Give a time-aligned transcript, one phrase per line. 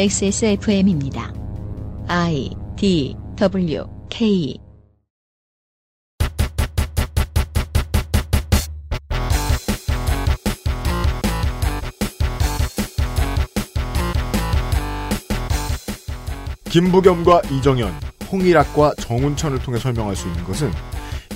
[0.00, 1.34] XSFM입니다.
[2.06, 4.56] I D W K
[16.70, 17.92] 김부겸과 이정현,
[18.30, 20.70] 홍일학과 정운천을 통해 설명할 수 있는 것은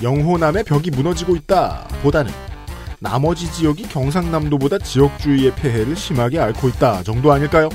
[0.01, 2.31] 영호남의 벽이 무너지고 있다 보다는
[3.01, 7.67] 나머지 지역이 경상남도보다 지역주의의 폐해를 심하게 앓고 있다 정도 아닐까요?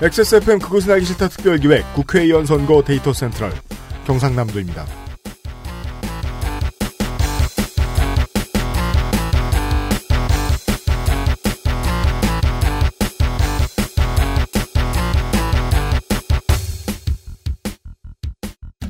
[0.00, 3.52] XSFM 그것은 알기 싫다 특별기획 국회의원 선거 데이터 센트럴
[4.06, 4.86] 경상남도입니다.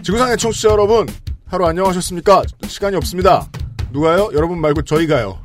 [0.03, 1.07] 지구상의 청취자 여러분,
[1.47, 2.43] 하루 안녕하셨습니까?
[2.67, 3.49] 시간이 없습니다.
[3.93, 4.29] 누가요?
[4.35, 5.39] 여러분 말고 저희가요.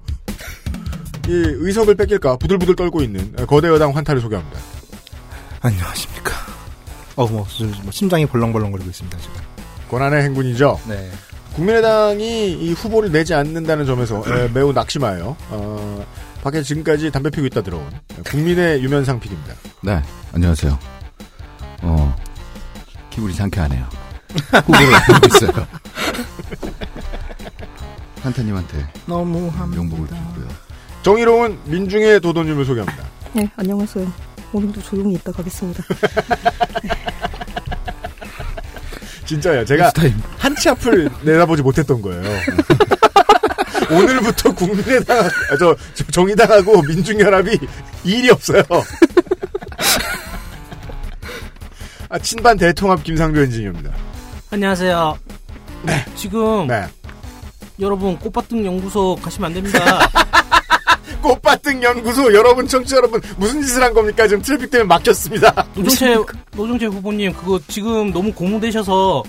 [1.29, 4.59] 이 의석을 뺏길까 부들부들 떨고 있는 거대 여당 환타를 소개합니다.
[5.63, 6.33] 안녕하십니까.
[7.15, 7.47] 어, 뭐,
[7.83, 9.35] 뭐 심장이 벌렁벌렁거리고 있습니다, 지금.
[9.89, 10.79] 권한의 행군이죠.
[10.87, 11.09] 네.
[11.55, 16.05] 국민의당이 이 후보를 내지 않는다는 점에서 에, 매우 낙심하여 어,
[16.43, 17.87] 밖에 지금까지 담배 피고 있다 들어온
[18.25, 19.53] 국민의 유면상 PD입니다.
[19.83, 20.01] 네,
[20.33, 20.77] 안녕하세요.
[21.83, 22.15] 어,
[23.11, 23.87] 기분이 상쾌하네요.
[24.65, 25.67] 후보를 알고 있어요.
[28.23, 29.81] 한타님한테 너무합니다.
[29.81, 30.47] 명복을 빌고요.
[31.03, 33.03] 정의로운 민중의 도돈님을 소개합니다.
[33.33, 34.32] 네, 안녕하세요.
[34.53, 35.83] 오늘도 조용히 있다 가겠습니다.
[39.25, 39.65] 진짜요.
[39.65, 39.91] 제가.
[40.37, 42.21] 한치 앞을 내다보지 못했던 거예요.
[43.89, 47.57] 오늘부터 국민의당, 아, 저, 저 정의당하고 민중연합이
[48.03, 48.63] 일이 없어요.
[52.09, 53.91] 아, 친반 대통합 김상조 엔지니어입니다.
[54.51, 55.17] 안녕하세요.
[55.83, 56.05] 네.
[56.15, 56.85] 지금 네.
[57.79, 59.79] 여러분 꽃밭등 연구소 가시면 안 됩니다.
[61.23, 64.27] 꽃밭등 연구소 여러분 청취자 여러분 무슨 짓을 한 겁니까?
[64.27, 65.65] 지금 트래픽 때문에 막혔습니다.
[65.73, 66.15] 노정채
[66.51, 69.23] 노정채 후보님 그거 지금 너무 고무되셔서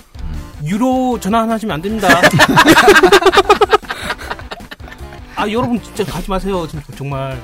[0.64, 2.08] 유료 전환하시면 안 됩니다.
[5.36, 6.66] 아 여러분 진짜 가지 마세요.
[6.96, 7.40] 정말.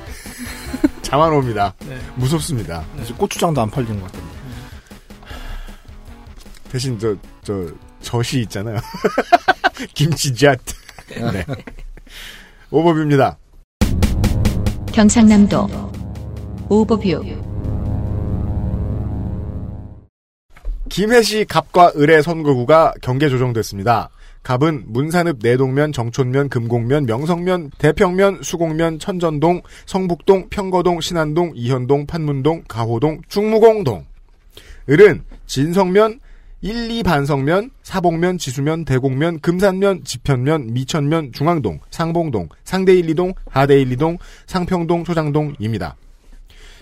[1.02, 1.72] 자만 옵니다.
[1.86, 1.98] 네.
[2.16, 2.84] 무섭습니다.
[3.02, 4.30] 이제 고추장도 안 팔리는 것 같던데.
[6.70, 7.66] 대신 저, 저,
[8.00, 8.78] 젖이 있잖아요.
[9.94, 10.60] 김치잣.
[11.32, 11.44] 네.
[12.70, 13.39] 오버뷰입니다.
[14.92, 15.68] 경상남도
[16.68, 17.24] 오버뷰
[20.88, 24.10] 김해시 갑과 을의 선거구가 경계 조정됐습니다.
[24.42, 33.20] 갑은 문산읍 내동면, 정촌면, 금곡면, 명성면, 대평면, 수곡면, 천전동, 성북동, 평거동, 신안동, 이현동, 판문동, 가호동,
[33.28, 34.06] 중무공동.
[34.88, 36.20] 을은 진성면,
[36.62, 43.80] 1, 2 반성면, 사복면, 지수면, 대곡면, 금산면, 지편면, 미천면, 중앙동, 상봉동, 상대 1, 2동, 하대
[43.80, 45.96] 1, 2동, 상평동, 초장동입니다.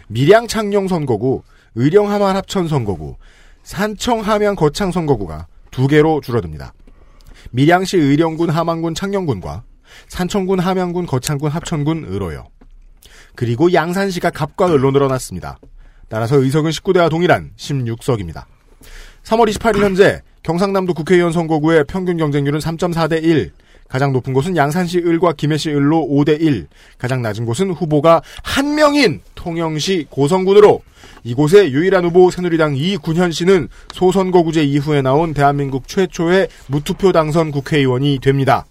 [0.09, 1.43] 밀양 창녕 선거구,
[1.77, 3.17] 의령 하만 합천 선거구,
[3.63, 6.73] 산청 함양 거창 선거구가 두 개로 줄어듭니다.
[7.51, 9.63] 밀양시 의령군 함안군 창녕군과
[10.09, 12.49] 산청군 함양군 거창군 합천군 의로요.
[13.37, 15.59] 그리고 양산시가 갑과 을로 늘어났습니다.
[16.09, 18.45] 따라서 의석은 19대와 동일한 16석입니다.
[19.25, 23.53] 3월 28일 현재 경상남도 국회의원 선거구의 평균 경쟁률은 3.4대 1.
[23.89, 26.69] 가장 높은 곳은 양산시 을과 김해시 을로 5대 1.
[26.99, 30.83] 가장 낮은 곳은 후보가 한 명인 통영시 고성군으로
[31.25, 38.67] 이곳의 유일한 후보 새누리당 이군현 씨는 소선거구제 이후에 나온 대한민국 최초의 무투표 당선 국회의원이 됩니다.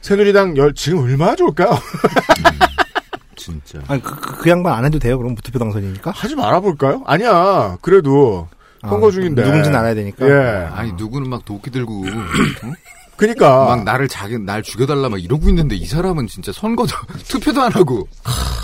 [0.00, 1.70] 새누리당 열 지금 얼마나 좋을까요?
[3.36, 3.78] 진짜.
[3.88, 5.18] 아니, 그, 그, 그 양반 안 해도 돼요?
[5.18, 6.10] 그럼 무투표 당선이니까?
[6.10, 7.02] 하지 말아볼까요?
[7.06, 7.76] 아니야.
[7.82, 8.48] 그래도
[8.88, 9.42] 선거 아, 중인데.
[9.44, 10.28] 누군지는 알아야 되니까.
[10.28, 10.66] 예.
[10.72, 12.72] 아니 누구는 막 도끼 들고 어?
[13.16, 13.64] 그니까.
[13.66, 16.94] 막 나를 자기 날 죽여달라 막 이러고 있는데 이 사람은 진짜 선거도
[17.28, 18.08] 투표도 안 하고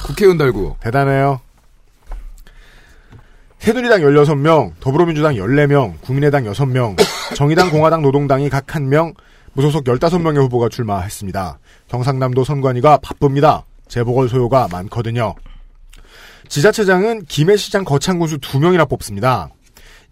[0.07, 1.41] 국회의원 달고 대단해요.
[3.59, 6.97] 새누리당 16명, 더불어민주당 14명, 국민의당 6명,
[7.37, 9.15] 정의당, 공화당, 노동당이 각 1명,
[9.53, 11.59] 무소속 15명의 후보가 출마했습니다.
[11.89, 13.67] 경상남도 선관위가 바쁩니다.
[13.89, 15.35] 재보궐 소요가 많거든요.
[16.49, 19.51] 지자체장은 김해시장 거창군수 2명이나 뽑습니다.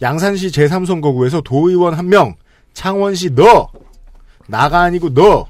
[0.00, 2.34] 양산시 제3선거구에서 도의원 1명,
[2.72, 3.68] 창원시 너,
[4.46, 5.46] 나가 아니고 너,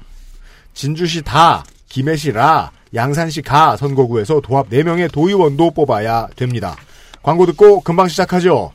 [0.73, 6.75] 진주시 다, 김해시 라, 양산시 가 선거구에서 도합 4명의 도의원도 뽑아야 됩니다.
[7.21, 8.71] 광고 듣고 금방 시작하죠.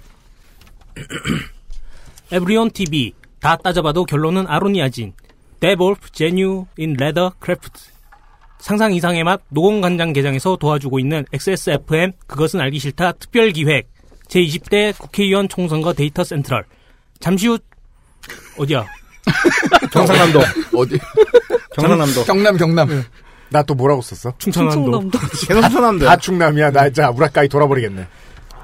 [2.31, 5.13] 에브리온 TV 다 따져봐도 결론은 아로니아진.
[5.61, 7.95] 데볼프 제뉴 인 레더 크래프트.
[8.59, 13.94] 상상 이상의 맛 노공간장 게장에서 도와주고 있는 XSFM 그것은 알기 싫다 특별 기획
[14.29, 16.65] 제20대 국회의원 총선거 데이터 센트럴
[17.21, 17.59] 잠시 후
[18.59, 18.87] 어디야
[19.93, 20.41] 경상남도.
[20.77, 20.99] 어디
[21.77, 22.25] 경상남도.
[22.25, 23.05] 경남 경남
[23.51, 24.35] 나또 뭐라고 썼어?
[24.39, 25.11] 충청남도
[25.47, 26.05] 충청남도.
[26.07, 26.71] 다 충남이야.
[26.73, 28.07] 나 진짜 우라카이 돌아버리겠네.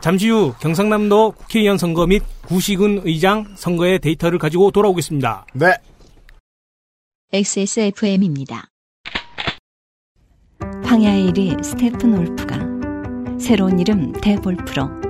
[0.01, 5.47] 잠시 후 경상남도 국회의원 선거 및 구시군 의장 선거의 데이터를 가지고 돌아오겠습니다.
[5.55, 5.75] 네.
[7.33, 8.67] XSFM입니다.
[10.85, 15.10] 황야의 1위 스테픈 올프가 새로운 이름 대볼프로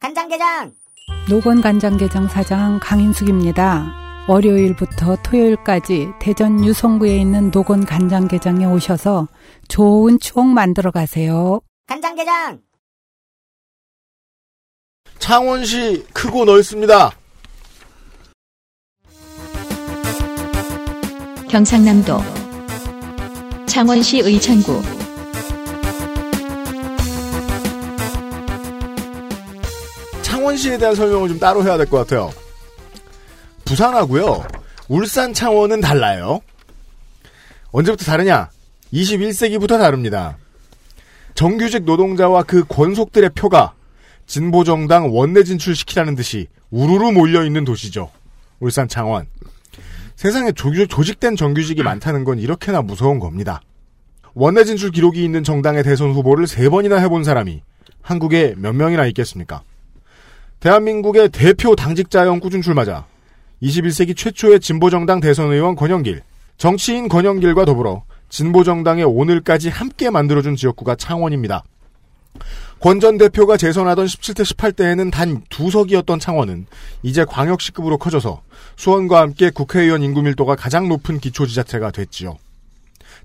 [0.00, 0.72] 간장게장
[1.28, 3.92] 노건 간장게장 사장 강인숙입니다.
[4.28, 9.26] 월요일부터 토요일까지 대전 유성구에 있는 노건 간장게장에 오셔서
[9.66, 11.60] 좋은 추억 만들어 가세요.
[11.86, 12.60] 간장게장
[15.18, 17.10] 창원시 크고 넓습니다.
[21.50, 22.18] 경상남도
[23.66, 25.07] 창원시 의천구
[30.58, 32.30] 창원시에 대한 설명을 좀 따로 해야 될 것 같아요.
[33.64, 34.44] 부산하고요.
[34.88, 36.40] 울산 창원은 달라요.
[37.70, 38.50] 언제부터 다르냐?
[38.92, 40.36] 21세기부터 다릅니다.
[41.34, 43.74] 정규직 노동자와 그 권속들의 표가
[44.26, 48.10] 진보정당 원내 진출시키라는 듯이 우르르 몰려있는 도시죠.
[48.60, 49.26] 울산 창원.
[50.16, 53.60] 세상에 조- 조직된 정규직이 많다는 건 이렇게나 무서운 겁니다.
[54.34, 57.62] 원내 진출 기록이 있는 정당의 대선 후보를 세 번이나 해본 사람이
[58.02, 59.62] 한국에 몇 명이나 있겠습니까?
[60.60, 63.06] 대한민국의 대표 당직자형 꾸준 출마자
[63.62, 66.22] 21세기 최초의 진보정당 대선 의원 권영길
[66.56, 71.64] 정치인 권영길과 더불어 진보정당의 오늘까지 함께 만들어준 지역구가 창원입니다.
[72.80, 76.66] 권 전 대표가 재선하던 17대 18대에는 단 두 석이었던 창원은
[77.02, 78.42] 이제 광역시급으로 커져서
[78.76, 82.36] 수원과 함께 국회의원 인구 밀도가 가장 높은 기초지자체가 됐지요.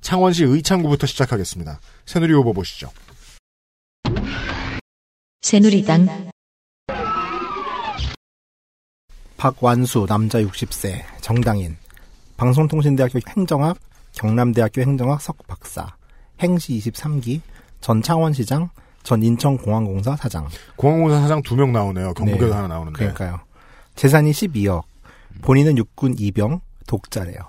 [0.02, 1.80] 창원시 의창구부터 시작하겠습니다.
[2.06, 2.90] 새누리 후보 보시죠.
[5.42, 6.32] 새누리당
[9.44, 11.76] 박완수 남자 60세 정당인
[12.38, 13.78] 방송통신대학교 행정학
[14.14, 15.98] 경남대학교 행정학 석박사
[16.40, 17.42] 행시 23기
[17.82, 18.70] 전 창원시장
[19.04, 20.48] 전 인천공항공사 사장
[20.78, 22.14] 공항공사 사장 두 명 나오네요.
[22.14, 22.54] 경북에도 네.
[22.54, 23.00] 하나 나오는데.
[23.00, 23.42] 그러니까요.
[23.96, 24.84] 재산이 12억.
[25.42, 27.40] 본인은 육군 2병 독자래요.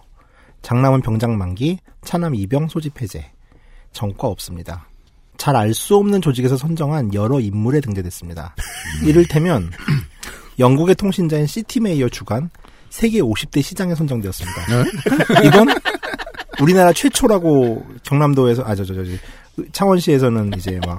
[0.62, 3.30] 장남은 병장 만기, 차남 2병 소집 해제.
[3.92, 4.88] 전과 없습니다.
[5.36, 8.56] 잘 알 수 없는 조직에서 선정한 여러 인물에 등재됐습니다.
[9.06, 9.70] 이를테면
[10.58, 12.50] 영국의 통신자인 시티메이어 주간
[12.90, 14.56] 세계 50대 시장에 선정되었습니다.
[15.46, 15.68] 이건
[16.60, 19.02] 우리나라 최초라고 경남도에서 아 저 저 저
[19.72, 20.98] 창원시에서는 이제 막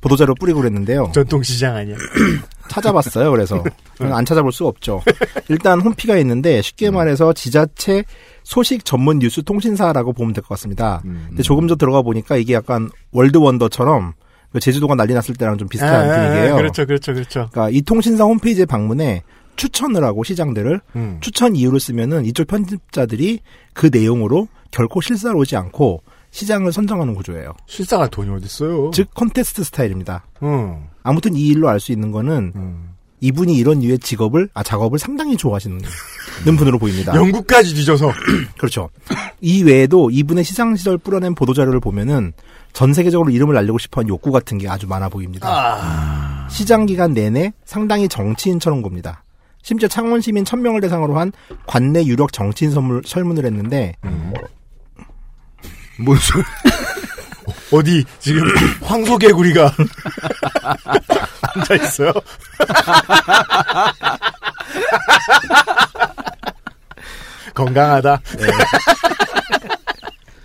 [0.00, 1.10] 보도자료 뿌리고 그랬는데요.
[1.14, 1.96] 전통시장 아니야?
[2.68, 3.30] 찾아봤어요.
[3.30, 3.62] 그래서
[4.00, 5.00] 안 찾아볼 수 없죠.
[5.48, 8.04] 일단 홈피가 있는데 쉽게 말해서 지자체
[8.42, 11.00] 소식 전문 뉴스 통신사라고 보면 될 것 같습니다.
[11.28, 14.23] 근데 조금 더 들어가 보니까 이게 약간 world wonder처럼 그
[14.60, 16.56] 제주도가 난리 났을 때랑 좀 비슷한 아, 아, 아, 분위기예요.
[16.56, 17.48] 그렇죠, 그렇죠, 그렇죠.
[17.50, 19.22] 그러니까 이 통신사 홈페이지에 방문해
[19.56, 21.18] 추천을 하고 시장들을 음.
[21.20, 23.40] 추천 이유를 쓰면은 이쪽 편집자들이
[23.72, 27.52] 그 내용으로 결코 실사로 오지 않고 시장을 선정하는 구조예요.
[27.66, 28.90] 실사가 돈이 어딨어요?
[28.92, 30.26] 즉 콘테스트 스타일입니다.
[30.42, 30.86] 음.
[31.04, 32.52] 아무튼 이 일로 알 수 있는 거는
[33.20, 35.78] 이분이 이런 류의 직업을 아 작업을 상당히 좋아하시는
[36.58, 37.14] 분으로 보입니다.
[37.14, 38.10] 영국까지 뒤져서
[38.58, 38.90] 그렇죠.
[39.40, 42.32] 이 외에도 이분의 시장 시절 뿌려낸 보도 자료를 보면은
[42.74, 46.46] 전 세계적으로 이름을 알리고 싶어하는 욕구 같은 게 아주 많아 보입니다.
[46.50, 49.22] 시장 기간 내내 상당히 정치인처럼 봅니다.
[49.62, 51.32] 심지어 창원 시민 1000명을 대상으로 한
[51.66, 53.94] 관내 유력 정치인 선물, 설문을 했는데
[55.98, 56.42] 뭔 소리?
[57.72, 58.42] 어디 지금
[58.82, 59.72] 황소개구리가
[61.54, 62.12] 앉아 있어요?
[67.54, 68.20] 건강하다.
[68.36, 68.46] 네.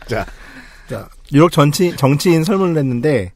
[0.08, 0.26] 자,
[1.32, 3.32] 자, 유력 정치, 정치인 설문을 했는데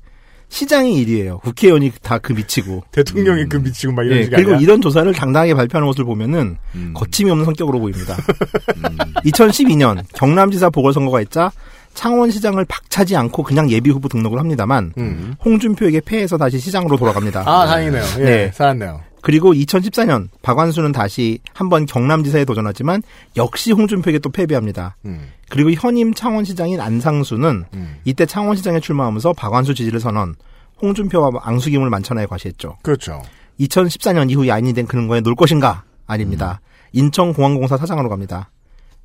[0.50, 1.42] 시장이 1위예요.
[1.42, 2.84] 국회의원이 다 그 미치고.
[2.92, 4.62] 대통령이 그 미치고 막 이런 예, 식이 그리고 아니라?
[4.62, 6.58] 이런 조사를 당당하게 발표하는 모습을 보면은
[6.94, 8.16] 거침이 없는 성격으로 보입니다.
[9.26, 11.52] 2012년 경남지사 보궐선거가 있자
[11.96, 15.36] 창원시장을 박차지 않고 그냥 예비 후보 등록을 합니다만 음.
[15.46, 17.42] 홍준표에게 패해서 다시 시장으로 돌아갑니다.
[17.46, 18.04] 아, 다행이네요.
[18.20, 18.52] 예, 네.
[18.54, 19.02] 살았네요.
[19.24, 23.02] 그리고 2014년 박완수는 다시 한번 경남지사에 도전하지만
[23.38, 24.98] 역시 홍준표에게 또 패배합니다.
[25.06, 25.30] 음.
[25.50, 27.64] 그리고 현임 창원시장인 안상수는
[28.04, 30.36] 이때 창원시장에 출마하면서 박완수 지지를 선언,
[30.82, 32.78] 홍준표와 앙숙임을 만천하에 과시했죠.
[32.82, 33.22] 그렇죠.
[33.62, 35.86] 2014년 이후 야인이 된 그는 걍 놀 것인가?
[36.06, 36.60] 아닙니다.
[36.92, 38.50] 인천공항공사 사장으로 갑니다.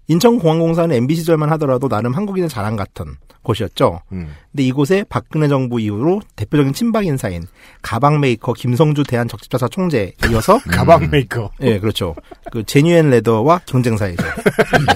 [0.09, 4.00] 인천공항공사는 MB 시절만 하더라도 나름 한국인의 자랑 같은 곳이었죠.
[4.12, 4.29] 음.
[4.50, 7.47] 근데 이곳에 박근혜 정부 이후로 대표적인 친박 인사인
[7.83, 11.50] 가방 메이커 김성주 대한적십자사 총재에 이어서 가방 메이커.
[11.61, 12.15] 예, 그렇죠.
[12.50, 14.23] 그 제뉴엔 레더와 경쟁 사이죠.
[14.25, 14.95] 네.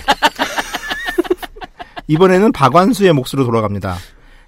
[2.09, 3.97] 이번에는 박완수의 몫으로 돌아갑니다.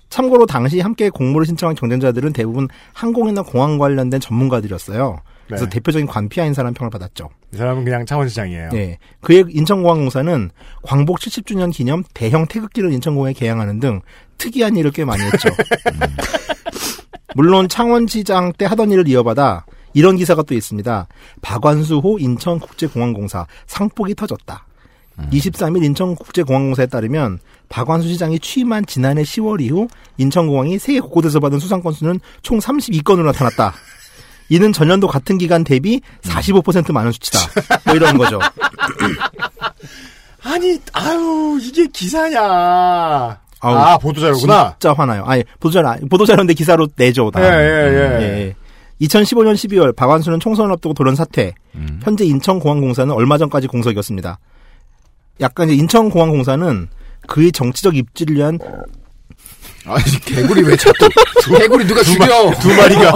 [0.09, 5.21] 참고로 당시 함께 공모를 신청한 경쟁자들은 대부분 항공이나 공항 관련된 전문가들이었어요.
[5.47, 5.71] 그래서 네.
[5.71, 7.29] 대표적인 관피아 인사라는 평을 받았죠.
[7.53, 8.71] 이 사람은 그냥 창원시장이에요.
[8.71, 8.99] 네.
[9.21, 10.51] 그의 인천공항공사는
[10.83, 14.01] 광복 70주년 기념 대형 태극기를 인천공에 개양하는 등
[14.39, 15.49] 특이한 일을 꽤 많이 했죠.
[17.35, 21.07] 물론 창원시장 때 하던 일을 이어받아 이런 기사가 또 있습니다.
[21.43, 24.67] 박완수호 인천국제공항공사 상폭이 터졌다.
[25.31, 29.87] 23일 인천국제공항공사에 따르면 박완수 시장이 취임한 지난해 10월 이후
[30.19, 33.75] 인천공항이 세계 곳곳에서 받은 수상 건수는 총 32건으로 나타났다.
[34.49, 37.39] 이는 전년도 같은 기간 대비 45% 많은 수치다.
[37.87, 38.41] 뭐 이런 거죠.
[40.45, 42.41] 아니, 아유, 이게 기사냐.
[43.61, 44.77] 아우, 아, 보도자료구나.
[44.79, 45.25] 진짜 화나요.
[45.25, 47.43] 아니, 보도자료, 보도자료인데 기사로 내죠, 다.
[47.43, 48.23] 예, 예, 예.
[48.23, 48.55] 예.
[49.01, 51.55] 2015년 12월 박완수는 총선을 앞두고 돌연 사퇴.
[51.75, 52.01] 음.
[52.03, 54.39] 현재 인천공항공사는 얼마 전까지 공석이었습니다.
[55.41, 56.89] 약간 이제 인천공항공사는
[57.27, 58.59] 그의 정치적 입지를 위한
[59.87, 61.09] 아니, 개구리 왜 자꾸,
[61.59, 62.51] 개구리 누가 죽여!
[62.61, 63.11] 두 마리가.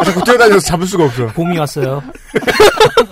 [0.00, 1.26] 아, 자꾸 뛰어다녀서 잡을 수가 없어.
[1.28, 2.02] 봄이 왔어요.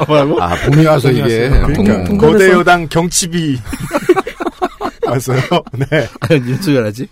[0.06, 0.42] 뭐라고?
[0.42, 1.50] 아, 봄이 와서 이게.
[1.50, 3.60] 그러니까, 동- 거대 여당 경칩이
[5.06, 5.40] 왔어요.
[5.72, 6.08] 네.
[6.20, 7.06] 아니, 무슨 하지?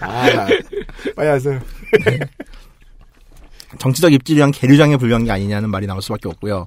[0.00, 0.46] 아,
[1.16, 1.60] 빨리 하세요.
[3.78, 6.66] 정치적 입지를 위한 계류장에 불과한 게 아니냐는 말이 나올 수밖에 없고요.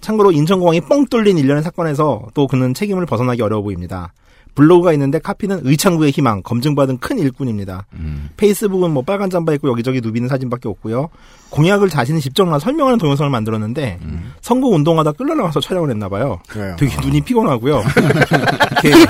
[0.00, 4.12] 참고로 인천공항이 뻥 뚫린 일련의 사건에서 또 그는 책임을 벗어나기 어려워 보입니다.
[4.54, 7.86] 블로그가 있는데 카피는 의창구의 희망, 검증받은 큰 일꾼입니다.
[7.94, 8.28] 음.
[8.36, 11.08] 페이스북은 뭐 빨간 잠바 입고 여기저기 누비는 사진밖에 없고요.
[11.50, 13.98] 공약을 자신이 직접 나 설명하는 동영상을 만들었는데
[14.40, 16.38] 선거 운동하다 끌려 나와서 촬영을 했나 봐요.
[16.48, 16.76] 그래요.
[16.78, 17.82] 되게 눈이 피곤하고요.
[18.84, 19.04] 이렇게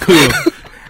[0.00, 0.12] 그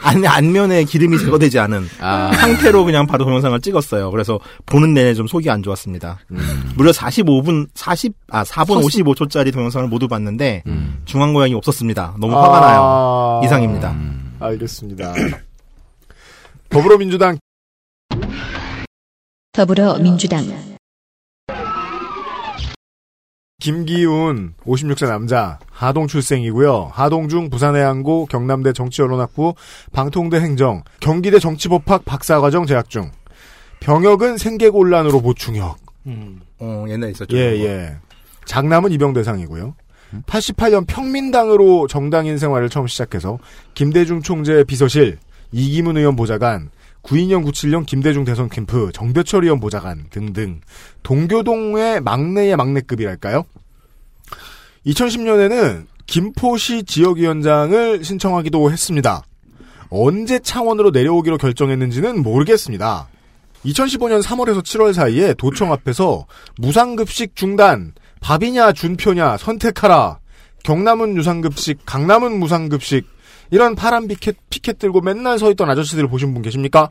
[0.00, 2.32] 안, 안면에 기름이 제거되지 않은 아.
[2.34, 4.10] 상태로 그냥 바로 동영상을 찍었어요.
[4.10, 6.18] 그래서 보는 내내 좀 속이 안 좋았습니다.
[6.30, 6.72] 음.
[6.76, 11.00] 무려 45분 40 아 4분 55초짜리 동영상을 모두 봤는데 음.
[11.04, 12.16] 중앙 고양이 없었습니다.
[12.20, 12.80] 너무 화가 나요.
[12.82, 13.90] 아, 이상입니다.
[13.92, 14.36] 음.
[14.40, 15.14] 알겠습니다.
[16.68, 17.38] 더불어민주당
[19.52, 20.46] 더불어민주당
[23.60, 26.90] 김기훈 56세 남자 하동 출생이고요.
[26.92, 29.54] 하동중 부산해양고 경남대 정치언론학부
[29.92, 33.10] 방통대 행정 경기대 정치법학 박사과정 재학 중
[33.80, 35.76] 병역은 생계곤란으로 보충역.
[36.06, 36.40] 음.
[36.60, 37.36] 어, 옛날에 있었죠.
[37.36, 37.96] 예, 예.
[38.44, 39.74] 장남은 입영 대상이고요.
[40.26, 43.38] 88년 평민당으로 정당인 생활을 처음 시작해서
[43.74, 45.18] 김대중 총재 비서실,
[45.52, 46.70] 이기문 의원 보좌관,
[47.08, 50.60] 92년 97년 김대중 대선 캠프, 정대철 의원 보좌관 등등
[51.02, 53.44] 동교동의 막내의 막내급이랄까요?
[54.86, 59.22] 2010년에는 김포시 지역위원장을 신청하기도 했습니다.
[59.90, 63.08] 언제 창원으로 내려오기로 결정했는지는 모르겠습니다.
[63.64, 66.26] 2015년 3월에서 7월 사이에 도청 앞에서
[66.58, 70.18] 무상급식 중단, 밥이냐 준표냐 선택하라,
[70.62, 73.06] 경남은 유상급식, 강남은 무상급식,
[73.50, 76.90] 이런 파란 피켓, 피켓 들고 맨날 서 있던 아저씨들을 보신 분 계십니까?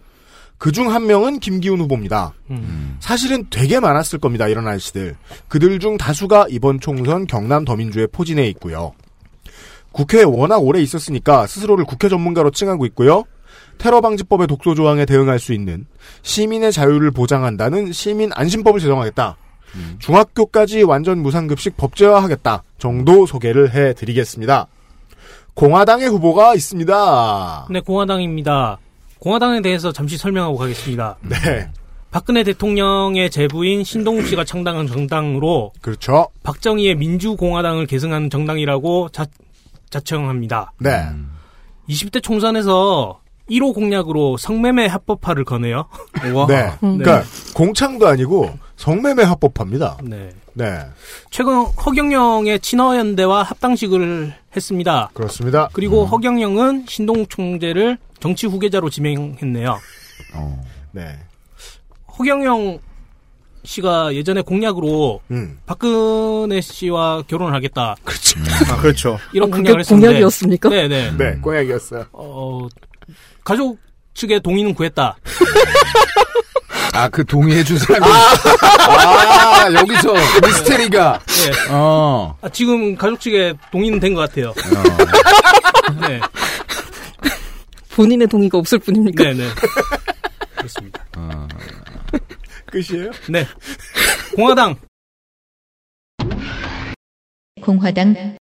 [0.58, 2.34] 그 중 한 명은 김기훈 후보입니다.
[2.50, 2.98] 음.
[3.00, 5.16] 사실은 되게 많았을 겁니다, 이런 아저씨들.
[5.48, 8.94] 그들 중 다수가 이번 총선 경남 더민주에 포진해 있고요.
[9.92, 13.24] 국회에 워낙 오래 있었으니까 스스로를 국회 전문가로 칭하고 있고요.
[13.78, 15.86] 테러 방지법의 독소 조항에 대응할 수 있는
[16.24, 19.38] 시민의 자유를 보장한다는 시민 안심법을 제정하겠다.
[20.00, 22.64] 중학교까지 완전 무상급식 법제화하겠다.
[22.80, 24.68] 정도 소개를 해드리겠습니다.
[25.58, 27.68] 공화당의 후보가 있습니다.
[27.72, 28.78] 네, 공화당입니다.
[29.18, 31.18] 공화당에 대해서 잠시 설명하고 가겠습니다.
[31.24, 31.72] 네,
[32.12, 36.28] 박근혜 대통령의 제부인 신동욱 씨가 창당한 정당으로 그렇죠.
[36.44, 39.26] 박정희의 민주공화당을 계승하는 정당이라고 자,
[39.90, 40.74] 자청합니다.
[40.78, 41.08] 네,
[41.90, 45.88] 20대 총선에서 1호 공약으로 성매매 합법화를 거네요.
[46.22, 46.72] 네.
[46.80, 47.24] 그러니까
[47.56, 49.98] 공창도 아니고 성매매 합법합니다.
[50.04, 50.30] 네.
[50.54, 50.80] 네,
[51.30, 55.10] 최근 허경영의 친화연대와 합당식을 했습니다.
[55.14, 55.70] 그렇습니다.
[55.74, 59.78] 그리고 허경영은 신동욱 총재를 정치 후계자로 지명했네요.
[60.36, 60.66] 어.
[60.94, 61.20] 네,
[62.18, 62.80] 허경영
[63.64, 67.96] 씨가 예전에 공약으로 음, 박근혜 씨와 결혼을 하겠다.
[68.04, 68.40] 그렇죠.
[68.72, 69.20] 아, 그렇죠.
[69.34, 70.70] 이런 아, 그게 공약을 했었는데 공약이었습니까?
[70.70, 71.18] 네네.
[71.18, 72.06] 네, 공약이었어요.
[72.14, 72.68] 어,
[73.44, 73.78] 가족
[74.16, 75.18] 측의 동의는 구했다.
[76.94, 78.06] 아, 그 동의해준 사람이.
[78.06, 80.14] 아, 아 여기서
[80.46, 81.20] 미스테리가.
[81.26, 81.52] 네.
[81.72, 82.38] 어.
[82.42, 84.50] 아, 지금 가족 측에 동의는 된 것 같아요.
[84.50, 86.08] 어.
[86.08, 86.20] 네.
[87.96, 89.24] 본인의 동의가 없을 뿐입니까?
[89.24, 89.44] 네네.
[90.56, 91.04] 그렇습니다.
[91.18, 91.48] 어...
[92.68, 93.12] 끝이에요?
[93.30, 93.46] 네.
[94.36, 94.76] 공화당.
[97.62, 98.38] 공화당.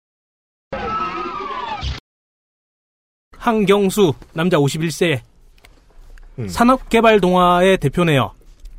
[3.37, 5.21] 한경수 남자 51세
[6.39, 6.47] 음.
[6.47, 8.33] 산업개발동화의 대표네요.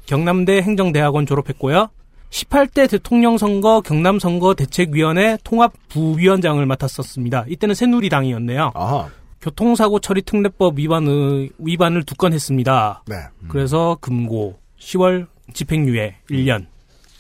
[0.08, 1.88] 경남대 행정대학원 졸업했고요.
[2.30, 7.44] 18대 대통령 선거 경남 선거 대책위원회 통합 부위원장을 맡았었습니다.
[7.48, 8.72] 이때는 새누리당이었네요.
[8.74, 9.08] 아하.
[9.42, 13.02] 교통사고 처리 특례법 위반을, 위반을 두 건 했습니다.
[13.06, 13.16] 네.
[13.48, 16.66] 그래서 금고 10월 집행유예 1년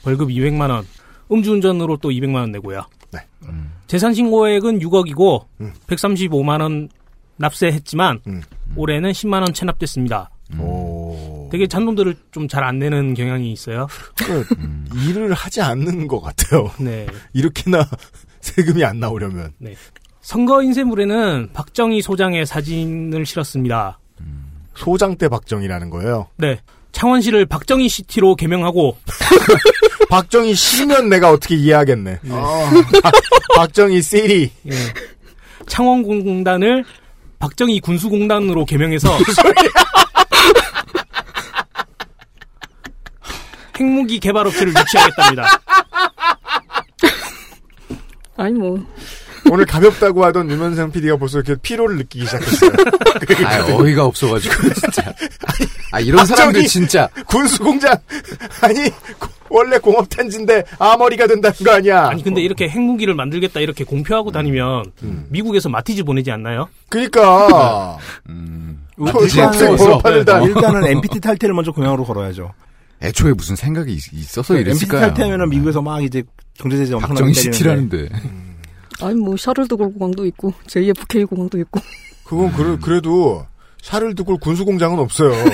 [0.02, 0.84] 벌금 200만 원
[1.30, 2.82] 음주운전으로 또 200만 원 내고요.
[3.12, 3.20] 네.
[3.86, 5.72] 재산 신고액은 6억이고 음.
[5.86, 6.88] 135만 원
[7.36, 8.42] 납세했지만 음.
[8.76, 10.30] 올해는 10만 원 체납됐습니다.
[10.58, 10.87] 오.
[11.50, 13.86] 되게 잔돈들을 좀 잘 안 내는 경향이 있어요.
[14.16, 14.46] 그,
[15.08, 16.70] 일을 하지 않는 것 같아요.
[16.78, 17.06] 네.
[17.32, 17.88] 이렇게나
[18.40, 19.52] 세금이 안 나오려면.
[20.20, 23.98] 선거 인쇄물에는 박정희 소장의 사진을 실었습니다.
[24.74, 26.28] 소장 때 박정희라는 거예요.
[26.36, 26.60] 네.
[26.92, 28.96] 창원시를 박정희 시티로 개명하고
[30.08, 32.20] 박정희 씨면 내가 어떻게 이해하겠네.
[32.30, 32.70] 어,
[33.02, 33.12] 박-
[33.56, 34.50] 박정희 시리.
[34.66, 34.72] 예.
[35.66, 36.84] 창원공단을
[37.38, 39.10] 박정희 군수공단으로 개명해서
[43.78, 45.46] 핵무기 개발 업체를 유치하겠답니다.
[48.36, 48.78] 아니 뭐
[49.50, 52.70] 오늘 가볍다고 하던 유면상 PD가 벌써 이렇게 피로를 느끼기 시작했어요.
[53.46, 55.14] 아, 어이가 없어가지고, 진짜.
[55.92, 56.26] 아, 이런!
[56.26, 57.08] 사람들 진짜.
[57.26, 57.96] 군수 공장
[58.60, 62.08] 아니 고- 원래 공업 탄지인데 아머리가 된다는 거 아니야.
[62.08, 64.92] 아니 근데 이렇게 핵무기를 만들겠다 이렇게 공표하고 다니면
[65.30, 66.68] 미국에서 마티즈 보내지 않나요?
[66.90, 67.96] 그러니까
[68.28, 68.84] 음.
[68.98, 69.76] 초등학생 없어서.
[69.76, 72.52] 공업판을 다 일단은 NPT 탈퇴를 먼저 공약으로 걸어야죠.
[73.02, 75.00] 애초에 무슨 생각이 있- 있어서 NPT 이랬을까요?
[75.02, 76.22] 탈퇴하면은 미국에서 막 이제
[76.54, 78.08] 경제 제재 엄청나게 박정희 때리는데 시티라는데.
[79.00, 81.80] 아니 뭐 샤를드골 공항도 있고 JFK 공항도 있고
[82.24, 83.46] 그건 그래, 그래도
[83.82, 85.30] 샤를드골 군수공장은 없어요.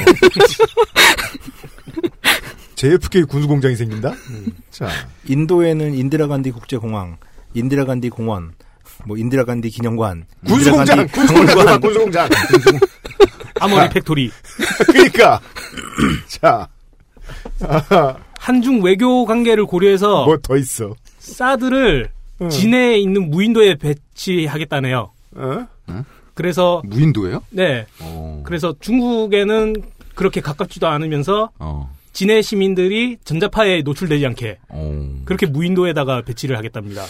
[2.76, 4.12] JFK 군수공장이 생긴다?
[4.70, 4.88] 자,
[5.26, 7.16] 인도에는 인디라 간디 국제공항,
[7.54, 8.52] 인디라 간디 공원,
[9.06, 11.80] 뭐 인디라 간디 기념관, 군수공장, 인디라간디 군수공장.
[11.80, 12.28] 군수공장.
[13.60, 14.30] armory factory.
[14.88, 15.40] 그러니까
[16.26, 16.68] 자, 아,
[18.38, 20.94] 한중 외교 관계를 고려해서 뭐 더 있어?
[21.18, 22.10] 사드를
[22.42, 22.48] 응.
[22.48, 25.10] 진해에 있는 무인도에 배치하겠다네요.
[25.36, 25.66] 어?
[26.34, 27.42] 그래서 무인도예요?
[27.50, 27.86] 네.
[28.00, 28.42] 어.
[28.44, 29.74] 그래서 중국에는
[30.14, 31.94] 그렇게 가깝지도 않으면서 어.
[32.12, 35.22] 진해 시민들이 전자파에 노출되지 않게 어.
[35.24, 37.04] 그렇게 무인도에다가 배치를 하겠답니다.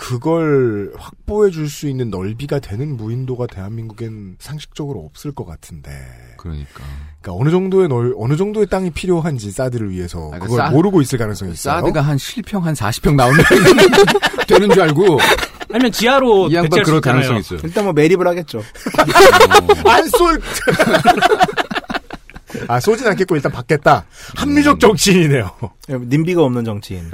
[0.00, 5.90] 그걸 확보해 줄 수 있는 넓이가 되는 무인도가 대한민국엔 상식적으로 없을 것 같은데.
[6.38, 6.82] 그러니까.
[7.20, 11.02] 그러니까 어느 정도의 넓, 어느 정도의 땅이 필요한지 사드를 위해서 아, 그러니까 그걸 사- 모르고
[11.02, 11.74] 있을 가능성이 있어요.
[11.80, 13.44] 사드가 한 실평 한 40평 나오면
[14.48, 15.18] 되는 줄 알고
[15.70, 17.00] 아니면 지하로 이 양반 그럴.
[17.02, 17.60] 가능성이 있어요.
[17.62, 18.62] 일단 뭐 매립을 하겠죠.
[19.84, 20.40] 안 쏠.
[22.68, 24.04] 아 쏘진 않겠고 일단 받겠다.
[24.36, 25.50] 합리적 정치인이네요.
[25.88, 27.10] 님비가 없는 정치인.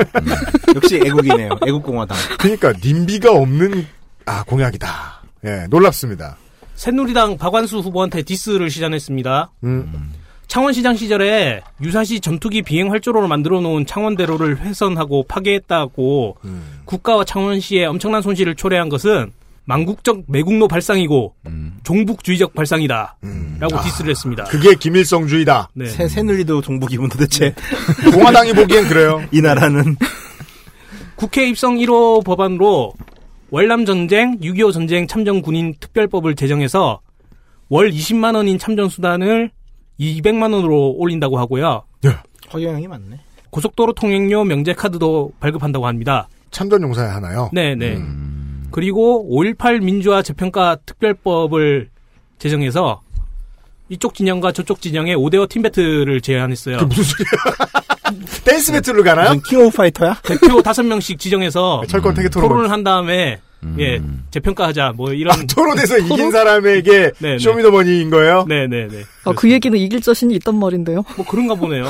[0.74, 1.50] 역시 애국이네요.
[1.66, 2.16] 애국공화당.
[2.38, 3.86] 그러니까 님비가 없는
[4.26, 5.22] 아 공약이다.
[5.44, 6.36] 예 놀랍습니다.
[6.74, 9.50] 새누리당 박완수 후보한테 디스를 시전했습니다.
[9.64, 10.12] 음.
[10.48, 16.80] 창원시장 시절에 유사시 전투기 비행 활주로를 만들어 놓은 창원대로를 훼손하고 파괴했다고 음.
[16.84, 19.32] 국가와 창원시에 엄청난 손실을 초래한 것은
[19.66, 21.78] 망국적 매국노 발상이고 음.
[21.82, 23.18] 종북주의적 발상이다.
[23.24, 23.56] 음.
[23.58, 24.44] 라고 아, 디스를 했습니다.
[24.44, 25.70] 그게 김일성주의다.
[25.74, 25.86] 네.
[25.86, 27.54] 새, 새누리도 종북이면 도대체
[28.12, 29.22] 공화당이 보기엔 그래요.
[29.32, 29.96] 이 나라는
[31.16, 32.94] 국회 입성 1호 법안으로
[33.50, 37.00] 월남 전쟁, 6.25 전쟁 참전 군인 특별법을 제정해서
[37.68, 39.50] 월 20만 원인 참전 수단을
[39.98, 41.82] 200만 원으로 올린다고 하고요.
[42.52, 43.18] 허경영이 맞네.
[43.50, 46.28] 고속도로 통행료 명제 카드도 발급한다고 합니다.
[46.50, 47.50] 참전 용사에 하나요.
[47.52, 47.96] 네, 네.
[47.96, 48.25] 음.
[48.70, 51.88] 그리고 5.18 민주화 재평가 특별법을
[52.38, 53.00] 제정해서
[53.88, 56.78] 이쪽 진영과 저쪽 진영에 5대5 팀 배틀을 제안했어요.
[56.78, 57.66] 그 무슨 소리야?
[58.44, 59.28] 댄스 배틀로 가나요?
[59.30, 60.14] 무슨 King of Fighter야?
[60.22, 62.48] 대표 5명씩 지정해서 철권 태그 토론.
[62.48, 63.40] 토론을 한 다음에
[63.78, 64.00] 예,
[64.30, 67.38] 재평가하자 뭐 이런 아, 토론에서 이긴 사람에게 네, 네.
[67.38, 68.44] 쇼미더머니인 거예요?
[68.48, 69.02] 네, 네, 네.
[69.24, 71.04] 아, 그 얘기는 이길 자신이 있단 말인데요.
[71.16, 71.86] 뭐 그런가 보네요.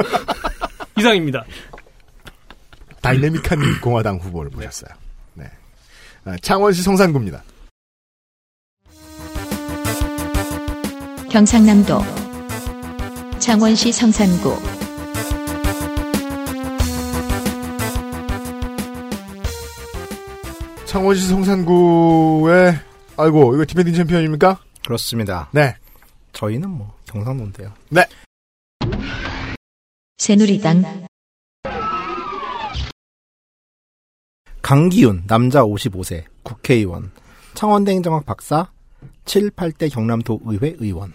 [0.98, 1.44] 이상입니다.
[3.02, 4.90] 다이내믹한 공화당 후보를 모셨어요.
[6.24, 6.32] 네.
[6.32, 7.42] 아, 창원시 성산구입니다.
[11.30, 12.00] 경상남도
[13.38, 14.56] 창원시 성산구
[20.86, 22.74] 창원시 성산구에
[23.16, 24.58] 아이고 이거 defending 챔피언입니까?
[24.84, 25.48] 그렇습니다.
[25.52, 25.76] 네.
[26.32, 27.72] 저희는 뭐 경상도인데요.
[27.90, 28.04] 네.
[30.18, 31.06] 새누리당
[34.70, 37.10] 강기윤 남자 55세 국회의원
[37.54, 38.70] 창원대 행정학 박사
[39.24, 41.12] 7, 8대 경남도 의회 의원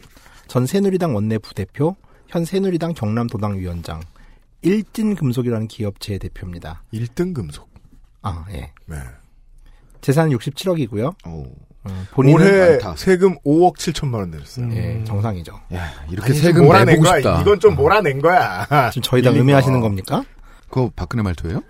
[0.50, 1.96] 전 새누리당 원내 부대표
[2.28, 4.02] 현 새누리당 경남도당 위원장
[4.62, 6.84] 일진금속이라는 기업체의 대표입니다.
[6.94, 7.70] 1등 금속.
[8.24, 8.74] 아 예.
[8.88, 8.98] 네.
[10.02, 11.16] 재산 67억이고요.
[11.26, 11.44] 오.
[11.86, 12.98] 음, 본인은 올해 많다.
[12.98, 14.70] 세금 5억 7천만 원 내셨어요.
[14.74, 15.62] 예, 정상이죠.
[15.76, 17.16] 야, 이렇게 아니, 세금 좀 몰아낸 내보고 거야.
[17.20, 17.42] 싶다.
[17.42, 18.90] 이건 좀 몰아낸 거야.
[18.92, 19.88] 지금 저희 다 밀린 의미하시는 거.
[19.88, 20.26] 겁니까?
[20.70, 21.62] 그거 박근혜 말투예요?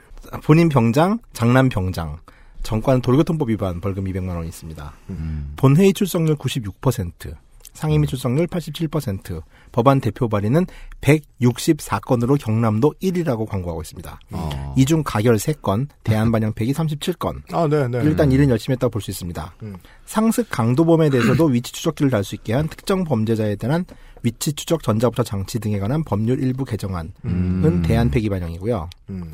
[0.44, 2.18] 본인 병장, 장남 병장,
[2.64, 4.94] 정관 도로교통법 위반 벌금 200만 원이 있습니다.
[5.12, 5.54] 음.
[5.56, 7.36] 본회의 출석률 96%,
[7.74, 10.66] 상임위 출석률 87%, 법안 대표 발의는
[11.02, 14.20] 164건으로 경남도 1위라고 광고하고 있습니다.
[14.32, 14.74] 어.
[14.78, 17.42] 이중 가결 3건, 대안 반영팩이 37건.
[17.54, 18.00] 아, 네, 네.
[18.04, 19.56] 일단 일은 열심히 했다고 볼 수 있습니다.
[19.64, 19.76] 음.
[20.06, 23.86] 상습 강도범에 대해서도 위치 추적기를 달 수 있게 한 특정 범죄자에 대한
[24.24, 27.84] 위치 추적 전자부터 장치 등에 관한 법률 일부 개정안은 음.
[27.86, 28.90] 대안 폐기 반영이고요.
[29.10, 29.32] 음.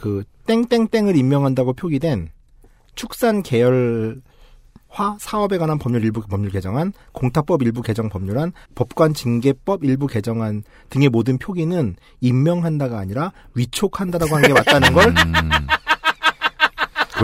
[0.00, 2.30] 그 땡땡땡을 임명한다고 표기된
[2.94, 4.22] 축산 계열
[4.88, 10.64] 화 사업에 관한 법률 일부 법률 개정안, 공탁법 일부 개정 법률안, 법관 징계법 일부 개정안
[10.88, 15.50] 등의 모든 표기는 임명한다가 아니라 위촉한다라고 하는 게 맞다는 걸 음.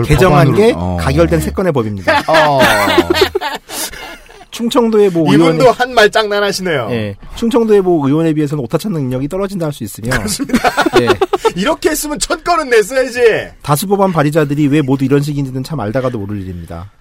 [0.05, 0.97] 개정한 법안으로- 게 어.
[1.01, 2.19] 가결된 세 건의 법입니다.
[2.31, 2.59] 어.
[4.57, 6.87] 충청도의 모 의원이 이분도 한말 장난하시네요.
[6.89, 10.09] 예, 충청도의 모 의원에 비해서는 오타 찾는 능력이 떨어진다 할 수 있으며
[10.99, 11.07] 예,
[11.55, 13.49] 이렇게 했으면 첫 건은 냈어야지.
[13.61, 16.91] 다수 법안 발의자들이 왜 모두 이런 식인지는 참 알다가도 모를 일입니다.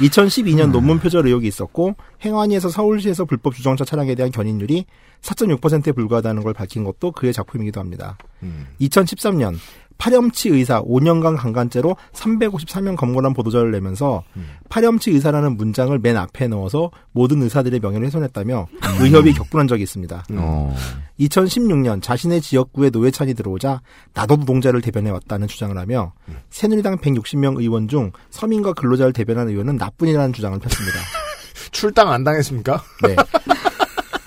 [0.00, 4.86] 2012년 논문 표절 의혹이 있었고 행안위에서 서울시에서 불법 주정차 차량에 대한 견인율이
[5.20, 8.16] 4.6%에 불과하다는 걸 밝힌 것도 그의 작품이기도 합니다.
[8.42, 8.66] 음.
[8.80, 9.56] 2013년
[9.98, 14.22] 파렴치 의사 5년간 강간죄로 353명 검거한 보도자를 내면서
[14.68, 18.66] 파렴치 의사라는 문장을 맨 앞에 넣어서 모든 의사들의 명예를 훼손했다며
[19.00, 20.24] 의협이 격분한 적이 있습니다.
[20.32, 20.76] 어.
[21.20, 23.80] 2016년 자신의 지역구에 노회찬이 들어오자
[24.14, 26.12] 나도 노동자를 대변해 왔다는 주장을 하며
[26.50, 30.98] 새누리당 160명 의원 중 서민과 근로자를 대변한 의원은 나뿐이라는 주장을 폈습니다.
[31.70, 32.82] 출당 안 당했습니까?
[33.06, 33.16] 네.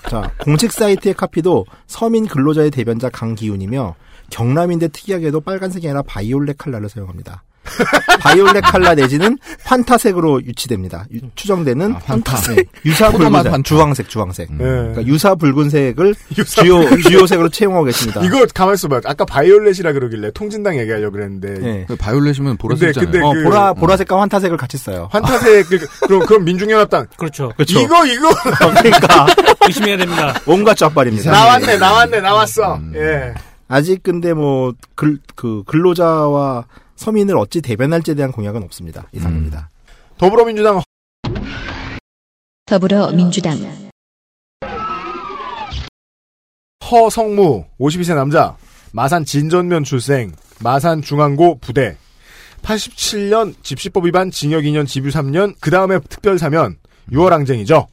[0.08, 3.94] 자, 공식 사이트의 카피도 서민 근로자의 대변자 강기윤이며
[4.30, 7.42] 경남인데 특이하게도 빨간색이 아니라 바이올렛 칼라를 사용합니다.
[8.20, 11.04] 바이올렛 칼라 내지는 환타색으로 유치됩니다.
[11.12, 12.36] 유- 추정되는 아, 환타.
[12.54, 13.62] 네, 유사 붉은색, 환타.
[13.62, 14.50] 주황색, 주황색.
[14.52, 14.56] 음.
[14.58, 14.64] 네.
[14.64, 18.22] 그러니까 유사 붉은색을 유사 주요 주요색으로 채용하고 계십니다.
[18.24, 19.02] 이거 가만 있어봐.
[19.04, 21.84] 아까 바이올렛이라 그러길래 통진당 얘기하려고 그랬는데 네.
[21.86, 23.10] 그 바이올렛이면 보라색이잖아요.
[23.10, 25.08] 근데 어, 그- 보라 보라색과 환타색을 같이 써요.
[25.12, 27.52] 환타색 그- 그럼 그럼 민중연합당 그렇죠.
[27.54, 27.80] 그렇죠.
[27.80, 29.26] 이거 이거 그러니까
[29.66, 30.40] 의심해야 됩니다.
[30.46, 31.30] 온갖 쫙발입니다.
[31.30, 32.76] 나왔네 나왔네 나왔어.
[32.76, 32.92] 음.
[32.94, 33.34] 예.
[33.68, 39.06] 아직 근데 뭐 글 그 근로자와 서민을 어찌 대변할지에 대한 공약은 없습니다.
[39.12, 39.70] 이상입니다.
[40.16, 40.80] 더불어민주당
[42.66, 43.56] 더불어민주당
[46.90, 48.56] 허성무 52세 남자
[48.92, 51.96] 마산 진전면 출생 마산 중앙고 부대
[52.62, 56.76] 87년 집시법 위반 징역 2년 집유 3년 그 다음에 특별 사면
[57.12, 57.86] 6월 항쟁이죠.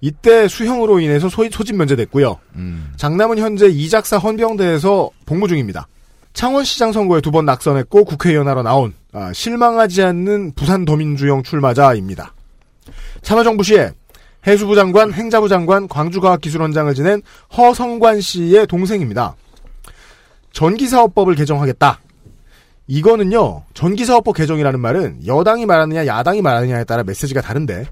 [0.00, 2.38] 이때 수형으로 인해서 소, 소집 면제됐고요.
[2.56, 2.92] 음.
[2.96, 5.86] 장남은 현재 이작사 헌병대에서 복무 중입니다.
[6.34, 12.34] 창원시장 선거에 두 번 낙선했고 국회의원 하러 나온 아, 실망하지 않는 부산 더민주형 출마자입니다.
[13.22, 13.90] 참여정부 시에
[14.46, 17.22] 해수부 장관, 행자부 장관, 광주과학기술원장을 지낸
[17.56, 19.34] 허성관 씨의 동생입니다.
[20.52, 22.00] 전기사업법을 개정하겠다.
[22.86, 27.86] 이거는요, 전기사업법 개정이라는 말은 여당이 말하느냐, 야당이 말하느냐에 따라 메시지가 다른데,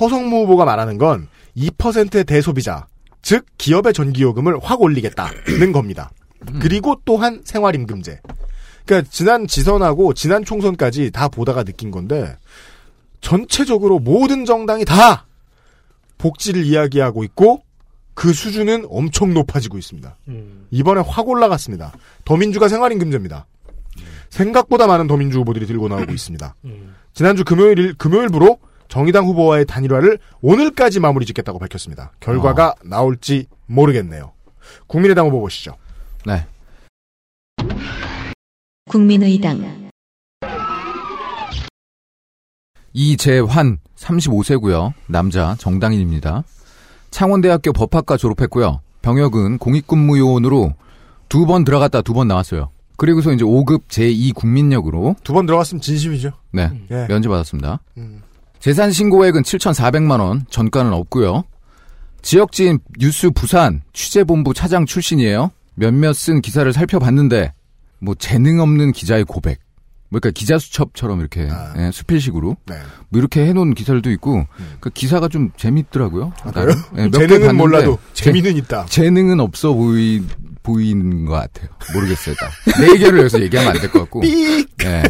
[0.00, 2.86] 허성무 후보가 말하는 건 2%의 대소비자,
[3.22, 6.10] 즉, 기업의 전기요금을 확 올리겠다는 겁니다.
[6.60, 8.20] 그리고 또한 생활임금제.
[8.84, 12.36] 그러니까 지난 지선하고 지난 총선까지 다 보다가 느낀 건데,
[13.20, 15.26] 전체적으로 모든 정당이 다
[16.18, 17.62] 복지를 이야기하고 있고,
[18.14, 20.16] 그 수준은 엄청 높아지고 있습니다.
[20.28, 20.66] 음.
[20.70, 21.92] 이번에 확 올라갔습니다.
[22.24, 23.46] 더민주가 생활임금제입니다.
[24.30, 26.54] 생각보다 많은 더민주 후보들이 들고 나오고 있습니다.
[26.64, 26.94] 음.
[27.12, 28.58] 지난주 금요일 금요일부로
[28.94, 32.12] 정의당 후보와의 단일화를 오늘까지 마무리 짓겠다고 밝혔습니다.
[32.20, 34.30] 결과가 나올지 모르겠네요.
[34.86, 35.72] 국민의당 후보 보시죠.
[36.24, 36.46] 네.
[38.88, 39.80] 국민의당
[42.92, 44.92] 이재환 35세고요.
[45.08, 46.44] 남자 정당인입니다.
[47.10, 48.80] 창원대학교 법학과 졸업했고요.
[49.02, 50.74] 병역은 공익근무요원으로
[51.28, 52.70] 두 번 들어갔다 두 번 나왔어요.
[52.96, 56.30] 그리고서 이제 5급 제2 국민역으로 두 번 들어갔으면 진심이죠.
[56.52, 57.06] 네, 예.
[57.08, 57.80] 면제 받았습니다.
[57.96, 58.22] 음.
[58.64, 61.44] 재산 신고액은 7,400만 원, 전가는 없고요.
[62.22, 65.50] 지역지인 뉴스 부산 취재본부 차장 출신이에요.
[65.74, 67.52] 몇몇 쓴 기사를 살펴봤는데
[67.98, 69.58] 뭐 재능 없는 기자의 고백.
[70.08, 71.74] 뭐 그러니까 기자 수첩처럼 이렇게 아.
[71.76, 72.76] 예, 수필식으로 네.
[73.10, 74.46] 뭐 이렇게 해놓은 기사들도 있고
[74.80, 76.32] 그 기사가 좀 재밌더라고요.
[76.44, 76.74] 아, 그래요?
[76.96, 78.86] 예, 재능은 몰라도 재- 재미는 있다.
[78.86, 80.22] 재능은 없어 보이
[80.62, 81.68] 보이는 것 같아요.
[81.92, 82.34] 모르겠어요.
[82.36, 82.48] 다.
[82.80, 84.20] 내 의견을 여기서 얘기하면 안 될 것 같고.
[84.20, 84.66] 삑!
[84.84, 85.02] 예.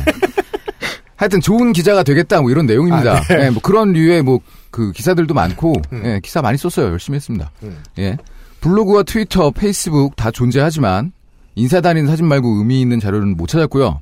[1.17, 3.17] 하여튼 좋은 기자가 되겠다 뭐 이런 내용입니다.
[3.17, 3.47] 아, 네.
[3.47, 4.41] 예, 뭐 그런 류의 뭐
[4.75, 6.03] 그 기사들도 많고 음.
[6.05, 6.87] 예, 기사 많이 썼어요.
[6.87, 7.53] 열심히 했습니다.
[7.63, 7.81] 음.
[7.97, 8.17] 예.
[8.61, 11.13] 블로그와 트위터, 페이스북 다 존재하지만
[11.55, 14.01] 인사 다니는 사진 말고 의미 있는 자료는 못 찾았고요.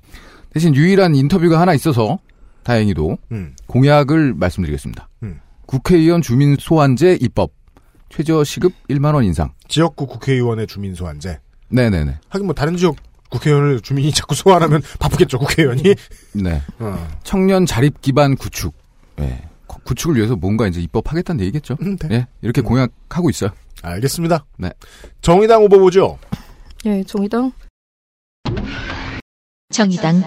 [0.54, 2.18] 대신 유일한 인터뷰가 하나 있어서
[2.62, 3.54] 다행히도 음.
[3.66, 5.10] 공약을 말씀드리겠습니다.
[5.24, 5.40] 음.
[5.66, 7.50] 국회의원 주민 소환제 입법,
[8.08, 9.52] 최저 시급 1만 원 인상.
[9.68, 11.38] 지역구 국회의원의 주민 소환제.
[11.68, 12.18] 네네네.
[12.30, 12.96] 하긴 뭐 다른 지역
[13.36, 15.82] 국회의원을 주민이 자꾸 소환하면 바쁘겠죠 국회의원이.
[16.34, 16.62] 네.
[16.78, 17.08] 어.
[17.24, 18.74] 청년 자립 기반 구축.
[19.20, 19.42] 예.
[19.66, 21.76] 구- 구축을 위해서 뭔가 이제 입법하겠다는 얘기겠죠.
[21.82, 22.08] 음, 네.
[22.12, 22.26] 예.
[22.42, 23.50] 이렇게 공약하고 있어요.
[23.82, 24.44] 알겠습니다.
[24.58, 24.70] 네.
[25.22, 26.18] 정의당 후보 보죠.
[26.84, 27.52] 예, 정의당
[29.70, 30.22] 정의당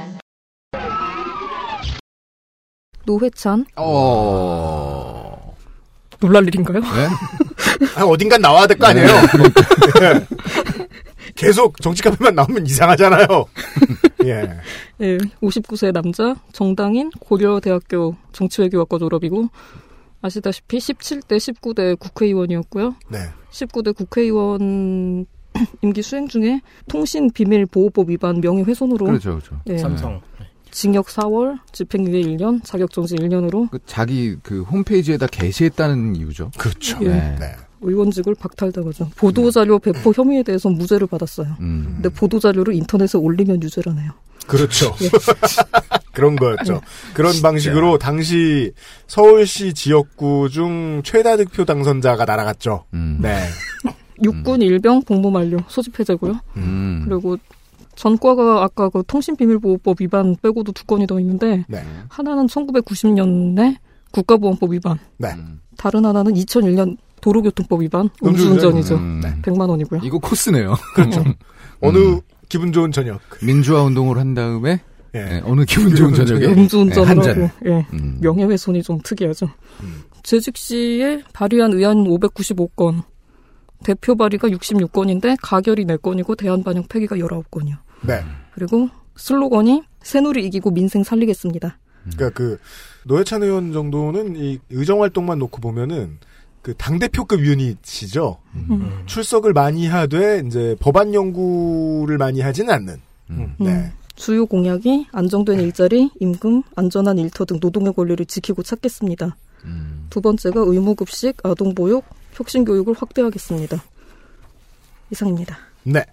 [3.05, 5.55] 노회찬 어.
[6.19, 6.79] 놀랄 일인가요?
[6.79, 7.07] 네?
[7.97, 9.07] 아, 어딘간 나와야 될 거 아니에요.
[10.01, 10.25] 예.
[11.35, 13.27] 계속 정치 카페만 나오면 이상하잖아요.
[14.25, 14.49] 예.
[15.01, 19.49] 예, 59세 남자, 정당인, 고려대학교 정치외교학과 졸업이고,
[20.21, 22.95] 아시다시피 17대, 19대 국회의원이었고요.
[23.09, 23.19] 네.
[23.51, 25.25] 19대 국회의원
[25.81, 29.61] 임기 수행 중에 통신 비밀 보호법 위반 명예 훼손으로 그렇죠, 그렇죠.
[29.67, 30.21] 예, 삼성.
[30.71, 36.51] 징역 4월, 집행유예 1년, 자격정지 1년으로 그 자기 그 홈페이지에다 게시했다는 이유죠.
[36.57, 36.97] 그렇죠.
[37.03, 37.07] 예.
[37.39, 37.55] 네.
[37.85, 37.91] 네.
[37.91, 39.11] 의원직을 박탈당하죠.
[39.15, 41.55] 보도자료 배포 혐의에 대해서 무죄를 받았어요.
[41.59, 41.93] 음.
[41.95, 44.11] 근데 보도자료를 인터넷에 올리면 유죄라네요.
[44.47, 44.93] 그렇죠.
[45.01, 45.09] 예.
[46.13, 46.81] 그런 거였죠.
[47.13, 48.71] 그런 방식으로 당시
[49.07, 52.85] 서울시 지역구 중 최다 득표 당선자가 날아갔죠.
[52.93, 53.19] 음.
[53.21, 53.43] 네.
[54.23, 56.39] 육군 일병 복무 만료 소집 해제고요.
[56.55, 57.05] 음.
[57.07, 57.37] 그리고
[57.95, 61.83] 전과가 아까 그 통신비밀보호법 위반 빼고도 두 건이 더 있는데 네.
[62.09, 63.77] 하나는 1990년에
[64.11, 65.33] 국가보안법 위반, 네.
[65.33, 65.59] 음.
[65.77, 68.53] 다른 하나는 2001년 도로교통법 위반 음주운전.
[68.53, 68.95] 음주운전이죠.
[68.97, 69.21] 음.
[69.41, 70.01] 100만 원이고요.
[70.03, 70.75] 이거 코스네요.
[70.93, 71.21] 그렇죠.
[71.21, 71.33] 음.
[71.81, 73.19] 어느 기분 좋은 저녁.
[73.41, 74.79] 민주화 운동을 한 다음에
[75.15, 75.19] 예.
[75.19, 77.51] 예, 어느 기분 좋은 저녁에 음주운전을 예, 한 하고 잔.
[77.65, 77.85] 예.
[77.93, 78.19] 음.
[78.21, 79.47] 명예훼손이 좀 특이하죠.
[79.81, 80.03] 음.
[80.21, 83.01] 재직 시에 발의한 의안 595건,
[83.83, 87.77] 대표 발의가 66건인데 가결이 4건이고 대안 반영 폐기가 19건이요.
[88.03, 88.21] 네.
[88.53, 91.79] 그리고 슬로건이 새누리 이기고 민생 살리겠습니다.
[92.03, 92.59] 그러니까 그
[93.05, 96.19] 노회찬 의원 정도는 이 의정 활동만 놓고 보면은
[96.65, 98.39] 그 당 대표급 유닛이죠.
[98.55, 99.03] 음.
[99.05, 103.01] 출석을 많이 하되 이제 법안 연구를 많이 하지는 않는.
[103.29, 103.55] 음.
[103.59, 103.91] 네.
[104.15, 109.35] 주요 공약이 안정된 일자리, 임금, 안전한 일터 등 노동의 권리를 지키고 찾겠습니다.
[109.65, 110.07] 음.
[110.09, 113.83] 두 번째가 의무급식, 아동보육, 혁신교육을 확대하겠습니다.
[115.11, 115.59] 이상입니다.
[115.83, 116.03] 네.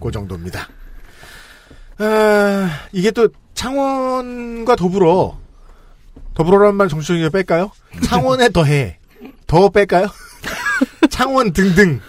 [0.00, 0.68] 그 정도입니다.
[1.98, 5.38] 아, 이게 또 창원과 더불어
[6.34, 7.70] 더불어라는 말 정치적이게 뺄까요?
[8.02, 8.99] 창원에 더해.
[9.46, 10.08] 더 뺄까요?
[11.10, 12.00] 창원 등등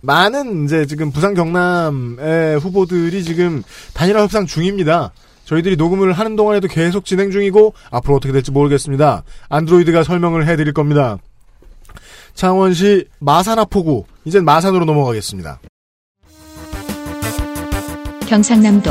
[0.00, 3.62] 많은 이제 지금 부산 경남의 후보들이 지금
[3.94, 5.12] 단일화 협상 중입니다.
[5.44, 9.24] 저희들이 녹음을 하는 동안에도 계속 진행 중이고 앞으로 어떻게 될지 모르겠습니다.
[9.48, 11.18] 안드로이드가 설명을 해드릴 겁니다.
[12.34, 15.60] 창원시 마산하포구 이젠 마산으로 넘어가겠습니다.
[18.28, 18.90] 경상남도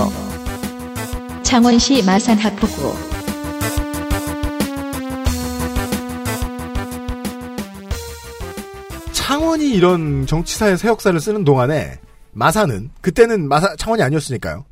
[1.44, 3.09] 창원시 마산 하포구
[9.50, 12.00] 창원이 이런 정치사의 새 역사를 쓰는 동안에
[12.34, 14.64] 마산은 그때는 마산 창원이 아니었으니까요.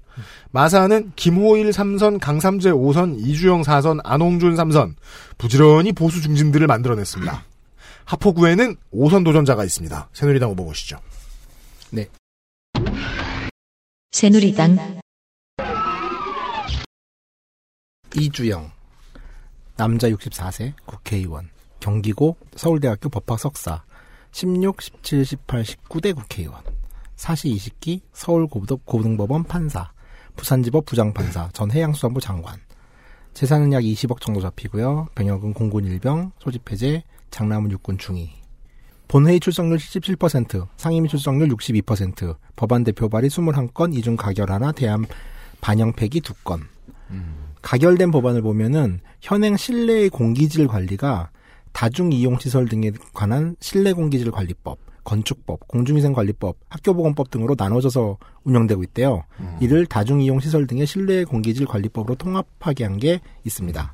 [0.52, 4.94] 마산은 김호일 3선, 강삼재 5선, 이주영 4선, 안홍준 3선
[5.40, 7.44] 부지런히 보수 중진들을 만들어냈습니다.
[8.06, 10.10] 하포구에는 5선 도전자가 있습니다.
[10.14, 11.00] 새누리당 후보 보시죠.
[14.12, 15.00] 새누리당
[18.16, 18.72] 이주영
[19.76, 23.87] 남자 64세 국회의원 경기고 서울대학교 법학 석사
[24.32, 26.62] 16, 17, 18, 19대 국회의원.
[27.16, 29.92] 사시 20기 서울고등법 고등법원 판사.
[30.36, 31.50] 부산지법 부장판사.
[31.54, 32.60] 전 해양수산부 장관.
[33.34, 35.08] 재산은 약 20억 정도 잡히고요.
[35.16, 38.32] 병역은 공군 일병 소집 해제 장남은 육군 중위.
[39.08, 45.06] 본회의 출석률 77%, 상임위 출석률 62%, 법안 대표 발의 21건, 이중 가결 하나, 대안
[45.62, 46.62] 반영 폐기 2건.
[47.62, 51.30] 가결된 법안을 보면은 현행 실내 공기질 관리가
[51.78, 58.82] 다중 이용 시설 등에 관한 실내 공기질 관리법, 건축법, 공중위생 관리법, 학교보건법 등으로 나눠져서 운영되고
[58.86, 59.22] 있대요.
[59.60, 63.94] 이를 다중 이용 시설 등의 실내 공기질 관리법으로 통합하게 한 게 있습니다.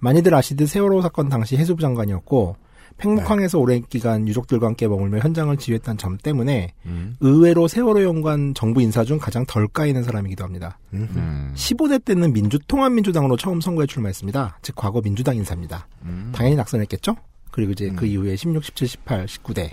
[0.00, 2.56] 많이들 아시듯 세월호 사건 당시 해수부 장관이었고
[2.98, 7.16] 팽목항에서 오랜 기간 유족들과 함께 머물며 현장을 지휘했다는 점 때문에 음.
[7.20, 10.78] 의외로 세월호 연관 정부 인사 중 가장 덜 까이는 사람이기도 합니다.
[10.92, 11.52] 음.
[11.54, 14.58] 15대 때는 민주 통합민주당으로 처음 선거에 출마했습니다.
[14.62, 15.86] 즉 과거 민주당 인사입니다.
[16.02, 16.32] 음.
[16.34, 17.16] 당연히 낙선했겠죠?
[17.50, 19.70] 그리고 이제 그 이후에 16, 17, 18, 19대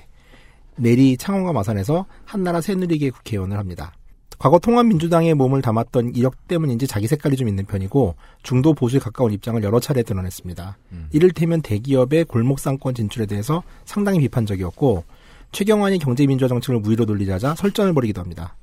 [0.76, 3.94] 내리 창원과 마산에서 한나라 새누리계 국회의원을 합니다.
[4.42, 9.62] 과거 통합민주당의 몸을 담았던 이력 때문인지 자기 색깔이 좀 있는 편이고 중도 보수에 가까운 입장을
[9.62, 10.78] 여러 차례 드러냈습니다.
[11.12, 15.04] 이를테면 대기업의 골목상권 진출에 대해서 상당히 비판적이었고
[15.52, 18.56] 최경환이 경제민주화 정책을 무위로 돌리자자 설전을 벌이기도 합니다.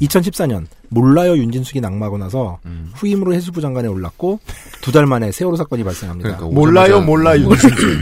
[0.00, 2.90] 2014년 몰라요 윤진숙이 낙마하고 나서 음.
[2.94, 4.40] 후임으로 해수부 장관에 올랐고
[4.80, 6.36] 두 달 만에 세월호 사건이 발생합니다.
[6.38, 7.76] 그러니까 몰라요, 몰라, 윤진수.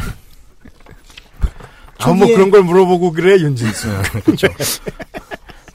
[1.99, 3.89] 아, 뭐 초기에- 그런 걸 물어보고 그래, 윤진수.
[4.25, 4.47] 그렇죠.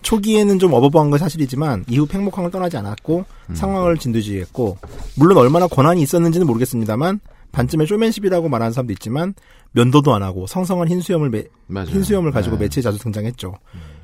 [0.04, 3.56] 초기에는 좀 어버버한 건 사실이지만 이후 팽목항을 떠나지 않았고 음.
[3.56, 4.78] 상황을 진두지휘했고
[5.18, 7.20] 물론 얼마나 권한이 있었는지는 모르겠습니다만
[7.52, 9.34] 반쯤에 쇼맨십이라고 말하는 사람도 있지만
[9.72, 11.90] 면도도 안 하고 성성한 흰수염을 매- 맞아요.
[11.90, 12.66] 흰수염을 가지고 네.
[12.66, 13.54] 매체에 자주 등장했죠.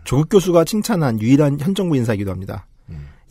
[0.04, 2.66] 조국 교수가 칭찬한 유일한 현 정부 인사이기도 합니다.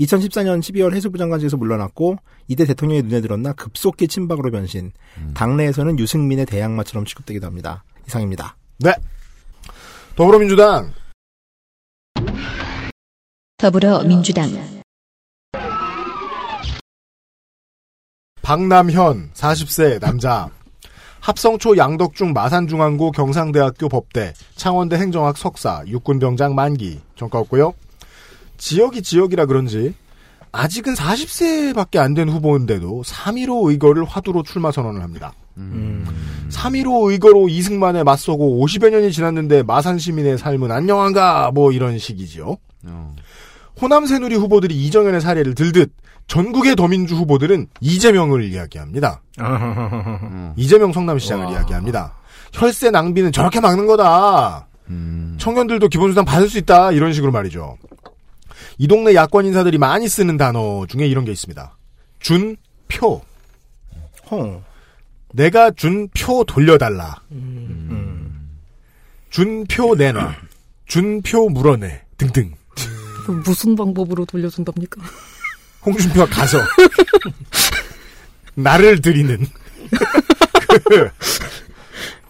[0.01, 4.93] 2014년 12월 해수부 장관직에서 물러났고 이때 대통령의 눈에 들었나 급속히 친박으로 변신.
[5.35, 7.83] 당내에서는 유승민의 대항마처럼 취급되기도 합니다.
[8.07, 8.57] 이상입니다.
[8.79, 8.93] 네.
[10.17, 10.93] 더불어민주당.
[13.59, 14.51] 더불어민주당
[18.41, 20.49] 박남현 40세 남자
[21.19, 27.75] 합성초 양덕중 마산중앙고 경상대학교 법대 창원대 행정학 석사 육군병장 만기 전과였고요.
[28.59, 29.93] 지역이 지역이라 그런지
[30.53, 35.33] 아직은 40세밖에 안 된 후보인데도 3.15 의거를 화두로 출마 선언을 합니다.
[36.51, 42.57] 3.15 의거로 이승만에 맞서고 50여 년이 지났는데 마산 시민의 삶은 안녕한가 뭐 이런 식이지요.
[42.87, 43.17] 어.
[43.81, 45.93] 호남 새누리 후보들이 이정현의 사례를 들듯
[46.27, 49.23] 전국의 더민주 후보들은 이재명을 이야기합니다.
[49.41, 50.53] 음.
[50.57, 52.15] 이재명 성남시장을 이야기합니다.
[52.53, 54.67] 혈세 낭비는 저렇게 막는 거다.
[54.91, 55.37] 음.
[55.39, 56.93] 청년들도 기본수당 받을 수 있다.
[56.93, 57.79] 이런 식으로 말이죠.
[58.79, 61.77] 이 동네 야권 인사들이 많이 쓰는 단어 중에 이런 게 있습니다.
[62.21, 62.57] 준,
[62.89, 63.23] 표.
[64.31, 64.63] 홍.
[65.33, 67.17] 내가 준 표 돌려달라.
[67.33, 68.51] 음.
[69.31, 70.35] 준 표 내놔.
[70.87, 72.03] 준 표 물어내.
[72.17, 72.53] 등등.
[73.33, 75.01] 무슨 방법으로 돌려준답니까?
[75.85, 76.59] 홍준표가 가서
[78.55, 79.47] 나를 드리는
[80.89, 81.11] 그,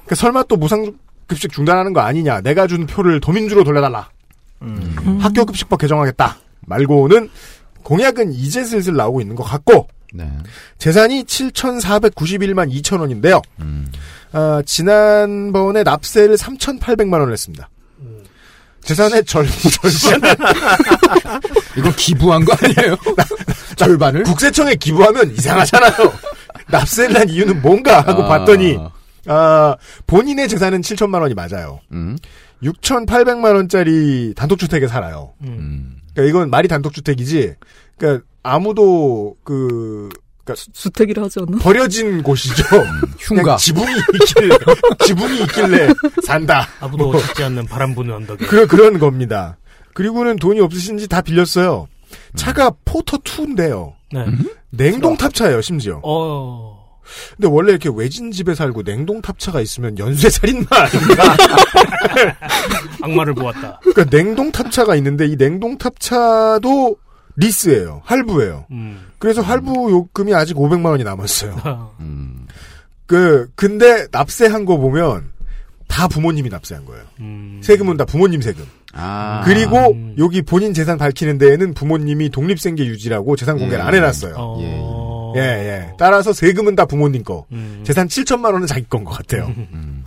[0.07, 4.11] 그 설마 또 무상급식 중단하는 거 아니냐 내가 준 표를 더민주로 돌려달라
[5.21, 7.31] 학교 급식법 개정하겠다 말고는
[7.83, 10.31] 공약은 이제 슬슬 나오고 있는 것 같고 네.
[10.79, 13.91] 재산이 7,491만 2천 원인데요 음.
[14.33, 17.69] 아, 지난번에 납세를 3,800만 원을 했습니다
[18.89, 20.37] 재산의 절, 절반을
[21.77, 22.97] 이거 기부한 거 아니에요?
[23.77, 24.23] 절반을?
[24.23, 25.93] 국세청에 기부하면 이상하잖아요.
[26.69, 28.29] 납세를 한 이유는 뭔가 하고 아.
[28.29, 28.79] 봤더니
[29.27, 31.81] 아, 본인의 재산은 7천만 원이 맞아요.
[31.93, 32.17] 음.
[32.63, 35.35] 6,800만 원짜리 단독주택에 살아요.
[35.43, 35.99] 음.
[36.15, 37.57] 그러니까 이건 말이 단독주택이지.
[37.99, 40.09] 그러니까 아무도 그
[40.55, 41.59] 그러니까 주택이라 하지 않나?
[41.59, 42.63] 버려진 곳이죠.
[43.19, 43.43] 흉가.
[43.43, 44.59] 그냥 지붕이 있길래
[45.05, 45.89] 지붕이 있길래
[46.25, 46.69] 산다.
[46.81, 48.47] 아무도 찾지 않는 바람 부는 언덕에.
[48.47, 49.57] 그 그런 겁니다.
[49.95, 51.89] 그리고는 돈이 없으신지 다 빌렸어요.
[52.37, 53.93] 차가 포터 2인데요.
[54.13, 54.25] 네.
[54.71, 56.01] 냉동 탑차예요, 심지어.
[56.05, 56.79] 어.
[57.37, 61.37] 근데 원래 이렇게 외진 집에 살고 냉동 탑차가 있으면 연쇄 살인마 아닌가?
[63.03, 63.81] 악마를 보았다.
[63.83, 66.97] 그러니까 냉동 탑차가 있는데 이 냉동 탑차도
[67.37, 68.03] 리스예요.
[68.05, 68.67] 할부예요.
[68.71, 69.08] 음.
[69.19, 71.93] 그래서 할부 요금이 아직 500만 원이 남았어요.
[72.01, 72.47] 음.
[73.07, 75.31] 그 근데 납세한 거 보면
[75.89, 77.03] 다 부모님이 납세한 거예요.
[77.21, 77.61] 음.
[77.63, 78.65] 세금은 다 부모님 세금.
[78.93, 79.43] 아.
[79.45, 83.87] 그리고 여기 본인 재산 밝히는 데에는 부모님이 독립생계 유지라고 재산 공개를 음.
[83.89, 84.35] 안 해놨어요.
[84.37, 85.33] 어.
[85.37, 85.93] 예, 예.
[85.99, 87.47] 따라서 세금은 다 부모님 거.
[87.53, 87.83] 음.
[87.85, 89.47] 재산 7천만 원은 자기 건 것 같아요.
[89.57, 90.05] 음.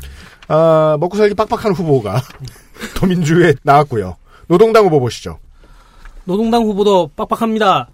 [0.48, 2.22] 아, 먹고 살기 빡빡한 후보가
[2.98, 4.16] 더민주에 나왔고요.
[4.48, 5.38] 노동당 후보 보시죠.
[6.26, 7.90] 노동당 후보도 빡빡합니다.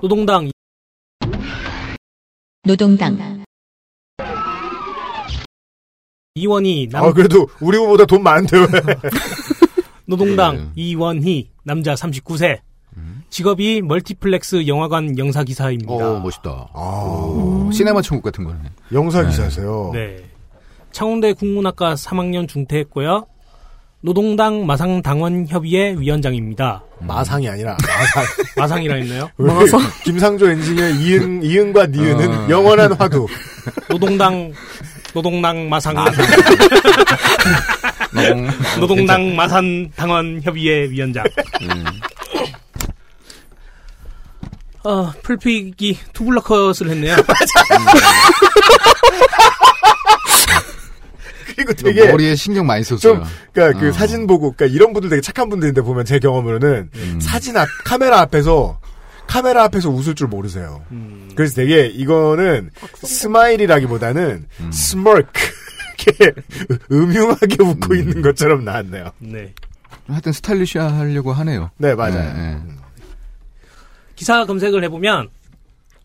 [0.00, 0.50] 노동당
[2.64, 3.44] 노동당
[6.34, 8.66] 이원희 남 아, 그래도 우리 후보다 돈 많은데 왜?
[10.06, 10.68] 노동당 네.
[10.74, 12.60] 이원희 남자 39세
[13.30, 15.92] 직업이 멀티플렉스 영화관 영사 기사입니다.
[15.92, 16.68] 어, 멋있다.
[16.72, 18.58] 아, 오, 시네마 천국 같은 거네.
[18.92, 19.92] 영사 기사세요.
[19.94, 20.24] 네.
[20.90, 23.26] 창원대 국문학과 3학년 중퇴했고요.
[24.02, 26.82] 노동당 마상 당원 협의회 위원장입니다.
[27.00, 28.24] 마상이 아니라 마상.
[28.56, 29.30] 마상이라 했나요?
[29.36, 29.80] 마상.
[30.04, 32.48] 김상조 엔지니어 이응 이응과 니은은 어.
[32.48, 33.26] 영원한 화두.
[33.88, 34.52] 노동당
[35.12, 35.94] 노동당 마상
[38.12, 38.48] 노동,
[38.80, 41.24] 노동당 마산 당원 협의회 위원장.
[41.62, 41.84] 음.
[44.82, 47.16] 어, 풀픽이 투블럭컷을 했네요.
[51.64, 53.14] 그리고 되게 머리에 신경 많이 썼어요.
[53.14, 53.92] 좀 그러니까 그 어.
[53.92, 57.18] 사진 보고 그러니까 이런 분들 되게 착한 분들인데 보면 제 경험으로는 음.
[57.20, 58.80] 사진 앞 카메라 앞에서
[59.26, 60.82] 카메라 앞에서 웃을 줄 모르세요.
[60.90, 61.30] 음.
[61.34, 62.70] 그래서 되게 이거는
[63.02, 64.72] smile이라기보다는 음.
[64.72, 65.22] smirk
[66.00, 66.32] 이렇게
[66.90, 69.12] 음흉하게 웃고 있는 것처럼 나왔네요.
[69.18, 69.52] 네.
[70.08, 71.70] 하여튼 스타일리시하 하려고 하네요.
[71.76, 72.14] 네 맞아요.
[72.14, 72.58] 네, 네.
[74.16, 75.28] 기사 검색을 해보면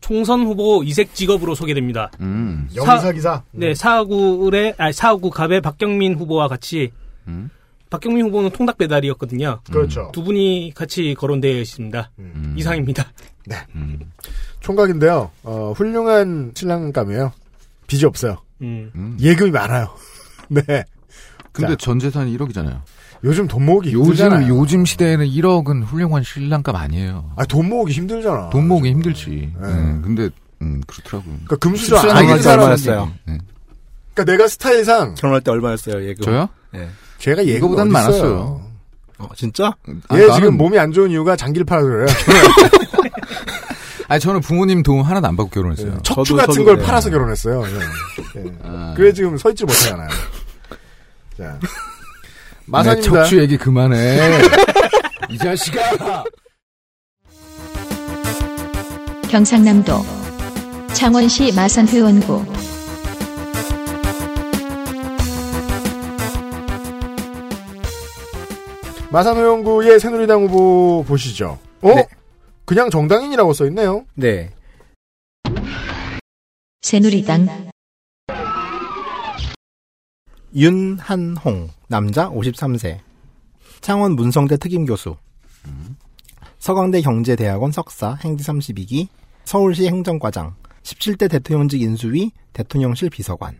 [0.05, 2.11] 총선 후보 이색 직업으로 소개됩니다.
[2.19, 2.69] 음.
[2.75, 3.41] 영사 기사.
[3.49, 6.91] 네, 사구의 아니 사구 갑의 박경민 후보와 같이
[7.27, 7.49] 음.
[7.89, 9.61] 박경민 후보는 통닭 배달이었거든요.
[9.71, 10.11] 그렇죠.
[10.13, 12.11] 두 분이 같이 거론되어 있습니다.
[12.19, 12.53] 음.
[12.55, 13.11] 이상입니다.
[13.73, 13.99] 음.
[14.59, 15.31] 총각인데요.
[15.41, 17.33] 어, 훌륭한 신랑감이에요.
[17.87, 18.37] 빚이 없어요.
[18.61, 18.91] 음.
[18.93, 19.17] 음.
[19.19, 19.87] 예금이 많아요.
[20.49, 20.61] 네.
[21.51, 21.75] 근데 자.
[21.77, 22.79] 전 재산이 1억이잖아요.
[23.26, 24.47] 요즘 돈 모으기 요즘 힘들잖아요.
[24.55, 27.32] 요즘 시대에는 1억은 훌륭한 신랑감 아니에요.
[27.36, 28.49] 아, 돈 모으기 힘들잖아.
[28.51, 29.51] 돈 모으기 힘들지.
[29.59, 29.67] 네.
[29.67, 30.30] 네, 근데
[30.61, 31.34] 음, 그렇더라고요.
[31.45, 32.59] 그러니까 금수저 아닌 얘기 사람.
[32.61, 33.11] 얼마였어요?
[33.26, 33.38] 네.
[34.13, 36.23] 그러니까 내가 스타일상 결혼할 때 얼마였어요, 예금?
[36.23, 36.47] 저요?
[36.76, 36.88] 예.
[37.17, 38.61] 제가 예금 이거보단 많았어요.
[39.17, 39.73] 어, 진짜?
[40.09, 42.05] 아, 얘 나는- 지금 몸이 안 좋은 이유가 장기를 팔아서 그래요.
[44.07, 45.97] 아니 저는 부모님 도움 하나도 안 받고 결혼했어요.
[46.03, 46.86] 척추 저도- 같은 저도 걸 그래요.
[46.86, 47.63] 팔아서 결혼했어요.
[47.65, 48.39] 예.
[48.41, 48.53] 예.
[48.63, 48.93] 아.
[48.95, 50.09] 그래 지금 서 있질 못하잖아요.
[51.38, 51.59] 자.
[52.66, 53.11] 네, 마산입니다.
[53.11, 54.20] 척추 얘기 그만해.
[55.30, 56.24] 이 자식아.
[59.30, 59.93] 경상남도
[60.93, 62.45] 창원시 마산 회원구
[69.11, 71.57] 마산호연구의 새누리당 후보 보시죠.
[71.82, 71.88] 어?
[71.95, 72.05] 네.
[72.66, 74.05] 그냥 정당인이라고 써 있네요.
[74.16, 74.51] 네.
[76.82, 77.70] 새누리당
[80.55, 82.99] 윤한홍, 남자 53세.
[83.81, 85.17] 창원 문성대 특임교수.
[86.59, 89.09] 서강대 경제대학원 석사, 행지 32기,
[89.43, 93.59] 서울시 행정과장, 17대 대통령직 인수위, 대통령실 비서관,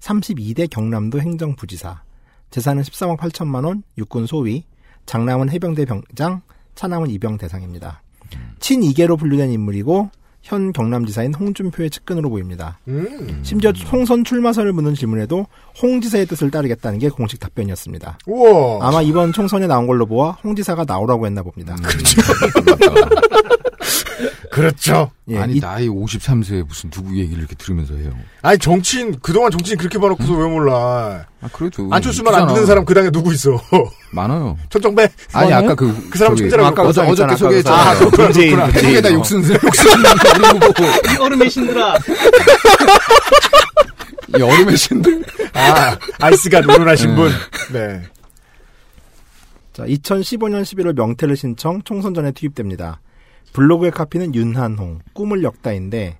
[0.00, 2.02] 32대 경남도 행정부지사,
[2.50, 4.64] 재산은 13억 8천만 원, 육군 소위,
[5.06, 6.42] 장남은 해병대 병장,
[6.74, 8.02] 차남은 이병 대상입니다.
[8.60, 10.10] 친이계로 분류된 인물이고
[10.44, 12.78] 현 경남지사인 홍준표의 측근으로 보입니다.
[12.86, 13.40] 음.
[13.42, 15.46] 심지어 총선 출마설을 묻는 질문에도
[15.80, 18.18] 홍 지사의 뜻을 따르겠다는 게 공식 답변이었습니다.
[18.26, 18.86] 우와.
[18.86, 21.74] 아마 이번 총선에 나온 걸로 보아 홍 지사가 나오라고 했나 봅니다.
[21.76, 22.20] 그렇죠.
[25.28, 28.12] 예, 아니 이- 나이 53세에 무슨 누구 얘기를 이렇게 들으면서 해요.
[28.42, 31.24] 아니 정치인 그동안 정치인 그렇게 봐놓고서 왜 몰라?
[31.40, 32.46] 아 그래도 안철수만 안.
[32.48, 33.60] 듣는 사람 그 당에 누구 있어?
[34.12, 34.56] 많아요.
[34.70, 35.08] 천정배.
[35.32, 35.64] 아니 뭐예요?
[35.64, 37.76] 아까 그그 사람 천재라고 아까 어저 그 어저께 있잖아, 소개했잖아.
[37.76, 38.60] 아까 그 사람.
[38.60, 39.12] 아, 어.
[39.12, 40.04] 욕쓰는 욕쓰는
[40.36, 40.66] 우리 후보
[41.12, 41.94] 이 얼음의 신들아.
[44.38, 45.24] 이 얼음의 신들.
[45.54, 47.30] 아 아이스가 노련하신 분.
[47.72, 48.02] 네.
[49.72, 53.00] 자, 2015년 11월 명태를 신청 총선 전에 투입됩니다.
[53.54, 56.18] 블로그의 카피는 윤한홍, 꿈을 엮다인데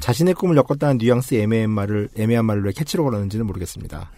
[0.00, 4.12] 자신의 꿈을 엮었다는 뉘앙스 애매한 말을 애매한 왜 캐치로 걸었는지는 모르겠습니다.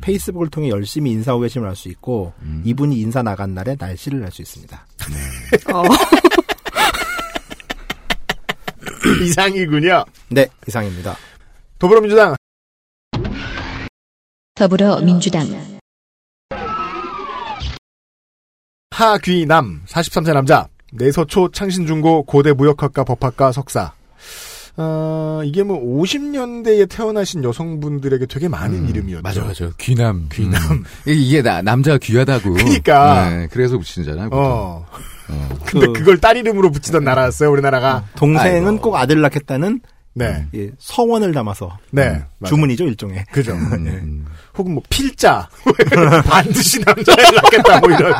[0.00, 2.32] 페이스북을 통해 열심히 인사 호계심을 알 수 있고
[2.64, 4.86] 이분이 인사 나간 날에 날씨를 알 수 있습니다.
[5.74, 5.82] 어,
[9.24, 10.04] 이상이군요.
[10.30, 11.16] 네, 이상입니다.
[11.80, 12.36] 더불어민주당
[14.54, 15.48] 더불어민주당
[18.92, 23.92] 하귀남 43세 남자 내서초 창신중고 고대 무역학과 법학과 석사.
[24.76, 29.22] 어, 이게 뭐 50년대에 태어나신 여성분들에게 되게 많은 이름이었죠.
[29.22, 29.70] 맞아 맞아.
[29.78, 30.84] 귀남 귀남.
[31.06, 32.54] 이게 나, 남자가 귀하다고.
[32.54, 33.30] 그니까.
[33.30, 34.30] 네, 그래서 붙이잖아요.
[34.32, 34.84] 어.
[35.28, 35.48] 어.
[35.64, 38.04] 근데 그- 그, 걸딸 이름으로 붙이던 나라였어요, 우리나라가.
[38.16, 38.80] 동생은 아이고.
[38.80, 39.80] 꼭 아들 낳겠다는
[40.16, 40.46] 네.
[40.54, 42.22] 예, 서원을 담아서 네.
[42.38, 42.44] 음.
[42.46, 43.24] 주문이죠 일종의.
[43.32, 43.52] 그죠.
[43.52, 43.90] 음, 네.
[43.90, 44.26] 음.
[44.58, 45.48] 혹은 뭐 필자.
[46.26, 48.12] 반드시 남자를 낳겠다, 뭐 이런.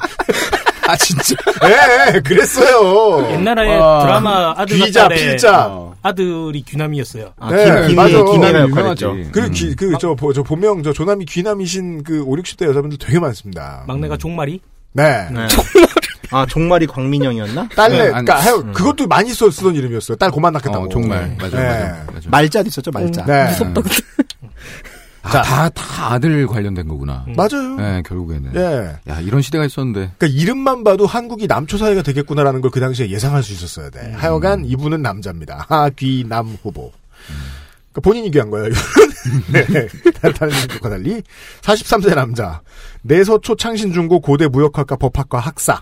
[0.89, 1.35] 아 진짜.
[1.65, 3.31] 예, 예, 그랬어요.
[3.33, 4.01] 옛날에 와.
[4.05, 5.95] 드라마 아들 귀자, 필자.
[6.03, 7.33] 아들이 귀남이었어요.
[7.39, 8.19] 아, 네, 김, 맞아.
[8.19, 8.57] 유명하지.
[8.71, 9.17] 역할했죠.
[9.33, 9.51] 그, 음.
[9.53, 13.85] 기, 그, 저, 본명, 저, 조남이 귀남이신 그 5, 60대 여자분들 되게 많습니다.
[13.87, 14.61] 막내가 종말이.
[14.93, 15.29] 네.
[15.31, 15.47] 네.
[16.31, 17.69] 아 종말이 광민영이었나?
[17.77, 20.17] 딸내, 네, 그니까, 하 그것도 많이 써, 쓰던 이름이었어요.
[20.17, 20.87] 딸 그만 낳겠다고.
[20.87, 21.69] 어, 정말 맞아 네.
[21.69, 22.31] 맞아 맞아.
[22.31, 23.25] 말자도 있었죠 말자.
[23.25, 23.51] 네.
[23.51, 23.83] 무섭다.
[25.25, 27.25] 아, 다, 다 아들 관련된 거구나.
[27.29, 27.35] 음.
[27.35, 27.77] 맞아요.
[27.77, 28.53] 네, 결국에는.
[28.55, 29.11] 예.
[29.11, 30.13] 야, 이런 시대가 있었는데.
[30.19, 34.01] 그니까 이름만 봐도 한국이 남초 사회가 되겠구나라는 걸 그 당시에 예상할 수 있었어야 돼.
[34.01, 34.15] 음.
[34.17, 35.67] 하여간 이분은 남자입니다.
[35.69, 36.93] 하귀남 후보.
[37.93, 39.05] 그러니까 본인이 귀한 거예요, 이분은.
[39.53, 39.89] 네.
[40.33, 41.23] 다른 분과 달리.
[41.63, 42.61] 43세 남자.
[43.03, 45.81] 내서초 창신중고 고대 무역학과 법학과 학사.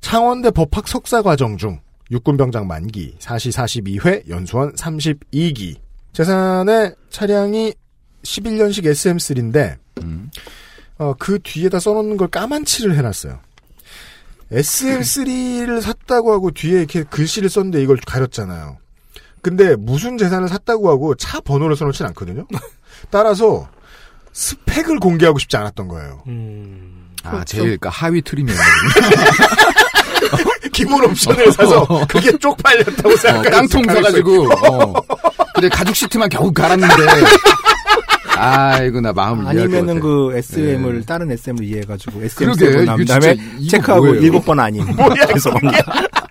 [0.00, 5.76] 창원대 법학 석사 과정 중 육군병장 만기, 사시 42회, 연수원 32기.
[6.12, 7.72] 재산의 차량이
[8.24, 10.30] 11년식 SM3인데, 음.
[10.98, 13.38] 어, 그 뒤에다 써놓는 걸 까만 칠을 해놨어요.
[14.52, 18.78] SM3를 샀다고 하고 뒤에 이렇게 글씨를 썼는데 이걸 가렸잖아요.
[19.42, 22.46] 근데 무슨 재산을 샀다고 하고 차 번호를 써놓진 않거든요.
[23.10, 23.68] 따라서
[24.32, 26.22] 스펙을 공개하고 싶지 않았던 거예요.
[26.28, 27.10] 음.
[27.24, 28.62] 아, 제일 그러니까 하위 트림이었나
[30.72, 34.92] 기본 옵션을 사서 그게 쪽팔렸다고 어, 생각하는 깡통 사가지고, 어.
[35.54, 36.94] 근데 가죽 시트만 겨우 갈았는데.
[38.36, 40.00] 아이고, 나것 아니면은 같아.
[40.00, 41.06] 그 SM을 네.
[41.06, 43.36] 다른 SM을 이해해가지고 SM 쓰고 난 다음에
[43.70, 44.14] 체크하고?
[44.16, 44.84] 일곱 번 아닌.
[45.32, 45.84] 죄송합니다.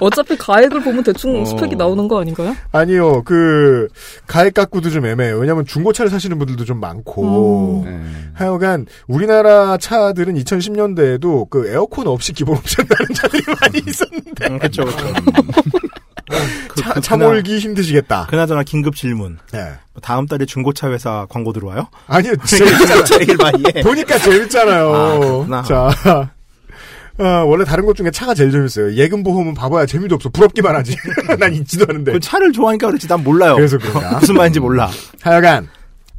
[0.00, 1.44] 어차피 가액을 보면 대충 어.
[1.44, 2.54] 스펙이 나오는 거 아닌가요?
[2.72, 3.88] 아니요, 그,
[4.26, 5.38] 가액 갖고도 좀 애매해요.
[5.38, 7.84] 왜냐면 중고차를 사시는 분들도 좀 많고.
[7.86, 7.90] 음.
[8.02, 8.30] 네.
[8.34, 14.46] 하여간, 우리나라 차들은 2010년대에도 그 에어컨 없이 기본 옵션 다는 차들이 많이 있었는데.
[14.48, 15.06] 음, 그쵸, 그쵸.
[16.68, 18.26] 그, 차, 그, 몰기 힘드시겠다.
[18.26, 19.38] 그나저나 긴급 질문.
[19.52, 19.72] 네.
[20.02, 21.88] 다음 달에 중고차 회사 광고 들어와요?
[22.06, 23.04] 아니요, 재밌잖아요.
[23.04, 23.82] 제일 많이 해.
[23.82, 25.46] 보니까 재밌잖아요.
[25.50, 25.62] 아.
[25.62, 26.30] 자.
[27.16, 28.94] 어, 원래 다른 것 중에 차가 제일 재밌어요.
[28.94, 30.28] 예금 보험은 봐봐야 재미도 없어.
[30.30, 30.96] 부럽기만 하지.
[31.38, 32.12] 난 있지도 않은데.
[32.12, 33.54] 그 차를 좋아하니까 그렇지 난 몰라요.
[33.54, 34.18] 그래서 그런가?
[34.18, 34.90] 무슨 말인지 몰라.
[35.22, 35.68] 하여간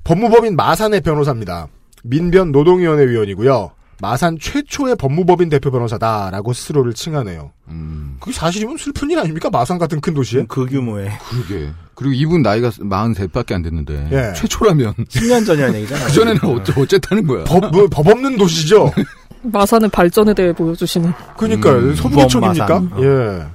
[0.05, 1.67] 법무법인 마산의 변호사입니다.
[2.03, 3.71] 민변 노동위원회 위원이고요.
[4.01, 7.51] 마산 최초의 법무법인 대표 변호사다라고 스스로를 칭하네요.
[7.69, 9.49] 음, 그게 사실이면 슬픈 일 아닙니까?
[9.49, 10.45] 마산 같은 큰 도시에?
[10.47, 11.11] 그 규모에.
[11.29, 11.71] 그러게.
[11.93, 14.09] 그리고 이분 나이가 43밖에 안 됐는데.
[14.11, 14.33] 예.
[14.33, 14.93] 최초라면.
[14.95, 16.07] 10년 전이라는 얘기잖아요.
[16.07, 17.43] 그전에는 어째, 어쨌다는 거야.
[17.45, 18.91] 법, 뭐, 법 없는 도시죠?
[19.43, 21.13] 마산의 발전에 대해 보여주시는.
[21.37, 21.77] 그니까요.
[21.77, 22.65] 음, 서부구청입니까?
[22.65, 23.03] 부엄 마산.
[23.03, 23.45] 예.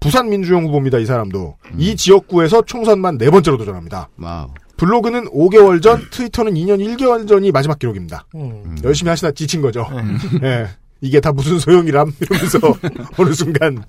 [0.00, 1.56] 부산 민주영 후보입니다, 이 사람도.
[1.66, 1.74] 음.
[1.78, 4.08] 이 지역구에서 총선만 네 번째로 도전합니다.
[4.18, 4.48] wow.
[4.76, 8.26] 블로그는 5개월 전, 트위터는 2년 1개월 전이 마지막 기록입니다.
[8.34, 8.76] 음.
[8.84, 9.86] 열심히 하시다 지친 거죠.
[9.92, 10.18] 음.
[10.42, 10.68] 예.
[11.00, 12.12] 이게 다 무슨 소용이람?
[12.20, 12.58] 이러면서
[13.18, 13.84] 어느 순간.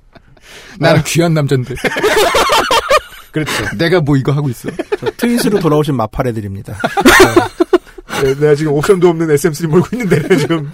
[0.79, 1.73] 나는 귀한 남잔데.
[3.31, 3.51] 그렇죠.
[3.77, 4.69] 내가 뭐 이거 하고 있어.
[4.99, 6.77] 저 트윗으로 돌아오신 맞팔해드립니다.
[8.21, 10.71] 네, 내가 지금 옵션도 없는 SM3 몰고 있는데, 내가 지금.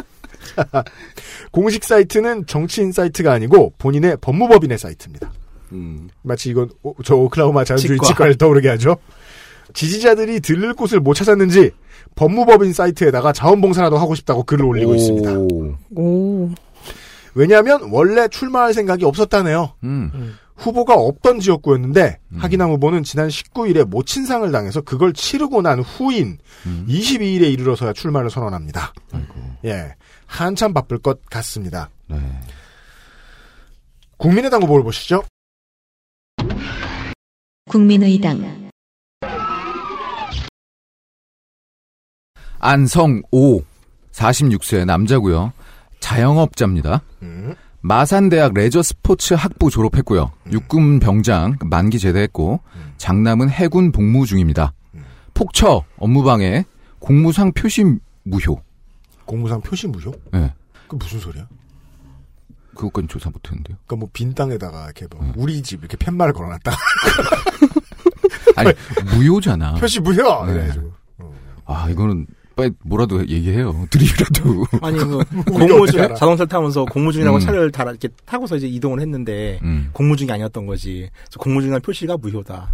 [1.51, 5.31] 공식 사이트는 정치인 사이트가 아니고 본인의 법무법인의 사이트입니다.
[5.71, 6.09] 음.
[6.21, 8.07] 마치 이건 오- 저 오클라호마 자연주의 치과.
[8.07, 8.97] 치과를 떠오르게 하죠.
[9.73, 11.71] 지지자들이 들를 곳을 못 찾았는지
[12.15, 15.33] 법무법인 사이트에다가 자원봉사라도 하고 싶다고 글을 올리고 있습니다.
[15.33, 15.75] 오.
[15.95, 16.49] 오.
[17.33, 19.75] 왜냐하면 원래 출마할 생각이 없었다네요.
[19.83, 20.35] 음.
[20.61, 22.37] 후보가 없던 지역구였는데 음.
[22.37, 26.85] 하기남 후보는 지난 19일에 모친상을 당해서 그걸 치르고 난 후인 음.
[26.87, 28.93] 22일에 이르러서야 출마를 선언합니다.
[29.11, 29.33] 아이고.
[29.65, 29.95] 예,
[30.25, 31.89] 한참 바쁠 것 같습니다.
[32.07, 32.17] 네.
[34.17, 35.23] 국민의당 후보를 보시죠.
[37.69, 38.60] 국민의당
[42.61, 43.61] 안성오
[44.11, 45.51] 46세 남자고요.
[45.99, 47.01] 자영업자입니다.
[47.23, 50.31] 음, 마산대학 레저 스포츠 학부 졸업했고요.
[50.51, 52.61] 육군 병장 만기 제대했고
[52.97, 54.73] 장남은 해군 복무 중입니다.
[55.33, 56.65] 폭처 업무방해
[56.99, 57.83] 공무상 표시
[58.23, 58.61] 무효.
[59.25, 60.11] 공무상 표시 무효?
[60.35, 60.53] 예.
[60.87, 61.47] 그 무슨 소리야?
[62.75, 63.77] 그것까지 조사 못했는데요.
[63.87, 65.33] 그러니까 뭐 빈 땅에다가 이렇게 뭐 음.
[65.35, 66.71] 우리 집 이렇게 팻말을 걸어놨다.
[68.55, 68.71] 아니
[69.15, 69.75] 무효잖아.
[69.81, 70.45] 표시 무효.
[70.45, 70.53] 네.
[70.53, 70.91] 그래가지고.
[71.65, 73.87] 아 이거는 빨리 뭐라도 얘기해요.
[73.89, 74.65] 드립이라도.
[74.81, 76.15] 아니 그 공무중 알아?
[76.15, 77.39] 자동차를 타면서 공무중이라고 음.
[77.39, 79.89] 차를 달아 이렇게 타고서 이제 이동을 했는데 음.
[79.93, 81.09] 공무중이 아니었던 거지.
[81.25, 82.71] 그래서 공무중이라는 표시가 무효다.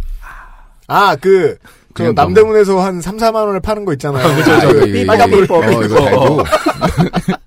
[0.90, 1.58] 아, 그,
[1.92, 4.34] 그 그냥 남대문에서 한 3, 4만 원에 파는 거 있잖아요.
[4.36, 4.86] 그죠, 아, 그죠.
[4.86, 6.44] 이거, 빨간 불 어, 이거 달고.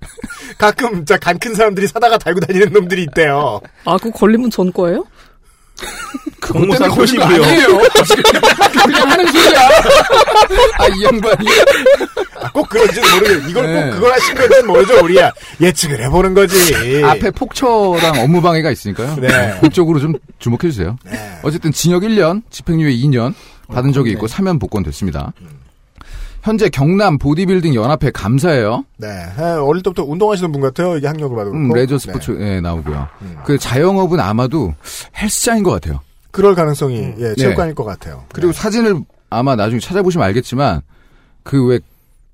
[0.58, 3.60] 가끔 진짜 간 큰 사람들이 사다가 달고 다니는 놈들이 있대요.
[3.84, 5.04] 아, 그거 걸리면 전 거예요?
[6.40, 7.02] 공무상 무효.
[7.22, 7.78] 아니에요.
[8.84, 9.60] 그냥 하는 소리야.
[10.78, 11.46] 아, 이 양반이.
[12.40, 13.82] 아, 꼭 그런지는 모르겠 이걸 네.
[13.84, 15.32] 꼭 그걸 하신 건지는 모르죠, 우리야.
[15.60, 17.02] 예측을 해보는 거지.
[17.04, 19.16] 앞에 폭처랑 업무방해가 있으니까요.
[19.20, 19.58] 네.
[19.60, 20.96] 그쪽으로 좀 주목해주세요.
[21.04, 21.38] 네.
[21.42, 23.34] 어쨌든 징역 1년, 집행유예 2년
[23.68, 25.32] 받은 적이 있고 사면 복권 됐습니다.
[26.42, 28.84] 현재 경남 보디빌딩 연합회 감사예요.
[28.98, 29.06] 네.
[29.38, 30.96] 아, 어릴 때부터 운동하시는 분 같아요.
[30.96, 31.52] 이게 학력을 받고.
[31.52, 33.08] 음, 레저 스포츠에 나오고요.
[33.22, 33.36] 음.
[33.44, 34.74] 그 자영업은 아마도
[35.16, 36.00] 헬스장인 것 같아요.
[36.32, 37.14] 그럴 가능성이, 음.
[37.20, 38.24] 예, 체육관일 것 같아요.
[38.32, 40.80] 그리고 사진을 아마 나중에 찾아보시면 알겠지만
[41.44, 41.78] 그 왜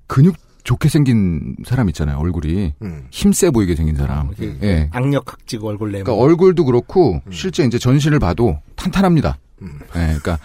[0.07, 2.17] 근육 좋게 생긴 사람 있잖아요.
[2.17, 3.07] 얼굴이 음.
[3.11, 4.31] 힘세 보이게 생긴 사람.
[4.35, 4.89] 그 예.
[4.91, 6.05] 악력 각지고 얼굴 내면.
[6.05, 9.37] 그러니까 얼굴도 그렇고 실제 이제 전신을 봐도 탄탄합니다.
[9.61, 9.79] 음.
[9.95, 10.39] 예, 그러니까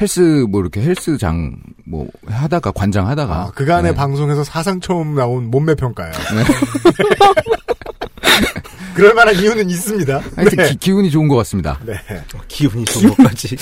[0.00, 3.94] 헬스 뭐 이렇게 헬스장 뭐 하다가 관장 하다가 아, 그간의 예.
[3.94, 6.12] 방송에서 사상 처음 나온 몸매 평가요.
[8.94, 10.20] 그럴 만한 이유는 있습니다.
[10.36, 10.74] 하여튼 네.
[10.80, 11.78] 기, 운이 좋은 것 같습니다.
[11.84, 11.94] 네.
[12.48, 13.56] 기분이 좋은 것까지.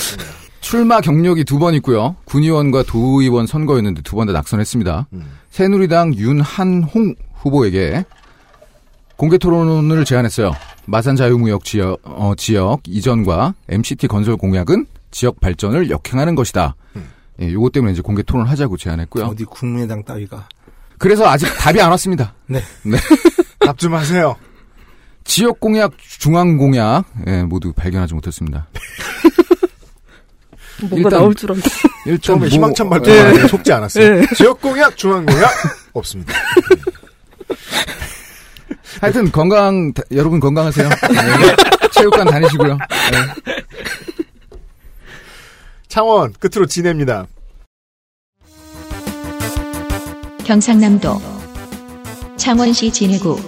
[0.61, 2.15] 출마 경력이 두 번 있고요.
[2.25, 5.07] 군의원과 도의원 선거였는데 두 번 다 낙선했습니다.
[5.13, 5.25] 음.
[5.51, 8.05] 새누리당 윤한홍 후보에게
[9.17, 10.53] 공개 토론을 제안했어요.
[10.87, 16.75] 마산 자유무역 지역, 어, 지역 이전과 MCT 건설 공약은 지역 발전을 역행하는 것이다.
[16.95, 17.09] 음.
[17.41, 19.25] 예, 요것 때문에 이제 공개 토론을 하자고 제안했고요.
[19.25, 20.47] 어디 국민의당 따위가.
[20.97, 22.33] 그래서 아직 답이 안 왔습니다.
[22.47, 22.61] 네.
[23.59, 24.35] 답 좀 하세요.
[25.23, 28.67] 지역 공약, 중앙 공약 예, 모두 발견하지 못했습니다.
[30.81, 31.69] 뭔가 일단- 나올 줄 알았는데.
[32.05, 33.47] 일단 처음에 뭐- 희망찬 말도 예.
[33.47, 34.17] 속지 않았어요.
[34.19, 34.25] 예.
[34.35, 35.49] 지역 공약, 중앙 공약
[35.93, 36.33] 없습니다.
[39.01, 40.87] 하여튼 건강 다- 여러분 건강하세요.
[40.89, 41.55] 네.
[41.91, 42.77] 체육관 다니시고요.
[42.77, 43.53] 네.
[45.87, 47.25] 창원 끝으로 지냅니다.
[50.45, 51.21] 경상남도
[52.37, 53.39] 창원시 진해구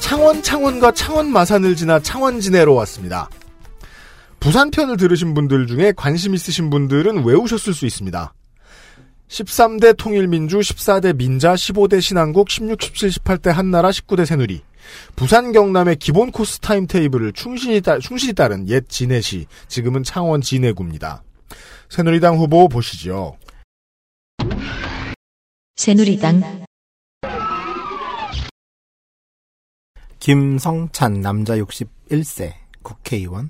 [0.00, 3.28] 창원 창원과 창원 마산을 지나 창원 진해로 왔습니다.
[4.40, 8.32] 부산편을 들으신 분들 중에 관심 있으신 분들은 외우셨을 수 있습니다.
[9.32, 14.62] 13대 통일민주, 14대 민자, 15대 신한국, 16, 17, 18대 한나라, 19대 새누리.
[15.16, 21.22] 부산 경남의 기본 코스 time table을 충실히, 따, 충실히 따른 옛 진해시, 지금은 창원 진해구입니다.
[21.88, 23.38] 새누리당 후보 보시죠.
[25.76, 26.64] 새누리당
[30.20, 32.52] 김성찬 남자 61세
[32.82, 33.48] 국회의원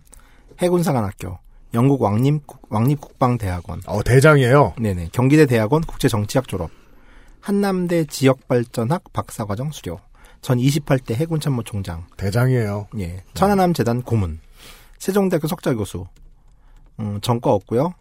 [0.58, 1.38] 해군사관학교
[1.74, 3.82] 영국 왕립 왕립국방대학원.
[3.86, 4.74] 어, 대장이에요.
[4.78, 5.08] 네네.
[5.12, 6.70] 경기대 대학원 국제정치학 졸업.
[7.40, 9.98] 한남대 지역발전학 박사과정 수료.
[10.42, 12.06] 전 28대 해군 참모 총장.
[12.16, 12.88] 대장이에요.
[12.98, 13.24] 예.
[13.34, 14.40] 천안함 재단 고문.
[14.98, 16.06] 세종대학교 석좌 교수.
[17.00, 17.94] 음, 전과 없고요.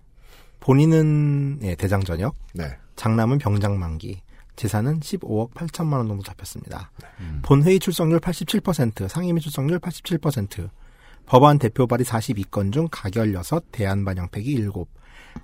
[0.59, 2.35] 본인은 예, 대장 전역.
[2.53, 2.77] 네.
[2.95, 4.21] 장남은 병장 만기.
[4.55, 6.91] 재산은 15억 8천만 원 정도 잡혔습니다.
[7.41, 10.69] 본회의 출석률 87%, 상임위 출석률 87%,
[11.31, 14.69] 법안 대표 발의 42건 중 가결 6, 대안 반영 폐기 7.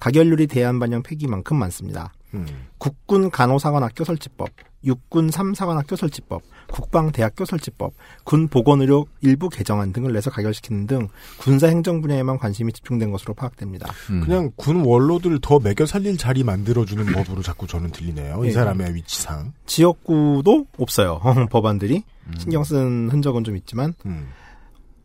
[0.01, 2.11] 가결률이 대안 반영 폐기만큼 많습니다.
[2.33, 2.45] 음.
[2.77, 4.49] 국군 간호사관학교 설치법,
[4.83, 6.41] 육군 3사관학교 설치법,
[6.73, 7.93] 국방대학교 설치법,
[8.25, 11.07] 군 보건의료 일부 개정안 등을 내서 가결시키는 등
[11.37, 13.89] 군사 행정 분야에만 관심이 집중된 것으로 파악됩니다.
[14.09, 14.19] 음.
[14.19, 18.43] 그냥 군 원로들 더 매겨 살릴 자리 만들어주는 법으로 자꾸 저는 들리네요.
[18.43, 18.51] 이 예.
[18.51, 19.53] 사람의 위치상.
[19.65, 21.21] 지역구도 없어요.
[21.49, 22.03] 법안들이
[22.39, 24.27] 신경 쓴 흔적은 좀 있지만 음.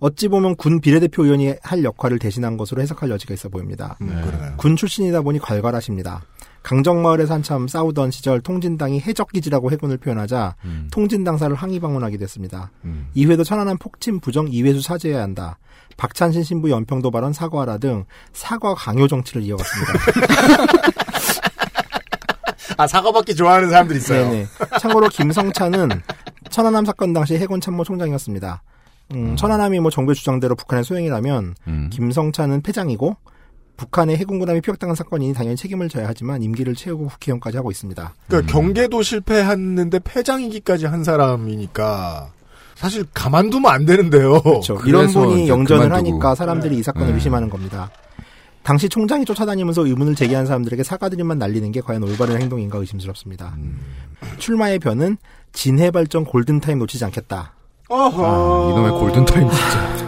[0.02, 3.96] 어찌 보면 군 비례대표 의원이 할 역할을 대신한 것으로 해석할 여지가 있어 보입니다.
[4.00, 4.54] 음, 그러네요.
[4.56, 6.22] 군 출신이다 보니 괄괄하십니다.
[6.64, 10.88] 강정마을에서 한참 싸우던 시절 통진당이 해적기지라고 해군을 표현하자 음.
[10.90, 12.72] 통진당사를 항의 방문하게 됐습니다.
[12.84, 13.10] 음.
[13.14, 15.60] 이회도 천안함 폭침 부정 이회수 사죄해야 한다.
[15.96, 19.92] 박찬신 신부 연평도 발언 사과하라 등 사과 강요 정치를 이어갔습니다.
[22.76, 24.28] 아, 사과받기 좋아하는 사람들 있어요.
[24.28, 24.46] 네네.
[24.80, 25.90] 참고로 김성찬은
[26.50, 28.62] 천안함 사건 당시 해군 참모총장이었습니다.
[29.14, 31.90] 음, 천안함이 뭐 정부의 주장대로 북한의 소행이라면 음.
[31.92, 33.16] 김성찬은 패장이고
[33.76, 38.14] 북한의 해군군함이 피격당한 사건이니 당연히 책임을 져야 하지만 임기를 채우고 국회의원까지 하고 있습니다.
[38.28, 42.30] 그러니까 경계도 실패했는데 패장이기까지 한 사람이니까
[42.74, 44.40] 사실 가만두면 안 되는데요.
[44.42, 44.78] 그렇죠.
[44.86, 46.10] 이런 분이 영전을 그만두고.
[46.10, 47.14] 하니까 사람들이 이 사건을 네.
[47.14, 47.90] 의심하는 겁니다.
[48.62, 53.54] 당시 총장이 쫓아다니면서 의문을 제기한 사람들에게 사과드림만 날리는 게 과연 올바른 행동인가 의심스럽습니다.
[53.56, 53.80] 음.
[54.38, 55.16] 출마의 변은
[55.52, 57.54] 진해 발전 골든타임 놓치지 않겠다.
[57.92, 58.24] 어허.
[58.24, 60.02] 아, 이놈의 골든타임 진짜.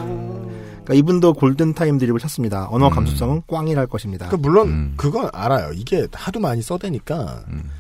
[0.85, 2.67] 그러니까 이분도 골든타임 드립을 쳤습니다.
[2.71, 4.29] 언어 감수성은 꽝이랄 것입니다.
[4.29, 4.95] 그 물론 음.
[4.97, 5.73] 그건 알아요.
[5.75, 7.71] 이게 하도 많이 써대니까 음.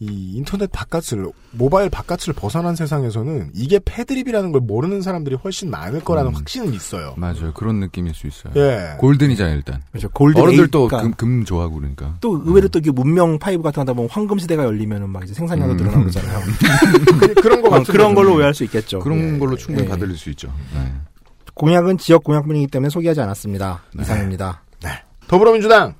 [0.00, 6.32] 이 인터넷 바깥을 모바일 바깥을 벗어난 세상에서는 이게 패드립이라는 걸 모르는 사람들이 훨씬 많을 거라는
[6.32, 6.34] 음.
[6.34, 7.14] 확신은 있어요.
[7.16, 7.52] 맞아요.
[7.54, 8.52] 그런 느낌일 수 있어요.
[8.56, 8.96] 예.
[8.98, 9.82] golden이잖아요, 일단.
[9.92, 10.08] 그렇죠.
[10.10, 12.16] golden 어른들 에이- 또 그러니까 금, 금 좋아하고 그러니까.
[12.20, 15.32] 또 의외로 또 이게 문명 five 같은 거 하다 보면 황금 시대가 열리면은 막 이제
[15.32, 15.76] 생산량도 음.
[15.76, 16.40] 늘어나고 그러잖아요.
[17.20, 18.34] 그- 그런 거 어, 같은 그런 걸로.
[18.34, 18.98] 오해할 수 있겠죠.
[18.98, 19.88] 그런 예, 걸로 충분히 예.
[19.88, 20.52] 받아들일 수 있죠.
[20.74, 20.92] 네.
[21.54, 23.84] 공약은 지역 공약분이기 때문에 소개하지 않았습니다.
[24.00, 24.62] 이상입니다.
[25.28, 25.94] 더불어민주당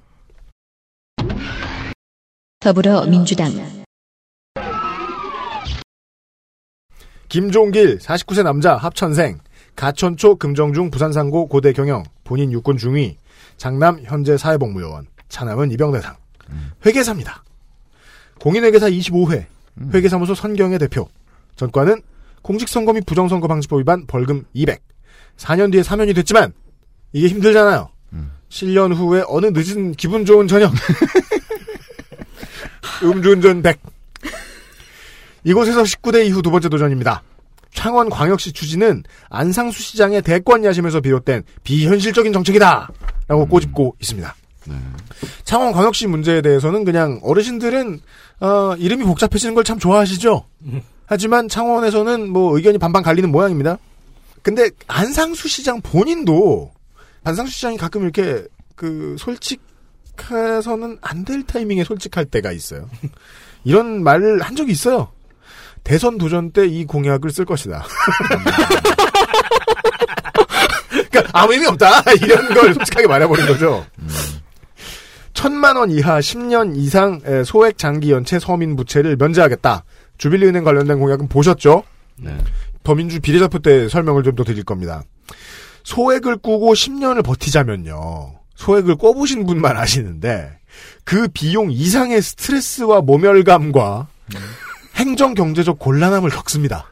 [2.61, 3.84] 더불어민주당
[7.35, 9.41] 김종길 49세 남자 합천생.
[9.74, 12.05] 가천초 금정중 부산상고 고대 경영.
[12.22, 13.16] 본인 육군 중위.
[13.57, 15.09] 장남 현재 사회복무요원.
[15.28, 16.14] 차남은 이병대상.
[16.87, 17.43] 회계사입니다.
[18.39, 19.47] 공인회계사 25회.
[19.93, 21.09] 회계사무소 선경의 대표.
[21.57, 22.03] 전과는
[22.43, 24.80] 공직선거 및 부정선거 방지법 위반 벌금 200
[25.37, 26.53] 4년 뒤에 사면이 됐지만
[27.12, 27.91] 이게 힘들잖아요.
[28.12, 28.30] 음.
[28.49, 30.72] 7년 후에 어느 늦은 기분 좋은 저녁.
[33.03, 33.80] 음주운전 100
[35.45, 37.23] 이곳에서 19대 이후 두 번째 도전입니다.
[37.73, 42.89] 창원 광역시 추진은 안상수 시장의 대권 야심에서 비롯된 비현실적인 정책이다!
[43.27, 44.35] 라고 꼬집고 있습니다.
[44.67, 44.75] 네.
[45.45, 48.01] 창원 광역시 문제에 대해서는 그냥 어르신들은
[48.41, 50.45] 어, 이름이 복잡해지는 걸 참 좋아하시죠?
[51.07, 53.79] 하지만 창원에서는 뭐 의견이 반반 갈리는 모양입니다.
[54.43, 56.73] 근데 안상수 시장 본인도
[57.25, 58.45] 안상수 시장이 가끔 이렇게
[58.77, 62.89] 그 솔직해서는 안 될 타이밍에 솔직할 때가 있어요.
[63.65, 65.09] 이런 말을 한 적이 있어요.
[65.85, 67.85] 대선 도전 때 이 공약을 쓸 것이다.
[71.11, 72.03] 그러니까 아무 의미 없다.
[72.22, 73.85] 이런 걸 솔직하게 말해버린 거죠.
[75.32, 79.85] 천만 원 이하 10년 이상 소액 장기 연체 서민 부채를 면제하겠다.
[80.18, 81.82] 주빌리 은행 관련된 공약은 보셨죠?
[82.16, 82.37] 네.
[82.85, 85.03] 더민주 비례대표 때 설명을 좀 더 드릴 겁니다.
[85.82, 88.35] 소액을 꾸고 10년을 버티자면요.
[88.55, 90.51] 소액을 꿔보신 분만 아시는데
[91.05, 94.07] 그 비용 이상의 스트레스와 모멸감과
[94.95, 96.91] 행정 경제적 곤란함을 겪습니다.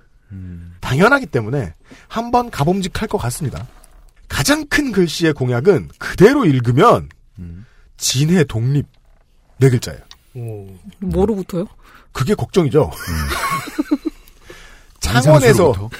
[0.80, 1.74] 당연하기 때문에
[2.08, 3.66] 한번 가봄직할 것 같습니다.
[4.28, 7.08] 가장 큰 글씨의 공약은 그대로 읽으면
[7.96, 8.86] 진해 독립
[9.58, 10.00] 네 글자예요.
[10.34, 10.66] 오.
[11.00, 11.66] 뭐로부터요?
[12.12, 12.90] 그게 걱정이죠.
[15.00, 15.90] 창원에서 안상수로부터?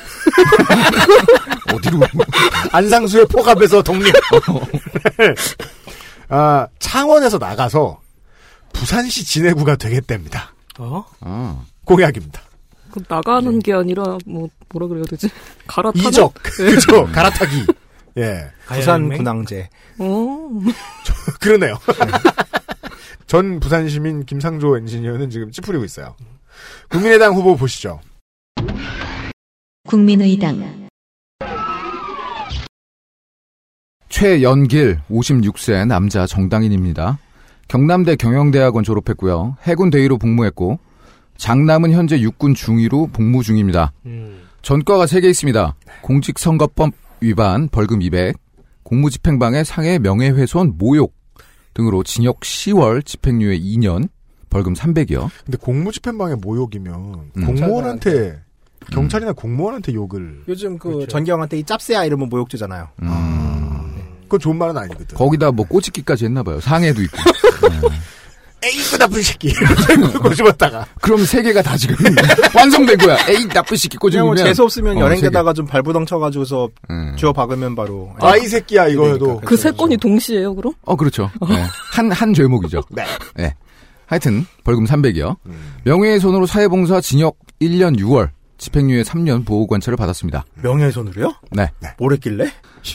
[1.74, 2.00] 어디로?
[2.72, 4.12] 안상수의 포갑에서 독립.
[6.28, 8.00] 아, 창원에서 나가서
[8.72, 10.54] 부산시 진해구가 되겠답니다.
[10.78, 11.04] 어?
[11.20, 12.40] 아, 그 공약입니다.
[13.08, 15.28] 나가는 게 아니라 뭐 뭐라 그래야 되지?
[15.66, 16.08] 갈아타는.
[16.08, 16.34] 이적.
[16.42, 17.04] 그죠.
[17.06, 17.66] 갈아타기.
[18.18, 18.46] 예.
[18.66, 19.68] 부산 군항제.
[19.98, 20.50] 어.
[21.40, 21.78] 그러네요.
[23.26, 26.16] 전 부산 시민 김상조 엔지니어는 지금 찌푸리고 있어요.
[26.88, 28.00] 국민의당 후보 보시죠.
[29.86, 30.88] 국민의당
[34.10, 37.18] 최연길 56세 남자 정당인입니다.
[37.68, 39.56] 경남대 경영대학원 졸업했고요.
[39.62, 40.78] 해군 대위로 복무했고
[41.36, 43.92] 장남은 현재 육군 중위로 복무 중입니다.
[44.06, 44.42] 음.
[44.62, 45.74] 전과가 3개 있습니다.
[46.02, 48.36] 공직선거법 위반 벌금 200,
[48.82, 51.14] 공무집행방해 상해 명예훼손 모욕
[51.74, 54.08] 등으로 징역 10월 집행유예 2년
[54.50, 55.30] 벌금 300이요.
[55.44, 57.44] 근데 공무집행방해 모욕이면 음.
[57.46, 58.40] 공무원한테
[58.92, 61.06] 경찰이나 공무원한테 욕을 요즘 그 그렇죠.
[61.06, 62.88] 전경한테 이 짭새야 이러면 모욕죄잖아요.
[63.02, 63.08] 음.
[64.24, 65.16] 그건 좋은 말은 아니거든.
[65.16, 66.60] 거기다 뭐 꼬집기까지 했나 봐요.
[66.60, 67.16] 상해도 있고.
[68.64, 69.52] 에이 그 나쁜 새끼
[70.22, 71.96] 꼬집었다가 그럼 세 개가 다 지금
[72.54, 73.16] 완성된 거야.
[73.28, 77.16] 에이 나쁜 새끼 그냥 뭐 꼬집으면 재수 없으면 어, 연행대다가 좀 발부덩 쳐가지고서 음.
[77.18, 80.72] 쥐어 박으면 바로 아 이 새끼야 이거 해도 그 세 건이 동시에요, 그럼?
[80.82, 81.30] 어, 그렇죠.
[81.48, 81.64] 네.
[81.92, 82.82] 한, 한 죄목이죠.
[83.36, 83.54] 네.
[84.06, 85.36] 하여튼, 벌금 300이요.
[85.46, 85.74] 음.
[85.84, 88.30] 명예훼손으로 사회봉사 징역 1년 6월,
[88.66, 90.44] 집행유예 3년 보호관찰을 받았습니다.
[90.62, 91.34] 명예훼손으로요?
[91.50, 91.68] 네.
[91.98, 92.48] 뭘 했길래?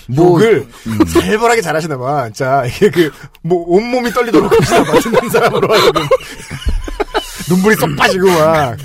[0.08, 0.66] 뭐, 욕을
[1.08, 2.30] 살벌하게 잘하시나 봐.
[2.32, 3.12] 자 이게 그
[3.42, 5.00] 뭐 온몸이 떨리도록 하시나 봐.
[5.00, 6.02] 듣는 사람으로 하여금
[7.50, 8.78] 눈물이 쏙 빠지고 막.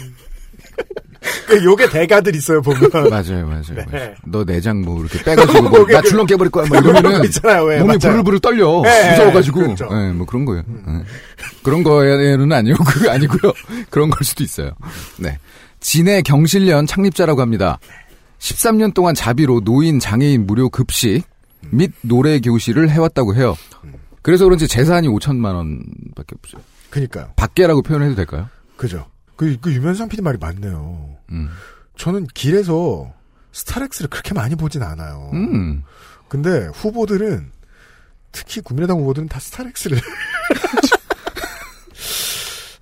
[1.47, 2.91] 그 욕의 대가들 있어요 보면.
[3.11, 3.63] 맞아요, 맞아요.
[3.77, 3.85] 네.
[3.93, 4.15] 맞아요.
[4.27, 6.67] 너 내장 뭐 이렇게 빼가지고 뭐, 나 줄넘 깨버릴 거야.
[6.67, 7.65] 뭐 이러면은 거 있잖아요.
[7.65, 7.99] 왜, 몸이 맞아요.
[7.99, 8.81] 부들부들 떨려.
[8.83, 9.61] 네, 무서워가지고.
[9.61, 9.89] 그렇죠.
[9.95, 10.65] 네, 뭐 그런 거예요.
[10.67, 11.03] 네.
[11.63, 13.53] 그런 거에는 아니고, 그게 아니고요.
[13.91, 14.73] 그런 걸 수도 있어요.
[15.19, 15.39] 네.
[15.83, 17.79] 진해 경실련 창립자라고 합니다.
[18.39, 21.23] 13년 동안 자비로 노인, 장애인 무료 급식
[21.71, 23.57] 및 노래 교실을 해왔다고 해요.
[24.23, 26.63] 그래서 그런지 재산이 5천만 원밖에 없어요.
[26.91, 27.33] 그니까요.
[27.37, 28.49] 밖에라고 표현해도 될까요?
[28.77, 29.07] 그죠.
[29.37, 31.17] 그, 그 유면상 PD 말이 맞네요.
[31.31, 31.49] 음.
[31.97, 33.13] 저는 길에서
[33.53, 35.31] 스타렉스를 그렇게 많이 보진 않아요.
[35.35, 35.83] 음.
[36.29, 37.51] 근데 후보들은
[38.31, 39.99] 특히 국민의당 후보들은 다 스타렉스를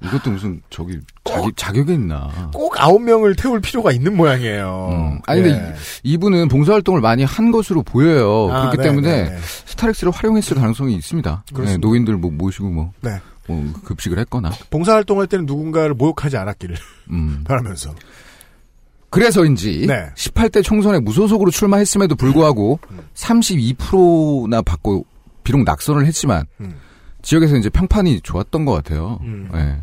[0.03, 2.51] 이것도 무슨 저기 자기 자격이 있나?
[2.55, 4.89] 꼭 아홉 명을 태울 필요가 있는 모양이에요.
[4.93, 5.21] 음.
[5.27, 5.43] 아니 예.
[5.45, 8.49] 근데 이- 이분은 봉사활동을 많이 한 것으로 보여요.
[8.51, 9.39] 아, 그렇기 네, 때문에 네, 네.
[9.67, 11.45] 스타렉스를 활용했을 가능성이 있습니다.
[11.47, 11.87] 네, 그렇습니다.
[11.87, 13.11] 노인들 뭐 모시고 뭐, 네.
[13.47, 14.51] 뭐 급식을 했거나.
[14.71, 16.77] 봉사활동할 때는 누군가를 모욕하지 않았기를
[17.11, 17.43] 음.
[17.47, 17.95] 바라면서.
[19.11, 20.09] 그래서인지 네.
[20.15, 23.01] 18대 총선에 무소속으로 출마했음에도 불구하고 음.
[23.15, 25.05] 32%나 받고
[25.43, 26.75] 비록 낙선을 했지만 음.
[27.23, 29.19] 지역에서 이제 평판이 좋았던 것 같아요.
[29.23, 29.49] 음.
[29.53, 29.81] 네.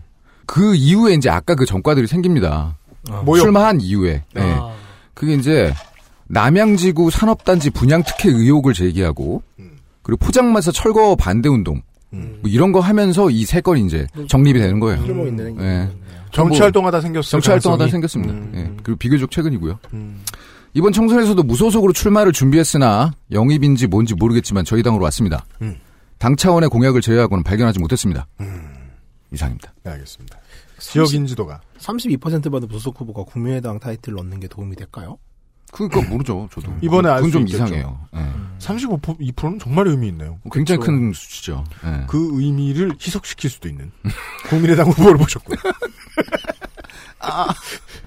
[0.47, 2.75] 그 이후에 이제 아까 그 전과들이 생깁니다.
[3.23, 3.41] 모욕.
[3.43, 4.23] 출마한 이후에.
[4.33, 4.41] 네.
[4.41, 4.73] 아.
[5.13, 5.71] 그게 이제
[6.27, 9.71] 남양지구 산업단지 분양 특혜 의혹을 제기하고 음.
[10.01, 11.81] 그리고 포장마차 철거 반대 운동
[12.13, 12.39] 음.
[12.41, 15.01] 뭐 이런 거 하면서 이 세 건이 이제 정립이 되는 거예요.
[15.57, 15.91] 게 네.
[16.31, 17.29] 정치 활동하다 생겼어요.
[17.31, 18.33] 정치 활동하다 생겼습니다.
[18.33, 18.51] 음.
[18.55, 18.71] 예.
[18.83, 19.79] 그리고 비교적 최근이고요.
[19.93, 20.21] 음.
[20.73, 25.45] 이번 총선에서도 무소속으로 출마를 준비했으나 영입인지 뭔지 모르겠지만 저희 당으로 왔습니다.
[25.61, 25.75] 음.
[26.19, 28.27] 당 차원의 공약을 제외하고는 발견하지 못했습니다.
[29.31, 29.73] 이상입니다.
[29.83, 30.37] 네, 알겠습니다.
[30.79, 35.17] 지역 인지도가 32% 받은 무소속 후보가 국민의당 타이틀을 얻는 게 도움이 될까요?
[35.71, 36.71] 그거 모르죠, 저도.
[36.81, 37.55] 이번에 알 그건 수.
[37.55, 38.07] 이상해요.
[38.15, 38.19] 예.
[38.59, 40.39] 35%는 정말 의미 있네요.
[40.51, 40.99] 굉장히 그렇죠.
[40.99, 41.63] 큰 수치죠.
[41.83, 42.05] 예.
[42.07, 43.91] 그 의미를 희석시킬 수도 있는
[44.49, 45.57] 국민의당 후보를 보셨고요.
[47.19, 47.47] 아.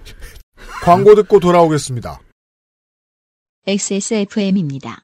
[0.83, 2.19] 광고 듣고 돌아오겠습니다.
[3.67, 5.03] XSFM입니다.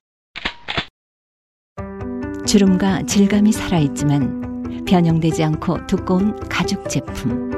[2.47, 4.46] 주름과 질감이 살아있지만
[4.87, 7.51] 변형되지 않고 두꺼운 가죽 제품.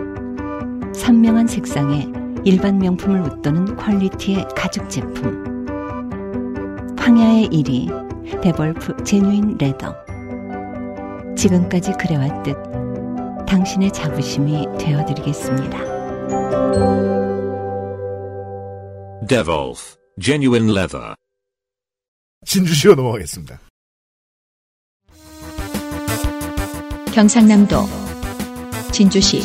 [0.94, 2.08] 선명한 색상에
[2.44, 5.66] 일반 명품을 웃도는 퀄리티의 가죽 제품.
[6.98, 9.94] 황야의 1위 데볼프 제뉴인 레더.
[11.36, 12.56] 지금까지 그래왔듯
[13.46, 15.78] 당신의 자부심이 되어드리겠습니다.
[19.26, 21.14] Devolf, genuine leather.
[22.44, 23.67] 진주시로 넘어가겠습니다.
[27.18, 27.84] 경상남도
[28.92, 29.42] 진주시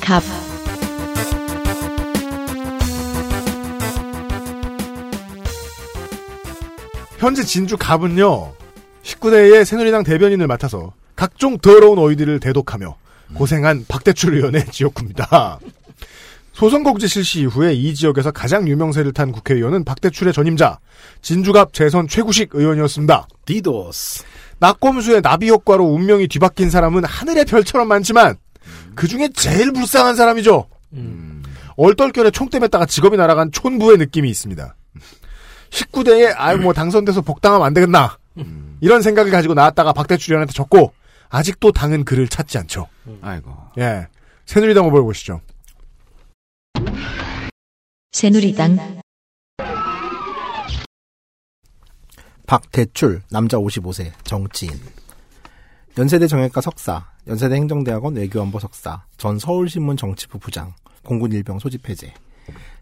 [0.00, 0.22] 갑
[7.18, 8.50] 현재 진주 갑은요
[9.02, 12.96] 19대의 새누리당 대변인을 맡아서 각종 더러운 어휘들을 대독하며
[13.34, 15.58] 고생한 박대출 의원의 지역구입니다.
[16.54, 20.78] 소선거구제 실시 이후에 이 지역에서 가장 유명세를 탄 국회의원은 박대출의 전임자
[21.20, 23.28] 진주갑 재선 최구식 의원이었습니다.
[23.44, 24.24] 디도스.
[24.58, 28.36] 낙검수의 나비 효과로 운명이 뒤바뀐 사람은 하늘의 별처럼 많지만
[28.94, 30.68] 그 중에 제일 불쌍한 사람이죠.
[31.76, 34.74] 얼떨결에 총대 맸다가 직업이 날아간 촌부의 느낌이 있습니다.
[35.70, 38.18] 19대에 아유 뭐 당선돼서 복당하면 안 되겠나
[38.80, 40.92] 이런 생각을 가지고 나왔다가 박대출연한테 졌고
[41.28, 42.88] 아직도 당은 그를 찾지 않죠.
[43.20, 43.54] 아이고.
[43.78, 44.06] 예,
[44.46, 45.40] 새누리당 후보를 보시죠.
[48.12, 49.00] 새누리당
[52.46, 54.72] 박대출, 남자 55세, 정치인.
[55.98, 60.72] 연세대 정형외과 석사, 연세대 행정대학원 외교안보 석사, 전 서울신문 정치부 부장,
[61.02, 62.12] 공군 일병 소집 해제.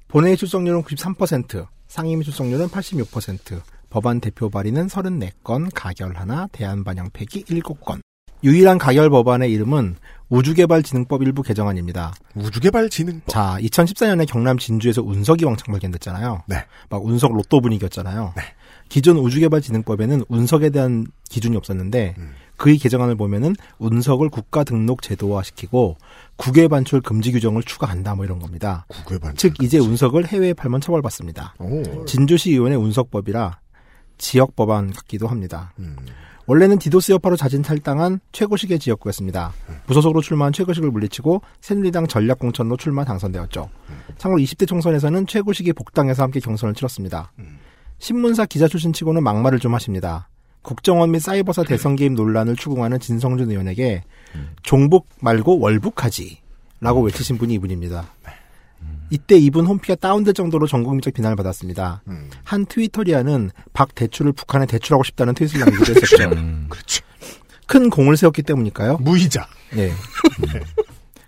[0.08, 7.44] 본회의 출석률은 93%, 상임위 출석률은 86%, 법안 대표 발의는 34건, 가결 하나, 대안 반영 폐기
[7.44, 8.00] 7건.
[8.42, 9.96] 유일한 가결 법안의 이름은
[10.28, 12.12] 우주개발진흥법 일부 개정안입니다.
[12.34, 13.28] 우주개발진흥법.
[13.28, 16.42] 자, 2014년에 경남 진주에서 운석이 왕창 발견됐잖아요.
[16.48, 16.56] 네.
[16.90, 18.34] 막 운석 로또 분위기였잖아요.
[18.94, 22.30] 기존 우주개발진흥법에는 운석에 대한 기준이 없었는데 음.
[22.56, 25.96] 그의 개정안을 보면은 운석을 국가 등록 제도화시키고
[26.36, 28.86] 국외 반출 금지 규정을 추가한다 뭐 이런 겁니다.
[28.86, 29.34] 국외반.
[29.34, 31.56] 즉 이제 운석을 해외에 팔면 처벌받습니다.
[31.58, 32.04] 오.
[32.04, 33.58] 진주시 의원의 운석법이라
[34.18, 35.72] 지역 법안 같기도 합니다.
[35.80, 35.96] 음.
[36.46, 39.54] 원래는 디도스 여파로 자진 탈당한 최고식의 지역구였습니다.
[39.88, 43.68] 무소속으로 출마한 최고식을 물리치고 새누리당 전략공천로 출마 당선되었죠.
[44.18, 47.32] 참고로 20대 총선에서는 최고식이 복당해서 함께 경선을 치렀습니다.
[47.98, 50.28] 신문사 기자 출신 치고는 막말을 좀 하십니다.
[50.62, 54.02] 국정원 및 사이버사 대선 개입 논란을 추궁하는 진성준 의원에게
[54.62, 56.38] 종북 말고 월북하지
[56.80, 58.06] 라고 외치신 분이 이분입니다.
[59.10, 62.02] 이때 이분 홈피가 다운될 정도로 전국민적 비난을 받았습니다.
[62.08, 62.30] 음.
[62.42, 66.30] 한 트위터리아는 박 대출을 북한에 대출하고 싶다는 트윗을 남기기도 했었죠.
[66.30, 66.66] 음.
[66.68, 67.04] 그렇죠.
[67.66, 68.98] 큰 공을 세웠기 때문일까요?
[68.98, 69.46] 무이자.
[69.72, 69.92] 네.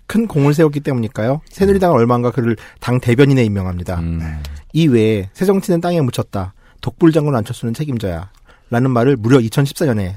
[0.05, 1.41] 큰 공을 세웠기 때문일까요?
[1.49, 3.99] 새누리당은 얼마인가 그를 당 대변인에 임명합니다.
[3.99, 4.41] 음.
[4.73, 6.53] 이 외에 새정치는 땅에 묻혔다.
[6.81, 8.31] 독불장군 안철수는 책임져야.
[8.69, 10.15] 라는 말을 무려 2014년에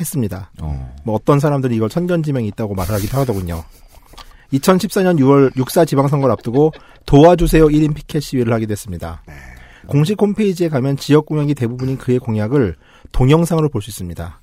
[0.00, 0.50] 했습니다.
[0.60, 0.94] 어.
[1.04, 3.64] 뭐 어떤 사람들이 이걸 선전지명이 있다고 말하기도 하더군요.
[4.52, 6.72] 2014년 6월 6사 지방선거를 앞두고
[7.06, 9.22] 도와주세요 1인 피켓 시위를 하게 됐습니다.
[9.86, 12.76] 공식 홈페이지에 가면 지역 공약이 대부분인 그의 공약을
[13.12, 14.40] 동영상으로 볼 수 있습니다.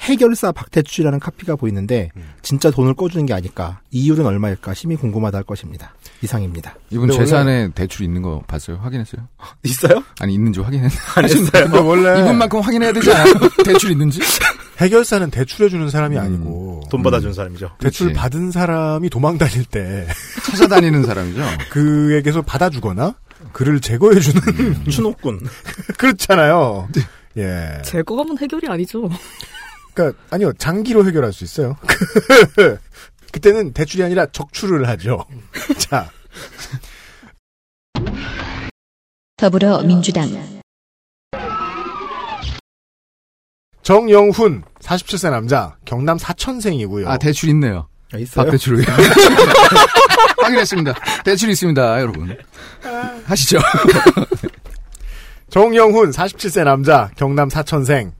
[0.00, 2.10] 해결사 박태출이라는 카피가 보이는데
[2.42, 5.94] 진짜 돈을 꺼주는 게 아닐까 이율은 얼마일까 심히 궁금하다 할 것입니다.
[6.22, 6.74] 이상입니다.
[6.90, 8.78] 이분 근데 재산에 대출 있는 거 봤어요?
[8.78, 9.26] 확인했어요?
[9.64, 10.02] 있어요?
[10.20, 10.90] 아니 있는지 확인했.
[11.16, 11.50] 안 했어요.
[11.50, 13.34] 근데 원래 이분만큼 확인해야 되지 않아요?
[13.64, 14.20] 대출 있는지?
[14.78, 16.22] 해결사는 대출해주는 사람이 음.
[16.22, 17.72] 아니고 돈 받아준 사람이죠.
[17.80, 18.18] 대출 그치.
[18.18, 20.06] 받은 사람이 도망 다닐 때
[20.46, 21.42] 찾아다니는 사람이죠.
[21.70, 23.14] 그에게서 받아주거나
[23.52, 24.84] 그를 제거해주는 음.
[24.88, 25.40] 추노꾼.
[25.96, 26.88] 그렇잖아요.
[27.36, 27.82] 예.
[27.84, 29.08] 제거하면 해결이 아니죠.
[29.98, 31.76] 그러니까 아니요 장기로 해결할 수 있어요.
[33.32, 35.26] 그때는 대출이 아니라 적출을 하죠.
[35.76, 36.08] 자
[39.36, 40.60] 더불어민주당
[43.82, 47.08] 정영훈 47세 남자 경남 사천생이고요.
[47.08, 47.88] 아 대출 있네요.
[48.12, 48.44] 아, 있어요?
[48.44, 48.82] 박대출
[50.40, 50.94] 확인했습니다.
[51.24, 52.38] 대출 있습니다, 여러분.
[53.26, 53.58] 하시죠.
[55.50, 58.12] 정영훈 47세 남자 경남 사천생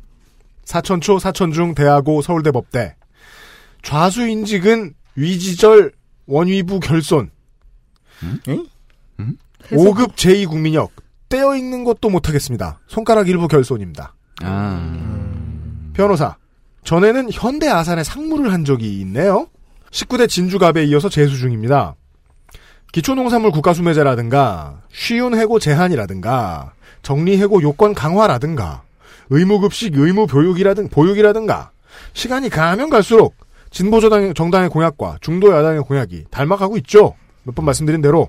[0.69, 2.95] 사천초 사천중 대하고 서울대 법대
[3.81, 5.93] 좌수 인직은 위지절
[6.27, 7.31] 원위부 결손
[8.49, 8.67] 응?
[9.71, 10.91] 5급 제2국민역
[11.31, 12.81] 떼어 읽는 것도 못하겠습니다.
[12.87, 14.15] 손가락 일부 결손입니다.
[14.43, 14.95] 아,
[15.95, 16.37] 변호사
[16.85, 19.49] 전에는 현대 아산에 상무를 한 적이 있네요.
[19.91, 21.95] 19대 진주갑에 이어서 재수 중입니다.
[22.93, 28.83] 기초농산물 국가수매제라든가 쉬운 해고 제한이라든가 정리해고 요건 강화라든가
[29.31, 31.71] 의무급식 의무교육이라든 보육이라든가
[32.15, 33.35] 시간이 가면 갈수록
[33.71, 37.15] 진보정당의 정당의 공약과 중도 야당의 공약이 닮아가고 있죠.
[37.45, 38.29] 몇 번 말씀드린 대로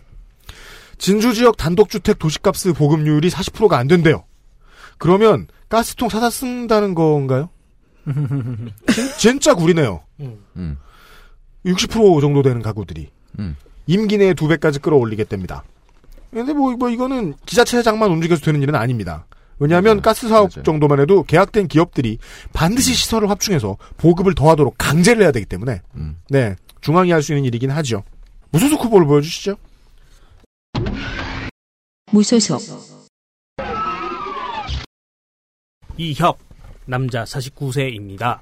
[0.97, 4.23] 진주 지역 단독주택 도시가스 보급률이 40%가 안 된대요.
[4.97, 7.49] 그러면 가스통 사다 쓴다는 건가요?
[8.91, 10.01] 진- 진짜 구리네요.
[10.19, 10.77] 음.
[11.65, 13.55] 60% 정도 되는 가구들이 음.
[13.87, 15.63] 임기 내에 두 배까지 끌어올리겠답니다.
[16.31, 19.25] 근데 뭐, 뭐 이거는 기자체장만 움직여서 되는 일은 아닙니다.
[19.59, 20.01] 왜냐하면 맞아요.
[20.01, 20.63] 가스 사업 맞아요.
[20.63, 22.17] 정도만 해도 계약된 기업들이
[22.53, 26.17] 반드시 시설을 합충해서 보급을 더하도록 강제를 해야 되기 때문에 음.
[26.29, 28.03] 네 중앙이 할 수 있는 일이긴 하죠.
[28.51, 29.55] 무소속 후보를 보여주시죠.
[32.11, 32.61] 무소속
[35.97, 36.39] 이혁
[36.85, 38.39] 남자 49세입니다.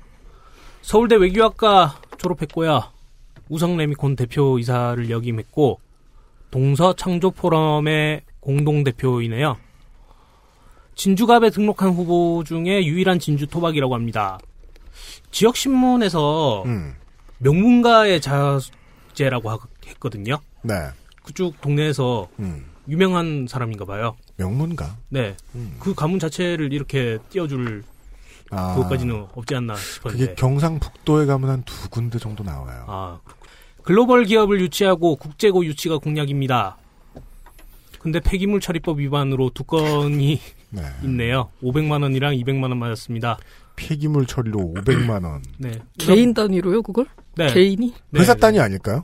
[0.81, 2.83] 서울대 외교학과 졸업했고요.
[3.49, 5.79] 우성레미콘 대표이사를 역임했고
[6.51, 9.57] 동서 창조 포럼의 공동 대표이네요.
[10.97, 14.39] 진주갑에 등록한 후보 중에 유일한 진주 토박이라고 합니다.
[15.31, 16.95] 지역 신문에서 음,
[17.37, 20.39] 명문가의 자제라고 하- 했거든요.
[20.63, 20.73] 네,
[21.23, 24.15] 그쪽 동네에서 음, 유명한 사람인가 봐요.
[24.37, 24.97] 명문가.
[25.09, 25.35] 네.
[25.53, 25.75] 음.
[25.79, 27.83] 그 가문 자체를 이렇게 띄워줄
[28.49, 30.35] 아, 그것까지는 없지 않나 그게 싶었는데.
[30.35, 32.85] 경상북도에 가면 한 두 군데 정도 나와요.
[32.87, 33.19] 아.
[33.83, 36.77] 글로벌 기업을 유치하고 국제고 유치가 공약입니다.
[37.99, 40.39] 근데 폐기물 처리법 위반으로 두 건이
[40.77, 40.83] 네.
[41.03, 41.49] 있네요.
[41.63, 43.37] 500만 원이랑 200만 원 맞았습니다.
[43.75, 45.43] 폐기물 처리로 500만 원.
[45.57, 45.71] 네.
[45.97, 47.05] 개인 단위로요, 그걸?
[47.35, 47.51] 네.
[47.53, 47.93] 개인이?
[48.11, 48.19] 네.
[48.19, 49.03] 회사 단위 아닐까요?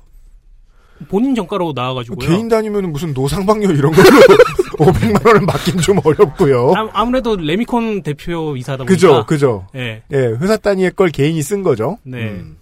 [1.09, 2.27] 본인 정가로 나와가지고요.
[2.27, 4.09] 개인 단위면 무슨 노상방뇨 이런 걸로
[4.77, 6.73] 500만 원을 맡긴 좀 어렵고요.
[6.93, 8.93] 아, 무래도 레미콘 대표 이사다 보니까.
[8.93, 9.67] 그죠, 그죠.
[9.73, 10.01] 네.
[10.11, 11.97] 예, 회사 단위의 걸 개인이 쓴 거죠.
[12.03, 12.29] 네.
[12.29, 12.57] 음,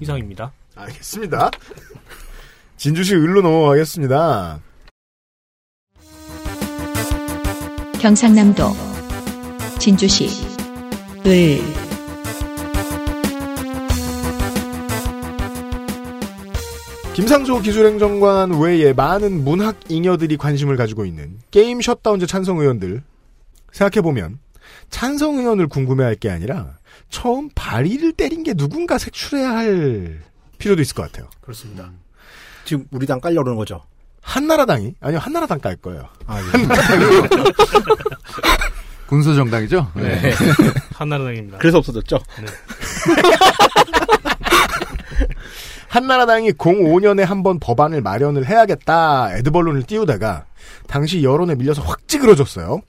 [0.00, 0.52] 이상입니다.
[0.76, 1.50] 알겠습니다.
[2.76, 4.60] 진주시 을로 넘어가겠습니다.
[8.00, 8.64] 경상남도
[9.78, 10.26] 진주시
[11.26, 11.58] 을
[17.12, 23.02] 김상조 기술행정관 외에 많은 문학 잉여들이 관심을 가지고 있는 게임 셧다운제 찬성 의원들
[23.72, 24.38] 생각해보면
[24.88, 26.78] 찬성 의원을 궁금해할 게 아니라
[27.10, 30.20] 처음 발의를 때린 게 누군가 색출해야 할
[30.56, 31.28] 필요도 있을 것 같아요.
[31.42, 31.92] 그렇습니다.
[32.64, 33.82] 지금 우리 당 깔려 그러는 거죠.
[34.20, 36.08] 한나라당이 아니요 한나라당 깔 거예요.
[36.26, 36.44] 아, 예.
[39.08, 39.90] 군소 정당이죠?
[39.94, 40.32] 네.
[40.94, 41.58] 한나라당입니다.
[41.58, 42.18] 그래서 없어졌죠.
[45.88, 50.44] 한나라당이 05년에 한 번 법안을 마련을 해야겠다 에드벌룬을 띄우다가
[50.86, 52.80] 당시 여론에 밀려서 확 찌그러졌어요.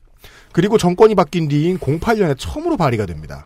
[0.52, 3.46] 그리고 정권이 바뀐 뒤인 08년에 처음으로 발의가 됩니다.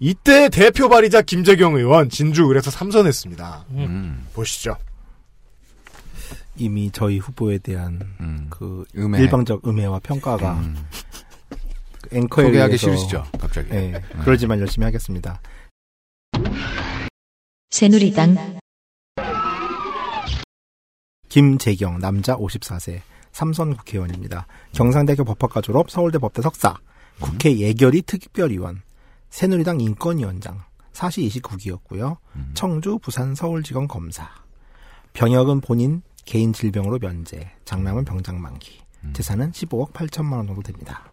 [0.00, 3.66] 이때 대표 발의자 김재경 의원 진주을에서 삼선했습니다.
[3.72, 4.76] 음, 보시죠.
[6.60, 8.46] 이미 저희 후보에 대한 음.
[8.50, 9.22] 그 음해.
[9.22, 10.76] 일방적 음해와 평가가 음.
[12.02, 13.24] 그 앵커에 소개하기 의해서 싫으시죠?
[13.38, 13.70] 갑자기.
[13.72, 15.40] 예, 그러지만 열심히 하겠습니다.
[17.70, 18.58] 새누리당
[21.30, 23.00] 김재경 남자 54세
[23.32, 24.46] 삼선 국회의원입니다.
[24.72, 26.76] 경상대학교 법학과 졸업, 서울대 법대 석사,
[27.20, 28.82] 국회 예결위 특별위원,
[29.30, 30.60] 새누리당 인권위원장,
[30.92, 32.16] 사시 29기였고요.
[32.54, 34.28] 청주, 부산, 서울지검 검사.
[35.12, 38.82] 병역은 본인 개인 질병으로 면제, 장남은 병장 만기,
[39.14, 41.10] 재산은 15억 8천만 원 정도 됩니다.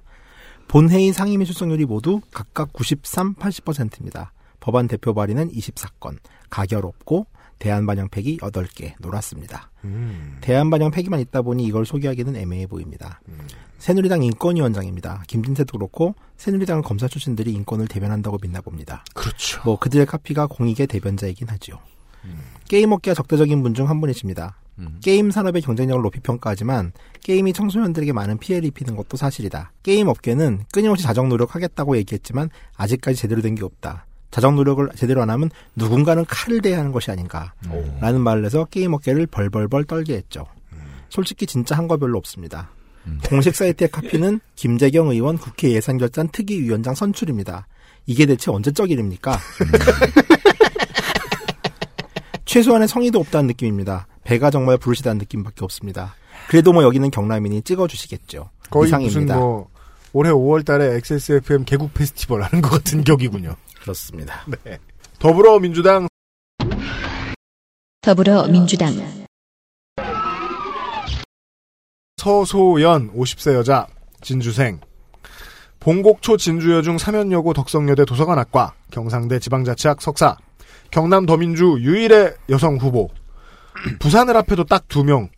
[0.67, 4.31] 본회의 상임위 출석률이 모두 각각 93, 80%입니다.
[4.59, 6.19] 법안 대표 발의는 24건,
[6.51, 7.25] 가결 없고
[7.57, 9.71] 대안반영 폐기 8개 놀았습니다.
[9.85, 10.37] 음.
[10.41, 13.19] 대안반영 폐기만 있다 보니 이걸 소개하기는 애매해 보입니다.
[13.79, 15.23] 새누리당 인권위원장입니다.
[15.25, 19.03] 김진태도 그렇고 새누리당 검사 출신들이 인권을 대변한다고 믿나 봅니다.
[19.15, 19.61] 그렇죠.
[19.65, 21.79] 뭐 그들의 카피가 공익의 대변자이긴 하죠.
[22.67, 24.57] 게임 업계와 적대적인 분 중 한 분이십니다.
[24.79, 24.99] 음.
[25.01, 26.91] 게임 산업의 경쟁력을 높이 평가하지만
[27.23, 29.71] 게임이 청소년들에게 많은 피해를 입히는 것도 사실이다.
[29.83, 34.05] 게임 업계는 끊임없이 자정 노력하겠다고 얘기했지만 아직까지 제대로 된 게 없다.
[34.29, 37.53] 자정 노력을 제대로 안 하면 누군가는 칼을 대야 하는 것이 아닌가.
[38.01, 40.45] 라는 말을 해서 게임 업계를 벌벌벌 떨게 했죠.
[41.09, 42.69] 솔직히 진짜 한 거 별로 없습니다.
[43.29, 47.67] 공식 사이트의 카피는 김재경 의원 국회 예산결산 특위위원장 선출입니다.
[48.05, 49.37] 이게 대체 언제적 일입니까?
[52.45, 54.07] 최소한의 성의도 없다는 느낌입니다.
[54.27, 56.13] 배가 정말 부르시다는 느낌밖에 없습니다.
[56.49, 58.49] 그래도 뭐 여기는 경남인이 찍어주시겠죠.
[58.69, 59.35] 거의 이상입니다.
[59.35, 59.69] 무슨 뭐
[60.11, 63.55] 올해 5월달에 XSFM 개국 페스티벌 하는 것 같은 격이군요.
[63.81, 64.45] 그렇습니다.
[64.65, 64.79] 네.
[65.19, 66.09] 더불어민주당
[68.01, 68.95] 더불어민주당
[72.17, 73.87] 서소연 50세 여자
[74.19, 74.81] 진주생
[75.79, 80.35] 봉곡초 진주여중 사면여고 덕성여대 도서관학과 경상대 지방자치학 석사
[80.91, 83.09] 경남 더민주 유일의 여성 후보
[83.99, 85.29] 부산을 합해도 딱 두 명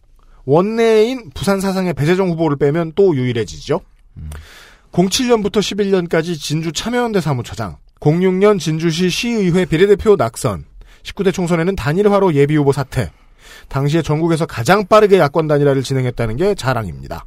[0.46, 3.82] 원내인 부산 사상의 배재정 후보를 빼면 또 유일해지죠.
[4.92, 10.66] 07년부터 11년까지 진주 참여연대 사무처장 06년 진주시 시의회 비례대표 낙선
[11.04, 13.12] 19대 총선에는 단일화로 예비후보 사퇴
[13.68, 17.26] 당시에 전국에서 가장 빠르게 야권 단일화를 진행했다는 게 자랑입니다.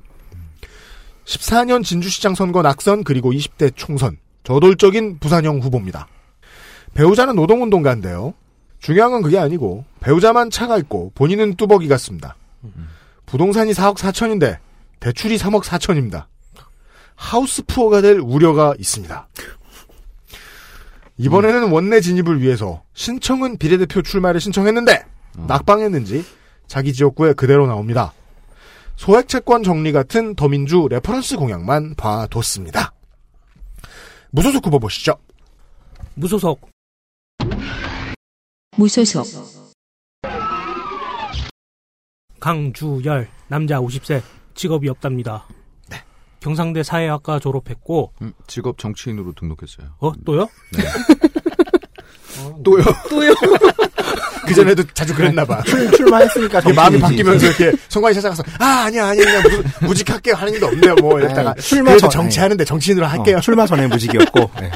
[1.24, 6.08] 14년 진주시장 선거 낙선 그리고 20대 총선 저돌적인 부산형 후보입니다.
[6.94, 8.34] 배우자는 노동운동가인데요.
[8.80, 12.36] 중요한 건 그게 아니고 배우자만 차가 있고 본인은 뚜벅이 같습니다.
[13.26, 14.58] 부동산이 4억 4천인데
[15.00, 16.26] 대출이 3억 4천입니다.
[17.14, 19.28] house poor가 될 우려가 있습니다.
[21.18, 25.04] 이번에는 원내 진입을 위해서 신청은 비례대표 출마를 신청했는데
[25.46, 26.24] 낙방했는지
[26.66, 28.12] 자기 지역구에 그대로 나옵니다.
[28.96, 32.92] 소액 채권 정리 같은 더민주 reference 공약만 봐뒀습니다.
[34.30, 35.16] 무소속 후보 보시죠.
[36.14, 36.68] 무소속
[38.76, 39.61] 무소속
[42.42, 44.20] 강주열 남자 50세
[44.54, 45.46] 직업이 없답니다.
[46.40, 49.90] 경상대 사회학과 졸업했고 음, 직업 정치인으로 등록했어요.
[50.00, 50.48] 어 또요?
[52.64, 52.82] 또요.
[53.08, 53.32] 또요.
[54.44, 55.62] 그 전에도 자주 그랬나 봐.
[55.62, 56.98] 출, 출마했으니까 마음이.
[56.98, 61.50] 바뀌면서 이렇게 성관이 찾아가서 아 아니야 아니야 그냥 무슨 무직할게요 하는 일도 없네요 뭐 이랬다가
[61.56, 63.36] 아이, 출마 전- 정치하는데 정치인으로 할게요.
[63.36, 64.70] 어, 출마 전에 무직이었고 네.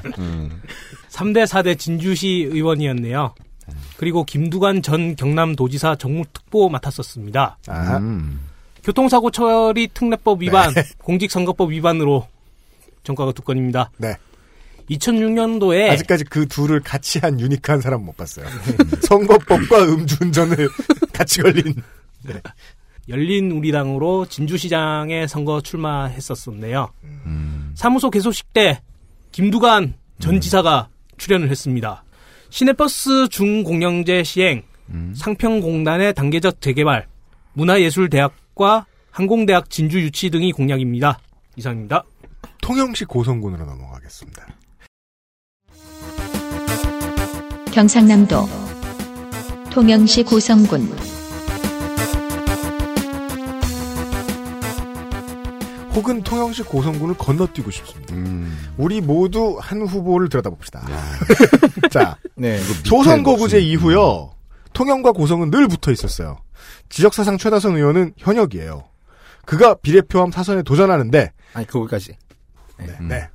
[1.11, 3.35] 3대 4대 진주시 의원이었네요.
[3.97, 7.59] 그리고 김두관 전 경남도지사 정무특보 맡았었습니다.
[7.69, 8.41] 아, 음.
[8.83, 12.29] 교통사고 처리 특례법 위반, 공직선거법 위반으로
[13.03, 13.91] 전과가 두 건입니다.
[13.99, 14.14] 네.
[14.91, 18.47] 2006년도에 아직까지 그 둘을 같이 한 유니크한 사람 못 봤어요.
[19.03, 20.69] 선거법과 음주운전을
[21.12, 21.75] 같이 걸린.
[22.23, 22.41] 네.
[23.09, 26.91] 열린 우리당으로 진주시장에 선거 출마했었었네요.
[27.05, 27.73] 음.
[27.75, 28.81] 사무소 개소식 때
[29.33, 30.89] 김두관 전 지사가
[31.19, 32.05] 출연을 했습니다.
[32.57, 35.12] 시내버스 중공영제 시행, 음.
[35.14, 37.07] 상평공단의 단계적 재개발,
[37.52, 41.18] 문화예술대학과 항공대학 진주 유치 등이 공약입니다.
[41.57, 42.04] 이상입니다.
[42.62, 44.46] 통영시 고성군으로 넘어가겠습니다.
[47.74, 48.48] 경상남도
[49.70, 50.88] 통영시 고성군
[55.94, 58.14] 혹은 통영시 고성군을 건너뛰고 싶습니다.
[58.14, 58.57] 음.
[58.78, 60.86] 우리 모두 한 후보를 들여다봅시다.
[61.90, 62.59] 자, 네.
[62.84, 64.30] 소선거구제 무슨- 이후요.
[64.72, 66.39] 통영과 고성은 늘 붙어 있었어요.
[66.91, 68.84] 지역사상 최다선 의원은 현역이에요.
[69.47, 72.16] 그가 비례표함 사선에 도전하는데 아니 그거까지.
[72.78, 73.09] 네, 음.
[73.09, 73.28] 네.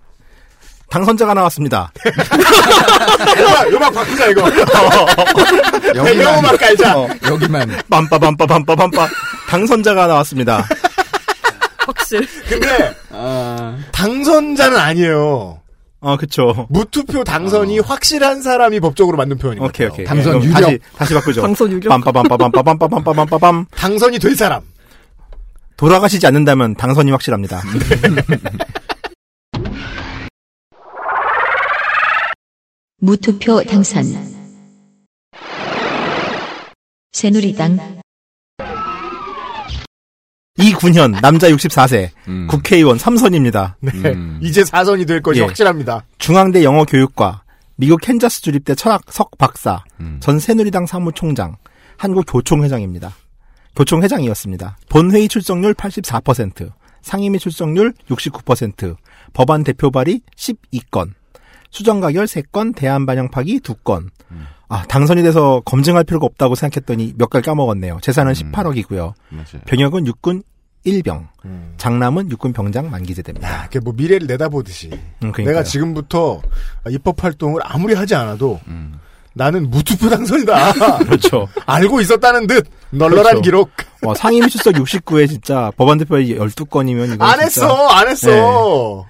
[0.89, 1.91] 당선자가 나왔습니다.
[3.39, 4.43] 음악, 음악 바꾸자 이거.
[6.03, 6.97] 배경음악 깔자.
[6.99, 9.07] 어, 여기만 빰빠 빰빠 빰빠 빰빠.
[9.49, 10.65] 당선자가 나왔습니다.
[11.87, 12.27] 확실.
[12.47, 15.60] 근데 아, 당선자는 아니에요.
[16.01, 16.65] 어, 그쵸.
[16.69, 19.67] 무투표 당선이 확실한 사람이 법적으로 맞는 표현입니다.
[19.69, 20.03] 오케이, 오케이.
[20.05, 20.61] 당선 그럼 유력.
[20.61, 21.41] 다시, 다시 바꾸죠.
[21.43, 21.91] 당선 유력.
[21.93, 23.67] 빰빠빰빠빰빠빰빰빰빰빰.
[23.69, 24.63] 당선이 될 사람.
[25.77, 27.61] 돌아가시지 않는다면 당선이 확실합니다.
[32.97, 34.05] 무투표 당선
[37.11, 38.00] 새누리당
[40.57, 42.47] 이군현, 남자 64세, 음.
[42.47, 43.75] 국회의원 3선입니다.
[43.79, 43.91] 네.
[44.11, 44.39] 음.
[44.43, 45.45] 이제 사선이 될 것이 예.
[45.45, 46.03] 확실합니다.
[46.17, 47.43] 중앙대 영어교육과,
[47.77, 50.17] 미국 캔자스 주립대 철학석 박사, 음.
[50.19, 51.55] 전 새누리당 사무총장,
[51.97, 53.13] 한국교총회장입니다.
[53.75, 54.77] 교총회장이었습니다.
[54.89, 56.71] 본회의 출석률 84%,
[57.01, 58.97] 상임위 출석률 69%,
[59.33, 61.11] 법안 대표 발의 12건,
[61.71, 64.09] 수정가결 3건, 대안반영 파기 2건.
[64.69, 67.99] 아, 당선이 돼서 검증할 필요가 없다고 생각했더니 몇 가지 까먹었네요.
[68.01, 68.51] 재산은 음.
[68.53, 69.13] 18억이고요.
[69.29, 69.61] 맞아요.
[69.65, 70.43] 병역은 육군
[70.85, 71.73] 1병, 음.
[71.77, 73.47] 장남은 육군 병장 만기제됩니다.
[73.49, 74.91] 야, 그게 뭐 미래를 내다보듯이.
[75.23, 75.31] 음.
[75.43, 76.41] 내가 지금부터
[76.89, 78.97] 입법 활동을 아무리 하지 않아도 음.
[79.33, 80.99] 나는 무투표 당선이다.
[81.03, 81.47] 그렇죠.
[81.65, 83.41] 알고 있었다는 듯 널널한 그렇죠.
[83.41, 83.71] 기록.
[84.03, 89.05] 와, 상임위 출석 69에 진짜 법안 대표의 12건이면 이거 안 진짜 했어, 안 했어.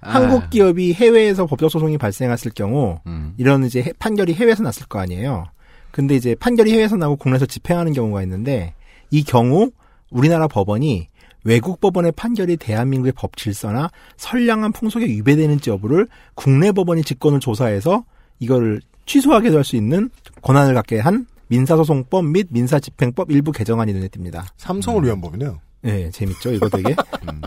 [0.00, 3.34] 한국 기업이 해외에서 법적 소송이 발생했을 경우 음.
[3.36, 5.46] 이런 이제 해- 판결이 해외에서 났을 거 아니에요.
[5.90, 8.74] 근데 이제 판결이 해외에서 나고 국내에서 집행하는 경우가 있는데
[9.10, 9.70] 이 경우
[10.10, 11.08] 우리나라 법원이
[11.44, 18.04] 외국 법원의 판결이 대한민국의 법 질서나 선량한 풍속에 위배되는지 여부를 국내 법원이 직권을 조사해서
[18.38, 20.10] 이거를 취소하게 할수 있는
[20.42, 24.44] 권한을 갖게 한 민사소송법 및 민사집행법 일부 개정안이 눈에 띕니다.
[24.58, 25.58] 삼성을 위한 법이네요.
[25.80, 26.94] 네, 재밌죠, 이거 되게.
[27.32, 27.40] 음.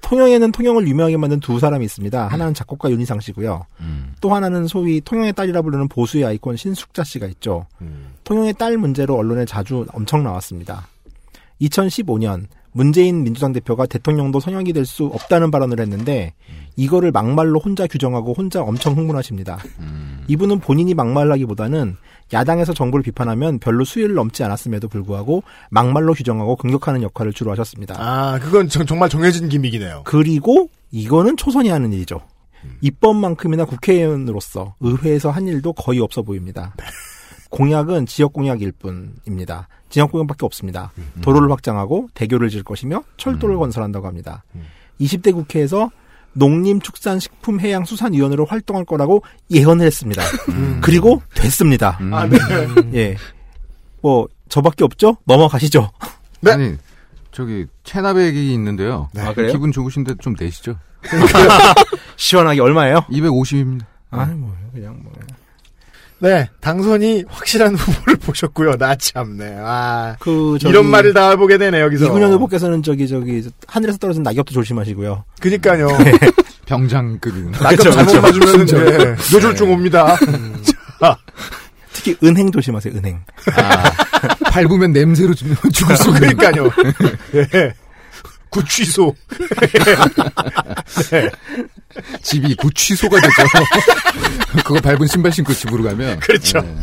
[0.00, 2.28] 통영에는 통영을 유명하게 만든 두 사람이 있습니다.
[2.28, 3.66] 하나는 작곡가 윤희상 씨고요.
[3.80, 4.14] 음.
[4.20, 7.66] 또 하나는 소위 통영의 딸이라 부르는 보수의 아이콘 신숙자 씨가 있죠.
[7.80, 8.14] 음.
[8.24, 10.86] 통영의 딸 문제로 언론에 자주 엄청 나왔습니다.
[11.60, 12.46] 2015년
[12.78, 16.32] 문재인 민주당 대표가 대통령도 선영이 될 수 없다는 발언을 했는데
[16.76, 19.58] 이거를 막말로 혼자 규정하고 혼자 엄청 흥분하십니다.
[19.80, 20.22] 음.
[20.28, 21.96] 이분은 본인이 막말하기보다는
[22.32, 27.96] 야당에서 정부를 비판하면 별로 수위를 넘지 않았음에도 불구하고 막말로 규정하고 공격하는 역할을 주로 하셨습니다.
[27.98, 30.02] 아, 그건 정- 정말 정해진 기믹이네요.
[30.04, 32.20] 그리고 이거는 초선이 하는 일이죠.
[32.80, 36.74] 입법만큼이나 국회의원으로서 의회에서 한 일도 거의 없어 보입니다.
[37.50, 39.68] 공약은 지역 공약일 뿐입니다.
[39.88, 40.92] 지역 공약밖에 없습니다.
[41.22, 43.60] 도로를 확장하고 대교를 지을 것이며 철도를 음.
[43.60, 44.44] 건설한다고 합니다.
[44.54, 44.64] 음.
[45.00, 45.90] 20대 국회에서
[46.34, 50.22] 농림축산식품해양수산위원회로 활동할 거라고 예언을 했습니다.
[50.50, 50.78] 음.
[50.82, 51.98] 그리고 됐습니다.
[52.00, 52.14] 음.
[52.14, 52.38] 아, 네.
[52.94, 53.16] 예.
[54.00, 55.16] 뭐 저밖에 없죠?
[55.24, 55.90] 넘어가시죠.
[56.40, 56.52] 네.
[56.52, 56.76] 아니
[57.32, 59.08] 저기 체납액이 있는데요.
[59.16, 59.52] 아, 그래요?
[59.52, 60.76] 기분 좋으신데 좀 내시죠.
[62.16, 63.00] 시원하게 얼마예요?
[63.10, 63.84] 250입니다.
[64.10, 65.12] 아, 뭐 그냥 뭐.
[66.20, 68.76] 네, 당선이 확실한 후보를 보셨고요.
[68.76, 69.56] 나 참네.
[69.60, 72.06] 아, 그 저기 이런 말을 다 보게 되네 여기서.
[72.06, 75.24] 이군현 후보께서는 저기 저기 하늘에서 떨어진 낙엽도 조심하시고요.
[75.40, 75.88] 그니까요.
[76.66, 77.58] 병장급이구나.
[77.58, 78.14] 낙엽 그쵸, 잘못.
[78.20, 80.16] 맞으면 네, 뇌졸중 옵니다.
[81.92, 82.94] 특히 은행 조심하세요.
[82.94, 83.20] 은행.
[83.56, 83.90] 아,
[84.50, 86.36] 밟으면 냄새로 좀 죽을 수 있는.
[86.36, 86.70] 그러니까요.
[87.34, 87.74] 예.
[88.50, 89.14] 구취소.
[92.22, 93.32] 집이 구취소가 되죠.
[94.64, 96.20] 그거 밟은 신발 신고 집으로 가면.
[96.20, 96.60] 그렇죠.
[96.60, 96.76] 네.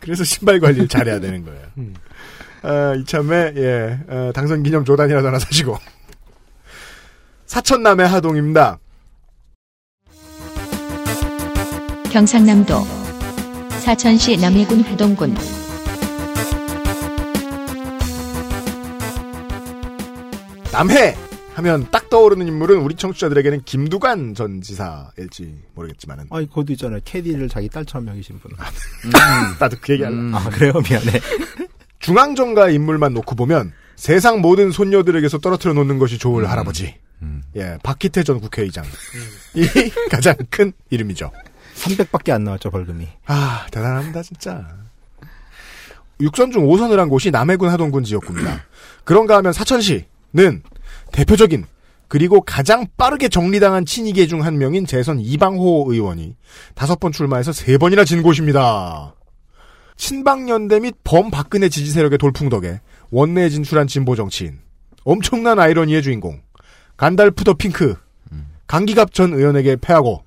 [0.00, 1.62] 그래서 신발 관리를 잘해야 되는 거예요.
[1.78, 1.94] 음.
[2.62, 5.78] 아, 이참에 예 아, 당선 기념 조단이라도 하나 사시고
[7.46, 8.78] 사천남의 하동입니다.
[12.12, 12.84] 경상남도
[13.80, 15.34] 사천시 남해군 하동군
[20.72, 21.31] 남해
[21.62, 27.00] 하면 딱 떠오르는 인물은 우리 청취자들에게는 김두관 전 지사일지 모르겠지만은 아니, 그것도 있잖아요.
[27.04, 28.50] 캐디를 자기 딸처럼 여기신 분.
[29.60, 30.16] 나도 그 얘기 할라.
[30.16, 30.34] 음.
[30.34, 30.72] 아, 그래요?
[30.72, 31.20] 미안해.
[32.00, 36.96] 중앙정가 인물만 놓고 보면 세상 모든 손녀들에게서 떨어뜨려 놓는 것이 좋을 할아버지.
[37.22, 37.42] 음.
[37.54, 38.84] 예, 박희태 전 국회의장.
[39.54, 39.64] 이
[40.10, 41.30] 가장 큰 이름이죠.
[41.76, 43.06] 300밖에 안 나왔죠, 벌금이.
[43.26, 44.66] 아, 대단합니다, 진짜.
[46.20, 48.64] 육선 중 5선을 한 곳이 남해군 하동군 지역구입니다.
[49.04, 50.62] 그런가 하면 사천시는
[51.12, 51.66] 대표적인
[52.08, 56.36] 그리고 가장 빠르게 정리당한 친이계 중 한 명인 재선 이방호 의원이
[56.74, 59.14] 다섯 번 출마해서 세 번이나 진 곳입니다.
[59.96, 62.80] 친박연대 및 범박근혜 지지 세력의 돌풍 덕에
[63.10, 64.58] 원내에 진출한 진보 정치인.
[65.04, 66.42] 엄청난 아이러니의 주인공.
[66.96, 67.96] 간달프 더 핑크.
[68.66, 70.24] 강기갑 전 의원에게 패하고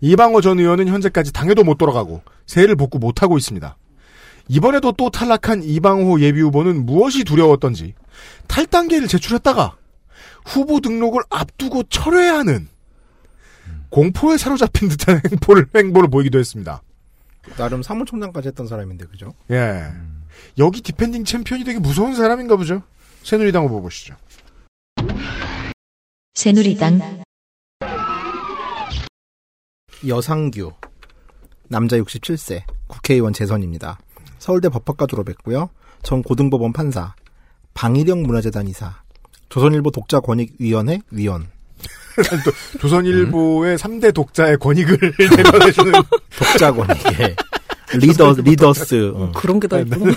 [0.00, 3.76] 이방호 전 의원은 현재까지 당에도 못 돌아가고 세를 복구 못하고 있습니다.
[4.48, 7.94] 이번에도 또 탈락한 이방호 예비 후보는 무엇이 두려웠던지
[8.46, 9.76] 탈당계를 제출했다가
[10.46, 12.68] 후보 등록을 앞두고 철회하는
[13.90, 16.82] 공포에 사로잡힌 듯한 행보를, 행보를 보이기도 했습니다.
[17.56, 19.34] 나름 사무총장까지 했던 사람인데, 그죠?
[19.50, 19.84] 예.
[20.58, 22.82] 여기 defending champion이 되게 무서운 사람인가 보죠?
[23.22, 24.14] 새누리당 후보 보시죠.
[26.34, 27.22] 새누리당
[30.06, 30.72] 여상규.
[31.68, 32.62] 남자 67세.
[32.86, 33.98] 국회의원 재선입니다.
[34.38, 35.70] 서울대 법학과 졸업했고요.
[36.02, 37.14] 전 고등법원 판사.
[37.74, 39.05] 방일영 문화재단 이사.
[39.48, 41.46] 조선일보 독자 권익위원회 위원.
[42.80, 45.92] 조선일보의 3대 독자의 권익을 내려내주는
[46.38, 46.96] 독자 권익.
[47.20, 47.36] 예.
[47.98, 49.12] 리더, 리더스.
[49.14, 49.32] 어.
[49.34, 50.14] 그런 게 다 있구나.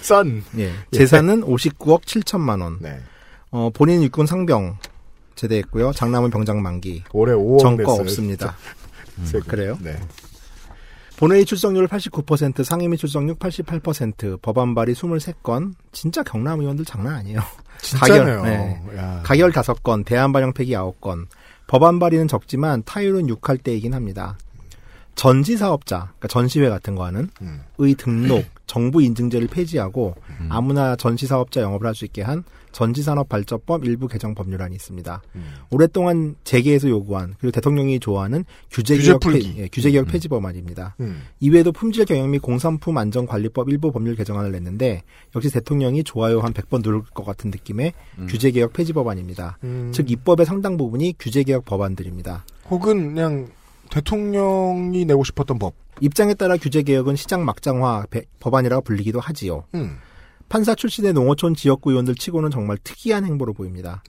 [0.00, 0.42] 선.
[0.58, 0.72] 예.
[0.90, 2.78] 재산은 59억 7천만 원.
[2.80, 2.98] 네.
[3.50, 4.78] 어, 본인 육군 상병
[5.34, 5.92] 제대했고요.
[5.92, 7.04] 장남은 병장 만기.
[7.12, 8.00] 올해 5억 정과 냈어요.
[8.00, 8.56] 없습니다.
[9.24, 9.46] 세금.
[9.48, 9.78] 그래요?
[9.80, 9.96] 네.
[11.22, 15.72] 본회의 출석률 89%, 상임위 출석률 88%, 법안 발의 23건.
[15.92, 17.38] 진짜 경남 의원들 장난 아니에요.
[17.80, 18.42] 진짜네요.
[18.42, 18.82] 네.
[18.96, 19.20] 야.
[19.22, 21.28] 가결 5건, 대안 반영 폐기 9건.
[21.68, 24.36] 법안 발의는 적지만 타율은 6할 때이긴 합니다.
[25.14, 27.62] 전시 사업자, 그러니까 전시회 같은 거 하는 음.
[27.78, 30.16] 의 등록, 정부 인증제를 폐지하고
[30.48, 35.22] 아무나 전시 사업자 영업을 할 수 있게 한 전시산업발전법 일부 개정 법률안이 있습니다.
[35.34, 35.44] 음.
[35.70, 39.20] 오랫동안 재계에서 요구한 그리고 대통령이 좋아하는 규제 규제 개혁.
[39.20, 40.96] 폐, 예, 규제 개혁 폐지 법안입니다.
[41.00, 41.22] 음.
[41.40, 45.02] 이외에도 품질 경영 및 공산품 안전 관리법 일부 법률 개정안을 냈는데
[45.36, 47.92] 역시 대통령이 좋아요 한 100번 누를 것 같은 느낌의
[48.28, 49.58] 규제 개혁 폐지 법안입니다.
[49.64, 49.90] 음.
[49.92, 52.44] 즉 입법의 상당 부분이 규제 개혁 법안들입니다.
[52.70, 53.48] 혹은 그냥
[53.90, 55.74] 대통령이 내고 싶었던 법.
[56.00, 59.64] 입장에 따라 규제 개혁은 시장 막장화 배- 법안이라고 불리기도 하지요.
[59.74, 59.98] 음.
[60.52, 64.02] 판사 출신의 농어촌 지역구 의원들 치고는 정말 특이한 행보로 보입니다.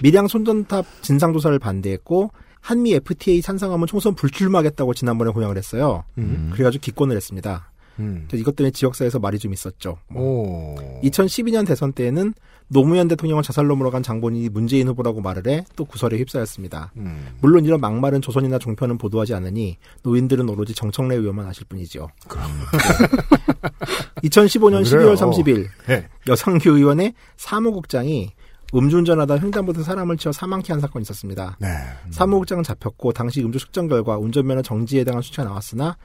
[0.00, 2.30] 밀양 손전탑 진상조사를 반대했고
[2.60, 6.04] 한미 FTA 찬성하면 총선 불출마하겠다고 지난번에 공약을 했어요.
[6.16, 6.50] 음.
[6.52, 7.72] 그래가지고 기권을 했습니다.
[7.98, 8.28] 음.
[8.32, 9.98] 이것 때문에 지역사회에서 말이 좀 있었죠.
[10.14, 10.74] 오.
[11.02, 12.34] 2012년 대선 때에는
[12.70, 16.92] 노무현 대통령을 자살로 몰아간 장본인이 문재인 후보라고 말을 해 또 구설에 휩싸였습니다.
[16.96, 17.28] 음.
[17.40, 22.08] 물론 이런 막말은 조선이나 종편은 보도하지 않으니 노인들은 오로지 정청래 의원만 아실 뿐이죠.
[22.28, 22.44] 그럼.
[24.24, 25.14] 2015년 그래요.
[25.14, 26.06] 12월 30일 네.
[26.26, 28.32] 여상규 의원의 사무국장이
[28.74, 31.56] 음주운전하다 횡단보도 사람을 치어 사망케 한 사건이 있었습니다.
[31.58, 31.68] 네.
[32.10, 35.96] 사무국장은 잡혔고 당시 음주 측정 결과 운전면허 정지에 해당한 수치가 나왔으나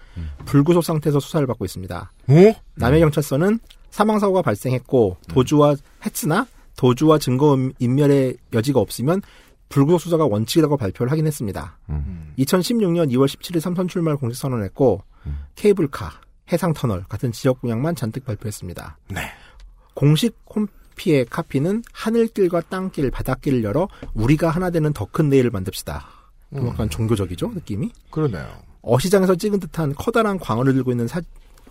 [0.45, 2.11] 불구속 상태에서 수사를 받고 있습니다.
[2.30, 2.34] 어?
[2.76, 3.60] 남해경찰서는
[3.90, 5.76] 사망사고가 발생했고 도주와
[6.06, 9.22] 했으나 도주와 증거 음- 인멸의 여지가 없으면
[9.69, 11.77] 불구속 수사가 원칙이라고 발표를 하긴 했습니다.
[11.90, 12.34] 음.
[12.38, 15.03] 2016년 2월 17일 삼선 출마를 공식 선언했고
[15.56, 16.11] 케이블카,
[16.52, 18.98] 해상터널 같은 지역 공약만 잔뜩 발표했습니다.
[19.10, 19.22] 네.
[19.94, 26.05] 공식 홈 피의 카피는 하늘길과 땅길, 바닷길을 열어 우리가 하나 되는 더 큰 내일을 만듭시다.
[26.55, 27.91] 좀 약간 종교적이죠 느낌이?
[28.11, 28.47] 그러네요.
[28.81, 31.21] 어시장에서 찍은 듯한 커다란 광어를 들고 있는 사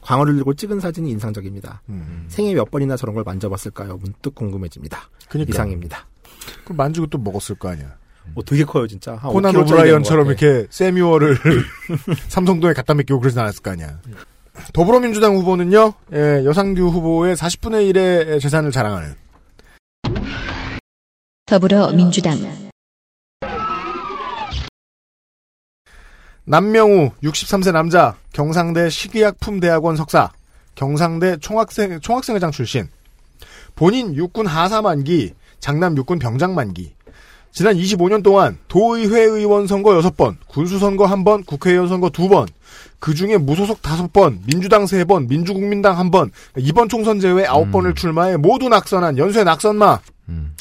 [0.00, 1.82] 광어를 들고 찍은 사진이 인상적입니다.
[1.88, 2.24] 음.
[2.28, 3.98] 생애 몇 번이나 저런 걸 만져봤을까요?
[3.98, 5.08] 문득 궁금해집니다.
[5.28, 5.50] 그니까.
[5.50, 6.06] 이상입니다.
[6.64, 7.96] 그 만지고 또 먹었을 거 아니야.
[8.34, 9.14] 어, 되게 커요 진짜.
[9.16, 10.26] 한 코난 5kg 짜리 오브라이언처럼.
[10.28, 11.36] 이렇게 세뮤어를
[12.28, 14.00] 삼성동에 갖다 맡기고 그러진 않았을 거 아니야.
[14.72, 19.14] 더불어민주당 후보는요, 예, 여상규 후보의 40분의 1의 재산을 자랑하는.
[21.46, 22.38] 더불어민주당.
[26.44, 30.32] 남명우 63세 남자 경상대 식의약품대학원 석사
[30.74, 32.88] 경상대 총학생 총학생회장 출신.
[33.74, 36.94] 본인 육군 하사 만기 장남 육군 병장 만기.
[37.52, 42.48] 지난 25년 동안 도의회 의원 선거 6번 군수 선거 1번 국회의원 선거 2번
[43.02, 49.18] 그 중에 무소속 5번 민주당 3번 민주국민당 1번 이번 총선 제외 9번을 출마해 모두 낙선한
[49.18, 49.98] 연쇄 낙선마
[50.28, 50.54] 음.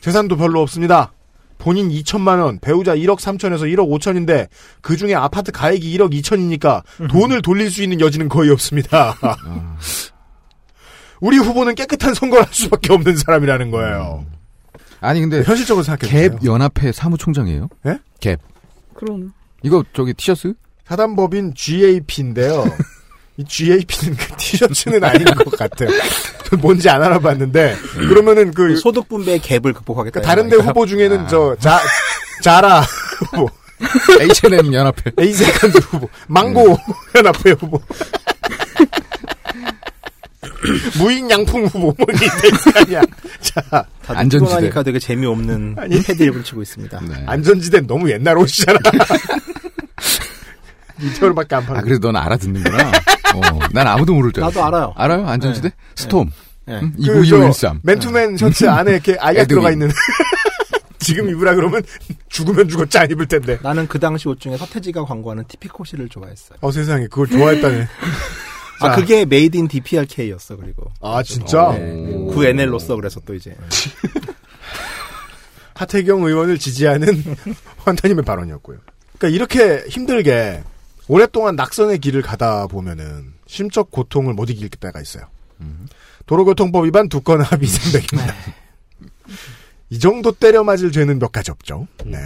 [0.00, 1.12] 재산도 별로 없습니다.
[1.58, 4.48] 본인 2천만 원, 배우자 1억 3천에서 1억 5천인데
[4.80, 9.14] 그 중에 아파트 가액이 1억 2천이니까 돈을 돌릴 수 있는 여지는 거의 없습니다.
[11.20, 14.24] 우리 후보는 깨끗한 선거를 할 수밖에 없는 사람이라는 거예요.
[15.00, 16.30] 아니 근데 현실적으로 생각해보세요.
[16.30, 17.68] 갭 연합회 사무총장이에요?
[17.86, 17.98] 예?
[18.20, 18.38] 갭.
[18.94, 20.54] 그럼 이거 저기 티셔츠?
[20.86, 22.64] 사단법인 GAP인데요.
[23.36, 25.90] 이 GAP는 그 티셔츠는 아닌 것 같아요.
[26.48, 27.76] 전 뭔지 안 알아봤는데
[28.08, 30.20] 그러면은 그 소득 분배의 갭을 극복하겠다.
[30.20, 31.26] 그러니까 다른데 후보 중에는 아.
[31.26, 31.80] 저 자,
[32.42, 32.80] 자라
[33.18, 33.48] 후보,
[34.20, 35.12] H&M 연합회.
[35.18, 36.78] 에잇세컨즈 후보, 망고
[37.16, 37.80] 연합회 후보,
[40.98, 42.04] 무인양품 후보 뭐거
[42.76, 43.02] 아니야.
[43.40, 44.38] 자, 안전지대.
[44.46, 46.00] 피곤하니까 되게 재미없는 아니.
[46.02, 47.00] 패드를 붙이고 있습니다.
[47.00, 47.24] 네.
[47.26, 48.78] 안전지대는 너무 옛날 옷이잖아.
[51.00, 51.82] 이태원밖에 안 파는.
[51.82, 52.88] 그래도 넌 알아듣는구나.
[53.34, 53.40] 어,
[53.72, 54.60] 난 아무도 모를 줄 알았어.
[54.60, 54.92] 나도 알아요.
[54.96, 55.26] 알아요?
[55.26, 55.70] 안전지대?
[55.96, 56.30] 스톰.
[56.66, 56.80] 네.
[56.82, 56.92] 응?
[56.96, 57.80] 그, 저, 29213.
[57.82, 59.44] 맨투맨 셔츠 안에 이렇게 아이가.
[59.44, 59.90] 들어가 있는.
[60.98, 61.82] 지금 입으라 그러면
[62.30, 63.58] 죽으면 죽었지 안 입을 텐데.
[63.62, 66.56] 나는 그 당시 옷 중에 서태지가 광고하는 티피코시를 좋아했어요.
[66.62, 67.88] 어 세상에 그걸 좋아했다네.
[68.80, 68.96] 아 자.
[68.96, 71.92] 그게 made in DPRK였어 그리고 아 진짜 네.
[72.32, 73.54] 구 NL로서 그래서 또 이제
[75.74, 77.06] 하태경 의원을 지지하는
[77.84, 78.78] 환타님의 발언이었고요.
[79.18, 80.62] 그러니까 이렇게 힘들게
[81.08, 85.24] 오랫동안 낙선의 길을 가다 보면은 심적 고통을 못 이길 때가 있어요.
[86.26, 88.34] 도로교통법 위반 두 건 합의 300입니다.
[89.90, 91.86] 이 정도 때려 맞을 죄는 몇 가지 없죠.
[92.04, 92.18] 네.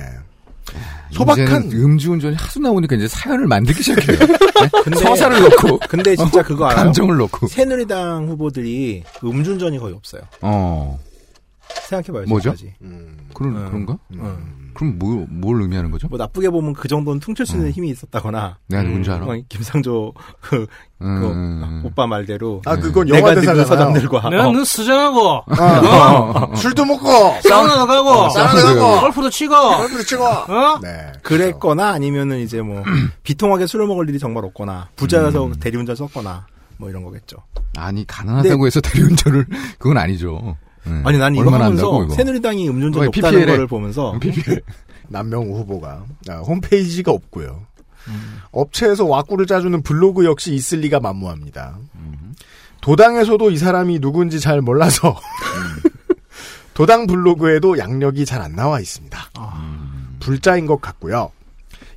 [1.13, 4.19] 소박한 이제는 음주운전이 하도 나오니까 이제 사연을 만들기 시작해요.
[4.61, 4.69] 네?
[4.85, 6.85] 근데 서사를 넣고 근데 진짜 그거 알아요?
[6.85, 7.49] 감정을 넣고.
[7.49, 10.23] 새누리당 후보들이 음주운전이 거의 없어요.
[10.43, 10.99] 어.
[11.89, 12.27] 생각해봐요.
[12.29, 12.55] 뭐죠?
[12.55, 12.75] 지금까지.
[13.35, 13.67] 그런 음.
[13.69, 13.99] 그런가?
[14.13, 14.58] 음.
[14.79, 16.07] 그럼 뭐, 뭘 의미하는 거죠?
[16.07, 17.73] 뭐 나쁘게 보면 그 정도는 퉁칠 수 있는 음.
[17.73, 19.25] 힘이 있었다거나 내가 누군지 알아?
[19.25, 20.69] 뭐 김상조 그,
[21.01, 21.83] 그 음.
[21.85, 23.65] 오빠 말대로 아 그건 내가 영화 대사잖아요.
[23.65, 27.09] 서장들과 내가 어, 너 수정하고 어, 술도 먹고
[27.43, 30.25] 사우나도 가고 사우나도 가고 골프도 치고 얼굴도 치고.
[30.25, 30.79] 어?
[30.81, 31.11] 네.
[31.25, 32.85] 그랬거나 아니면은 이제 뭐
[33.25, 35.55] 비통하게 술을 먹을 일이 정말 없거나 부자여서 음.
[35.59, 36.47] 대리운전 썼거나
[36.77, 37.39] 뭐 이런 거겠죠.
[37.77, 39.45] 아니 가난하다고 해서 대리운전을
[39.81, 40.57] 그건 아니죠.
[40.89, 41.03] 네.
[41.05, 42.15] 아니 난 이거 하면서 한다고 이거?
[42.15, 43.53] 새누리당이 음주운전 높다는 PPL 에.
[43.53, 44.63] 거를 보면서 PPL.
[45.09, 47.63] 남명우 후보가 아, 홈페이지가 없고요.
[48.53, 51.79] 업체에서 와꾸를 짜주는 블로그 역시 있을 리가 만무합니다.
[52.81, 55.17] 도당에서도 이 사람이 누군지 잘 몰라서
[56.75, 59.19] 도당 블로그에도 양력이 잘 안 나와 있습니다.
[60.21, 61.31] 불자인 것 같고요.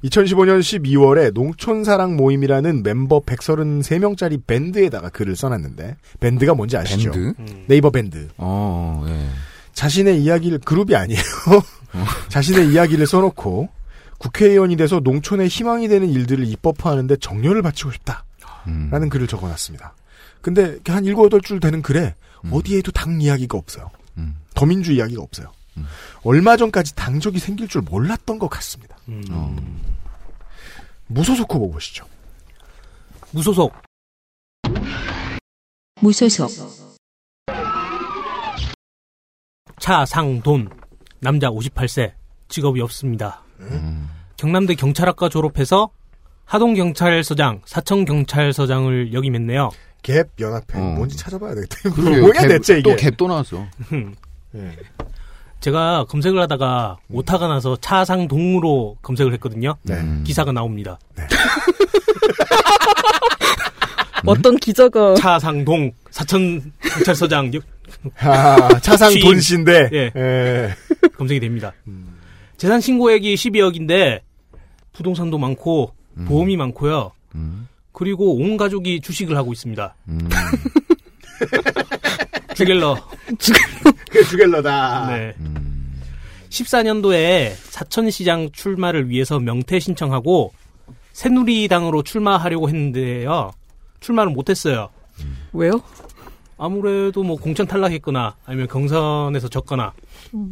[0.03, 7.11] 2015년 12월에 농촌사랑 모임이라는 mem버 133명짜리 밴드에다가 글을 써놨는데 밴드가 뭔지 아시죠?
[7.11, 7.33] 밴드?
[7.67, 8.27] 네이버 밴드.
[8.37, 9.27] 어, 예.
[9.73, 11.21] 자신의 이야기를 그룹이 아니에요.
[12.29, 13.69] 자신의 이야기를 써놓고
[14.17, 18.23] 국회의원이 돼서 농촌의 희망이 되는 일들을 입법화하는데 정열을 바치고 싶다
[18.65, 19.09] 라는 음.
[19.09, 19.95] 글을 적어놨습니다.
[20.41, 22.15] 근데 한 일곱 여덟 줄 되는 글에
[22.51, 23.89] 어디에도 당 이야기가 없어요.
[24.17, 24.35] 음.
[24.53, 25.51] 더민주 이야기가 없어요.
[25.77, 25.85] 음.
[26.23, 28.97] 얼마 전까지 당적이 생길 줄 몰랐던 것 같습니다.
[29.31, 29.55] 어.
[31.13, 32.05] 무소속 후보 보시죠.
[33.31, 33.73] 무소속
[36.01, 36.49] 무소속,
[39.79, 40.69] 차상돈
[41.19, 42.13] 남자 58세
[42.47, 43.43] 직업이 없습니다.
[43.59, 44.09] 음.
[44.37, 45.89] 경남대 경찰학과 졸업해서
[46.45, 49.69] 하동경찰서장, 사천경찰서장을 역임했네요.
[50.01, 50.81] 갭 연합회 어.
[50.95, 51.89] 뭔지 찾아봐야 되겠다.
[52.01, 52.81] 뭐야 갭, 대체 이게?
[52.83, 53.67] 또 갭 또 나왔어.
[54.55, 54.77] 예.
[55.61, 59.75] 제가 검색을 하다가 오타가 나서 차상동으로 검색을 했거든요.
[59.83, 59.95] 네.
[59.95, 60.23] 음.
[60.25, 60.99] 기사가 나옵니다.
[64.25, 67.63] 어떤 기자가 차상동 사천 경찰서장 역-
[68.19, 69.23] 아, 차상 취임.
[69.25, 69.89] 돈 씨인데.
[69.93, 70.11] 예.
[70.15, 70.75] 예.
[71.17, 71.73] 검색이 됩니다.
[72.57, 74.21] 재산 신고액이 12억인데
[74.93, 75.93] 부동산도 많고
[76.27, 77.11] 보험이 많고요.
[77.35, 77.67] 음.
[77.91, 79.95] 그리고 온 가족이 주식을 하고 있습니다.
[82.61, 82.65] 음.
[82.65, 82.97] 주갤러.
[84.09, 85.07] 그게 주갤러다.
[85.07, 85.33] 네.
[85.39, 86.01] 음.
[86.49, 90.53] 14년도에 사천시장 출마를 위해서 명퇴 신청하고
[91.13, 93.51] 새누리당으로 출마하려고 했는데요.
[93.99, 94.89] 출마를 못했어요.
[95.53, 95.81] 왜요?
[96.57, 99.93] 아무래도 뭐 공천 탈락했거나 아니면 경선에서 졌거나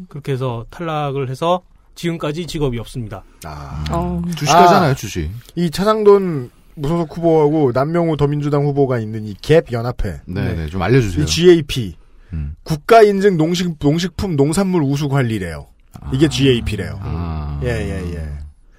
[0.07, 1.61] 그렇게 해서 탈락을 해서
[1.95, 3.23] 지금까지 직업이 없습니다.
[3.43, 3.83] 아.
[3.91, 5.29] 어, 주식하잖아요, 주식.
[5.55, 10.21] 이 차상돈 무소속 후보하고 남명우 더민주당 후보가 있는 이 갭 연합회.
[10.25, 11.23] 네, 네, 좀 알려주세요.
[11.23, 11.95] 이 GAP.
[12.33, 12.55] 음.
[12.63, 15.67] 국가 인증 농식, 농식품 농산물 우수 관리래요.
[16.13, 16.99] 이게 GAP래요.
[17.01, 17.59] 아.
[17.63, 18.29] 예, 예, 예.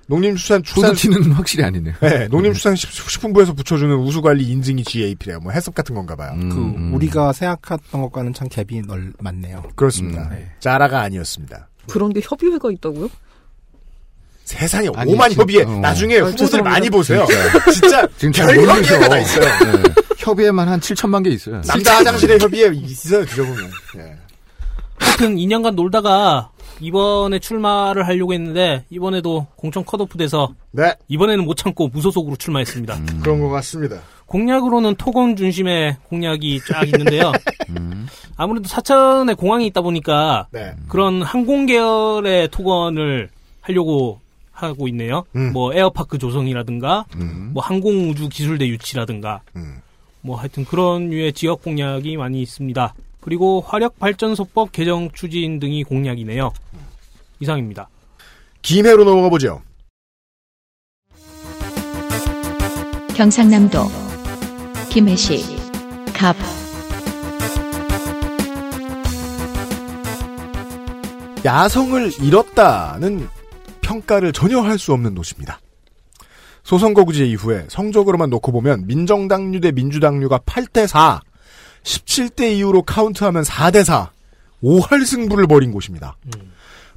[0.07, 1.95] 농림수산 축산 푸드티는 확실히 아니네요.
[2.01, 5.39] 네, 농림수산식품부에서 붙여주는 우수관리 인증이 GAP래요.
[5.41, 6.33] 뭐 해썹 같은 건가 봐요.
[6.35, 6.95] 음, 그 음.
[6.95, 9.63] 우리가 생각했던 것과는 참 갭이 넓 많네요.
[9.77, 10.23] 그렇습니다.
[10.25, 10.51] 음, 네.
[10.59, 11.69] 짜라가 아니었습니다.
[11.89, 13.09] 그런 게 협의회가 있다고요?
[14.45, 15.63] 세상에 아니, 오만 진짜, 협의회.
[15.63, 15.79] 어.
[15.79, 16.63] 나중에 아, 후보들.
[16.63, 17.25] 많이 보세요.
[17.73, 17.73] 진짜.
[17.73, 18.75] 진짜 지금 잘별 모르셔.
[18.95, 19.45] 협의회가 다 있어요.
[19.45, 19.83] 네.
[20.31, 21.61] 협의회만 한 7천만 개 있어요.
[21.63, 23.25] 남자 화장실에 협의회 있어요.
[23.25, 23.71] 뒤져보면.
[23.99, 24.17] 예.
[24.99, 26.51] 하여튼 2년간 놀다가
[26.81, 32.99] 이번에 출마를 하려고 했는데 이번에도 공천 컷오프 돼서 네, 이번에는 못 참고 무소속으로 출마했습니다.
[33.23, 34.01] 그런 것 같습니다.
[34.27, 37.33] 공약으로는 토건 중심의 공약이 쫙 있는데요.
[37.71, 38.07] 음.
[38.37, 40.75] 아무래도 사천에 공항이 있다 보니까 네.
[40.89, 43.29] 그런 항공 계열의 토건을
[43.61, 44.21] 하려고
[44.53, 45.25] 하고 있네요.
[45.37, 45.53] 음.
[45.53, 47.51] 뭐 에어파크 조성이라든가 음.
[47.53, 49.81] 뭐 항공우주 기술대 유치라든가 음.
[50.23, 52.95] 뭐 하여튼 그런 류의 지역 공약이 많이 있습니다.
[53.21, 56.53] 그리고 화력 발전소법 개정 추진 등이 공약이네요.
[57.41, 57.89] 이상입니다.
[58.63, 59.63] 김해로 넘어가 보죠.
[63.17, 63.79] 경상남도
[64.91, 65.57] 김해시
[66.15, 66.37] 갑
[71.45, 73.29] 야성을 잃었다는
[73.81, 75.61] 평가를 전혀 할 수 없는 도시입니다.
[76.65, 81.21] 소선거구제 이후에 성적으로만 놓고 보면 민정당류 대 민주당류가 8대 4,
[81.83, 84.11] 17대 이후로 카운트하면 4대 4,
[84.63, 86.17] 5할 승부를 벌인 곳입니다.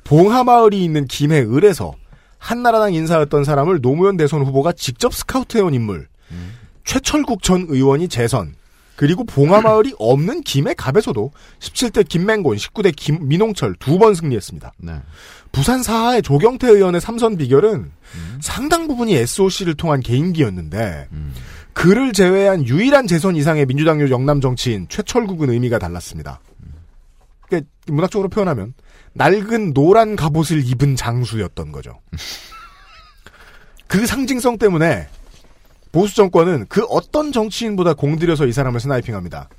[0.03, 1.94] 봉하마을이 있는 김해 을에서
[2.38, 6.07] 한나라당 인사였던 사람을 노무현 대선 후보가 직접 스카우트해온 인물,
[6.84, 8.56] 최철국 전 의원이 재선,
[8.98, 14.73] 그리고 봉하마을이 없는 김해 갑에서도 17대 김맹곤, 19대 김 민홍철 두 번 승리했습니다.
[14.80, 14.94] 네.
[15.53, 17.91] 부산 사하의 조경태 의원의 삼선 비결은
[18.41, 21.34] 상당 부분이 SOC를 통한 개인기였는데 음.
[21.73, 26.41] 그를 제외한 유일한 재선 이상의 민주당류 영남 정치인 최철국은 의미가 달랐습니다.
[27.47, 28.73] 그러니까 문학적으로 표현하면
[29.13, 31.99] 낡은 노란 갑옷을 입은 장수였던 거죠.
[33.88, 35.07] 그 상징성 때문에
[35.91, 39.49] 보수 정권은 그 어떤 정치인보다 공들여서 이 사람을 스나이핑합니다.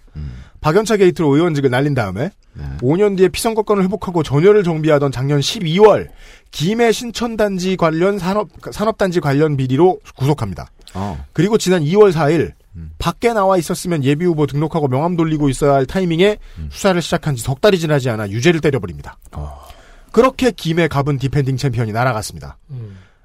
[0.60, 2.64] 박연차 게이트로 의원직을 날린 다음에 네.
[2.80, 6.08] 5년 뒤에 피선거권을 회복하고 전열을 정비하던 작년 12월
[6.50, 10.68] 김해 신천단지 관련 산업 산업단지 관련 비리로 구속합니다.
[10.94, 11.24] 어.
[11.32, 12.90] 그리고 지난 2월 4일 음.
[12.98, 16.68] 밖에 나와 있었으면 예비 후보 등록하고 명함 돌리고 있어야 할 타이밍에 음.
[16.72, 19.18] 수사를 시작한 지 석 달이 지나지 않아 유죄를 때려버립니다.
[19.32, 19.60] 어.
[20.12, 22.56] 그렇게 김해 갑은 defending champion이 날아갔습니다.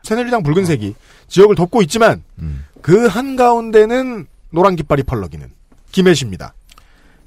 [0.03, 0.95] 새누리당 붉은색이
[1.27, 2.65] 지역을 덮고 있지만 음.
[2.81, 5.51] 그 한가운데는 노란 깃발이 펄럭이는
[5.91, 6.53] 김해시입니다.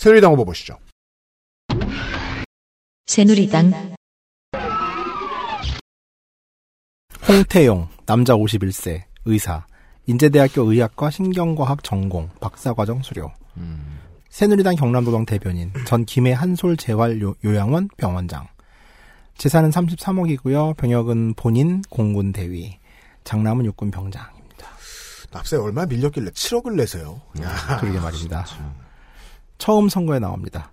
[0.02, 0.76] 새누리당 후보 보시죠.
[3.06, 3.94] 새누리당
[7.28, 9.64] 홍태용, 남자 51세, 의사,
[10.06, 13.30] 인제대학교 의학과 신경과학 전공, 박사과정 수료.
[13.56, 14.00] 음.
[14.28, 18.48] 새누리당 경남도당 대변인, 전 김해 한솔 재활 요- 요양원 병원장.
[19.38, 20.76] 재산은 33억이고요.
[20.78, 22.76] 병역은 본인 공군 대위.
[23.22, 24.66] 장남은 육군 병장입니다.
[25.30, 27.22] 납세 얼마 밀렸길래 7억을 내세요.
[27.40, 27.78] 야.
[27.78, 28.44] 그러게 말입니다.
[29.62, 30.72] 처음 선거에 나옵니다.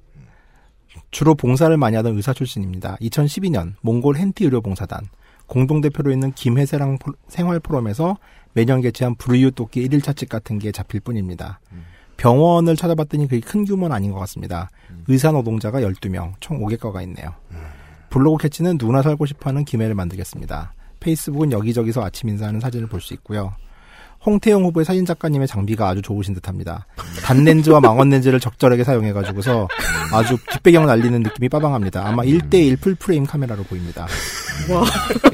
[1.12, 2.96] 주로 봉사를 많이 하던 의사 출신입니다.
[3.02, 5.02] 2012년 몽골 헨티 의료봉사단
[5.46, 8.18] 공동대표로 있는 김해세랑 포- 생활포럼에서
[8.54, 11.60] 매년 개최한 불의유 돕기 1일 차칙 같은 게 잡힐 뿐입니다.
[12.18, 14.72] 병원을 찾아봤더니 그게 큰 규모는 아닌 것 같습니다.
[15.08, 17.36] 의사 노동자가 12명, 총 5개과가 있네요.
[18.10, 20.74] 블로그 캐치는 누구나 살고 싶어하는 김해를 만들겠습니다.
[21.00, 23.54] 페이스북은 여기저기서 아침 인사하는 사진을 볼 수 있고요.
[24.26, 26.86] 홍태영 후보의 사진 작가님의 장비가 아주 좋으신 듯합니다.
[27.24, 29.68] 단렌즈와 망원렌즈를 적절하게 사용해가지고서
[30.14, 32.06] 아주 뒷배경 날리는 느낌이 빠방합니다.
[32.06, 34.08] 아마 1대1 full frame 카메라로 보입니다.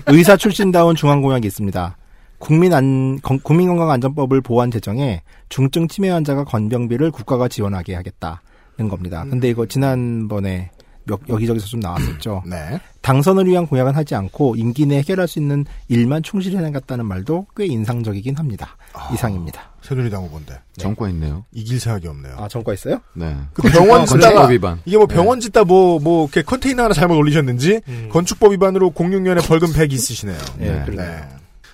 [0.07, 1.97] 의사 출신다운 중앙공약이 있습니다.
[2.37, 9.25] 국민 안, 건- 국민건강안전법을 보완 제정에 중증 치매 환자가 간병비를 국가가 지원하게 하겠다는 겁니다.
[9.29, 10.69] 근데 이거 지난번에
[11.05, 12.43] 몇- 여기저기서 좀 나왔었죠.
[12.49, 12.79] 네.
[13.01, 17.65] 당선을 위한 공약은 하지 않고 임기 내 해결할 수 있는 일만 충실히 해나갔다는 말도 꽤
[17.67, 18.75] 인상적이긴 합니다.
[19.13, 19.61] 이상입니다.
[19.83, 21.45] 새누리당 후보인데 정과 있네요.
[21.51, 22.35] 이길 생각이 없네요.
[22.39, 22.99] 아, 정과 있어요?
[23.13, 23.35] 네.
[23.53, 24.81] 그 병원 짓다가 위반.
[24.85, 28.09] 이게 뭐 병원 짓다 뭐 뭐 이렇게 컨테이너 하나 잘못 올리셨는지 음.
[28.11, 30.37] 건축법 위반으로 06년에 벌금 100 있으시네요.
[30.57, 30.95] 네, 네.
[30.95, 31.29] 네.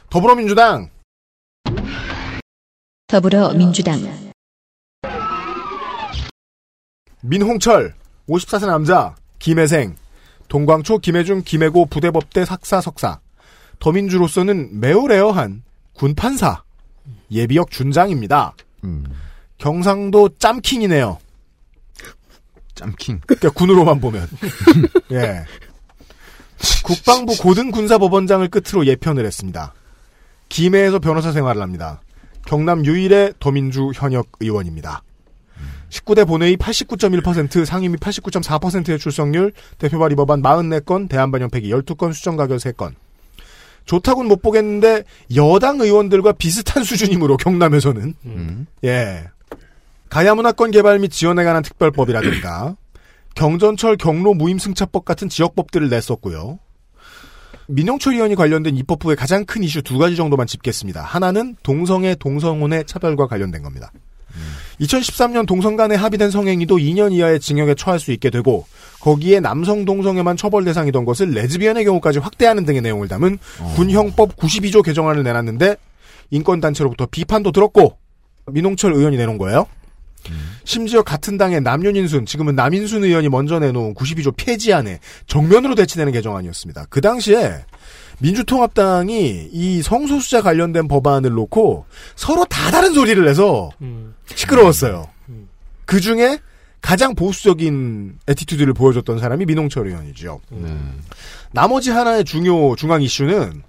[0.09, 0.89] 더불어민주당
[3.07, 3.99] 더불어민주당
[7.21, 7.93] 민홍철
[8.29, 9.95] 54세 남자 김혜생
[10.47, 13.19] 동광초 김혜중 김혜고 부대법대 학사 석사
[13.79, 16.63] 더민주로서는 매우 rare한 군판사
[17.31, 18.53] 예비역 준장입니다.
[18.83, 19.03] 음.
[19.57, 21.17] 경상도 짬킹이네요.
[22.75, 23.21] 짬킹.
[23.25, 24.27] 그러니까 군으로만 보면.
[25.11, 25.45] 예.
[26.83, 29.73] 국방부 고등군사법원장을 끝으로 예편을 했습니다.
[30.49, 32.01] 김해에서 변호사 생활을 합니다.
[32.45, 35.03] 경남 유일의 더민주 현역 의원입니다.
[35.91, 42.57] 19대 본회의 89.1%, 상임위 89.4%의 출석률, 대표 발의 법안 44건, 대한반영 폐기 12건, 수정 가결
[42.57, 42.93] 3건.
[43.85, 45.03] 좋다고는 못 보겠는데
[45.35, 48.67] 여당 의원들과 비슷한 수준이므로 경남에서는 음.
[48.83, 49.25] 예.
[50.09, 52.75] 가야문화권 개발 및 지원에 관한 특별법이라든가
[53.35, 56.59] 경전철 경로 무임승차법 같은 지역법들을 냈었고요.
[57.67, 61.01] 민영철 의원이 관련된 입법부의 가장 큰 이슈 두 가지 정도만 짚겠습니다.
[61.01, 63.91] 하나는 동성애 동성혼의 차별과 관련된 겁니다.
[64.79, 68.65] 2013년 동성 간에 합의된 성행위도 2년 이하의 징역에 처할 수 있게 되고
[68.99, 73.37] 거기에 남성 동성애만 처벌 대상이던 것을 레즈비언의 경우까지 확대하는 등의 내용을 담은
[73.75, 75.75] 군형법 92조 개정안을 내놨는데
[76.31, 77.97] 인권단체로부터 비판도 들었고
[78.51, 79.67] 민홍철 의원이 내놓은 거예요.
[80.63, 86.85] 심지어 같은 당의 남윤인순, 지금은 남인순 의원이 먼저 내놓은 92조 폐지안에 정면으로 대치되는 개정안이었습니다.
[86.89, 87.65] 그 당시에
[88.21, 91.85] 민주통합당이 이 성소수자 관련된 법안을 놓고
[92.15, 94.15] 서로 다 다른 소리를 내서 음.
[94.35, 95.07] 시끄러웠어요.
[95.85, 96.39] 그 중에
[96.81, 100.39] 가장 보수적인 attitude를 보여줬던 사람이 민홍철 의원이죠.
[100.49, 100.75] 네.
[101.51, 103.61] 나머지 하나의 중요 중앙 이슈는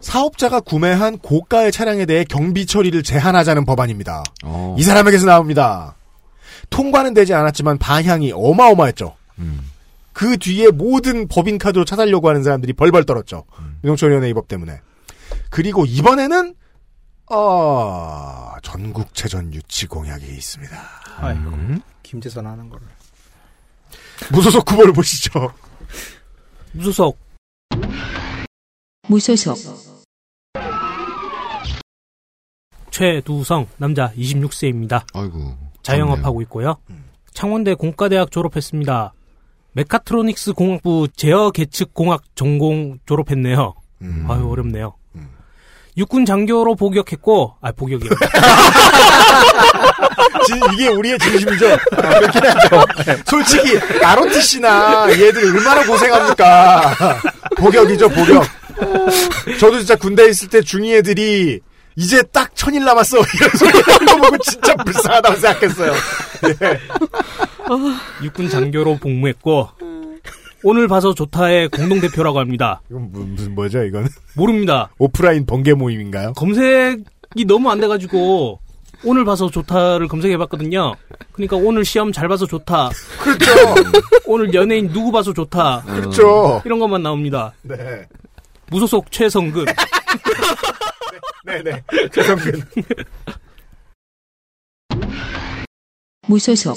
[0.00, 4.24] 사업자가 구매한 고가의 차량에 대해 경비 처리를 제한하자는 법안입니다.
[4.44, 4.74] 어.
[4.78, 5.94] 이 사람에게서 나옵니다.
[6.70, 9.14] 통과는 되지 않았지만 반향이 어마어마했죠.
[9.38, 9.70] 음.
[10.12, 13.44] 그 뒤에 모든 법인 카드로 찾으려고 하는 사람들이 벌벌 떨었죠.
[13.82, 14.80] 민홍철 의원의 이법 때문에.
[15.50, 16.54] 그리고 이번에는
[17.30, 20.76] 어, 전국체전 유치 공약이 있습니다.
[21.18, 21.50] 아이고.
[21.50, 21.80] 음.
[22.02, 22.86] 김재선 하는 거를.
[24.32, 25.52] 무소속 후보를 보시죠.
[26.72, 27.18] 무소속
[29.08, 29.58] 무소속
[32.90, 35.04] 최두성 남자 26세입니다.
[35.14, 35.56] 아이고.
[35.82, 36.76] 자영업하고 있고요.
[37.32, 39.12] 창원대 공과대학 졸업했습니다.
[39.74, 43.74] 메카트로닉스 공학부 제어 계측 공학 전공 졸업했네요.
[44.02, 44.26] 음.
[44.28, 44.94] 아유 어렵네요.
[45.96, 48.10] 육군 장교로 복역했고 아 복역이요.
[50.46, 51.66] 진- 이게 우리의 진심이죠.
[51.72, 52.84] 아, 그렇긴 하죠.
[53.26, 56.94] 솔직히 나로티 씨나 얘들 얼마나 고생합니까.
[57.58, 58.44] 복역이죠, 복역.
[59.60, 61.60] 저도 진짜 군대 에 있을 때 중이 애들이
[61.96, 65.92] 이제 딱 천일 남았어 이런 소리 하는 거 보고 진짜 불쌍하다고 생각했어요.
[66.62, 66.78] 예.
[68.24, 69.68] 육군 장교로 복무했고
[70.64, 72.80] 오늘 봐서 좋다의 공동 대표라고 합니다.
[72.90, 74.08] 이건 무- 무슨 뭐죠 이건?
[74.36, 74.90] 모릅니다.
[74.98, 76.34] 오프라인 번개 모임인가요?
[76.34, 78.60] 검색이 너무 안 돼가지고
[79.04, 80.94] 오늘 봐서 좋다를 검색해봤거든요.
[81.32, 82.90] 그러니까 오늘 시험 잘 봐서 좋다.
[83.20, 83.50] 그렇죠.
[84.26, 85.82] 오늘 연예인 누구 봐서 좋다.
[85.86, 86.62] 그렇죠.
[86.64, 87.52] 이런 것만 나옵니다.
[87.62, 87.76] 네.
[88.70, 89.64] 무소속 최성근.
[91.44, 91.82] 네네.
[92.12, 92.62] 최성근.
[96.28, 96.76] 무소속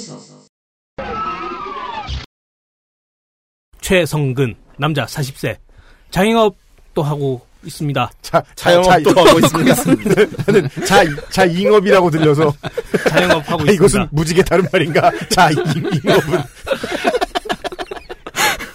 [3.80, 5.56] 최성근 남자 40세
[6.10, 8.10] 자영업도 하고 있습니다.
[8.22, 9.74] 자, 자영업도 자, 하고 있습니다.
[10.44, 12.52] 저는 자, 자잉업이라고 들려서
[13.08, 14.08] 자영업 하고 아, 이것은 있습니다.
[14.12, 15.10] 무지개 다른 말인가?
[15.30, 16.42] 자잉업은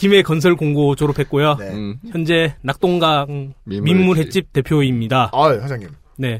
[0.02, 1.57] 김해 건설 공고 졸업했고요.
[1.60, 1.65] 네.
[1.69, 1.95] 음.
[2.11, 4.52] 현재 낙동강 민물 횟집.
[4.52, 5.30] 대표입니다.
[5.32, 5.90] 아, 사장님.
[6.18, 6.40] 네.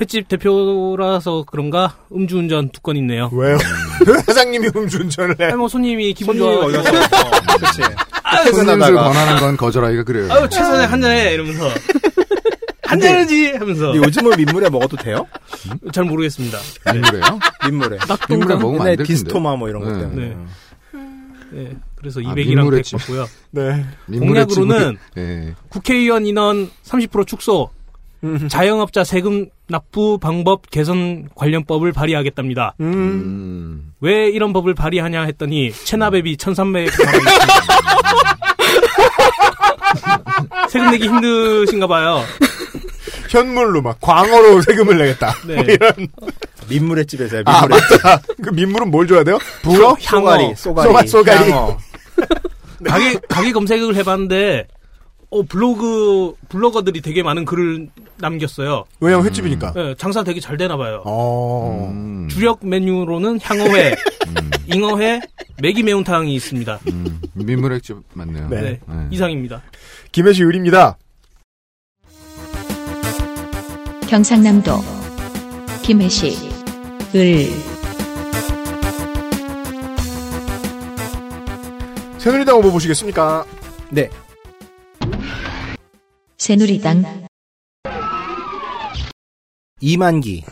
[0.00, 3.30] 횟집 대표라서 그런가 음주운전 두 건 있네요.
[3.32, 3.58] 왜요?
[4.26, 5.44] 사장님이 음주운전을 해.
[5.46, 6.80] 아니 뭐 손님이 기분 손님이 좋아.
[6.86, 7.82] 어, 그치.
[7.82, 9.02] 손님술 퇴근하다가.
[9.08, 10.28] 권하는 건 거절하기가 그래요.
[10.32, 11.68] 아유 최선에 한 잔해 이러면서
[12.84, 15.26] 한 잔이지 하면서 요즘은 민물에 먹어도 돼요?
[15.92, 16.58] 잘 모르겠습니다.
[16.92, 17.22] 민물에요?
[17.66, 17.98] 민물에.
[18.30, 19.12] 민물에 먹으면 안 옛날 될 텐데.
[19.14, 19.98] 디스토마 뭐 이런 것 네.
[19.98, 20.26] 때문에.
[20.28, 20.36] 네.
[21.50, 21.76] 네.
[21.98, 22.96] 그래서 아, 200이랑 민물의 100 집.
[22.98, 23.26] 받고요.
[23.50, 23.84] 네.
[24.18, 25.54] 공약으로는 예.
[25.68, 27.70] 국회의원 인원 30% 축소,
[28.48, 32.74] 자영업자 세금 납부 방법 개선 관련법을 발의하겠답니다.
[32.80, 32.92] 음.
[32.92, 33.92] 음.
[34.00, 37.22] 왜 이런 법을 발의하냐 했더니 체납액이 1,300만 원.
[40.70, 42.22] 세금 내기 힘드신가 봐요.
[43.30, 45.34] 현물로 막 광어로 세금을 내겠다.
[45.46, 45.54] 네.
[45.56, 45.92] 뭐 이런.
[46.68, 47.42] 민물의 집에서요.
[47.46, 48.02] 아, 민물의 집.
[48.04, 48.22] 맞다.
[48.42, 49.38] 그 민물은 뭘 줘야 돼요?
[49.62, 49.96] 붕어?
[50.00, 50.90] 쏘가리, 쏘가리.
[50.92, 51.50] 쏘가- 쏘가리.
[52.18, 52.84] 향어.
[52.84, 54.68] 가게 가게 검색을 해봤는데
[55.30, 58.84] 어 블로그 블로거들이 되게 많은 글을 남겼어요.
[59.00, 59.74] 왜냐면 횟집이니까.
[59.76, 61.02] 예, 장사 되게 잘 되나 봐요.
[61.04, 61.90] 어.
[61.92, 62.28] 음.
[62.30, 63.94] 주력 메뉴로는 향어회,
[64.66, 65.20] 잉어회,
[65.60, 66.80] 매기 매운탕이 있습니다.
[66.92, 67.20] 음.
[67.34, 68.48] 민물의 집 맞네요.
[68.48, 68.60] 네.
[68.60, 69.08] 네, 네.
[69.10, 69.62] 이상입니다.
[70.12, 70.96] 김혜시 의리입니다.
[74.08, 74.72] 경상남도
[75.82, 76.48] 김해시
[77.14, 77.67] 을
[82.18, 83.46] 새누리당 후보 보시겠습니까?
[83.90, 84.10] 네.
[86.36, 87.26] 새누리당
[89.80, 90.44] 이만기.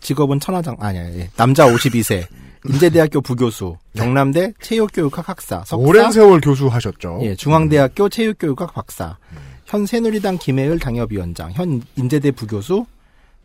[0.00, 1.30] 직업은 천하장, 아니, 아니, 예.
[1.36, 2.26] 남자 52세.
[2.68, 3.76] 인제대학교 부교수.
[3.94, 5.58] 경남대 체육교육학 학사.
[5.58, 5.76] 석사.
[5.76, 7.20] 오랜 세월 교수하셨죠.
[7.22, 9.18] 예, 중앙대학교 체육교육학 박사.
[9.66, 11.52] 현 새누리당 김해을 당협위원장.
[11.52, 12.86] 현 인제대 부교수.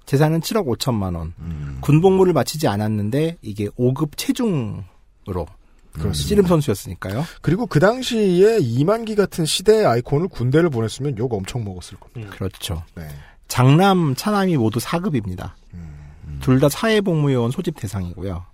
[0.05, 1.33] 재산은 7억 5천만 원.
[1.81, 5.45] 군복무를 마치지 않았는데 이게 5급 체중으로
[5.93, 6.27] 그렇습니다.
[6.27, 7.25] 씨름 선수였으니까요.
[7.41, 12.31] 그리고 그 당시에 이만기 같은 시대의 아이콘을 군대를 보냈으면 욕 엄청 먹었을 겁니다.
[12.35, 12.83] 그렇죠.
[12.95, 13.07] 네.
[13.47, 15.51] 장남, 차남이 모두 4급입니다.
[15.73, 16.39] 음.
[16.41, 18.45] 둘다 사회복무요원 소집 대상이고요.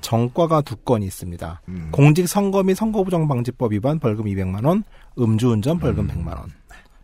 [0.00, 1.60] 정과가 두 건이 있습니다.
[1.68, 1.88] 음.
[1.90, 4.84] 공직선거 및 선거부정방지법 위반 벌금 200만 원,
[5.18, 6.52] 음주운전 벌금 100만 원.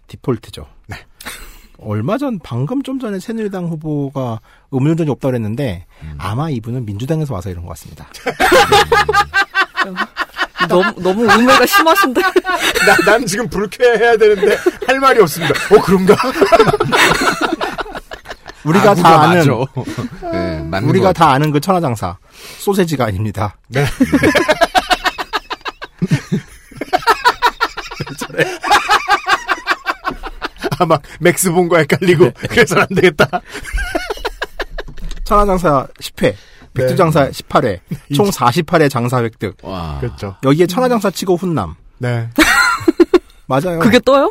[0.07, 0.67] 디폴트죠.
[0.87, 0.97] 네.
[1.79, 4.41] 얼마 전 방금 좀 전에 새누리당 후보가
[4.73, 5.87] 음주운전이 없다고 그랬는데
[6.19, 8.07] 아마 이분은 민주당에서 와서 이런 것 같습니다.
[10.69, 12.21] 너무 너무 우매가 심하신데.
[12.23, 14.57] 나, 난 지금 불쾌해야 되는데
[14.87, 15.55] 할 말이 없습니다.
[15.75, 16.17] 어 그런가?
[18.65, 19.45] 우리가 아, 다 아는.
[20.33, 22.17] 네, 맞는 우리가 것다 아는 그 천하장사
[22.59, 23.57] 소세지가 아닙니다.
[23.69, 23.85] 네.
[30.79, 33.29] 아마 맥스 본거 헷갈리고 그래서 안 되겠다.
[35.25, 36.35] 천하장사 10회,
[36.75, 37.81] 백두 장사 18회,
[38.15, 39.57] 총 48회 장사 획득.
[39.63, 39.99] 와.
[40.01, 40.37] 그렇죠.
[40.43, 41.75] 여기에 천하장사 치고 훈남.
[41.99, 42.29] 네.
[43.47, 43.79] 맞아요.
[43.79, 44.31] 그게 떠요?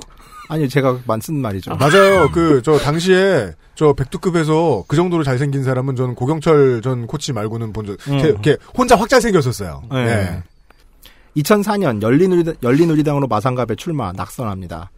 [0.49, 1.75] 아니 제가 만쓴 말이죠.
[1.75, 2.29] 맞아요.
[2.31, 7.85] 그, 저, 당시에, 저, 백두급에서 그 정도로 잘생긴 사람은 저는 고경철 전 코치 말고는 본
[7.85, 8.21] 적, 음.
[8.21, 9.83] 걔, 걔 혼자 확 잘생겼었어요.
[9.91, 10.05] 네.
[10.05, 10.43] 네.
[11.37, 14.91] 2004년 열린우리당, 열린우리당으로 마산갑에 출마 낙선합니다.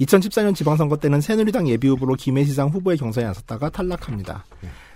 [0.00, 4.44] 2014년 지방선거 때는 새누리당 예비후보로 김해시장 후보의 경선에 나섰다가 탈락합니다.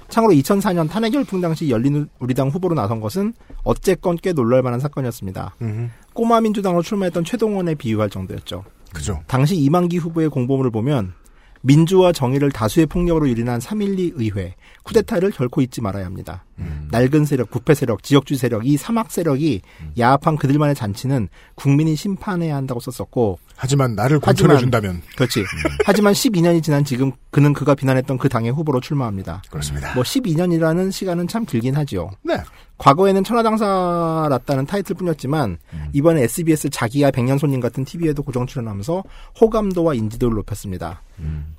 [0.09, 5.57] 참고로 2004년 탄핵 열풍 당시 열린우리당 후보로 나선 것은 어쨌건 꽤 놀랄만한 사건이었습니다.
[5.63, 8.65] 음, 꼬마 민주당으로 출마했던 최동원에 비유할 정도였죠.
[8.93, 9.23] 그죠.
[9.27, 11.13] 당시 이만기 후보의 공보물을 보면
[11.61, 14.55] 민주와 정의를 다수의 폭력으로 유린한 3.12 의회,
[14.85, 16.45] 쿠데타를 결코 잊지 말아야 합니다.
[16.91, 19.63] 낡은 세력, 부패 세력, 지역주의 세력, 이 사막 세력이
[19.99, 25.03] 야합한 그들만의 잔치는 국민이 심판해야 한다고 썼었고, 하지만 나를 공천해준다면.
[25.17, 25.45] 그렇지.
[25.85, 29.43] 하지만 12년이 지난 지금 그는 그가 비난했던 그 당의 후보로 출마합니다.
[29.51, 29.95] 그렇습니다.
[29.95, 32.11] 뭐 12년이라는 시간은 참 길긴 하지요.
[32.23, 32.37] 네.
[32.79, 35.59] 과거에는 천하장사랐다는 타이틀 뿐이었지만
[35.93, 39.03] 이번에 SBS 자기야 백년손님 같은 TV에도 고정 출연하면서
[39.41, 41.03] 호감도와 인지도를 높였습니다.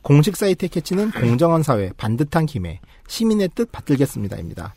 [0.02, 2.80] 공식 사이트의 캐치는 공정한 사회, 반듯한 김해,
[3.14, 4.74] 시민의 뜻 받들겠습니다입니다.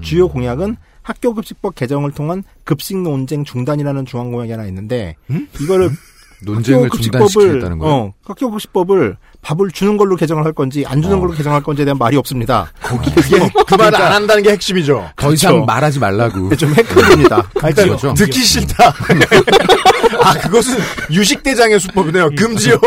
[0.00, 5.14] 주요 공약은 학교급식법 개정을 통한 급식 논쟁 중단이라는 중앙 공약이 하나 있는데
[5.60, 5.90] 이거를
[6.44, 7.94] 논쟁을 중단시키겠다는 거예요.
[7.94, 11.20] 어, 학교급식법을 밥을 주는 걸로 개정을 할 건지 안 주는 어.
[11.20, 12.72] 걸로 개정할 건지에 대한 말이 없습니다.
[12.82, 15.10] 그게 그 말을 안 한다는 게 핵심이죠.
[15.16, 15.66] 더 이상 그렇죠.
[15.66, 16.56] 말하지 말라고.
[16.56, 17.42] 좀 헷갈립니다.
[17.52, 18.14] 그렇죠.
[18.14, 18.94] 듣기 싫다.
[20.22, 20.78] 아, 그것은
[21.10, 22.30] 유식대장의 수법이네요.
[22.36, 22.78] 금지요.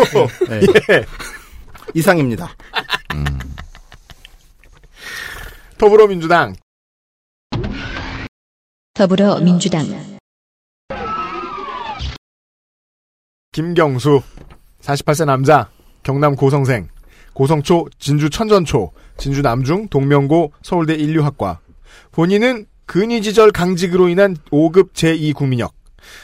[0.49, 0.61] 네.
[0.91, 1.06] 예.
[1.94, 2.49] 이상입니다.
[5.77, 6.55] 더불어민주당.
[8.95, 9.85] 더불어민주당
[13.51, 14.21] 김경수.
[14.81, 15.69] 48세 남자.
[16.01, 16.87] 경남 고성생.
[17.33, 21.59] 고성초, 진주 천전초, 진주 남중, 동명고, 서울대 인류학과.
[22.11, 25.69] 본인은 근위지절 강직으로 인한 5급 제2국민역.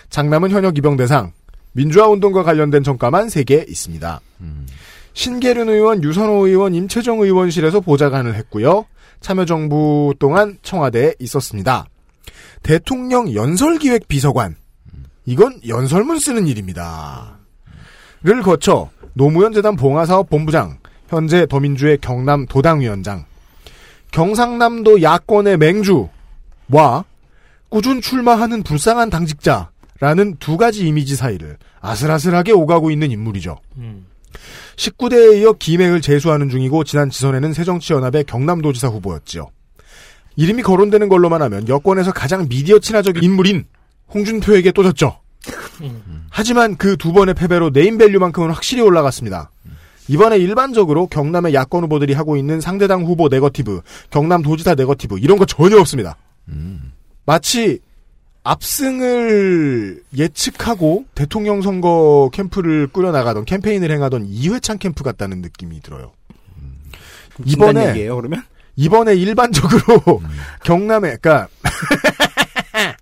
[0.09, 1.31] 장남은 현역 입영 대상.
[1.73, 4.19] 민주화 운동과 관련된 전과만 3개 있습니다.
[5.13, 8.87] 신계륜 의원, 유선호 의원, 임채정 의원실에서 보좌관을 했고요.
[9.23, 11.87] 참여정부 동안 청와대에 있었습니다.
[12.61, 14.55] 대통령 연설기획 비서관.
[15.25, 17.39] 이건 연설문 쓰는 일입니다.
[18.21, 20.77] 를 거쳐 노무현 재단 봉화사업 본부장,
[21.07, 23.25] 현재 더민주의 경남 도당위원장,
[24.11, 27.05] 경상남도 야권의 맹주와
[27.69, 33.57] 꾸준 출마하는 불쌍한 당직자라는 두 가지 이미지 사이를 아슬아슬하게 오가고 있는 인물이죠.
[33.77, 34.05] 음.
[34.75, 39.49] 19대에 이어 김해를 재수하는 중이고 지난 지선에는 새정치연합의 경남도지사 후보였지요.
[40.35, 43.65] 이름이 거론되는 걸로만 하면 여권에서 가장 미디어 친화적 인물인
[44.13, 45.19] 홍준표에게 또 졌죠.
[46.29, 49.51] 하지만 그 두 번의 패배로 네임밸류만큼은 확실히 올라갔습니다.
[50.07, 55.45] 이번에 일반적으로 경남의 야권 후보들이 하고 있는 상대당 후보 네거티브, 경남 도지사 네거티브 이런 거
[55.45, 56.17] 전혀 없습니다.
[57.25, 57.79] 마치
[58.43, 66.11] 압승을 예측하고 대통령 선거 캠프를 꾸려나가던 캠페인을 행하던 이회창 캠프 같다는 느낌이 들어요.
[67.47, 68.43] 진단 이번에 얘기예요, 그러면?
[68.75, 70.21] 이번에 일반적으로
[70.63, 71.47] 경남에 그러니까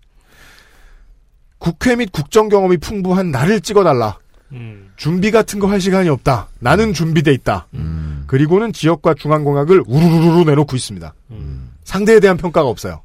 [1.58, 4.18] 국회 및 국정 경험이 풍부한 나를 찍어달라.
[4.54, 4.92] 음.
[4.98, 6.50] 준비 같은 거 할 시간이 없다.
[6.60, 7.68] 나는 준비돼 있다.
[7.74, 8.24] 음.
[8.28, 11.14] 그리고는 지역과 중앙공약을 우르르르 내놓고 있습니다.
[11.32, 11.72] 음.
[11.84, 13.02] 상대에 대한 평가가 없어요.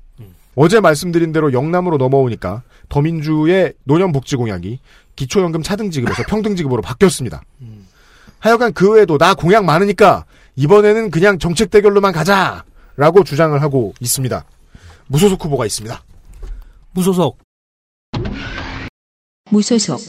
[0.57, 4.81] 어제 말씀드린 대로 영남으로 넘어오니까 더민주의 노년복지 공약이
[5.15, 7.43] 기초연금 차등지급에서 평등지급으로 바뀌었습니다.
[8.41, 10.25] 하여간 그 외에도 나 공약 많으니까
[10.57, 12.65] 이번에는 그냥 정책 대결로만 가자
[12.97, 14.45] 라고 주장을 하고 있습니다.
[15.09, 16.03] 무소속 후보가 있습니다.
[16.93, 17.39] 무소속
[19.51, 20.09] 무소속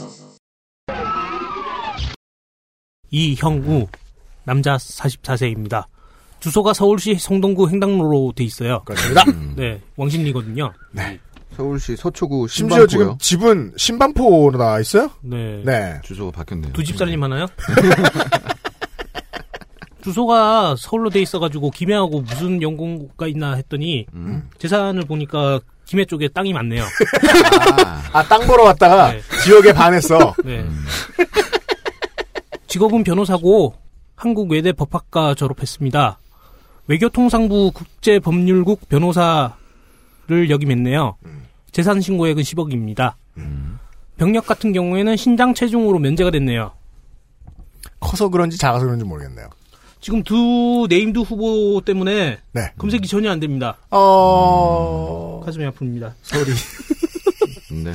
[3.09, 3.87] 이형우
[4.45, 5.87] 남자 44세입니다.
[6.39, 8.81] 주소가 서울시 성동구 횡당로로 돼 있어요.
[8.85, 9.23] 그렇습니다.
[9.55, 10.71] 네, 왕십리거든요.
[11.55, 13.17] 서울시 서초구 심지어 지금 신반포요.
[13.19, 15.09] 집은 신반포로 나와 있어요?
[15.21, 15.61] 네.
[15.65, 15.99] 네.
[16.03, 16.71] 주소가 바뀌었네요.
[16.73, 17.47] 두 집 살림 하나요?
[20.03, 24.49] 주소가 서울로 돼 있어가지고 김해하고 무슨 연고가 있나 했더니 음.
[24.57, 26.83] 재산을 보니까 김해 쪽에 땅이 많네요.
[27.83, 29.21] 아, 아, 땅 보러 왔다가 네.
[29.43, 30.33] 지역에 반했어.
[30.45, 30.65] 네.
[32.67, 33.73] 직업은 변호사고
[34.15, 36.19] 한국 외대 법학과 졸업했습니다.
[36.87, 41.15] 외교통상부 국제법률국 변호사를 역임했네요.
[41.71, 43.13] 재산 신고액은 10억입니다.
[44.17, 46.71] 병역 같은 경우에는 신장 체중으로 면제가 됐네요.
[47.99, 49.47] 커서 그런지 작아서 그런지 모르겠네요.
[49.99, 52.71] 지금 두 named 후보 때문에 네.
[52.77, 53.77] 검색이 전혀 안 됩니다.
[53.89, 56.13] 어, 가슴이 아픕니다.
[56.21, 56.51] 소리.
[57.83, 57.93] 네.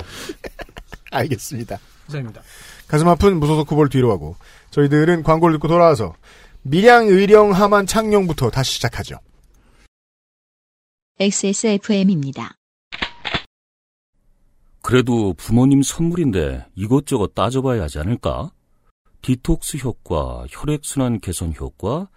[1.10, 1.78] 알겠습니다.
[2.09, 2.43] 이상입니다.
[2.89, 4.36] 가슴 아픈 무소속 후보를 뒤로 하고
[4.70, 6.14] 저희들은 광고를 듣고 돌아와서
[6.63, 9.17] 밀양 의령 함안 창녕부터 다시 시작하죠.
[11.19, 12.55] XSFM입니다.
[14.81, 18.51] 그래도 부모님 선물인데 이것저것 따져봐야 하지 않을까?
[19.23, 22.09] 디톡스 효과, 혈액순환 개선 효과,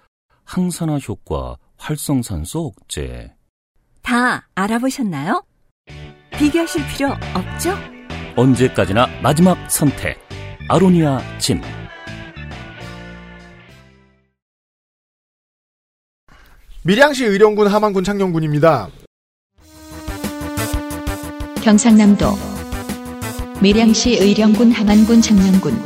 [0.44, 3.36] 항산화 효과, 활성산소 억제.
[4.02, 5.44] 다 알아보셨나요?
[6.38, 7.76] 비교하실 필요 없죠?
[8.36, 10.18] 언제까지나 마지막 선택.
[10.68, 11.62] 아로니아 진.
[16.88, 18.90] 밀양시 의령군 하만군 창녕군입니다.
[21.64, 22.28] 경상남도
[23.60, 25.84] 밀양시 의령군 함안군 창녕군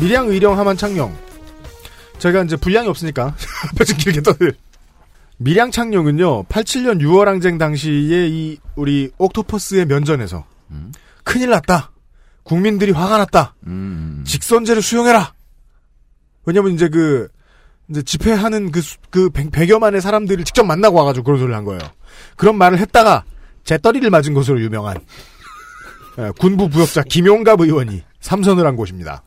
[0.00, 1.14] 밀양 의령 하만 창녕.
[2.18, 3.34] 제가 이제 분량이 없으니까
[3.74, 4.54] 앞에서 길게 떠들.
[5.36, 6.44] 밀양 창녕은요.
[6.44, 10.92] 87년 6월 항쟁 당시에 이 우리 옥토퍼스의 면전에서 음.
[11.24, 11.90] 큰일 났다.
[12.42, 13.54] 국민들이 화가 났다.
[13.66, 14.24] 음.
[14.26, 15.34] 직선제를 수용해라.
[16.48, 17.28] 왜냐면 이제 그
[17.90, 21.80] 이제 집회하는 그, 수- 그 백, 100여만의 사람들을 직접 만나고 와가지고 그런 소리를 한 거예요.
[22.36, 23.24] 그런 말을 했다가
[23.64, 24.96] 재떨이를 맞은 것으로 유명한
[26.18, 29.22] 예, 군부 부역자 김용갑 의원이 삼선을 한 곳입니다.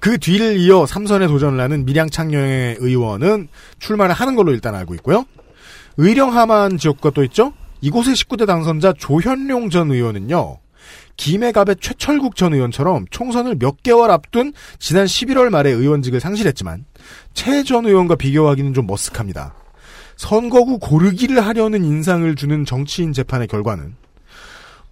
[0.00, 3.48] 그 뒤를 이어 삼선에 도전을 하는 밀양창녕의 의원은
[3.78, 5.24] 출마를 하는 걸로 일단 알고 있고요.
[5.96, 7.52] 의령하만 지역구가 또 있죠?
[7.80, 10.58] 이곳의 19대 당선자 조현룡 전 의원은요.
[11.16, 16.84] 김해갑의 최철국 전 의원처럼 총선을 몇 개월 앞둔 지난 11월 말에 의원직을 상실했지만
[17.34, 19.52] 최 전 의원과 비교하기는 좀 머쓱합니다.
[20.16, 23.94] 선거구 고르기를 하려는 인상을 주는 정치인 재판의 결과는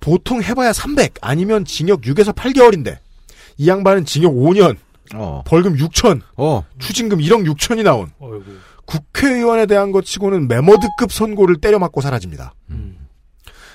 [0.00, 2.98] 보통 해봐야 300 아니면 징역 6에서 8개월인데
[3.56, 4.76] 이 양반은 징역 5년
[5.14, 5.42] 어.
[5.46, 6.64] 벌금 6천 어.
[6.78, 8.44] 추징금 1억 6천이 나온 어이구.
[8.86, 12.54] 국회의원에 대한 것 치고는 메머드급 선고를 때려맞고 사라집니다.
[12.70, 12.96] 음.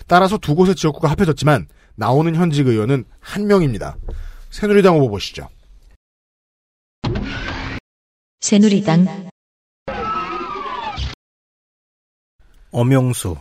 [0.07, 1.67] 따라서 두 곳의 지역구가 합해졌지만
[1.99, 3.97] 나오는 현직 의원은 한 명입니다.
[4.51, 5.49] 새누리당 후보 보시죠.
[8.39, 9.29] 새누리당
[12.71, 13.35] 엄영수.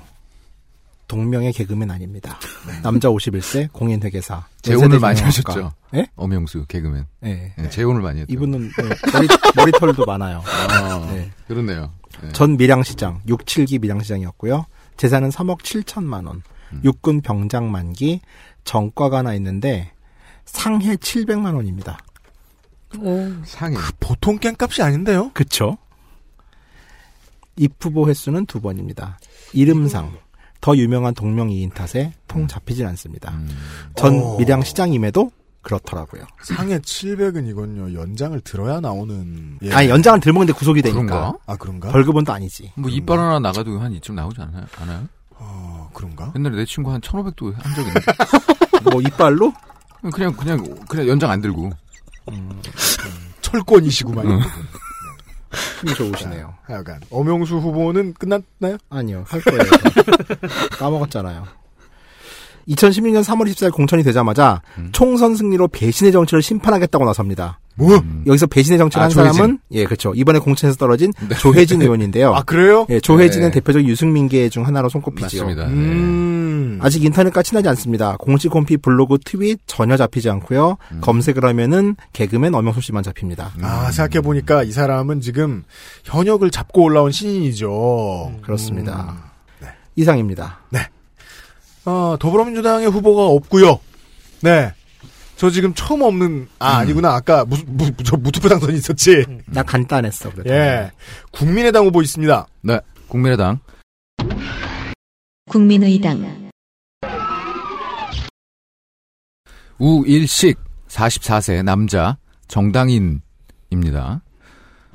[1.06, 2.36] 동명의 개그맨 아닙니다.
[2.82, 4.44] 남자 51세, 공인회계사.
[4.60, 5.20] 재혼을 많이.
[5.20, 5.72] 하셨죠.
[5.94, 6.06] 예?
[6.16, 7.06] 엄영수 개그맨.
[7.20, 7.55] 네.
[7.56, 8.32] 네, 재혼을 많이 했죠.
[8.32, 10.43] 이분은 네, 머리, 머리 털도 많아요.
[10.44, 11.30] 아, 네.
[11.47, 11.93] 그렇네요.
[12.20, 12.32] 네.
[12.32, 14.66] 전 밀양시장, 6, 7기 밀양시장이었고요.
[14.97, 16.43] 재산은 3억 7천만 원.
[16.73, 16.81] 음.
[16.85, 18.20] 육군 병장 만기,
[18.65, 19.93] 전과가 하나 있는데
[20.45, 21.99] 상해 700만 원입니다.
[22.99, 23.77] 오, 상해.
[24.01, 25.31] 보통 깽값이 아닌데요?
[25.35, 25.77] 그쵸?
[27.57, 29.19] 입후보 횟수는 두 번입니다.
[29.53, 30.16] 이름상
[30.61, 33.32] 더 유명한 동명이인 탓에 통 잡히질 않습니다.
[33.32, 33.49] 음.
[33.97, 34.36] 전 어.
[34.39, 35.31] 밀양 시장임에도
[35.62, 36.23] 그렇더라고요.
[36.43, 39.59] 상해 700은 이건요 연장을 들어야 나오는.
[39.62, 39.73] 예.
[39.73, 41.39] 아니 연장은 들먹는데 구속이 되니까 그런가?
[41.47, 41.90] 아 그런가?
[41.90, 42.73] 벌금은 또 아니지.
[42.77, 44.65] 뭐 이빨 하나 나가도 한 이쯤 나오지 않아요?
[44.81, 45.09] 않아요?
[45.35, 46.33] 어 그런가?
[46.37, 48.12] 옛날에 내 친구 한 1,500도 한 적이 있는데.
[48.89, 49.53] 뭐 이빨로?
[50.15, 51.73] 그냥, 그냥, 그냥 연장 안 들고.
[53.43, 54.27] 철권이시구만.
[54.27, 54.39] 음.
[54.39, 54.51] 이분.
[55.81, 56.55] 힘이 좋으시네요.
[56.62, 58.77] 하여간 엄영수 후보는 끝났나요?
[58.91, 59.62] 아니요, 할 거예요.
[60.79, 61.47] 까먹었잖아요.
[62.69, 64.91] 2016년 3월 24일 공천이 되자마자 음.
[64.93, 67.59] 총선 승리로 배신의 정치를 심판하겠다고 나섭니다.
[67.78, 67.96] 뭐?
[67.96, 68.24] 음.
[68.26, 69.32] 여기서 배신의 정치를 아, 한 조혜진.
[69.32, 70.12] 사람은 예, 그렇죠.
[70.14, 72.34] 이번에 공천에서 떨어진 조혜진 의원인데요.
[72.36, 72.86] 아 그래요?
[72.90, 73.55] 예, 조혜진은 네.
[73.55, 75.44] 대표적 유승민계 중 하나로 손꼽히지요.
[75.44, 75.66] 맞습니다.
[75.68, 75.72] 네.
[75.72, 76.78] 음.
[76.82, 78.16] 아직 인터넷과 친하지 않습니다.
[78.18, 80.76] 공식 홈피 블로그 트윗 전혀 잡히지 않고요.
[80.92, 81.00] 음.
[81.00, 83.52] 검색을 하면은 개그맨 엄영수 씨만 잡힙니다.
[83.62, 85.64] 아 생각해 보니까 이 사람은 지금
[86.05, 88.38] 현역을 잡고 올라온 신인이죠.
[88.42, 89.16] 그렇습니다.
[89.60, 89.68] 네.
[89.96, 90.59] 이상입니다.
[91.84, 93.80] 어, 더불어민주당의 후보가 없고요.
[94.42, 94.72] 네.
[95.39, 99.24] 저 지금 처음 없는 아 아니구나 아까 무, 무, 저 무투표 당선이 있었지.
[99.47, 100.32] 나 간단했어.
[100.32, 100.51] 그래도.
[100.51, 100.90] 예.
[101.31, 102.47] 국민의당 후보 있습니다.
[102.62, 102.81] 네.
[103.06, 103.60] 국민의당.
[105.48, 106.51] 국민의당
[109.78, 110.59] 우일식
[110.89, 114.23] 44세 남자 정당인입니다.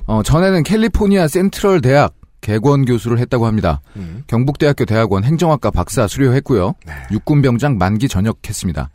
[0.06, 3.80] 어, 전에는 캘리포니아 센트럴 대학 개권 교수를 했다고 합니다.
[3.96, 4.24] 음.
[4.26, 6.74] 경북대학교 대학원 행정학과 박사 수료했고요.
[6.84, 6.92] 네.
[7.12, 8.90] 육군병장 만기 전역했습니다.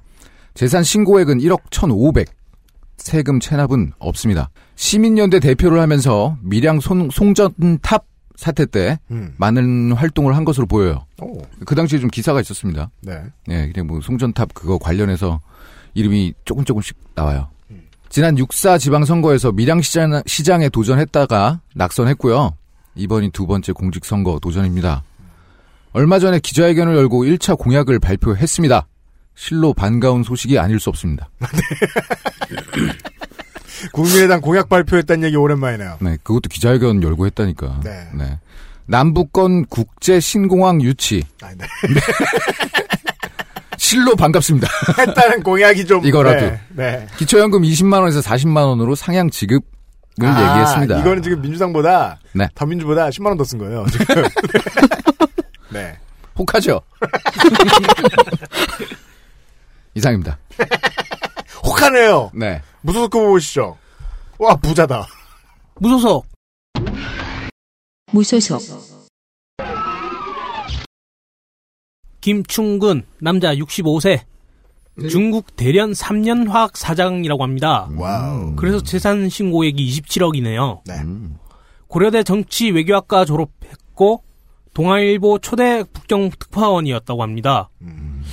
[0.60, 2.27] 재산 신고액은 1억 1,500.
[2.98, 4.49] 세금 체납은 없습니다.
[4.76, 8.06] 시민연대 대표를 하면서 밀양 송, 송전탑
[8.36, 9.34] 사태 때 음.
[9.38, 11.06] 많은 활동을 한 것으로 보여요.
[11.22, 11.41] 오.
[11.65, 12.91] 그 당시에 좀 기사가 있었습니다.
[12.99, 13.23] 네.
[13.48, 15.40] 네, 그냥 뭐 송전탑 그거 관련해서
[15.94, 17.48] 이름이 조금 조금씩 나와요.
[18.10, 22.53] 지난 6.4 지방선거에서 밀양시장, 시장에 도전했다가 낙선했고요.
[22.95, 25.03] 이번이 두 번째 공직선거 도전입니다.
[25.94, 28.88] 얼마 전에 기자회견을 열고 1차 공약을 발표했습니다.
[29.41, 31.29] 실로 반가운 소식이 아닐 수 없습니다.
[33.93, 35.97] 국민의당 공약 발표했다는 얘기 오랜만이네요.
[36.01, 37.79] 네, 그것도 기자회견 열고 했다니까.
[37.85, 38.37] 네.
[38.85, 41.23] 남북권 국제 신공항 유치.
[41.41, 41.65] 아, 네.
[43.77, 44.67] 실로 반갑습니다.
[44.97, 46.45] 했다는 공약이 좀 이거라도.
[46.45, 46.59] 네.
[46.75, 47.07] 네.
[47.17, 49.61] 기초연금 20만 원에서 40만 원으로 상향 지급을
[50.23, 50.99] 아, 얘기했습니다.
[50.99, 52.45] 이거는 지금 민주당보다 네.
[52.55, 53.85] 더민주보다 10만 원 더 쓴 거예요.
[53.89, 54.05] 지금.
[55.71, 55.97] 네.
[56.37, 56.81] 혹하죠.
[59.95, 60.37] 이상입니다.
[61.65, 62.31] 혹하네요.
[62.33, 62.61] 네.
[62.81, 63.77] 무소속 후보 보시죠.
[64.37, 65.05] 와 부자다.
[65.75, 66.25] 무소속
[68.11, 68.61] 무소속
[72.21, 74.21] 김충근 남자 65세
[75.09, 77.87] 중국 대련 3년 화학 사장이라고 합니다.
[77.95, 78.55] 와우.
[78.55, 80.81] 그래서 재산 신고액이 27억이네요.
[80.85, 80.95] 네.
[80.95, 81.37] 음.
[81.87, 84.23] 고려대 정치 외교학과 졸업했고
[84.73, 87.69] 동아일보 초대 북경 특파원이었다고 합니다.
[87.81, 88.23] 음.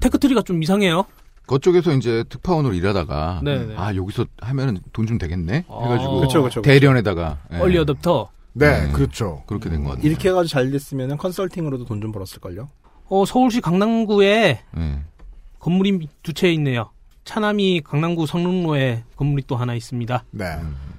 [0.00, 1.04] tech tree가 좀 이상해요.
[1.46, 3.74] 그쪽에서 이제 특파원으로 일하다가 네네.
[3.76, 5.80] 아 여기서 하면은 돈 좀 되겠네 아.
[5.82, 6.62] 해가지고 그쵸, 그쵸, 그쵸.
[6.62, 8.30] 대련에다가 예, early adopter.
[8.54, 8.92] 네, 네.
[8.92, 9.42] 그렇죠.
[9.46, 10.06] 그렇게 된 것 같아요.
[10.08, 12.68] 이렇게 해가지고 잘 됐으면 컨설팅으로도 돈 좀 벌었을걸요?
[13.08, 14.98] 어, 서울시 강남구에 예.
[15.58, 16.90] 건물이 두 채 있네요.
[17.24, 20.24] 차남이 강남구 성능로에 건물이 또 하나 있습니다.
[20.30, 20.44] 네.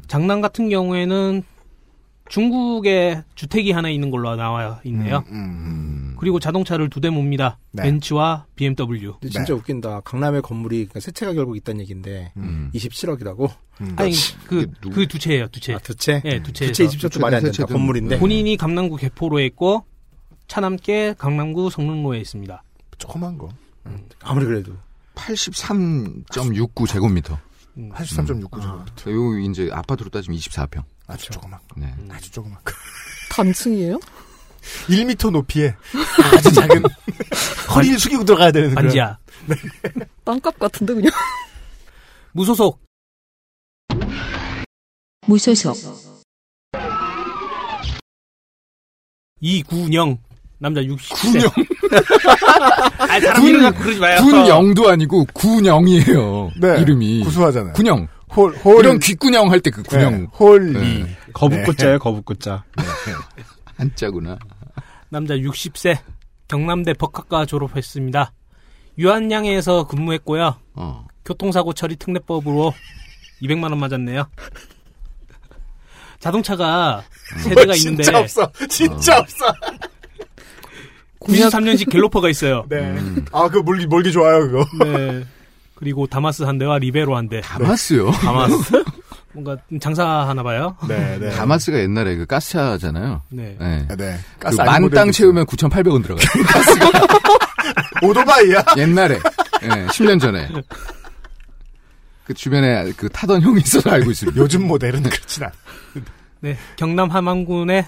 [0.07, 1.43] 장남 같은 경우에는
[2.29, 5.23] 중국에 주택이 하나 있는 걸로 나와 있네요.
[5.29, 6.15] 음, 음.
[6.19, 7.59] 그리고 자동차를 두대 몹니다.
[7.71, 7.83] 네.
[7.83, 9.13] 벤츠와 BMW.
[9.19, 10.01] 근데 진짜 웃긴다.
[10.01, 12.71] 강남에 건물이 그러니까 세 채가 결국 있다는 얘기인데 음.
[12.73, 13.51] 27억이라고?
[13.81, 13.95] 음.
[13.97, 14.11] 아니
[14.47, 15.73] 그 이게 누구- 그두 채예요, 두 채.
[15.75, 16.21] 아, 두 채?
[16.25, 17.71] 예, 두채 27억도 말이 안세 된다.
[17.73, 18.17] 건물인데.
[18.19, 19.85] 본인이 강남구 개포로에 있고
[20.47, 22.63] 차남께 강남구 성능로에 있습니다.
[22.97, 23.49] 조그만 거.
[24.21, 24.73] 아무리 그래도.
[25.15, 27.37] 83.69 제곱미터.
[27.77, 27.89] 음.
[27.93, 29.11] 83.69 제곱미터.
[29.11, 30.83] 요 이제 아파트로 따지면 24평.
[31.07, 31.79] 아주 조그만 거.
[31.79, 31.93] 네.
[32.11, 32.73] 아주 조그만 거.
[33.29, 33.99] 단층이에요?
[34.87, 35.75] 1m 높이에
[36.35, 36.81] 아주 작은
[37.75, 38.73] 허리를 숙이고 들어가야 되는.
[38.73, 39.17] 반지야.
[40.23, 41.11] 땅값 같은데 그냥.
[42.31, 42.81] 무소속
[45.27, 45.89] 무소속
[49.41, 50.17] 이군영
[50.57, 51.51] 남자 60세.
[52.97, 54.21] 아, 사람 이름 갖고 그러지 마요.
[54.21, 56.51] 군영도 아니고 군영이에요.
[56.59, 56.81] 네.
[56.81, 57.23] 이름이.
[57.23, 57.73] 구수하잖아요.
[57.73, 58.07] 군영.
[58.35, 58.79] 홀, 홀.
[58.79, 60.11] 이런 귓군영 할때그 군영.
[60.11, 61.03] 네, 홀리.
[61.03, 61.17] 네.
[61.33, 62.63] 거북꽃자예요, 거북꽃자.
[63.77, 64.37] 한자구나.
[65.09, 65.97] 남자 60세
[66.47, 68.31] 경남대 법학과 졸업했습니다.
[68.97, 70.55] 유한양에서 근무했고요.
[70.73, 71.07] 어.
[71.25, 72.73] 교통사고 처리 특례법으로
[73.41, 74.27] 200만 원 맞았네요.
[76.19, 77.03] 자동차가
[77.43, 78.51] 세 대가 있는데 진짜 없어.
[78.69, 79.45] 진짜 없어.
[81.19, 82.65] 93년식 갤로퍼가 있어요.
[82.69, 82.77] 네.
[82.77, 83.25] 음.
[83.31, 84.65] 아, 그거 몰기, 몰기 좋아요, 그거.
[84.85, 85.23] 네.
[85.75, 87.41] 그리고 다마스 한 대와 리베로 한 대.
[87.41, 88.11] 다마스요.
[88.11, 88.83] 다마스.
[89.33, 90.77] 뭔가 장사 하나 봐요.
[90.87, 91.29] 네, 네.
[91.31, 93.21] 다마스가 옛날에 그 가스차잖아요.
[93.29, 93.57] 네.
[93.59, 93.85] 네.
[93.89, 94.17] 네, 네.
[94.39, 96.25] 그 가스 아닌 만땅 모델도 채우면 9,800원 들어가요.
[96.61, 98.09] 있어요.
[98.09, 98.63] 오토바이야?
[98.77, 99.15] 옛날에.
[99.63, 100.49] 예, 10년 전에.
[102.23, 104.39] 그 주변에 그 타던 형이 있어서 알고 있습니다.
[104.39, 105.53] 요즘 모델은 그렇진 않아.
[106.39, 106.57] 네.
[106.77, 107.87] 경남 함안군에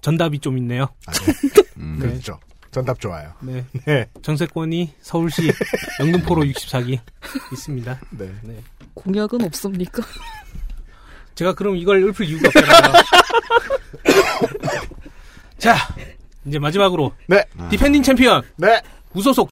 [0.00, 0.86] 전답이 좀 있네요.
[1.06, 1.32] 아, 네.
[1.76, 1.98] 음.
[2.00, 2.08] 네.
[2.08, 2.40] 그렇죠.
[2.70, 3.32] 전답 좋아요.
[3.40, 3.64] 네.
[3.86, 4.08] 네.
[4.22, 5.50] 전세권이 서울시
[6.00, 6.98] 영등포로 64기
[7.52, 8.00] 있습니다.
[8.10, 8.32] 네.
[8.42, 8.62] 네.
[8.94, 10.02] 공약은 없습니까?
[11.34, 12.92] 제가 그럼 이걸 읊을 이유가 없잖아요.
[15.58, 15.76] 자,
[16.44, 17.44] 이제 마지막으로 네.
[17.70, 18.80] defending champion 네.
[19.12, 19.48] 무소속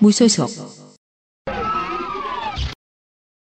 [0.00, 0.48] 무소속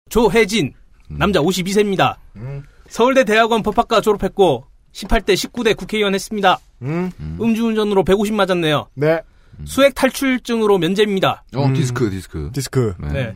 [0.09, 0.73] 조해진
[1.09, 2.18] 남자 52세입니다.
[2.38, 2.64] 음.
[2.89, 6.59] 서울대 대학원 법학과 졸업했고 18대 19대 국회의원 했습니다.
[6.81, 7.11] 음.
[7.19, 8.87] 음 주운전으로 150 맞았네요.
[8.93, 9.21] 네.
[9.65, 11.43] 수핵 탈출증으로 면제입니다.
[11.55, 11.73] 어, 음.
[11.73, 12.51] 디스크, 디스크.
[12.53, 12.93] 디스크.
[12.99, 13.07] 네.
[13.11, 13.35] 네.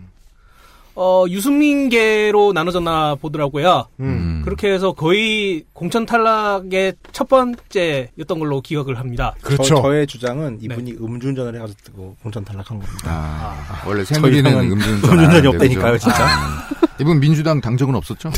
[0.93, 3.85] 어, 유승민계로 나눠졌나 보더라고요.
[4.01, 4.41] 음.
[4.43, 9.33] 그렇게 해서 거의 공천 탈락의 첫 번째였던 걸로 기억을 합니다.
[9.41, 9.81] 그렇죠.
[9.81, 12.99] 저, 의 주장은 이분이 음주운전을 해가지고 공천 탈락한 겁니다.
[13.05, 15.97] 아, 원래 새누리는 음주운전 음주운전이 없다니까요?
[15.97, 16.25] 진짜.
[16.25, 16.69] 아,
[16.99, 18.29] 이분 민주당 당적은 없었죠?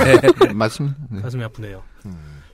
[0.54, 0.96] 맞습니다.
[1.10, 1.20] 네.
[1.20, 1.82] 가슴이 아프네요.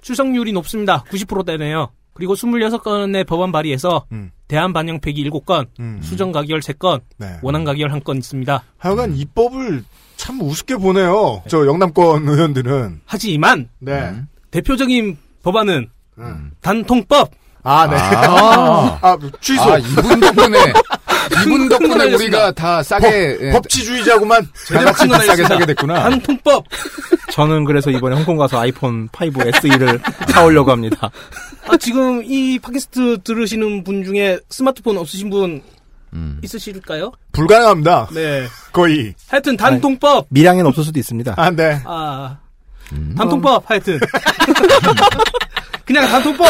[0.04, 1.02] 출석률이 높습니다.
[1.04, 1.88] 90%대네요.
[2.12, 4.30] 그리고 26건의 법안 발의에서 음.
[4.46, 5.98] 대안 반영 폐기 7건, 음.
[6.02, 7.38] 수정 가결 3건, 네.
[7.42, 8.62] 원안 가결 1건 있습니다.
[8.78, 9.82] 하여간 이 법을
[10.16, 11.42] 참 우습게 보네요.
[11.48, 13.00] 저 영남권 의원들은.
[13.06, 14.10] 하지만 네.
[14.10, 14.28] 음.
[14.50, 16.50] 대표적인 법안은 음.
[16.60, 17.30] 단통법
[17.64, 17.96] 아, 네.
[17.96, 18.98] 아.
[19.02, 19.62] 아, 취소.
[19.62, 20.58] 아, 이분 덕분에,
[21.46, 22.14] 이분 덕분에.
[22.14, 24.48] 우리가 다 싸게, 예, 법치주의자구만.
[24.66, 25.44] 제대로 싸게.
[25.44, 26.10] 사게 됐구나.
[26.10, 26.64] 단통법.
[27.32, 31.10] 저는 그래서 이번에 홍콩 가서 아이폰 5 SE를 사오려고 합니다.
[31.66, 35.62] 아, 지금 이 팟캐스트 들으시는 분 중에 스마트폰 없으신 분
[36.12, 36.38] 음.
[36.44, 37.12] 있으실까요?
[37.32, 38.08] 불가능합니다.
[38.12, 38.46] 네.
[38.72, 39.14] 거의.
[39.28, 40.26] 하여튼 단통법.
[40.30, 41.34] 밀양엔 없을 수도 있습니다.
[41.36, 41.80] 아, 네.
[41.84, 42.38] 아,
[42.92, 43.14] 음.
[43.16, 43.98] 단통법 하여튼.
[45.84, 46.46] 그냥 단통법.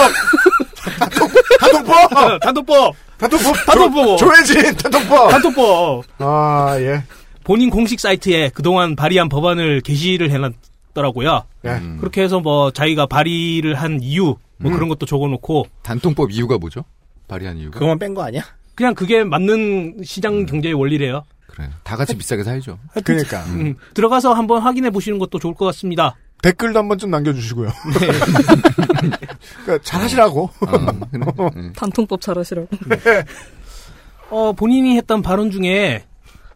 [0.99, 1.33] 단통법!
[1.57, 2.41] 어, 단통법.
[2.41, 2.95] 단통법.
[3.29, 4.19] 단통법.
[4.19, 5.31] 조, 조혜진 단통법.
[5.31, 6.05] 단통법.
[6.19, 7.03] 아 예.
[7.45, 11.45] 본인 공식 사이트에 그동안 발의한 법안을 게시를 해놨더라고요.
[11.63, 11.71] 네.
[11.73, 11.97] 음.
[12.01, 14.73] 그렇게 해서 뭐 자기가 발의를 한 이유 뭐 음.
[14.73, 16.85] 그런 것도 적어놓고 단통법 이유가 뭐죠?
[17.29, 17.75] 발의한 이유가?
[17.79, 18.43] 그것만 뺀 거 아니야?
[18.75, 21.25] 그냥 그게 맞는 시장 경제의 원리래요.
[21.47, 21.71] 그래.
[21.85, 22.79] 다 같이 비싸게 살죠.
[23.05, 26.17] 그러니까 음, 들어가서 한번 확인해 보시는 것도 좋을 것 같습니다.
[26.45, 27.73] 댓글도 한 번쯤 남겨주시고요.
[29.65, 30.51] 그러니까 잘하시라고.
[31.39, 32.69] 어, 단통법 잘하시라고.
[34.29, 36.05] 어, 본인이 했던 발언 중에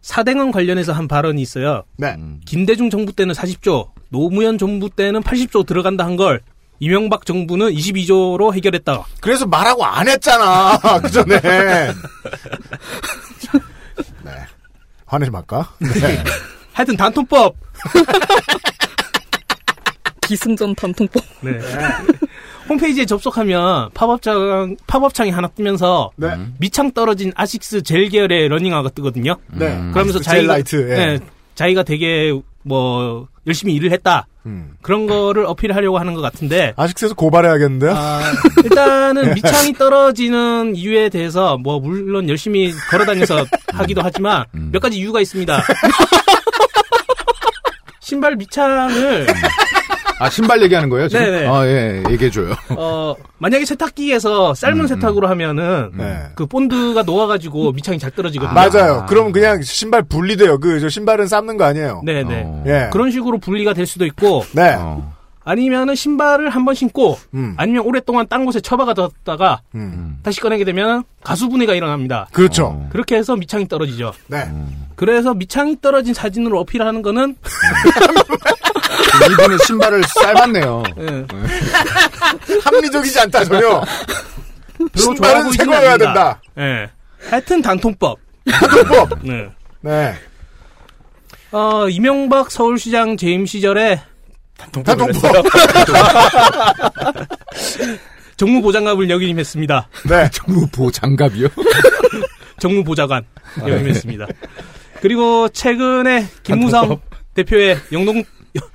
[0.01, 1.85] 사대강 관련해서 한 발언이 있어요.
[1.97, 2.15] 네.
[2.45, 6.41] 김대중 정부 때는 40조, 노무현 정부 때는 80조 들어간다 한 걸
[6.81, 9.05] 이명박 정부는 22조로 해결했다.
[9.21, 10.77] 그래서 말하고 안 했잖아.
[11.01, 11.39] 그 전에.
[11.41, 11.91] 네.
[15.05, 15.67] 화내지 말까?
[15.79, 16.23] 네.
[16.73, 17.55] 하여튼 단통법.
[20.29, 21.23] 기승전 단통법.
[21.41, 21.59] 네.
[22.69, 26.37] 홈페이지에 접속하면 팝업창, 팝업창이 하나 뜨면서 네.
[26.59, 29.37] 밑창 떨어진 아식스 젤 계열의 러닝화가 뜨거든요.
[29.47, 29.69] 네.
[29.91, 30.95] 그러면서 아식스 자기가 젤 라이트, 예.
[30.95, 31.19] 네,
[31.55, 34.27] 자기가 되게 뭐 열심히 일을 했다.
[34.45, 34.75] 음.
[34.83, 37.91] 그런 거를 어필하려고 하는 것 같은데 아식스에서 고발해야겠는데요?
[37.95, 38.21] 아,
[38.63, 45.61] 일단은 밑창이 떨어지는 이유에 대해서 뭐 물론 열심히 걸어다녀서 하기도 하지만 몇 가지 이유가 있습니다.
[47.99, 49.27] 신발 미창을
[50.19, 51.23] 아, 신발 얘기하는 거예요, 지금?
[51.25, 51.47] 네네.
[51.47, 52.53] 아, 예, 얘기해줘요.
[52.77, 56.23] 어 만약에 세탁기에서 삶은 세탁으로 하면은 네.
[56.35, 58.53] 그 본드가 녹아가지고 미창이 잘 떨어지거든요.
[58.53, 59.05] 맞아요.
[59.07, 60.59] 그럼 그냥 신발 분리돼요.
[60.59, 62.01] 그, 저 신발은 삶는 거 아니에요.
[62.05, 62.43] 네네.
[62.45, 62.63] 어.
[62.67, 62.89] 예.
[62.91, 64.75] 그런 식으로 분리가 될 수도 있고 네.
[64.77, 65.13] 어.
[65.45, 67.55] 아니면은 신발을 한 번 신고 음.
[67.57, 70.17] 아니면 오랫동안 딴 곳에 처박아뒀다가 음.
[70.21, 72.27] 다시 꺼내게 되면 가수분해가 일어납니다.
[72.33, 72.65] 그렇죠.
[72.65, 72.89] 어.
[72.91, 74.11] 그렇게 해서 미창이 떨어지죠.
[74.27, 74.43] 네.
[74.95, 77.35] 그래서 미창이 떨어진 사진으로 어필하는 거는
[79.31, 80.83] 이분은 신발을 삶았네요.
[80.99, 81.25] 예,
[82.63, 83.83] 합리적이지 않다, 전혀.
[84.95, 85.97] 신발은 않는다.
[85.97, 86.41] 된다.
[86.57, 86.89] 예.
[87.29, 88.19] 하여튼 단통법.
[88.49, 89.19] 단통법.
[89.23, 89.49] 네.
[89.81, 90.15] 네.
[91.51, 94.01] 어, 이명박 서울시장 재임 시절에
[94.57, 95.45] 단통법.
[98.37, 99.89] 정무보장관을 역임했습니다.
[100.09, 100.29] 네.
[100.31, 101.47] 정무보 장갑이요?
[102.59, 103.25] 정무보좌관
[103.59, 104.27] 역임했습니다.
[105.01, 106.99] 그리고 최근에 김무성
[107.33, 108.23] 대표의 영동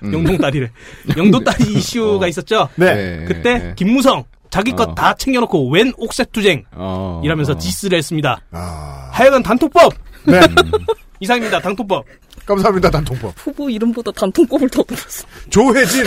[0.02, 0.70] 영동 딸이래
[1.16, 2.68] 영도 딸이 이슈가 있었죠.
[2.76, 3.24] 네.
[3.26, 3.72] 그때 네.
[3.76, 4.94] 김무성 자기 것 어.
[4.94, 7.20] 다 챙겨놓고 웬 옥색 투쟁 어.
[7.24, 7.58] 이라면서 어.
[7.58, 8.40] 디스를 했습니다.
[8.52, 9.10] 아.
[9.12, 9.92] 하여간 단통법
[10.26, 10.40] 네.
[11.20, 11.60] 이상입니다.
[11.60, 12.04] 단통법.
[12.44, 13.34] 감사합니다, 단통법.
[13.36, 15.26] 후보 이름보다 단통법을 더 들었어.
[15.48, 16.04] 조혜진,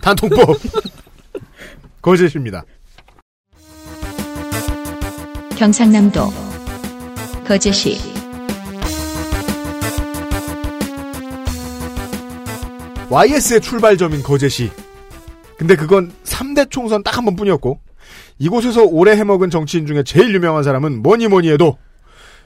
[0.00, 0.56] 단통법.
[2.00, 2.64] 거짓입니다.
[5.56, 6.32] 경상남도
[7.46, 8.15] 거제시
[13.08, 14.70] YS의 출발점인 거제시.
[15.56, 17.80] 근데 그건 3대 총선 딱 한 번뿐이었고
[18.38, 21.78] 이곳에서 오래 해먹은 정치인 중에 제일 유명한 사람은 뭐니 뭐니 해도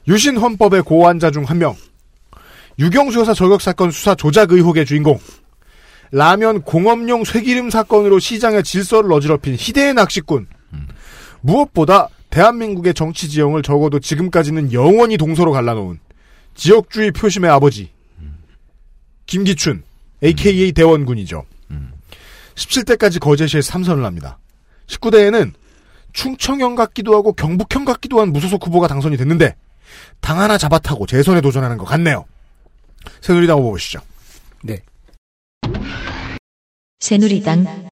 [0.07, 1.75] 유신 헌법의 고환자 중 한 명.
[2.79, 5.19] 유경수 여사 저격 사건 수사 조작 의혹의 주인공.
[6.13, 10.47] 라면 공업용 쇠기름 사건으로 시장의 질서를 어지럽힌 희대의 낚시꾼.
[11.41, 15.99] 무엇보다 대한민국의 정치 지형을 적어도 지금까지는 영원히 동서로 갈라놓은
[16.55, 17.91] 지역주의 표심의 아버지.
[19.27, 19.83] 김기춘,
[20.23, 21.45] AKA 대원군이죠.
[22.55, 24.39] 17대까지 거제시에 삼선을 합니다.
[24.87, 25.53] 19대에는
[26.13, 29.57] 충청형 같기도 하고 경북형 같기도 한 무소속 후보가 당선이 됐는데
[30.21, 32.27] 당 하나 잡아타고 재선에 도전하는 것 같네요.
[33.21, 34.01] 새누리당 후보 보시죠.
[34.63, 34.83] 네.
[36.99, 37.89] 새누리당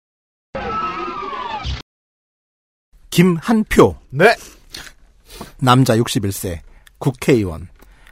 [3.10, 3.96] 김한표.
[4.10, 4.36] 네.
[5.60, 6.60] 남자 61세.
[6.98, 7.68] 국회의원.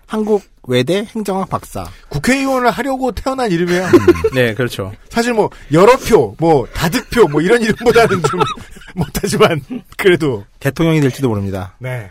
[0.06, 1.84] 한국 외대 행정학 박사.
[2.08, 3.88] 국회의원을 하려고 태어난 이름이에요.
[4.34, 4.92] 네, 그렇죠.
[5.10, 8.40] 사실 뭐 여러 표, 뭐 다득표, 뭐 이런 이름보다는 좀
[8.94, 9.60] 못하지만
[9.96, 11.74] 그래도 대통령이 될지도 모릅니다.
[11.78, 12.10] 네.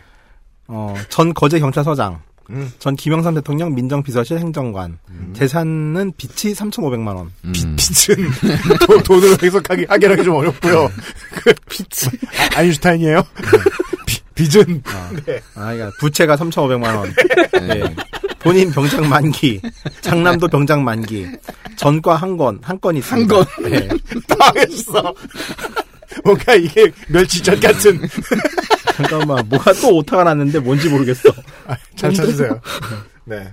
[0.68, 2.20] 어, 전 거제 경찰서장.
[2.50, 2.72] 음.
[2.78, 4.98] 전 김영삼 대통령 민정비서실 행정관.
[5.34, 7.32] 재산은 빚이 3,500만 원.
[7.44, 7.52] 음.
[7.52, 8.30] 빚은
[8.86, 10.88] 도- 돈으로 해석하기 하기하기 좀 어렵고요.
[11.32, 11.86] 그빚
[12.54, 13.22] 아, 아인슈타인이에요?
[14.06, 14.82] 비- 빚은
[15.26, 15.40] 네.
[15.54, 17.12] 아, 그러니까 부채가 3,500만 원.
[17.66, 17.82] 네.
[18.38, 19.60] 본인 병장 만기.
[20.02, 21.26] 장남도 병장 만기.
[21.76, 23.34] 전과 한 건, 한 건이 있습니다.
[23.34, 23.44] 건?
[23.68, 23.88] 네.
[24.28, 25.14] 당했어.
[26.24, 28.00] 뭔가 이게 멸치젓 같은.
[28.94, 31.30] 잠깐만, 뭐가 또 오타가 났는데 뭔지 모르겠어.
[31.96, 32.60] 잘 찾으세요.
[33.24, 33.52] 네.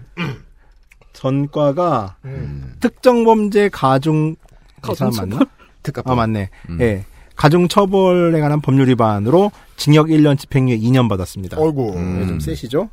[1.14, 2.76] 전과가 음.
[2.81, 4.35] 특정범죄 가중
[4.81, 5.30] 가중 가중처벌?
[5.30, 5.45] 맞나?
[5.81, 6.11] 특가법.
[6.11, 6.49] 아 맞네.
[6.69, 6.81] 음.
[6.81, 7.05] 예.
[7.35, 11.57] 가중 처벌에 관한 법률 위반으로 징역 1년 집행유예 2년 받았습니다.
[11.60, 11.93] 어이구.
[11.95, 12.19] 음.
[12.19, 12.89] 네, 좀 세시죠?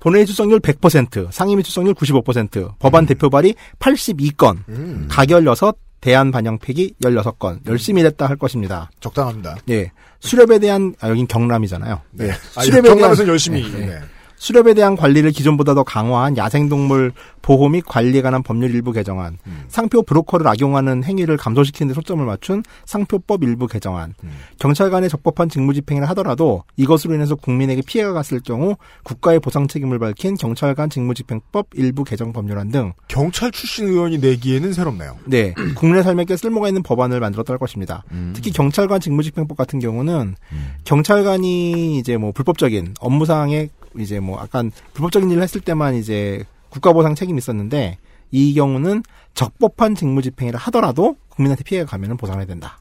[0.00, 5.06] 본회의 출석률 100%, 상임위 출석률 95%, 법안 대표 발의 82건, 음.
[5.10, 8.90] 가결 6, 대한반영팩이 16건 열심히 일했다 할 것입니다.
[9.00, 9.56] 적당합니다.
[9.68, 9.90] 예.
[10.20, 12.00] 수렵에 대한 아 여긴 경남이잖아요.
[12.12, 12.28] 네.
[12.28, 12.30] 예.
[12.56, 13.62] 아, 수렵에 경남에서는 대한- 열심히.
[13.74, 13.86] 예, 예.
[13.86, 13.98] 네.
[14.40, 17.12] 수렵에 대한 관리를 기존보다 더 강화한 야생동물
[17.42, 19.64] 보호 및 관리에 관한 법률 일부 개정안, 음.
[19.68, 24.30] 상표 브로커를 악용하는 행위를 감소시키는 데 초점을 맞춘 상표법 일부 개정안, 음.
[24.58, 30.36] 경찰관의 적법한 직무 집행을 하더라도 이것으로 인해서 국민에게 피해가 갔을 경우 국가의 보상 책임을 밝힌
[30.36, 35.18] 경찰관 직무 집행법 일부 개정 법률안 등 경찰 출신 의원이 내기에는 새롭네요.
[35.26, 38.04] 네, 국민의 삶에 꽤 쓸모가 있는 법안을 만들었다 할 것입니다.
[38.12, 38.32] 음.
[38.34, 40.36] 특히 경찰관 직무 집행법 같은 경우는
[40.84, 43.68] 경찰관이 이제 뭐 불법적인 업무상의
[43.98, 47.98] 이제 뭐 약간 불법적인 일을 했을 때만 이제 국가보상 책임이 있었는데
[48.30, 49.02] 이 경우는
[49.34, 52.78] 적법한 직무집행을 하더라도 국민한테 피해가 가면 보상을 해야 된다.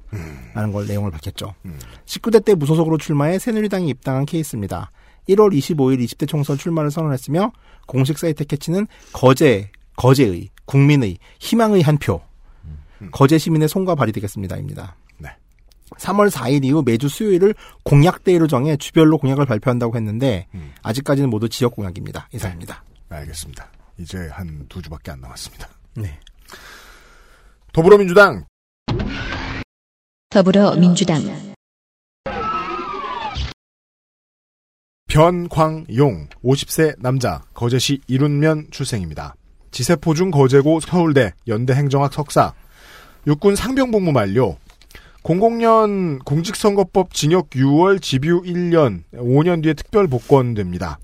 [0.54, 1.56] 라는 걸 내용을 밝혔죠.
[2.06, 4.92] 19대 때 무소속으로 출마해 새누리당에 입당한 케이스입니다.
[5.30, 7.52] 1월 25일 20대 총선 출마를 선언했으며
[7.86, 12.22] 공식 사이트 캐치는 거제, 거제의, 국민의, 희망의 한 표.
[13.12, 14.96] 거제 시민의 손과 발이 되겠습니다.입니다.
[15.98, 16.06] 네.
[16.06, 17.54] 3월 4일 이후 매주 수요일을
[17.84, 20.74] 공약대회로 정해 주별로 공약을 발표한다고 했는데 음.
[20.84, 22.30] 아직까지는 모두 지역 공약입니다.
[22.34, 22.84] 이상입니다.
[23.10, 23.68] 알겠습니다.
[23.98, 25.68] 이제 한 두 주밖에 안 남았습니다.
[25.96, 26.20] 네.
[27.74, 28.46] 더불어민주당
[30.30, 31.22] 더불어민주당
[35.08, 39.36] 변광용 50세 남자 거제시 이룬면 출생입니다.
[39.72, 42.54] 지세포중 거제고 서울대 연대행정학 석사
[43.28, 44.58] 육군 상병복무 만료
[45.24, 51.00] 00년 공직선거법 징역 6월 집유 1년 5년 뒤에 특별 복권 됩니다.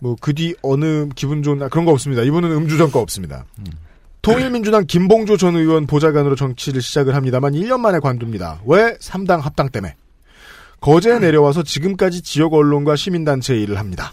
[0.00, 2.22] 뭐 그 뒤 어느 기분 좋은 날 그런 거 없습니다.
[2.22, 3.44] 이분은 음주전과 없습니다.
[4.20, 8.60] 통일민주당 김봉조 전 의원 보좌관으로 정치를 시작을 합니다만 1년 만에 관둡니다.
[8.66, 8.94] 왜?
[8.98, 9.96] 3당 합당 때문에.
[10.80, 14.12] 거제에 내려와서 지금까지 지역 언론과 시민단체 일을 합니다.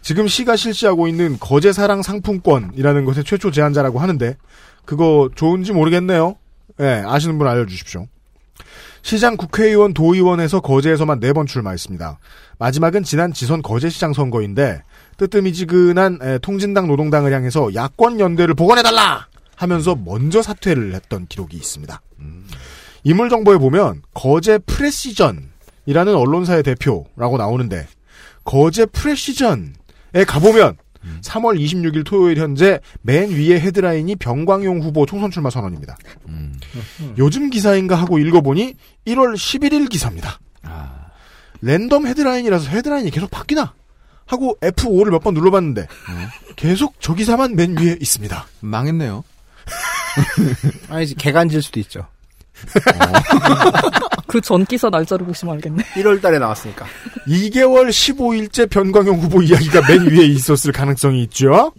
[0.00, 4.36] 지금 시가 실시하고 있는 거제사랑 상품권이라는 것의 최초 제안자라고 하는데
[4.84, 6.36] 그거 좋은지 모르겠네요.
[6.80, 8.06] 예, 아시는 분 알려주십시오.
[9.02, 12.18] 시장 국회의원 도의원에서 거제에서만 네 번 출마했습니다.
[12.58, 14.82] 마지막은 지난 지선 거제시장 선거인데
[15.16, 22.00] 뜨뜻미지근한 에, 통진당 노동당을 향해서 야권 연대를 복원해달라 하면서 먼저 사퇴를 했던 기록이 있습니다.
[23.04, 27.86] 인물 정보에 보면 거제 프레시전이라는 언론사의 대표라고 나오는데
[28.44, 29.72] 거제 프레시전에
[30.26, 30.76] 가보면
[31.22, 35.96] 3월 26일 토요일 현재 맨 위에 헤드라인이 병광용 후보 총선 출마 선언입니다.
[37.18, 38.74] 요즘 기사인가 하고 읽어보니
[39.06, 40.38] 1월 11일 기사입니다.
[41.60, 43.74] 랜덤 헤드라인이라서 헤드라인이 계속 바뀌나?
[44.26, 45.86] 하고 F5를 몇 번 눌러봤는데
[46.56, 48.46] 계속 저 기사만 맨 위에 있습니다.
[48.60, 49.24] 망했네요.
[50.88, 52.06] 아니지 개간질 수도 있죠.
[54.26, 55.82] 그 전 기사 날짜를 보시면 알겠네.
[55.94, 56.86] 1월 달에 나왔으니까.
[57.26, 61.72] 2개월 15일째 변광용 후보 이야기가 맨 위에 있었을 가능성이 있죠.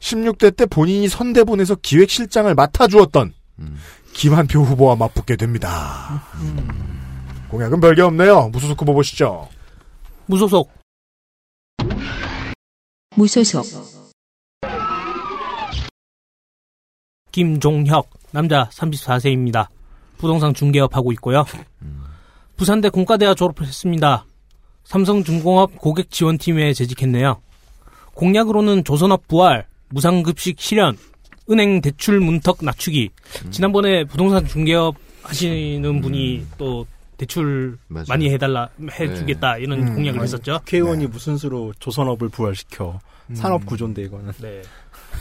[0.00, 3.32] 16대 때 본인이 선대본에서 기획실장을 맡아주었던
[4.14, 6.24] 김한표 후보와 맞붙게 됩니다.
[7.48, 8.48] 공약은 별게 없네요.
[8.48, 9.48] 무소속 후보 보시죠.
[10.26, 10.70] 무소속
[13.14, 13.64] 무소속
[17.30, 19.68] 김종혁 남자 34세입니다.
[20.18, 21.44] 부동산 중개업 하고 있고요.
[22.56, 24.24] 부산대 공과대학 졸업을 했습니다.
[24.84, 27.40] 삼성중공업 고객 지원팀에 재직했네요.
[28.14, 30.96] 공약으로는 조선업 부활, 무상급식 실현,
[31.50, 33.10] 은행 대출 문턱 낮추기.
[33.50, 36.86] 지난번에 부동산 중개업 하시는 분이 또
[37.16, 38.06] 대출 맞아요.
[38.08, 38.68] 많이 해달라
[38.98, 40.58] 해주겠다 이런 음, 공약을 아니, 했었죠.
[40.60, 42.98] 국회의원이 무슨 수로 조선업을 부활시켜.
[43.34, 44.32] 산업 구조인데 이거는.
[44.40, 44.62] 네,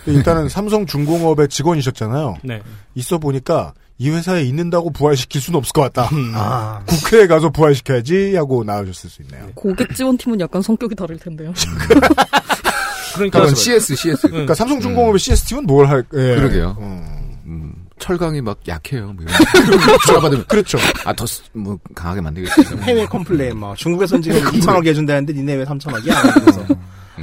[0.06, 2.38] 일단은 삼성중공업의 직원이셨잖아요.
[2.44, 2.62] 네.
[2.96, 6.10] 있어 보니까 이 회사에 있는다고 부활시킬 수는 없을 것 같다.
[6.34, 6.82] 아.
[6.88, 9.48] 국회에 가서 부활시켜야지 하고 나와줬을 수 있네요.
[9.54, 11.54] 고객 지원팀은 약간 성격이 다를 텐데요.
[13.14, 14.28] 그러니까 CS, CS.
[14.30, 16.00] 그러니까 삼성중공업의 CS팀은 뭘 할?
[16.14, 16.36] 예.
[16.36, 16.78] 그러게요.
[16.80, 17.22] 음.
[17.46, 19.14] 음, 철강이 막 약해요.
[19.14, 19.26] 뭐
[20.48, 20.78] 그렇죠.
[21.06, 22.84] 아, 더, 쓰- 뭐, 강하게 만들겠습니다.
[22.86, 26.34] 해외 complain 뭐 중국에선 지금 2천억 해준다는데 니네 왜 3천억이야?
[26.42, 26.66] 그래서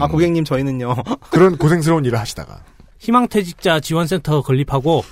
[0.01, 0.95] 아 고객님 저희는요.
[1.31, 2.62] 그런 고생스러운 일을 하시다가
[2.99, 5.03] 희망퇴직자 지원센터 건립하고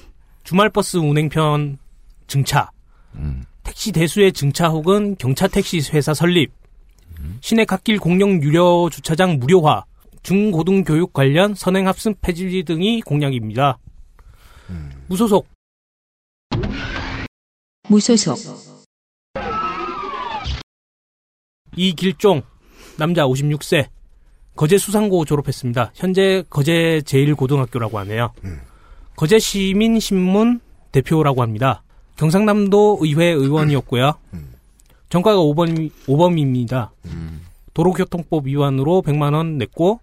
[0.44, 1.78] 주말버스 운행편
[2.26, 2.70] 증차,
[3.14, 3.44] 음.
[3.62, 6.52] 택시 대수의 증차 혹은 경차 택시 회사 설립,
[7.40, 9.84] 시내 갓길 공영 유료 주차장 무료화,
[10.22, 13.78] 중고등 교육 관련 선행 합승 폐지 등이 공약입니다.
[15.06, 15.46] 무소속
[17.88, 18.36] 무소속
[21.76, 22.42] 이길종
[22.98, 23.88] 남자 56세
[24.56, 25.92] 거제 수상고 졸업했습니다.
[25.94, 28.32] 현재 거제 제1고등학교라고 하네요.
[29.16, 30.60] 거제 시민신문
[30.92, 31.82] 대표라고 합니다.
[32.16, 34.14] 경상남도 의회 의원이었고요.
[35.10, 36.90] 정가가 5번, 5범입니다.
[37.74, 40.00] 도로교통법 위반으로 100만 원 냈고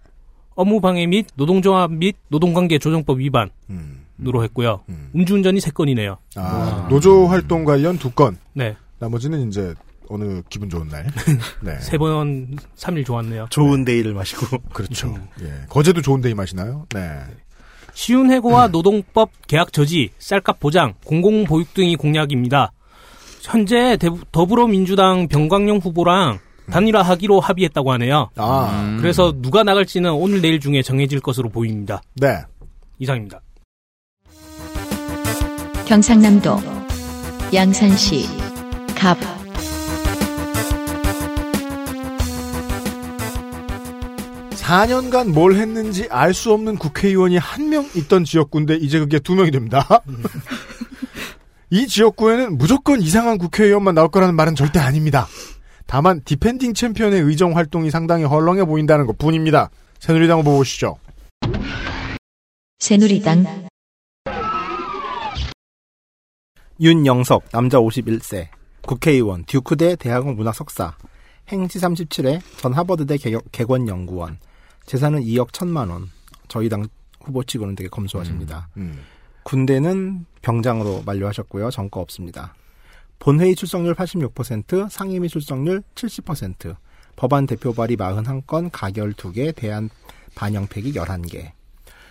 [0.55, 3.49] 업무방해 및 노동조합 및 노동관계 조정법 위반,
[4.25, 4.81] 으로 했고요.
[4.87, 6.17] 음 주운전이 3건이네요.
[6.35, 8.37] 아, 노조 활동 관련 두 건.
[8.53, 8.75] 네.
[8.99, 9.73] 나머지는 이제
[10.13, 11.07] 어느 기분 좋은 날.
[11.61, 11.77] 네.
[11.79, 13.47] 세 번, 3일 좋았네요.
[13.49, 14.59] 좋은 데이를 마시고.
[14.73, 15.15] 그렇죠.
[15.41, 15.65] 예.
[15.69, 16.85] 거제도 좋은 데이 마시나요?
[16.93, 17.01] 네.
[17.93, 22.71] 쉬운 해고와 노동법 개악 저지, 쌀값 보장, 공공보육 등이 공약입니다.
[23.41, 26.39] 현재 대- 더불어민주당 변광용 후보랑
[26.71, 28.29] 단일화하기로 합의했다고 하네요.
[28.37, 28.97] 아.
[28.99, 32.01] 그래서 누가 나갈지는 오늘 내일 중에 정해질 것으로 보입니다.
[32.15, 32.37] 네.
[32.99, 33.41] 이상입니다.
[35.85, 36.57] 경상남도
[37.53, 38.25] 양산시
[38.95, 39.17] 갑
[44.63, 49.51] 4년간 뭘 했는지 알 수 없는 국회의원이 한 명 있던 지역구인데 이제 그게 두 명이
[49.51, 49.87] 됩니다.
[51.69, 55.27] 이 지역구에는 무조건 이상한 국회의원만 나올 거라는 말은 절대 아닙니다.
[55.85, 59.69] 다만 defending champion의 의정 활동이 상당히 헐렁해 보인다는 것 뿐입니다.
[59.99, 60.97] 새누리당 후보 보시죠.
[62.79, 63.67] 새누리당
[66.79, 68.47] 윤영석, 남자 51세,
[68.81, 70.95] 국회의원, 듀크대 대학원 문학 석사,
[71.49, 74.37] 행시 37회, 전 하버드대 개, 객원연구원,
[74.85, 76.09] 재산은 2억 1천만 원.
[76.47, 76.87] 저희 당
[77.21, 78.69] 후보 치고는 되게 검소하십니다.
[78.77, 78.99] 음.
[79.43, 81.69] 군대는 병장으로 만료하셨고요.
[81.69, 82.53] 전과 없습니다.
[83.19, 86.75] 본회의 출석률 86%, 상임위 출석률 70%,
[87.15, 89.89] 법안 대표 발의 41건, 가결 2개, 대안
[90.35, 91.51] 반영 폐기 11개.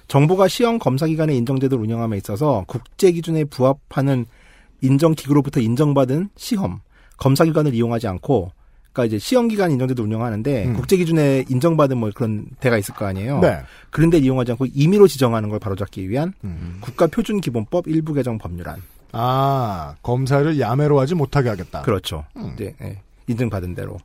[0.08, 4.26] 정부가 시험 검사 기관의 인정제도를 운영함에 있어서 국제 기준에 부합하는
[4.80, 6.80] 인정 기구로부터 인정받은 시험
[7.16, 8.52] 검사 기관을 이용하지 않고
[8.92, 10.74] 그러니까 이제 시험 기관 인정제도 운영하는데 음.
[10.74, 13.40] 국제 기준에 인정받은 뭐 그런 데가 있을 거 아니에요.
[13.40, 13.60] 네.
[13.90, 16.78] 그런 데 이용하지 않고 임의로 지정하는 걸 바로잡기 위한 음.
[16.82, 18.82] 국가표준기본법 일부 개정 법률안.
[19.12, 21.82] 아, 검사를 야매로 하지 못하게 하겠다.
[21.82, 22.24] 그렇죠.
[22.36, 22.52] 음.
[22.54, 23.98] 이제 예, 인증받은 대로.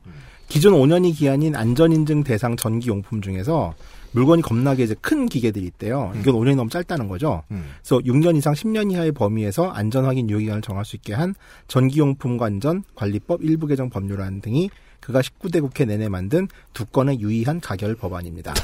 [0.48, 3.74] 기존 5년이 기한인 안전인증 대상 전기용품 중에서
[4.12, 6.12] 물건이 겁나게 이제 큰 기계들이 있대요.
[6.20, 7.42] 이건 5년이 너무 짧다는 거죠.
[7.50, 7.64] 음.
[7.82, 11.34] 그래서 6년 이상 10년 이하의 범위에서 안전 확인 유효 기간을 정할 수 있게 한
[11.68, 14.70] 전기용품 관전 관리법 일부 개정 법률안 등이
[15.00, 18.54] 그가 19대 국회 내내 만든 두 건의 유의한 가결 법안입니다.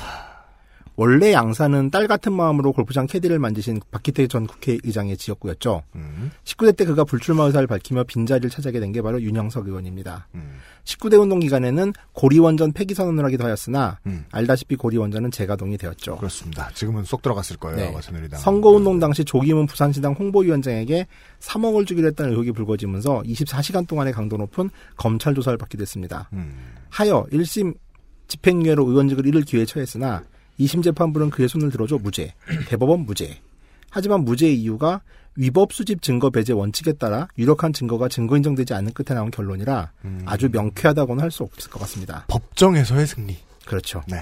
[0.97, 5.83] 원래 양산은 딸 같은 마음으로 골프장 캐디를 만드신 박기태 전 국회의장의 지역구였죠.
[5.97, 6.31] 음.
[6.45, 10.29] 19대 때 그가 불출마 의사를 밝히며 빈자리를 차지하게 된 게 바로 윤영석 의원입니다.
[10.37, 10.59] 음.
[10.85, 14.25] 19대 운동 기간에는 고리원전 폐기 선언을 하기도 하였으나 음.
[14.31, 16.17] 알다시피 고리원전은 재가동이 되었죠.
[16.19, 16.71] 그렇습니다.
[16.75, 17.77] 지금은 쏙 들어갔을 거예요.
[17.77, 18.01] 네.
[18.01, 18.39] 새누리당.
[18.39, 21.09] 선거운동 당시 조기문 부산시당 홍보위원장에게
[21.41, 26.29] 3억을 주기로 했다는 의혹이 불거지면서 24시간 동안의 강도 높은 검찰 조사를 받게 됐습니다.
[26.35, 26.55] 음.
[26.91, 27.75] 하여 1심
[28.29, 30.23] 집행유예로 의원직을 잃을 기회에 처했으나
[30.61, 32.35] 2심 재판부는 그의 손을 들어줘 무죄,
[32.69, 33.41] 대법원 무죄.
[33.91, 35.01] 하지만 무죄의 이유가
[35.37, 40.23] 위법 수집 증거 배제 원칙에 따라 유력한 증거가 증거 인정되지 않는 끝에 나온 결론이라 음.
[40.27, 42.25] 아주 명쾌하다고는 할 수 없을 것 같습니다.
[42.29, 43.37] 법정에서의 승리.
[43.67, 44.03] 그렇죠.
[44.09, 44.19] 네.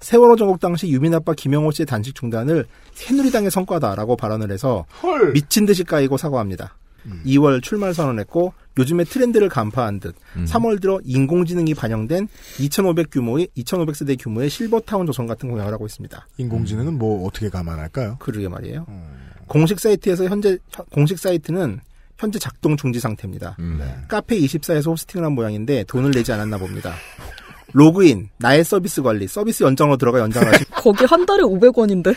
[0.00, 5.32] 세월호 전국 당시 유민 아빠 김영호 씨의 단식 중단을 새누리당의 성과다라고 발언을 해서 헐.
[5.32, 6.76] 미친 듯이 까이고 사과합니다.
[7.26, 10.14] 2월 출마를 선언했고 요즘의 트렌드를 간파한 듯
[10.46, 12.28] 3월 들어 인공지능이 반영된
[12.60, 16.26] 2,500 규모의 2,500 세대 규모의 실버타운 조성 같은 공약을 하고 있습니다.
[16.38, 18.16] 인공지능은 뭐 어떻게 감안할까요?
[18.18, 18.86] 그러게 말이에요.
[18.88, 19.28] 음.
[19.46, 21.80] 공식 사이트에서 현재 현- 공식 사이트는
[22.18, 23.56] 현재 작동 중지 상태입니다.
[23.58, 23.76] 음.
[23.80, 23.94] 네.
[24.08, 26.94] 카페 24에서 호스팅을 한 모양인데 돈을 내지 않았나 봅니다.
[27.72, 32.14] 로그인, 나의 서비스 관리, 서비스 연장으로 들어가 연장을 하시 거기 한 달에 500원인데.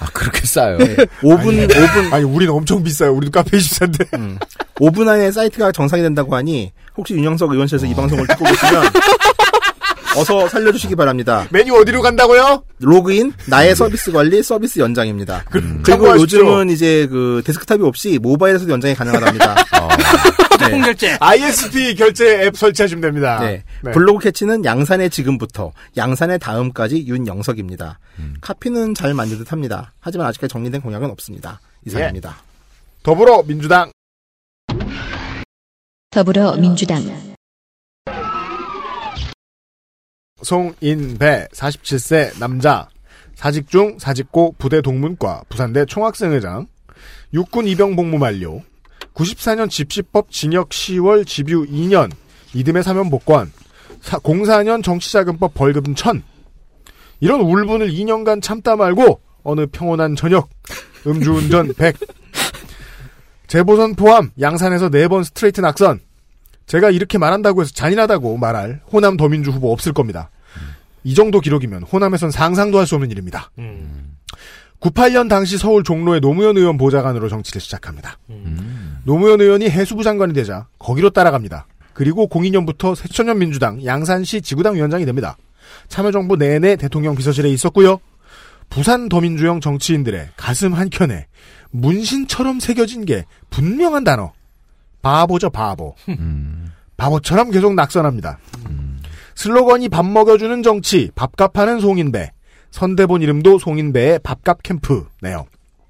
[0.00, 0.78] 아, 그렇게 싸요.
[0.78, 0.96] 네.
[1.22, 3.12] 5분, 5분, 아니, 우리는 엄청 비싸요.
[3.12, 4.18] 우리도 카페 24인데.
[4.18, 4.38] 음.
[4.76, 8.82] 5분 안에 사이트가 정상이 된다고 하니 혹시 윤영석 의원실에서 이 방송을 듣고 계시면
[10.20, 11.46] 어서 살려주시기 바랍니다.
[11.50, 12.64] 메뉴 어디로 간다고요?
[12.80, 15.44] 로그인, 나의 서비스 관리, 서비스 연장입니다.
[15.50, 16.40] 그리고 참고하십시오.
[16.40, 19.54] 요즘은 이제 그 데스크탑이 없이 모바일에서도 연장이 가능하답니다.
[20.52, 21.16] 휴대폰 결제.
[21.20, 23.40] ISP 결제 앱 설치하시면 됩니다.
[23.40, 23.64] 네.
[23.82, 23.90] 네.
[23.92, 27.98] 블로그 캐치는 양산의 지금부터, 양산의 다음까지 윤영석입니다.
[28.40, 29.92] 카피는 잘 만든 듯 합니다.
[30.00, 31.60] 하지만 아직까지 정리된 공약은 없습니다.
[31.86, 32.36] 이상입니다.
[33.02, 33.90] 더불어 민주당.
[36.10, 37.29] 더불어민주당
[40.42, 42.88] 송인배 47세 남자.
[43.34, 46.66] 사직 중 사직고 부대 동문과 부산대 총학생회장.
[47.32, 48.60] 육군 입영 복무 만료.
[49.14, 52.10] 94년 집시법 징역 10월 집유 2년.
[52.54, 53.50] 이듬해 사면 복권.
[54.02, 56.22] 04년 정치자금법 벌금 1000
[57.20, 60.48] 이런 울분을 2년간 참다 말고 어느 평온한 저녁
[61.06, 61.96] 음주운전 100
[63.46, 66.00] 재보선 포함 양산에서 4번 스트레이트 낙선
[66.70, 70.30] 제가 이렇게 말한다고 해서 잔인하다고 말할 호남 더민주 후보 없을 겁니다.
[71.02, 73.50] 이 정도 기록이면 호남에선 상상도 할 수 없는 일입니다.
[73.58, 74.14] 음.
[74.78, 78.18] 98년 당시 서울 종로의 노무현 의원 보좌관으로 정치를 시작합니다.
[79.02, 81.66] 노무현 의원이 해수부 장관이 되자 거기로 따라갑니다.
[81.92, 85.36] 그리고 02년부터 새천년 민주당 양산시 지구당 위원장이 됩니다.
[85.88, 87.98] 참여정부 내내 대통령 비서실에 있었고요.
[88.68, 91.26] 부산 더민주형 정치인들의 가슴 한켠에
[91.72, 94.32] 문신처럼 새겨진 게 분명한 단어.
[95.02, 95.94] 바보죠, 바보.
[96.08, 96.72] 음.
[96.96, 98.38] 바보처럼 계속 낙선합니다.
[99.34, 102.30] 슬로건이 밥 먹여주는 정치, 밥값 하는 송인배.
[102.70, 105.46] 선대본 이름도 송인배의 밥값 캠프네요.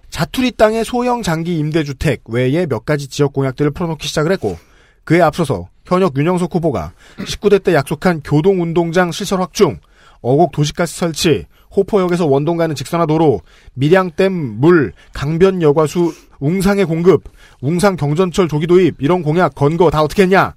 [0.09, 4.57] 자투리 땅의 소형 장기 임대주택 외에 몇 가지 지역 공약들을 풀어놓기 시작을 했고
[5.05, 9.81] 그에 앞서서 현역 윤영석 후보가 19대 때 약속한 교동운동장 시설 확충,
[10.21, 11.47] 어곡 도시가스 설치,
[11.77, 13.41] 호포역에서 원동 가는 직선화 도로,
[13.75, 17.25] 밀양댐 물, 강변 여과수, 웅상의 공급,
[17.61, 20.55] 웅상 경전철 조기 도입 이런 공약 건거 다 어떻게 했냐?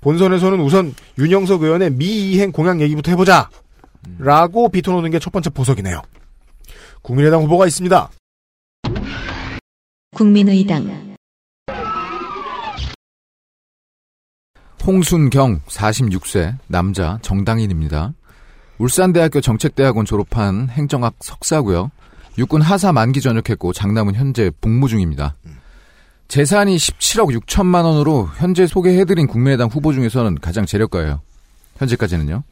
[0.00, 3.48] 본선에서는 우선 윤영석 의원의 미이행 공약 얘기부터 해보자.
[4.18, 6.00] 라고 비토놓는 게 첫 번째 보석이네요.
[7.02, 8.10] 국민의당 후보가 있습니다.
[10.14, 11.16] 국민의당
[14.86, 18.12] 홍순경 46세 남자 정당인입니다.
[18.78, 21.90] 울산대학교 정책대학원 졸업한 행정학 석사고요.
[22.38, 25.34] 육군 하사 만기 전역했고 장남은 현재 복무 중입니다.
[26.28, 31.20] 재산이 17억 6천만 원으로 현재 소개해드린 국민의당 후보 중에서는 가장 재력가예요.
[31.78, 32.42] 현재까지는요.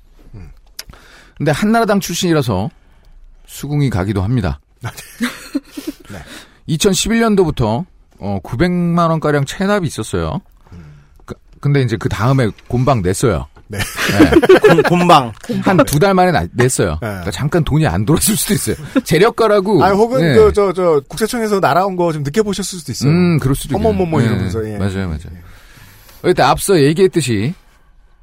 [1.36, 2.70] 근데 한나라당 출신이라서
[3.46, 4.60] 수긍이 가기도 합니다.
[6.68, 7.84] 2011년도부터
[8.20, 10.40] 어, 900만 원가량 체납이 있었어요.
[11.26, 13.48] 그- 근데 이제 그 다음에 곤방 냈어요.
[13.78, 14.82] 네.
[14.88, 15.32] 곤방.
[15.62, 16.96] 한 두 달 만에 나- 냈어요.
[17.00, 18.76] 그러니까 잠깐 돈이 안 돌았을 수도 있어요.
[19.04, 19.82] 재력가라고.
[19.84, 20.34] 아, 혹은 네.
[20.34, 23.10] 그, 저, 저, 국세청에서 날아온 거 좀 늦게 보셨을 수도 있어요.
[23.10, 23.88] 음, 그럴 수도 있겠네요.
[23.90, 24.76] 어머머머 네, 이러면서, 예.
[24.78, 25.18] 맞아요, 맞아요.
[26.24, 27.54] 일단 앞서 얘기했듯이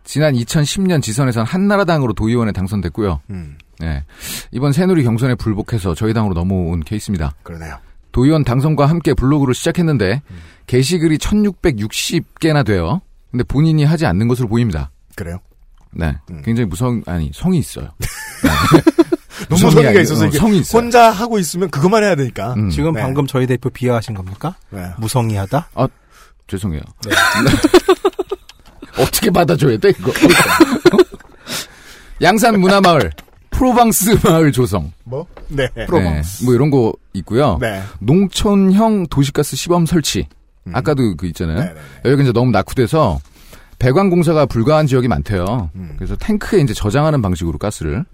[0.04, 3.22] 지난 2010년 지선에선 한나라당으로 도의원에 당선됐고요.
[3.30, 4.04] 음, 네.
[4.52, 7.34] 이번 새누리 경선에 불복해서 저희 당으로 넘어온 케이스입니다.
[7.44, 7.78] 그러네요.
[8.12, 10.22] 도의원 당선과 함께 블로그를 시작했는데
[10.68, 13.02] 게시글이 1660개나 돼요.
[13.30, 14.92] 근데 본인이 하지 않는 것으로 보입니다.
[15.16, 15.40] 그래요?
[15.92, 16.16] 네.
[16.44, 17.90] 굉장히 무성 아니 성이 있어요.
[19.50, 20.82] 너무 무성이 성의가 아니고, 있어서 어, 이게 성이 있어요.
[20.82, 22.54] 혼자 하고 있으면 그것만 해야 되니까.
[22.54, 22.70] 음.
[22.70, 23.02] 지금 네.
[23.02, 24.56] 방금 저희 대표 비하하신 겁니까?
[24.70, 24.88] 네.
[24.98, 25.70] 무성의하다?
[25.74, 25.88] 아,
[26.48, 26.82] 죄송해요.
[29.00, 30.12] 어떻게 받아줘야 돼, 이거?
[32.22, 33.12] 양산 문화마을,
[33.50, 34.92] 프로방스 마을 조성.
[35.04, 35.26] 뭐?
[35.48, 35.68] 네.
[35.76, 35.88] 네,
[36.46, 37.58] 뭐 이런 거 있고요.
[37.60, 37.82] 네.
[38.00, 40.28] 농촌형 도시가스 시범 설치.
[40.74, 41.60] 아까도 그 있잖아요.
[41.60, 43.20] 네, 네, 여기가 이제 너무 낙후돼서
[43.82, 45.72] 배관 공사가 불가한 지역이 많대요.
[45.74, 45.96] 음.
[45.98, 48.06] 그래서 탱크에 이제 저장하는 방식으로 가스를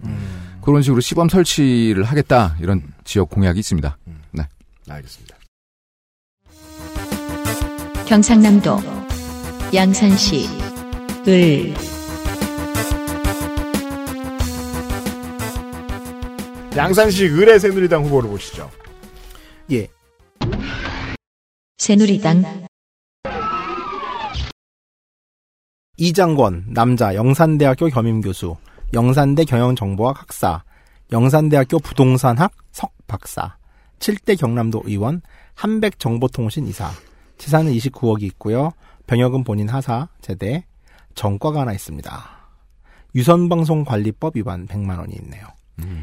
[0.62, 3.98] 그런 식으로 시범 설치를 하겠다 이런 지역 공약이 있습니다.
[4.32, 4.44] 네.
[4.88, 5.36] 알겠습니다.
[8.06, 8.78] 경상남도
[9.74, 10.48] 양산시
[11.28, 11.74] 을
[16.74, 18.70] 양산시 의뢰 새누리당 후보를 보시죠.
[19.70, 19.86] 예.
[21.76, 22.68] 새누리당
[26.00, 28.56] 이장권, 남자, 영산대학교 겸임교수,
[28.94, 30.62] 영산대 경영정보학 학사,
[31.10, 33.56] 영산대학교 부동산학 석박사,
[33.98, 35.22] 7대 경남도 의원,
[35.54, 36.88] 한백정보통신 이사,
[37.38, 38.70] 재산은 29억이 있고요.
[39.08, 40.64] 병역은 본인 하사, 제대,
[41.16, 42.30] 전과가 하나 있습니다.
[43.16, 45.48] 유선방송관리법 위반 100만 원이 있네요.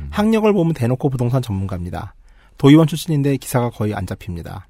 [0.09, 2.15] 학력을 보면 대놓고 부동산 전문가입니다.
[2.57, 4.67] 도의원 출신인데 기사가 거의 안 잡힙니다.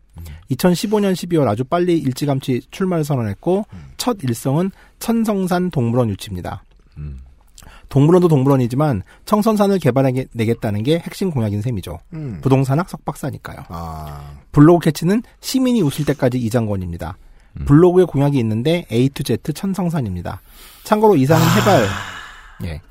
[0.52, 3.66] 2015년 12월 아주 빨리 일찌감치 출마를 선언했고
[3.98, 6.64] 첫 일성은 천성산 동물원 유치입니다.
[7.90, 12.00] 동물원도 동물원이지만 청선산을 개발해내겠다는 게 핵심 공약인 셈이죠.
[12.14, 12.40] 음.
[12.42, 13.66] 부동산학 석박사니까요.
[13.70, 17.18] 아, 블로그 캐치는 시민이 웃을 때까지 이장권입니다.
[17.66, 20.42] 블로그에 공약이 있는데 A to Z 천성산입니다.
[20.84, 21.88] 참고로 이산은 해발,
[22.66, 22.82] 예.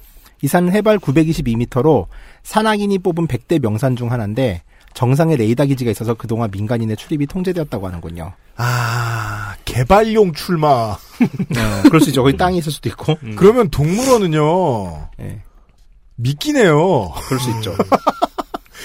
[0.41, 2.07] 이산은 해발 922m로
[2.43, 4.63] 산악인이 뽑은 100대 명산 중 하나인데
[4.95, 8.33] 정상에 레이더 기지가 있어서 그동안 민간인의 출입이 통제되었다고 하는군요.
[8.57, 10.69] 아, 개발용 출마.
[10.69, 10.99] 어,
[11.85, 12.23] 그럴 수 있죠.
[12.23, 13.19] 거기 땅이 있을 수도 있고.
[13.37, 15.43] 그러면 동물원은요, 예.
[16.17, 17.13] 미끼네요.
[17.27, 17.75] 그럴 수 있죠.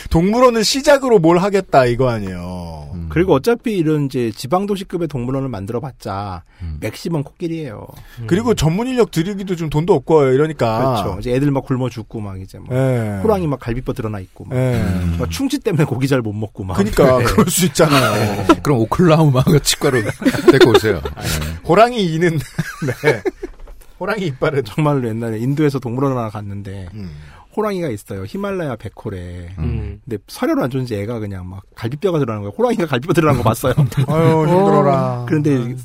[0.10, 2.80] 동물원은 시작으로 뭘 하겠다, 이거 아니에요.
[3.10, 6.44] 그리고 어차피 이런 이제 지방 도시급의 동물원을 만들어봤자
[6.80, 7.88] 맥시멈 코끼리예요.
[8.27, 11.02] 그리고 전문 인력 들이기도 좀 돈도 없고 이러니까.
[11.02, 11.19] 그렇죠.
[11.19, 13.19] 이제 애들 막 굶어 죽고 막 이제 뭐 예.
[13.23, 14.84] 호랑이 막 갈비뼈 드러나 있고 막, 예.
[15.18, 16.76] 막 충치 때문에 고기 잘 못 먹고 막.
[16.76, 17.23] 그러니까 네.
[17.23, 18.45] 그럴 수 있잖아요.
[18.61, 20.02] 그럼 오클라호마 치과로
[20.52, 21.02] 데리고 오세요.
[21.68, 22.38] 호랑이 이는
[22.86, 23.23] 네.
[23.99, 27.10] 호랑이 이빨은 정말로 옛날에 인도에서 동물원 하나 갔는데 음.
[27.55, 28.23] 호랑이가 있어요.
[28.26, 29.55] 히말라야 백호래.
[29.57, 30.01] 음.
[30.05, 32.53] 근데 서류를 안 줬는지 애가 그냥 막 갈비뼈가 드러나는 거예요.
[32.57, 33.73] 호랑이가 갈비뼈 드러나는 거 봤어요.
[34.07, 35.26] 아유 힘들어라.
[35.30, 35.76] 그런데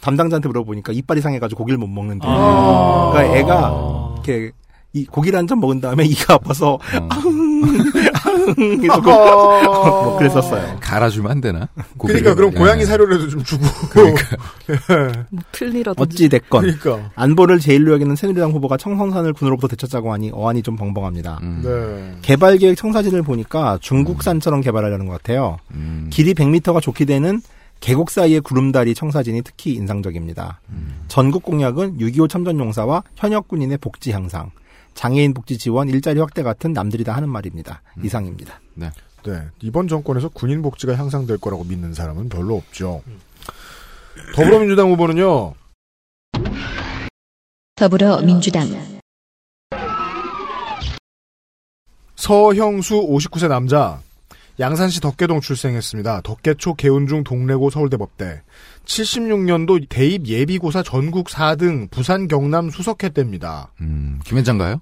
[0.00, 2.26] 담당자한테 물어보니까 이빨이 상해가지고 고기를 못 먹는데.
[2.28, 3.10] 아.
[3.12, 4.52] 그러니까 애가 이렇게
[4.92, 6.78] 이 고기를 한점 먹은 다음에 이가 아파서
[7.08, 7.20] 아
[7.64, 10.76] 흥 계속 뭐 그랬었어요.
[10.80, 11.68] 갈아주면 안 되나?
[11.98, 12.58] 그러니까 그럼 예.
[12.58, 13.64] 고양이 사료라도 좀 주고.
[15.30, 16.02] 뭐 필리라든지.
[16.02, 17.10] 어찌 됐건 그러니까.
[17.14, 21.38] 안보를 제일로 여기는 새누리당 후보가 청성산을 군으로부터 되찾자고 하니 어안이 좀 벙벙합니다.
[21.42, 21.60] 음.
[21.62, 22.18] 네.
[22.22, 25.58] 개발 계획 청사진을 보니까 중국산처럼 개발하려는 것 같아요.
[25.72, 26.08] 음.
[26.10, 27.40] 길이 100m가 좋게 되는
[27.80, 30.60] 계곡 사이의 구름다리 청사진이 특히 인상적입니다.
[31.08, 34.50] 전국 공약은 6.25 참전 용사와 현역 군인의 복지 향상,
[34.94, 37.82] 장애인 복지 지원, 일자리 확대 같은 남들이 다 하는 말입니다.
[38.02, 38.60] 이상입니다.
[38.74, 38.90] 네.
[39.62, 43.02] 이번 정권에서 군인 복지가 향상될 거라고 믿는 사람은 별로 없죠.
[44.34, 45.54] 더불어민주당 후보는요.
[47.74, 48.68] 더불어민주당
[52.16, 54.00] 서형수 59세 남자.
[54.60, 56.20] 양산시 덕계동 출생했습니다.
[56.22, 58.42] 덕계초 개운중 동래고 서울대법대.
[58.84, 63.72] 76년도 대입 예비고사 전국 4등 부산 경남 수석했답니다.
[63.80, 64.80] 음, 김현장가요?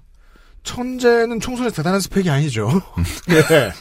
[0.63, 2.69] 천재는 총선에서 대단한 스펙이 아니죠.
[3.29, 3.71] 예.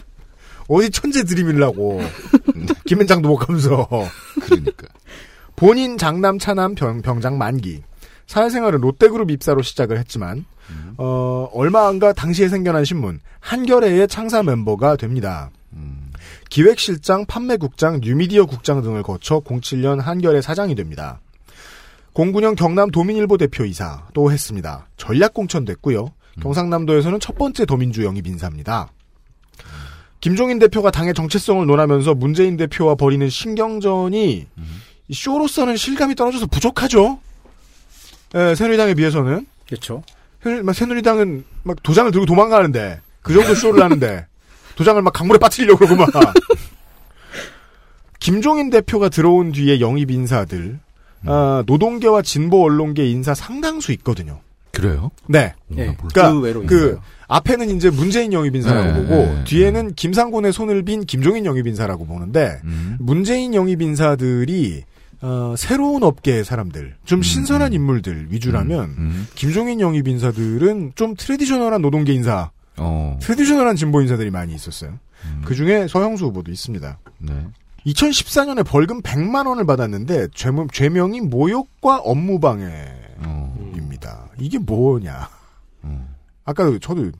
[0.68, 2.02] 어디 천재 들이밀라고.
[2.86, 3.88] 김현장도 못 가면서.
[4.42, 4.86] 그러니까.
[5.56, 7.82] 본인 장남 차남 병, 병장 만기.
[8.26, 10.44] 사회생활은 롯데그룹 입사로 시작을 했지만
[10.98, 15.50] 어, 얼마 안가 당시에 생겨난 신문 한겨레의 창사 멤버가 됩니다.
[16.48, 21.20] 기획실장, 판매국장, 뉴미디어 국장 등을 거쳐 07년 한겨레 사장이 됩니다.
[22.14, 24.88] 09년 경남 도민일보 대표이사도 했습니다.
[24.96, 26.12] 전략공천 됐고요.
[26.40, 28.90] 경상남도에서는 첫 번째 더민주 영입 인사입니다.
[30.20, 34.46] 김종인 대표가 당의 정체성을 논하면서 문재인 대표와 벌이는 신경전이
[35.08, 37.20] 이 쇼로서는 실감이 떨어져서 부족하죠.
[38.34, 40.02] 예, 새누리당에 비해서는 그렇죠.
[40.74, 44.26] 새누리당은 막 도장을 들고 도망가는데 그 정도 쇼를 하는데
[44.78, 46.08] 도장을 막 강물에 빠뜨리려고 그러고 막
[48.20, 50.78] 김종인 대표가 들어온 뒤에 영입 인사들
[51.26, 54.38] 아, 노동계와 진보 언론계 인사 상당수 있거든요.
[54.70, 55.10] 그래요?
[55.26, 55.52] 네.
[55.76, 57.00] 예, 그러니까 그 외로 그.
[57.26, 62.06] 앞에는 이제 문재인 영입 인사라고 네, 보고 네, 뒤에는 김상곤의 손을 빈 김종인 영입 인사라고
[62.06, 62.96] 보는데 음.
[63.00, 64.84] 문재인 영입 인사들이
[65.20, 69.26] 어, 새로운 업계의 사람들, 좀 신선한 인물들 위주라면 음.
[69.34, 73.18] 김종인 영입 인사들은 좀 트레디셔널한 노동계 인사, 어.
[73.20, 74.98] 트레디셔널한 진보 인사들이 많이 있었어요.
[75.44, 76.98] 그 중에 서형수 후보도 있습니다.
[77.18, 77.46] 네.
[77.86, 82.88] 2014년에 벌금 100만 원을 받았는데 죄명, 죄명이 모욕과 업무방해입니다.
[83.24, 84.28] 어.
[84.38, 85.28] 이게 뭐냐?
[85.82, 86.08] 어.
[86.44, 87.10] 아까도 저도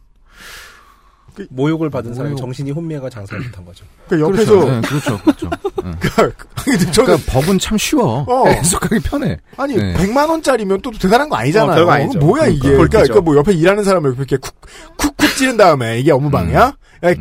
[1.50, 2.36] 모욕을 받은 사람이.
[2.36, 3.84] 정신이 혼미해가 장사를 못한 거죠.
[4.08, 4.70] 그 옆에서 그렇죠.
[4.70, 5.18] 네, 그렇죠.
[5.18, 5.50] 그렇죠.
[5.84, 5.90] 네.
[6.64, 8.24] 근데 저는 그러니까 법은 참 쉬워.
[8.28, 8.48] 어.
[8.48, 9.38] 해석하기 편해.
[9.56, 9.94] 아니 네.
[9.94, 11.72] 100만 원짜리면 또 대단한 거 아니잖아요.
[11.72, 12.18] 어, 별거 아니죠.
[12.18, 12.60] 뭐야 이게?
[12.60, 12.76] 그러니까.
[12.76, 16.74] 그러니까, 그러니까 뭐 옆에 일하는 사람을 이렇게 쿡쿡쿡 찌른 다음에 이게 업무 방해야?
[17.04, 17.16] 야, 이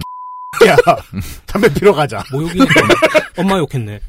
[0.66, 0.76] 야,
[1.46, 2.24] 담배 피러 가자.
[2.32, 2.74] 모욕이니까
[3.38, 4.00] 엄마 욕했네.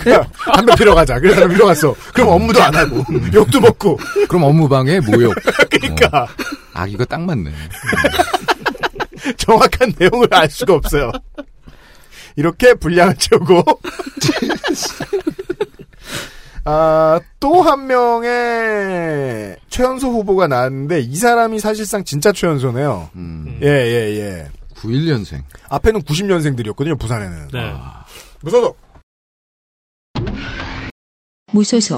[0.00, 0.24] 그냥
[0.54, 1.18] 담배 피러 가자.
[1.18, 1.94] 그래서 담배 피러 갔어.
[2.12, 3.02] 그럼 업무도 안 하고
[3.32, 3.98] 욕도 먹고.
[4.28, 5.34] 그럼 업무 방해 모욕.
[5.70, 6.26] 그러니까 어.
[6.74, 7.50] 아 이거 딱 맞네.
[9.38, 11.12] 정확한 내용을 알 수가 없어요.
[12.36, 13.62] 이렇게 분량을 채우고
[16.64, 23.10] 아, 또 한 명의 최연소 후보가 나왔는데 이 사람이 사실상 진짜 최연소네요.
[23.14, 23.58] 음.
[23.62, 24.48] 예, 예, 예.
[24.74, 25.42] 91년생.
[25.68, 27.48] 앞에는 90년생들이었거든요, 부산에는.
[27.52, 27.72] 네.
[28.42, 28.76] 무소속.
[31.52, 31.96] 무소속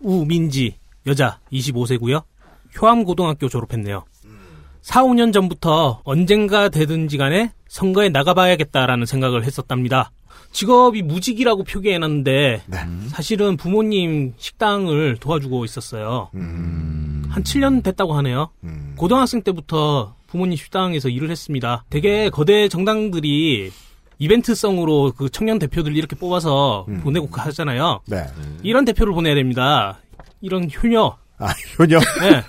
[0.00, 2.24] 우민지 여자 25세고요.
[2.80, 4.04] 효암고등학교 졸업했네요.
[4.82, 10.10] 4, 5년 전부터 언젠가 되든지 간에 선거에 나가봐야겠다라는 생각을 했었답니다.
[10.50, 12.78] 직업이 무직이라고 표기해놨는데 네.
[13.08, 16.28] 사실은 부모님 식당을 도와주고 있었어요.
[16.32, 18.50] 한 7년 됐다고 하네요.
[18.64, 18.94] 음.
[18.96, 21.84] 고등학생 때부터 부모님 식당에서 일을 했습니다.
[21.88, 23.70] 되게 거대 정당들이
[24.18, 27.00] 이벤트성으로 그 청년 대표들 이렇게 뽑아서 음.
[27.02, 28.00] 보내고 하잖아요.
[28.06, 28.24] 네.
[28.62, 29.98] 이런 대표를 보내야 됩니다.
[30.40, 31.16] 이런 효녀.
[31.42, 31.48] 아,
[31.78, 31.98] 효녀.
[32.20, 32.42] 네.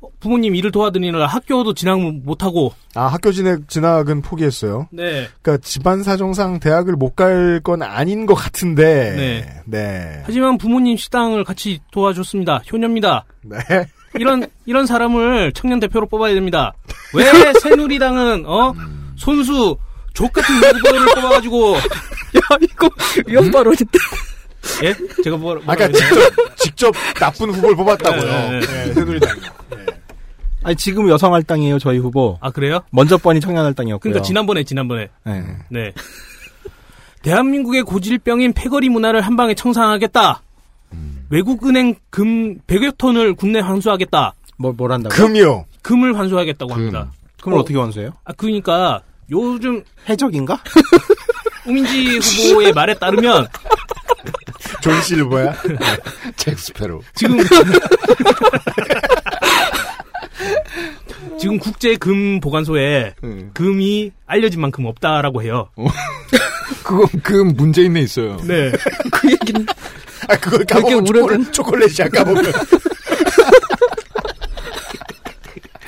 [0.00, 2.72] 어, 부모님 일을 도와드리느라 학교도 진학 못하고.
[2.94, 4.88] 아, 학교 진학, 진학은 포기했어요.
[4.92, 5.28] 네.
[5.42, 9.14] 그러니까 집안 사정상 대학을 못 갈 건 아닌 것 같은데.
[9.16, 9.62] 네.
[9.66, 10.22] 네.
[10.24, 12.62] 하지만 부모님 식당을 같이 도와줬습니다.
[12.72, 13.24] 효녀입니다.
[13.42, 13.58] 네.
[14.18, 16.72] 이런 이런 사람을 청년 대표로 뽑아야 됩니다.
[17.14, 17.24] 왜
[17.60, 18.72] 새누리당은 어
[19.16, 19.76] 손수
[20.14, 22.88] 족 같은 후보를 뽑아가지고 야, 이거
[23.26, 23.98] 위험 발언인데.
[24.84, 28.22] 예 제가 뭐 아까 그러니까 직접, 직접 나쁜 후보를 뽑았다고요.
[28.22, 29.36] 네, 네, 네, 새누리당.
[30.64, 32.38] 아니 지금 여성 할당이에요 저희 후보.
[32.40, 32.80] 아 그래요?
[32.90, 34.00] 먼저 번이 청년 할당이었고요.
[34.00, 35.44] 그러니까 지난번에 지난번에 네.
[35.70, 35.92] 네.
[37.22, 40.42] 대한민국의 고질병인 패거리 문화를 한 방에 청산하겠다.
[41.30, 44.34] 외국은행 금 100여 톤을 국내 환수하겠다.
[44.56, 45.14] 뭐, 뭘 한다고?
[45.14, 45.66] 금이요.
[45.82, 47.10] 금을 환수하겠다고 합니다.
[47.42, 47.60] 금을 어.
[47.60, 47.64] 어.
[47.64, 48.12] 떻게 환수해요?
[48.24, 50.58] 아, 그러니까 요즘 해적인가?
[51.66, 53.46] 우민지 후보의 말에 따르면
[54.88, 55.54] 존 실버야?
[56.36, 57.02] 잭 스패로우.
[57.14, 57.36] 지금
[61.38, 63.50] 지금 국제 금 보관소에 음.
[63.54, 65.68] 금이 알려진 만큼 없다라고 해요.
[66.82, 68.38] 그건 그 문제 있네 있어요.
[68.44, 68.72] 네.
[69.12, 69.66] 그 얘기는
[70.28, 72.52] 아, 그걸 까먹으면 오래된- 초콜릿, 초콜릿이야, 까먹으면.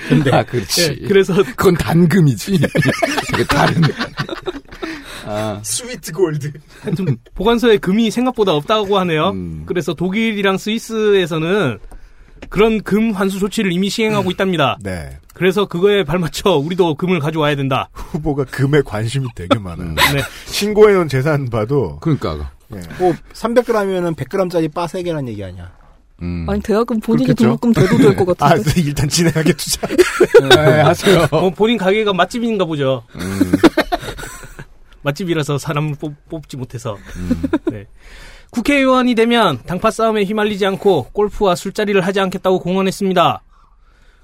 [0.09, 0.89] 근데 아 그렇지.
[1.01, 2.59] 네, 그래서 그건 단금이지.
[3.31, 3.81] 되게 다른.
[5.27, 6.53] 아, 스위트 골드.
[6.81, 9.31] 하여튼 보관소에 금이 생각보다 없다고 하네요.
[9.31, 9.63] 음.
[9.67, 11.79] 그래서 독일이랑 스위스에서는
[12.49, 14.79] 그런 금 환수 조치를 이미 시행하고 있답니다.
[14.83, 15.19] 네.
[15.35, 17.89] 그래서 그거에 발맞춰 우리도 금을 가져와야 된다.
[17.93, 19.89] 후보가 금에 관심이 되게 많아요.
[19.91, 19.95] 음.
[19.95, 20.23] 네.
[20.47, 21.99] 신고해놓은 재산 봐도.
[22.01, 22.51] 그러니까.
[22.73, 22.81] 예.
[22.99, 25.71] 뭐 300g이면은 100g짜리 바 3개란 얘기 아니야.
[26.23, 26.47] 음.
[26.49, 27.35] 아니 대학은 본인이?
[27.35, 28.71] 등록금 대도 될것 아, 같은데.
[28.73, 29.87] 네, 일단 진행하게 두자.
[30.51, 31.27] 네, 하세요.
[31.31, 33.03] 어, 본인 가게가 맛집인가 보죠.
[33.17, 33.53] 음.
[35.03, 36.97] 맛집이라서 사람을 뽑, 뽑지 못해서.
[37.17, 37.43] 음.
[37.71, 37.87] 네.
[38.51, 43.43] 국회의원이 되면 당파 싸움에 휘말리지 않고 골프와 술자리를 하지 않겠다고 공언했습니다.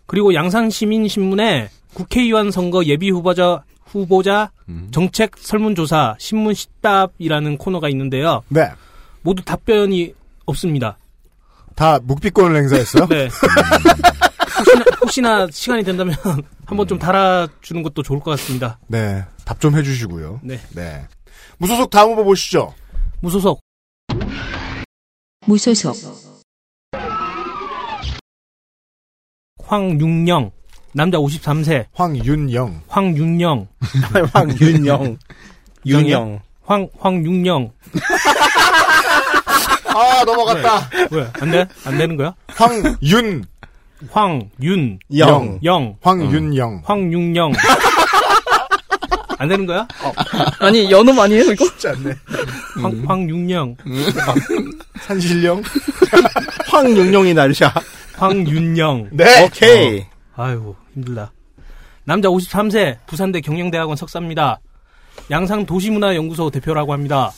[0.06, 4.88] 그리고 양산시민신문에 국회의원 선거 예비 후보자 후보자 음.
[4.90, 8.42] 정책 설문조사 신문 시답이라는 코너가 있는데요.
[8.48, 8.68] 네.
[9.22, 10.98] 모두 답변이 없습니다.
[11.74, 13.06] 다 묵비권을 행사했어요?
[13.06, 13.28] 네.
[14.58, 16.16] 혹시나, 혹시나 시간이 된다면
[16.66, 18.78] 한번 좀 달아주는 것도 좋을 것 같습니다.
[18.88, 19.24] 네.
[19.44, 20.40] 답 좀 해주시고요.
[20.42, 20.60] 네.
[20.74, 21.06] 네.
[21.58, 22.74] 무소속 다음 후보 보시죠.
[23.20, 23.60] 무소속
[25.46, 25.96] 무소속,
[29.62, 30.50] 황윤영
[30.92, 32.82] 남자 53세 황윤영.
[32.88, 33.68] 황윤영
[34.32, 35.18] 황윤영.
[35.86, 36.40] 윤영.
[36.64, 37.70] 황 황윤영
[39.94, 40.90] 아, 넘어갔다.
[41.10, 41.30] 왜?
[41.40, 41.66] 안 돼?
[41.84, 42.34] 안 되는 거야?
[42.48, 43.44] 황윤.
[44.10, 45.58] 황윤 영.
[45.64, 46.82] 영 황윤영.
[46.84, 47.52] 황윤영
[49.38, 49.86] 안 되는 거야?
[50.60, 51.64] 아니 연음 아니에요 이거?
[51.66, 52.14] 쉽지 않네.
[52.82, 53.76] 황 황윤영
[55.02, 55.62] 산신령.
[56.70, 57.72] 황윤영이 날샤.
[58.16, 59.44] 황윤영 네.
[59.44, 60.04] 오케이.
[60.36, 61.32] 아이고 힘들다.
[62.04, 64.60] 남자 53세 부산대 경영대학원 석사입니다.
[65.30, 67.32] 양상 도시문화연구소 대표라고 합니다.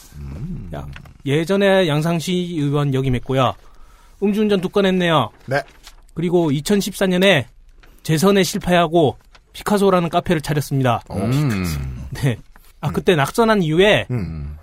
[0.75, 0.87] 야,
[1.25, 3.55] 예전에 양상시 의원 역임했고요.
[4.23, 5.31] 음주운전 두 건 했네요.
[5.47, 5.63] 네.
[6.19, 7.45] 그리고 2014년에
[8.03, 9.19] 재선에 실패하고
[9.53, 11.01] 피카소라는 카페를 차렸습니다.
[11.13, 12.09] 음.
[12.11, 12.37] 네.
[12.81, 14.57] 아 그때 낙선한 이후에 음.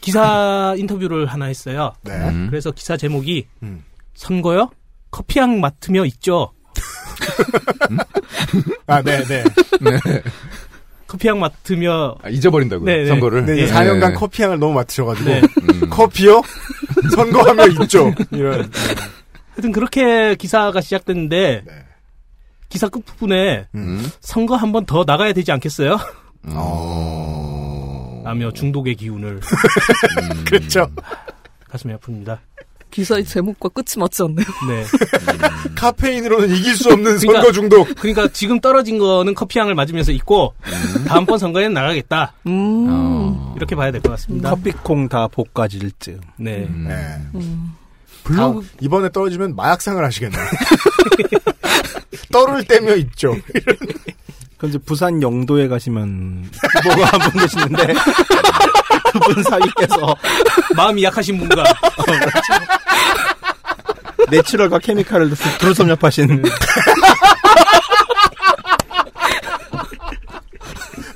[0.00, 1.92] 기사 인터뷰를 하나 했어요.
[2.04, 2.14] 네.
[2.14, 2.46] 음.
[2.48, 3.84] 그래서 기사 제목이 음.
[4.14, 4.70] 선거요?
[5.10, 6.54] 커피향 맡으며 있죠.
[8.86, 9.44] 아, 네, 네.
[11.06, 12.86] 커피향 맡으며 아, 잊어버린다고요.
[12.86, 13.06] 네, 네.
[13.08, 13.44] 선거를.
[13.44, 13.72] 네, 이제 네.
[13.72, 15.28] 4년간 커피향을 너무 맡으셔가지고.
[15.28, 15.42] 네.
[15.42, 15.80] 음.
[15.90, 16.40] 커피요?
[17.14, 18.10] 선거하며 있죠.
[18.32, 18.70] 이런.
[19.54, 21.72] 하여튼 그렇게 기사가 시작됐는데 네.
[22.68, 24.04] 기사 끝부분에 음.
[24.20, 25.96] 선거 한 번 더 나가야 되지 않겠어요?
[26.48, 28.22] 어.
[28.24, 29.40] 라며 중독의 기운을
[30.46, 30.90] 그렇죠.
[31.68, 32.38] 가슴에 아픕니다.
[32.90, 34.46] 기사의 제목과 끝이 맞지 않네요.
[34.68, 34.84] 네.
[35.74, 37.88] 카페인으로는 이길 수 없는 그러니까- 선거 중독.
[37.96, 40.54] 그러니까 지금 떨어진 거는 커피향을 맞으면서 있고
[41.08, 42.32] 다음번 선거에는 나가겠다.
[42.46, 42.86] 음.
[42.88, 43.54] 어.
[43.56, 44.50] 이렇게 봐야 될 것 같습니다.
[44.50, 46.20] 커피콩 다 볶아질 즈음.
[46.36, 46.66] 네.
[46.68, 46.84] 음.
[46.88, 46.94] 네.
[47.38, 47.72] 음.
[48.24, 50.42] 블로그 다- 이번에 떨어지면 마약상을 하시겠네요.
[52.32, 53.36] 떨을 때며 있죠.
[54.56, 56.50] 그럼 이제 부산 영도에 가시면
[56.82, 57.94] 후보가 한 분 계시는데
[59.12, 60.16] 그분 사위께서
[60.74, 61.62] 마음이 약하신 분과
[64.30, 65.30] 내추럴과 케미칼을
[65.60, 66.42] 두루 섭렵하신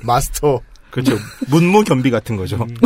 [0.01, 0.61] 마스터.
[0.91, 1.17] 그렇죠
[1.47, 2.65] 문무 겸비 같은 거죠.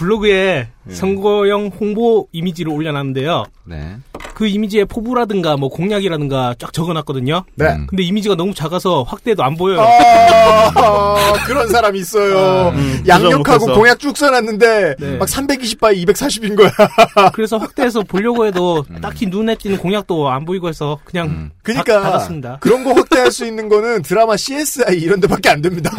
[0.00, 3.44] 블로그에 선거용 홍보 이미지를 올려놨는데요.
[3.66, 3.98] 네.
[4.40, 7.44] 그 이미지에 포부라든가 뭐 공약이라든가 쫙 적어놨거든요.
[7.56, 7.66] 네.
[7.74, 7.86] 음.
[7.86, 9.82] 근데 이미지가 너무 작아서 확대도 안 보여요.
[9.82, 12.70] 아, 그런 사람 있어요.
[12.70, 13.74] 음, 양력하고 부정못해서.
[13.74, 15.16] 공약 쭉 써놨는데 네.
[15.18, 16.70] 막 320바에 240인 거야.
[17.34, 21.50] 그래서 확대해서 보려고 해도 딱히 눈에 띄는 공약도 안 보이고 해서 그냥 음.
[21.62, 22.56] 그러니까 닫- 닫았습니다.
[22.60, 25.90] 그런 거 확대할 수 있는 거는 드라마 CSI 이런 데밖에 안 됩니다.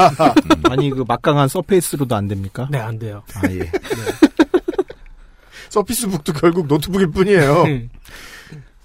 [0.68, 2.68] 아니 그 막강한 서페이스로도 안 됩니까?
[2.72, 3.22] 네, 안 돼요.
[3.36, 3.70] 아 예.
[5.70, 7.64] 서피스북도 결국 노트북일 뿐이에요.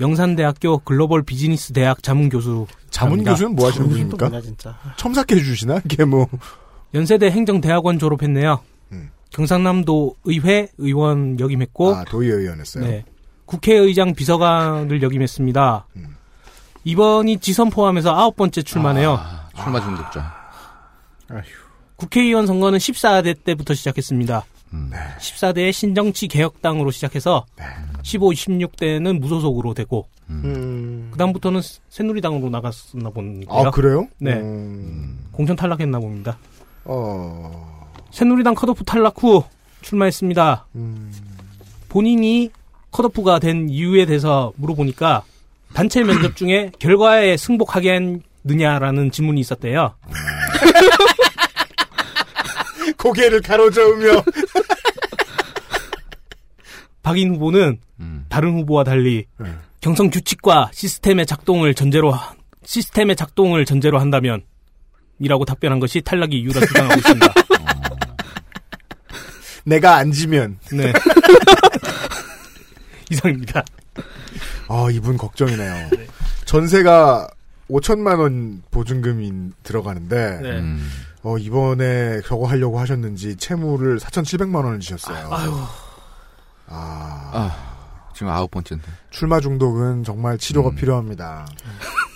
[0.00, 3.32] 영산대학교 글로벌 비즈니스 대학 자문교수 자문 합니다.
[3.32, 4.28] 교수는 뭐 하시는 또 분입니까?
[4.28, 4.78] 뭐냐 진짜.
[4.96, 5.80] 첨삭해 주시나?
[5.84, 6.28] 이게 뭐.
[6.94, 8.60] 연세대 행정대학원 졸업했네요.
[8.92, 9.10] 음.
[9.30, 12.84] 경상남도 의회 의원 역임했고 아, 도의회의원 했어요.
[12.84, 13.04] 네.
[13.46, 15.86] 국회의장 비서관을 역임했습니다.
[15.96, 16.16] 음.
[16.84, 19.14] 이번이 지선 포함해서 아홉 번째 출마네요.
[19.20, 20.34] 아, 출마 중독자.
[21.28, 21.42] 아휴.
[21.96, 24.44] 국회의원 선거는 14대 때부터 시작했습니다.
[24.72, 24.90] 음.
[25.18, 27.44] 14대 신정치 개혁당으로 시작해서
[28.02, 31.08] 15, 16대는 무소속으로 되고 음.
[31.12, 31.60] 그다음부터는
[31.90, 33.50] 새누리당으로 나갔었나 본데요.
[33.50, 34.08] 아 그래요?
[34.18, 34.32] 네.
[34.32, 35.26] 음.
[35.30, 36.38] 공천 탈락했나 봅니다.
[36.84, 37.90] 어.
[38.10, 39.44] 새누리당 컷오프 탈락 후
[39.82, 40.66] 출마했습니다.
[40.74, 41.12] 음.
[41.88, 42.50] 본인이
[42.90, 45.22] 컷오프가 된 이유에 대해서 물어보니까
[45.74, 49.94] 단체 면접 중에 결과에 승복하겠느냐라는 질문이 있었대요.
[52.98, 54.22] 고개를 가로저으며
[57.02, 58.26] 박인 후보는 음.
[58.28, 59.52] 다른 후보와 달리 네.
[59.80, 62.34] 경선 규칙과 시스템의 작동을 전제로 하-
[62.64, 64.42] 시스템의 작동을 전제로 한다면
[65.18, 67.34] 이라고 답변한 것이 탈락의 이유라 주장하고 있습니다.
[69.64, 70.92] 내가 앉으면 네.
[73.10, 73.64] 이상입니다.
[74.72, 75.90] 아 이분 걱정이네요.
[76.46, 77.28] 전세가
[77.70, 80.50] 5천만 원 보증금이 들어가는데 네.
[80.60, 80.88] 음.
[81.22, 85.28] 어, 이번에 저거 하려고 하셨는지 채무를 4,700만 원을 지셨어요.
[85.30, 85.52] 아유,
[86.66, 88.88] 아, 아, 지금 아홉 번째인데.
[89.10, 90.74] 출마 중독은 정말 치료가 음.
[90.74, 91.46] 필요합니다.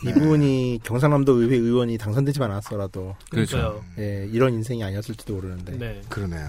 [0.08, 3.82] 이분이 경상남도 의회 의원이 당선되지만 않았어라도 그렇죠.
[3.98, 6.00] 예, 이런 인생이 아니었을지도 모르는데 네.
[6.08, 6.48] 그러네요.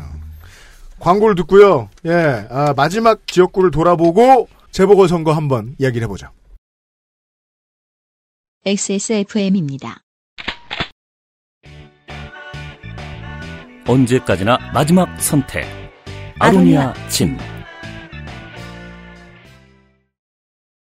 [1.00, 1.90] 광고를 듣고요.
[2.06, 4.48] 예, 아, 마지막 지역구를 돌아보고
[4.78, 6.28] 재보궐선거 한번 이야기를 해보죠.
[8.64, 10.04] XSFM입니다.
[13.88, 15.66] 언제까지나 마지막 선택.
[16.38, 17.36] 아로니아 진.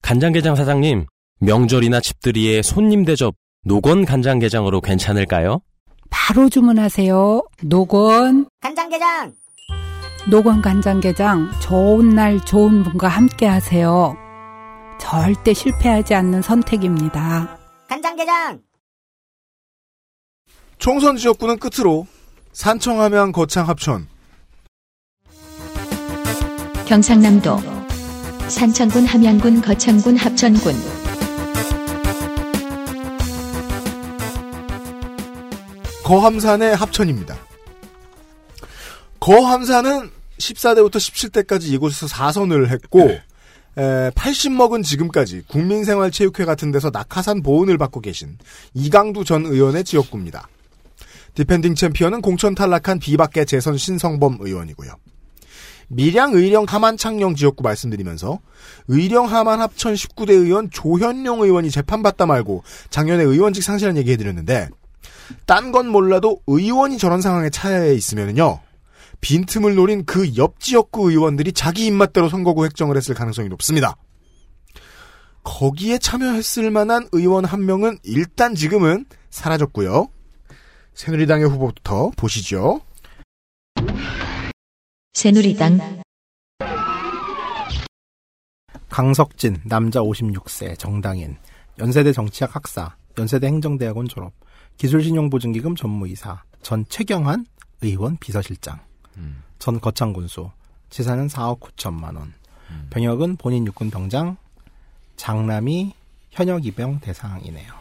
[0.03, 1.07] 간장게장 사장님,
[1.41, 5.63] 명절이나 집들이에 손님 대접 노건 간장게장으로 괜찮을까요?
[6.11, 7.43] 바로 주문하세요.
[7.63, 8.47] 노건.
[8.61, 9.33] 간장게장
[10.29, 14.17] 노건 간장게장 좋은 날 좋은 분과 함께 하세요.
[14.99, 17.57] 절대 실패하지 않는 선택입니다.
[17.89, 18.61] 간장게장
[20.79, 22.09] 총선 지역구는 끝으로
[22.53, 24.09] 산청, 함양, 거창, 합천.
[26.87, 27.59] 경상남도
[28.49, 30.73] 산천군, 함양군, 거창군, 합천군
[36.03, 37.37] 거함산의 합천입니다.
[39.21, 43.01] 거함산은 14대부터 17대까지 이곳에서 4선을 했고
[43.79, 48.39] 에, 80 먹은 지금까지 국민생활체육회 같은 데서 낙하산 보은을 받고 계신
[48.75, 50.49] 이강두 전 의원의 지역구입니다.
[51.35, 54.93] defending 챔피언은 공천 탈락한 비박계 재선 신성범 의원이고요.
[55.89, 58.41] 밀양, 의령, 함안, 창녕 지역구 말씀드리면서
[58.89, 64.69] 의령, 함안, 합천 19대 의원 조현용 의원이 재판받다 말고 작년에 의원직 상실한 얘기 해드렸는데
[65.45, 68.61] 딴 건 몰라도 의원이 저런 상황에 차에 있으면요
[69.21, 73.97] 빈틈을 노린 그 옆 지역구 의원들이 자기 입맛대로 선거구 획정을 했을 가능성이 높습니다.
[75.45, 80.09] 거기에 참여했을 만한 의원 한 명은 일단 지금은 사라졌고요.
[80.95, 82.81] 새누리당의 후보부터 보시죠.
[85.13, 86.03] 새누리당
[88.89, 91.37] 강석진 남자 56세 정당인
[91.79, 94.33] 연세대 정치학 학사 연세대 행정대학원 졸업
[94.79, 97.47] 기술신용보증기금 전무이사 전 최경환
[97.83, 98.81] 의원 비서실장
[99.17, 99.43] 음.
[99.59, 100.51] 전 거창 군수
[100.91, 102.35] 재산은 4억 9천만 원
[102.91, 104.37] 병역은 본인 육군 병장
[105.17, 105.95] 장남이
[106.31, 107.73] 현역 입영 대상이네요.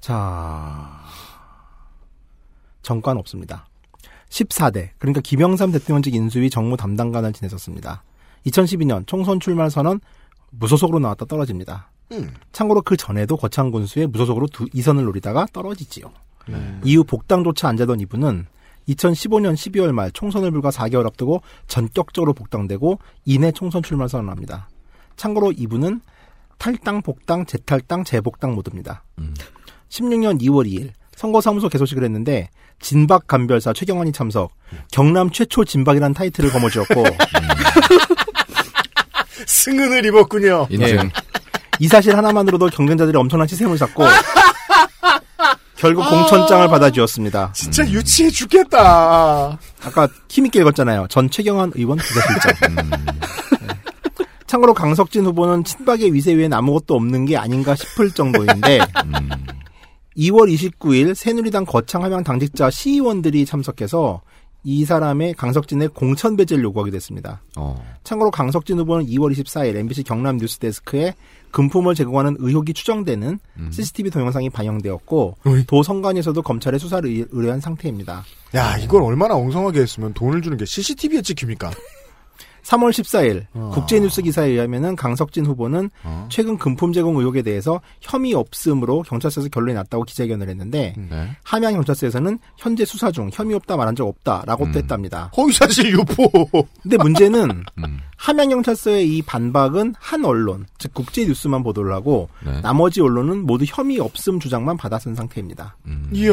[0.00, 1.00] 자
[2.82, 3.66] 정관 없습니다.
[4.28, 8.02] 14대 그러니까 김영삼 대통령직 인수위 정무 담당관을 지냈었습니다.
[8.46, 10.00] 2012년 총선 출마 선언
[10.50, 11.90] 무소속으로 나왔다 떨어집니다.
[12.12, 12.34] 음.
[12.52, 16.12] 참고로 그 전에도 거창 군수에 무소속으로 두, 2선을 노리다가 떨어지지요.
[16.48, 16.80] 네.
[16.84, 18.46] 이후 복당조차 안 되던 이분은
[18.88, 24.68] 2015년 12월 말 총선을 불과 4개월 앞두고 전격적으로 복당되고 이내 총선 출마 선언합니다.
[25.16, 26.00] 참고로 이분은
[26.58, 29.04] 탈당, 복당, 재탈당, 재복당 모두입니다.
[29.18, 29.34] 음.
[29.88, 32.48] 16년 2월 2일 선거사무소 개소식을 했는데
[32.80, 34.52] 진박 간별사 최경환이 참석
[34.90, 37.04] 경남 최초 진박이라는 타이틀을 거머쥐었고
[39.46, 40.66] 승은을 입었군요.
[40.70, 41.10] 인증.
[41.80, 44.04] 이 사실 하나만으로도 경쟁자들이 엄청난 시샘을 샀고
[45.76, 47.52] 결국 공천장을 받아주었습니다.
[47.52, 49.58] 진짜 유치해 죽겠다.
[49.82, 51.06] 아까 힘있게 읽었잖아요.
[51.08, 52.74] 전 최경환 의원 비서실장.
[52.74, 52.90] 네.
[54.46, 58.78] 참고로 강석진 후보는 친박의 위세 위엔 아무것도 없는 게 아닌가 싶을 정도인데
[60.16, 64.22] 2월 29일 새누리당 거창 함양 당직자 시의원들이 참석해서
[64.62, 67.42] 이 사람의 강석진의 공천 배제를 요구하게 됐습니다.
[67.56, 67.82] 어.
[68.04, 71.14] 참고로 강석진 후보는 2월 24일 MBC 경남 뉴스데스크에
[71.54, 73.70] 금품을 제공하는 의혹이 추정되는 음.
[73.72, 75.64] CCTV 동영상이 반영되었고 어이.
[75.66, 78.24] 도 선관위에서도 검찰에 수사를 의- 의뢰한 상태입니다.
[78.56, 81.70] 야, 이걸 얼마나 엉성하게 했으면 돈을 주는 게 CCTV에 찍힙니까?
[82.64, 83.70] 3월 14일 어.
[83.72, 86.26] 국제뉴스 기사에 의하면은 강석진 후보는 어.
[86.30, 91.36] 최근 금품 제공 의혹에 대해서 혐의 없음으로 경찰서에서 결론이 났다고 기자회견을 했는데 네.
[91.42, 95.30] 함양 경찰서에서는 현재 수사 중 혐의 없다 말한 적 없다라고 또 했답니다.
[95.36, 96.28] 허위사실 유포.
[96.82, 98.00] 근데 문제는 음.
[98.16, 102.60] 함양 경찰서의 이 반박은 한 언론, 즉 국제 뉴스만 보도를 하고 네.
[102.62, 105.76] 나머지 언론은 모두 혐의 없음 주장만 받아쓴 상태입니다.
[105.86, 106.08] 음.
[106.12, 106.32] 이야.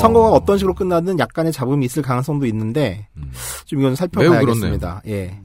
[0.00, 3.32] 선거가 어떤 식으로 끝나든 약간의 잡음이 있을 가능성도 있는데 음.
[3.64, 5.02] 좀 이건 살펴봐야겠습니다.
[5.08, 5.40] 예.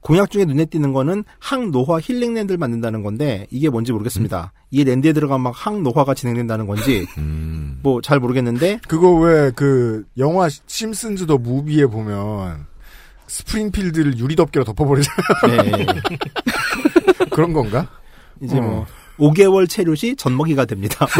[0.00, 4.52] 공약 중에 눈에 띄는 거는 항노화 힐링랜드를 만든다는 건데 이게 뭔지 모르겠습니다.
[4.70, 7.80] 이 랜드에 들어가면 막 항노화가 진행된다는 건지 음.
[7.82, 12.66] 뭐잘 모르겠는데 그거 왜 그 영화 심슨즈 더 무비에 보면
[13.26, 15.62] 스프링필드를 유리덮개로 덮어버리잖아요.
[15.62, 15.86] 네.
[17.30, 17.88] 그런 건가?
[18.42, 18.62] 이제 어.
[18.62, 18.86] 뭐
[19.18, 21.06] 5개월 체류시 전먹이가 됩니다.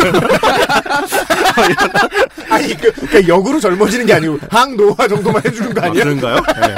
[2.50, 6.05] 아니 그, 그러니까 역으로 젊어지는 게 아니고 항노화 정도만 해주는 거 아니야?
[6.05, 6.36] 그런가요?
[6.36, 6.74] 네.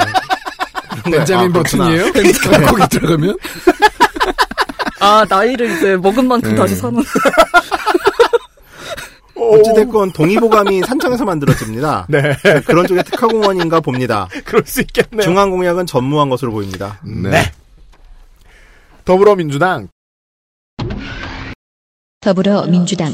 [1.09, 1.85] 벤자민 아, 그렇구나.
[1.85, 2.11] 버튼이에요?
[2.67, 3.37] 거기 들어가면?
[4.99, 6.55] 아 나이를 이제 먹은 만큼 네.
[6.55, 7.01] 다시 사는.
[9.35, 12.05] 어찌됐건 동의보감이 산청에서 만들어집니다.
[12.09, 14.27] 네, 그런 쪽의 특화공원인가 봅니다.
[14.45, 15.23] 그럴 수 있겠네요.
[15.23, 16.99] 중앙 공약은 전무한 것으로 보입니다.
[17.03, 17.51] 네.
[19.03, 19.87] 더불어민주당
[22.19, 23.13] 더불어민주당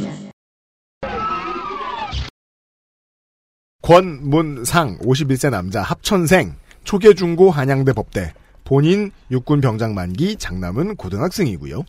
[3.82, 6.56] 권문상 51세 남자 합천생
[6.88, 8.34] 초계 중고 한양대 법대
[8.64, 11.84] 본인 육군 병장 만기 장남은 고등학생이고요.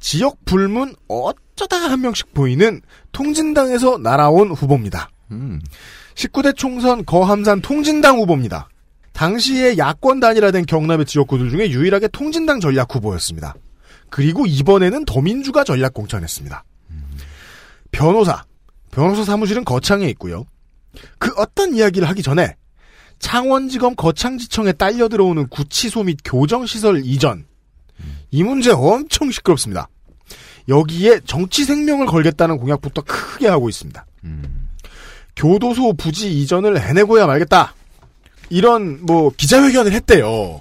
[0.00, 2.82] 지역 불문 어쩌다 한 명씩 보이는
[3.12, 5.08] 통진당에서 날아온 후보입니다.
[5.30, 5.60] 음.
[6.14, 8.68] 19대 총선 거함산 통진당 후보입니다.
[9.14, 13.54] 당시에 야권 단일화 된 경남의 지역구들 중에 유일하게 통진당 전략 후보였습니다.
[14.10, 16.64] 그리고 이번에는 더민주가 전략 공천했습니다.
[17.90, 18.44] 변호사,
[18.90, 20.44] 변호사 사무실은 거창에 있고요.
[21.18, 22.56] 그 어떤 이야기를 하기 전에
[23.18, 27.44] 창원지검 거창지청에 딸려 들어오는 구치소 및 교정시설 이전
[28.30, 29.88] 이 문제 엄청 시끄럽습니다.
[30.68, 34.04] 여기에 정치 생명을 걸겠다는 공약부터 크게 하고 있습니다.
[34.24, 34.68] 음.
[35.34, 37.74] 교도소 부지 이전을 해내고야 말겠다.
[38.50, 40.60] 이런 뭐 기자회견을 했대요.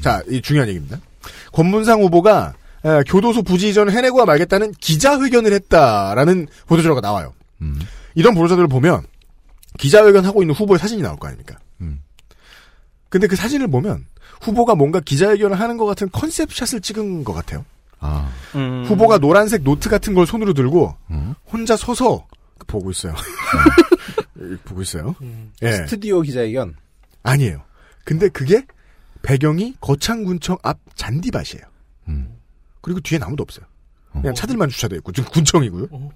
[0.00, 1.00] 자, 이 중요한 얘기입니다.
[1.52, 7.34] 권문상 후보가 에, 교도소 부지 이전을 해내고야 말겠다는 기자회견을 했다라는 보도자료가 나와요.
[7.60, 7.78] 음.
[8.14, 9.02] 이런 보도자료를 보면
[9.78, 11.58] 기자회견 하고 있는 후보의 사진이 나올 거 아닙니까?
[11.80, 12.02] 음.
[13.08, 14.06] 근데 그 사진을 보면
[14.40, 17.64] 후보가 뭔가 기자회견을 하는 것 같은 concept shot을 찍은 것 같아요.
[17.98, 18.30] 아.
[18.52, 21.34] 후보가 노란색 노트 같은 걸 손으로 들고 음.
[21.50, 22.26] 혼자 서서
[22.66, 23.14] 보고 있어요.
[24.64, 25.14] 보고 있어요.
[25.62, 25.72] 예.
[25.72, 26.74] 스튜디오 기자회견.
[27.22, 27.62] 아니에요.
[28.04, 28.66] 근데 그게
[29.22, 31.64] 배경이 거창군청 앞 잔디밭이에요.
[32.08, 32.36] 음.
[32.80, 33.64] 그리고 뒤엔 아무도 없어요.
[34.12, 34.20] 어.
[34.20, 35.88] 그냥 차들만 주차되어 있고 지금 군청이고요.
[35.90, 36.10] 어.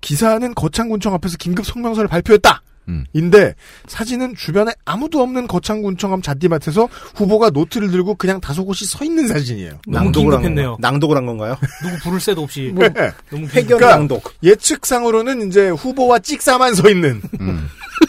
[0.00, 2.62] 기사는 거창군청 앞에서 긴급 성명서를 발표했다.
[2.88, 3.04] 음.
[3.12, 3.54] 인데
[3.86, 9.78] 사진은 주변에 아무도 없는 거창군청 앞 잔디밭에서 후보가 노트를 들고 그냥 다소곳이 서 있는 사진이에요.
[9.86, 10.42] 낭독을 한.
[10.42, 10.76] 건가요?
[10.80, 11.56] 낭독을 한 건가요?
[11.82, 12.72] 누구 부를 새도 없이.
[12.74, 12.88] 네.
[13.30, 14.32] 너무 회견 그러니까 낭독.
[14.42, 17.68] 예측상으로는 이제 후보와 찍사만 서 있는 음.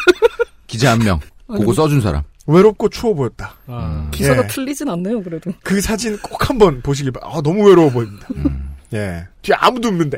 [0.68, 1.20] 기자 한 명.
[1.48, 2.24] 그거 써준 사람.
[2.48, 3.56] 외롭고 추워 보였다.
[3.68, 4.08] 아.
[4.12, 4.48] 기사가 예.
[4.48, 5.52] 틀리진 않네요 그래도.
[5.64, 7.38] 그 사진 꼭 한번 보시길 바랍니다.
[7.38, 8.28] 아, 너무 외로워 보입니다.
[8.94, 9.28] 예.
[9.42, 10.18] 뒤에 아무도 없는데.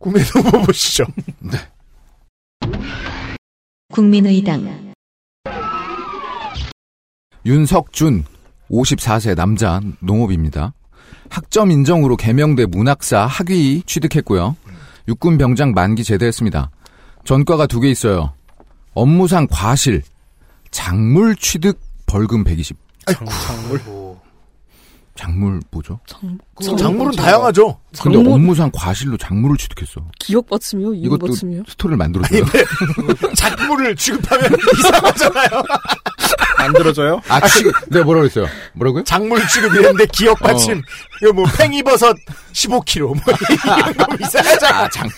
[0.00, 1.04] 후보 보시죠.
[3.90, 4.92] 국민의당
[7.44, 8.24] 윤석준
[8.70, 10.72] 54세 남자 농업입니다.
[11.28, 14.56] 학점 인정으로 개명돼 문학사 학위 취득했고요.
[15.08, 16.70] 육군 병장 만기 제대했습니다.
[17.24, 18.32] 전과가 두 개 있어요.
[18.94, 20.02] 업무상 과실,
[20.70, 22.76] 작물 취득 벌금 120.
[23.06, 23.99] 장물.
[25.20, 26.00] 작물 뭐죠?
[26.06, 26.38] 장,
[26.78, 27.78] 작물은 다양하죠.
[28.02, 30.00] 근데 작물- 업무상 과실로 작물을 취득했어.
[30.18, 30.94] 기억 받침이요?
[30.94, 31.62] 이거 이것도 받침이요?
[31.68, 32.42] 스토리를 만들었어요.
[33.36, 35.50] 작물을 취급하면 이상하잖아요.
[36.62, 37.20] 만들어져요?
[37.28, 38.46] 아, 취, 내가 뭐라고 했어요?
[38.74, 39.04] 뭐라고요?
[39.04, 40.82] 작물 취급이랬는데 기억 받침.
[41.22, 42.16] 이거 뭐 팽이버섯
[42.52, 43.00] 15kg.
[43.06, 44.78] 뭐 이런 거 이상하잖아.
[44.84, 45.08] 아, 장,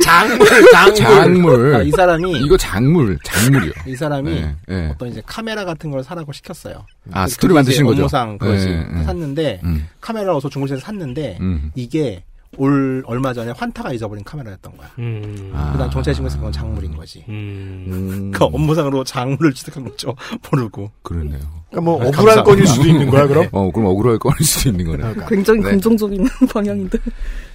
[0.00, 0.94] 작물, 작물.
[0.96, 1.74] 작물.
[1.76, 3.72] 아, 이 사람이 이거 작물, 작물이요.
[3.86, 4.88] 이 사람이 네, 네.
[4.92, 6.84] 어떤 이제 카메라 같은 걸 사라고 시켰어요.
[7.12, 8.02] 아, 그- 스토리 만드신 거죠?
[8.02, 8.66] 업무상 그거지.
[8.66, 9.04] 네, 네.
[9.04, 11.70] 샀는데 음, 카메라 어서 중고차에서 샀는데 음.
[11.74, 12.22] 이게
[12.56, 14.90] 올 얼마 전에 환타가 잊어버린 카메라였던 거야.
[14.98, 15.52] 음.
[15.54, 15.72] 아.
[15.72, 17.24] 그다음 경찰 신고해서 그건 작물인 거지.
[17.28, 17.84] 음.
[17.88, 20.14] 음, 그 업무상으로 작물을 취득한 거죠.
[20.50, 20.90] 모르고.
[21.02, 21.40] 그러네요.
[21.70, 22.44] 그러니까 뭐 아, 억울한.
[22.44, 23.46] 건일 수도 있는 거야, 그럼?
[23.52, 24.98] 어, 그럼 억울할 거일 수도 있는 거네.
[24.98, 25.26] 그러니까.
[25.26, 25.70] 굉장히 네.
[25.70, 26.98] 긍정적인 방향인데.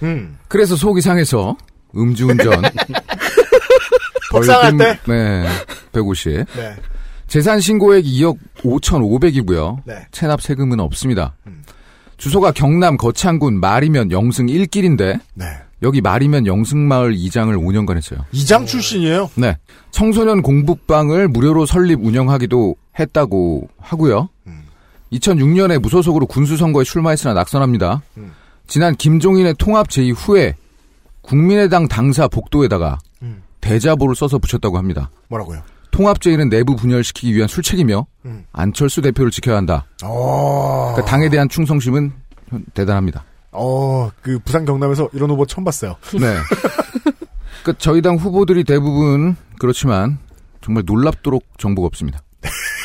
[0.04, 0.38] 음.
[0.48, 1.56] 그래서 속이 상해서
[1.96, 2.62] 음주운전.
[4.30, 4.98] 속상할 때?
[5.06, 5.44] 네.
[5.92, 6.32] 150.
[6.56, 6.76] 네.
[7.26, 9.78] 재산 신고액 2억 5,500이고요.
[9.84, 10.06] 네.
[10.12, 11.34] 체납 세금은 없습니다.
[11.46, 11.62] 음.
[12.16, 15.46] 주소가 경남 거창군 말이면 영승 1길인데 네.
[15.82, 18.20] 여기 말이면 영승마을 이장을 5년간 했어요.
[18.32, 19.30] 이장 출신이에요.
[19.34, 19.58] 네.
[19.90, 24.28] 청소년 공부방을 무료로 설립 운영하기도 했다고 하고요.
[24.46, 24.62] 음.
[25.12, 28.02] 2006년에 무소속으로 군수선거에 출마했으나 낙선합니다.
[28.16, 28.32] 음.
[28.66, 30.54] 지난 김종인의 통합 제의 후에
[31.20, 33.42] 국민의당 당사 복도에다가 음.
[33.60, 35.10] 대자보를 써서 붙였다고 합니다.
[35.28, 35.62] 뭐라고요?
[35.94, 38.44] 통합 제의는 내부 분열시키기 위한 술책이며 음.
[38.52, 39.86] 안철수 대표를 지켜야 한다.
[40.02, 40.90] 어.
[40.92, 42.12] 그러니까 당에 대한 충성심은
[42.74, 43.24] 대단합니다.
[43.52, 45.94] 어, 그 부산 경남에서 이런 후보 처음 봤어요.
[46.20, 46.36] 네.
[47.62, 50.18] 그 저희 당 후보들이 대부분 그렇지만
[50.62, 52.20] 정말 놀랍도록 정보가 없습니다.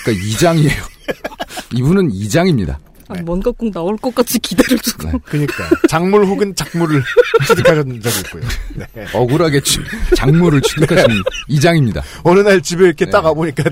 [0.04, 0.84] 그러니까 이장이에요.
[1.74, 2.78] 이분은 이장입니다.
[3.10, 5.08] 아니, 뭔가 꼭 나올 것 같이 기대를 주고.
[5.08, 5.14] 네.
[5.26, 7.04] 그니까 작물 혹은 작물을
[7.48, 8.44] 취득하신 적이 있고요.
[8.76, 9.08] 네.
[9.14, 9.80] 억울하게 취-
[10.16, 12.04] 작물을 취득하신 이장입니다.
[12.24, 13.12] 어느 날 집에 이렇게 네.
[13.12, 13.64] 딱 와보니까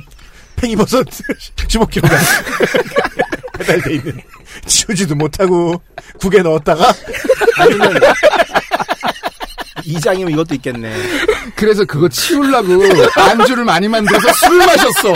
[0.56, 1.06] 팽이버섯
[1.68, 2.10] 15kg가
[3.60, 4.20] 배달돼 있는
[4.66, 5.80] 치우지도 못하고
[6.20, 6.94] 국에 넣었다가
[7.60, 7.94] 아니면
[9.86, 10.94] 이장이면 이것도 있겠네.
[11.56, 12.84] 그래서 그거 치우려고
[13.16, 15.14] 안주를 많이 만들어서 술을 마셨어.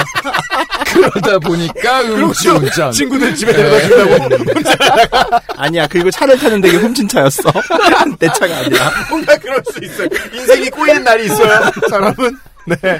[0.93, 2.91] 그러다 보니까 음주운전.
[2.91, 3.57] 친구들 집에 네.
[3.57, 7.43] 데려다 준다고 아니야, 그리고 차를 타는데 이게 훔친 차였어.
[8.19, 8.91] 내 차가 아니라.
[9.09, 10.07] 뭔가 그럴 수 있어요.
[10.33, 11.71] 인생이 꼬이는 날이 있어요.
[11.89, 12.37] 사람은
[12.67, 12.99] 네.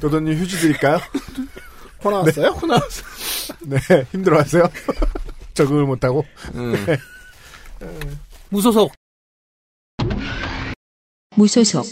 [0.00, 1.00] 도도님 휴지 드릴까요?
[1.98, 2.54] 코 나왔어요?
[2.54, 3.06] 코 나왔어요.
[3.60, 3.78] 네,
[4.12, 4.68] 힘들어하세요?
[5.54, 6.24] 적응을 못하고.
[6.54, 6.84] 음.
[6.86, 6.98] 네.
[8.50, 8.92] 무소속
[11.34, 11.84] 무소속,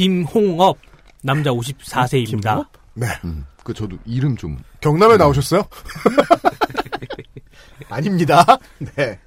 [0.00, 0.78] 김홍업
[1.22, 2.66] 남자 54세입니다.
[2.94, 3.06] 네.
[3.22, 4.56] 음, 그 저도 이름 좀.
[4.80, 5.62] 경남에 나오셨어요?
[7.90, 8.42] 아닙니다.
[8.96, 9.18] 네.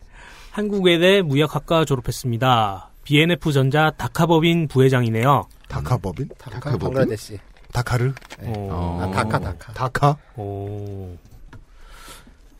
[0.50, 2.90] 한국외대 무역학과 졸업했습니다.
[3.04, 5.44] BNF 전자 다카법인 부회장이네요.
[5.70, 6.30] 다카법인?
[6.40, 7.38] 다카, 방글라데시.
[7.72, 8.14] 다카르?
[8.42, 9.74] 어, 아, 다카, 다카.
[9.74, 10.18] 다카?
[10.38, 11.16] 오.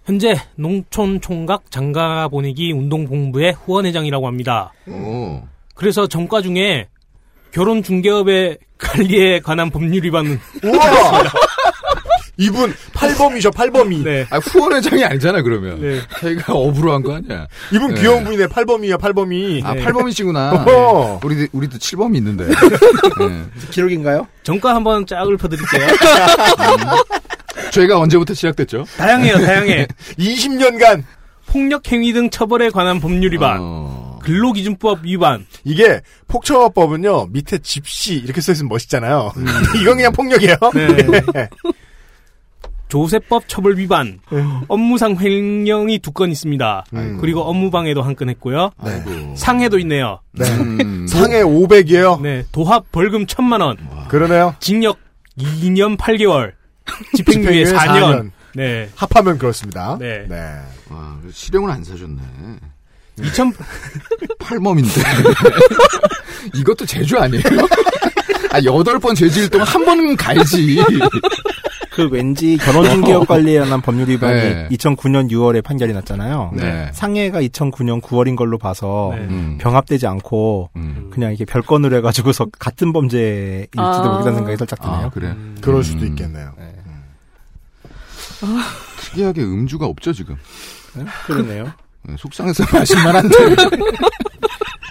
[0.06, 4.72] 현재 농촌 총각 장가 보내기 운동본부의 후원회장이라고 합니다.
[4.88, 5.48] 오.
[5.74, 6.90] 그래서 전과 중에
[7.54, 11.24] 결혼 중개업의 관리에 관한 법률 위반은 우와!
[12.38, 14.04] 이분 팔범이죠, 팔범이.
[14.04, 14.26] 네.
[14.32, 15.80] 아, 후원 회장이 아니잖아, 그러면.
[15.80, 16.02] 네.
[16.20, 17.46] 자기가 업으로 한 거 아니야.
[17.72, 18.02] 이분 네.
[18.02, 19.62] 귀여운 분이네, 팔범이야, 팔범이.
[19.64, 19.86] 아, 네.
[19.86, 20.68] 8범이시구나.
[20.68, 21.20] 어허.
[21.24, 22.48] 우리, 우리도 7범이 있는데.
[23.22, 23.44] 네.
[23.70, 24.28] 기록인가요?
[24.42, 25.88] 전과 한번 쫙 읊어드릴게요.
[27.72, 28.86] 저희가 언제부터 시작됐죠?
[28.98, 29.88] 다양해요, 다양해.
[30.18, 31.04] 20년간
[31.46, 34.03] 폭력 행위 등 처벌에 관한 법률 위반, 어...
[34.24, 39.32] 근로기준법 위반, 이게 폭처법은요 밑에 집시 이렇게 써 있으면 멋있잖아요.
[39.82, 40.56] 이건 그냥 폭력이에요.
[40.74, 41.50] 네.
[42.90, 44.20] 조세법 처벌 위반,
[44.68, 46.86] 업무상 횡령이 두 건 있습니다.
[46.94, 47.18] 음.
[47.20, 48.70] 그리고 업무방해도 한 건 했고요.
[48.78, 49.34] 아이고.
[49.36, 50.20] 상해도 있네요.
[50.32, 50.46] 네.
[50.58, 52.22] 음, 상해 500이에요.
[52.22, 53.78] 네, 도합 벌금 천만 원,
[54.10, 54.54] 그러네요.
[54.60, 55.00] 징역
[55.40, 56.52] 2년 8개월,
[57.16, 58.30] 집행유예 4년.
[58.56, 58.88] 네.
[58.96, 59.98] 합하면 그렇습니다.
[60.00, 60.28] 네.
[60.92, 62.22] 와, 실형을 안 사줬네.
[63.20, 63.54] 2000
[64.40, 65.02] 팔범인데.
[66.56, 67.44] 이것도 제주 아니에요?
[68.52, 70.84] 아, 여덟 번 죄질 동안 한 번은 가야지.
[71.92, 74.68] 그 왠지 결혼중개업 관리에 관한 법률 위반이 네.
[74.72, 76.52] 2009년 6월에 판결이 났잖아요.
[76.56, 76.90] 네.
[76.92, 79.22] 상해가 2009년 9월인 걸로 봐서 네.
[79.22, 79.58] 음.
[79.62, 81.12] 병합되지 않고 음.
[81.14, 84.08] 그냥 이렇게 별건으로 해가지고서 같은 범죄일지도 아.
[84.08, 85.06] 모르겠다는 생각이 살짝 드네요.
[85.06, 85.36] 아, 그래.
[85.62, 86.08] 그럴 수도 음.
[86.08, 86.54] 있겠네요.
[88.98, 90.36] 특이하게 음주가 없죠, 지금.
[90.96, 91.06] 네?
[91.26, 91.72] 그러네요.
[92.04, 93.36] 네, 속상해서 마실만 한데.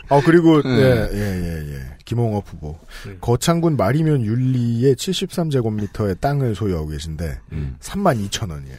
[0.09, 0.71] 어 그리고 네.
[0.71, 1.93] 예 예 예 예.
[2.05, 2.79] 김홍업 후보
[3.21, 7.77] 거창군 마리면 윤리의 73제곱미터의 땅을 소유하고 계신데 음.
[7.81, 8.77] 3만 2천 원이에요.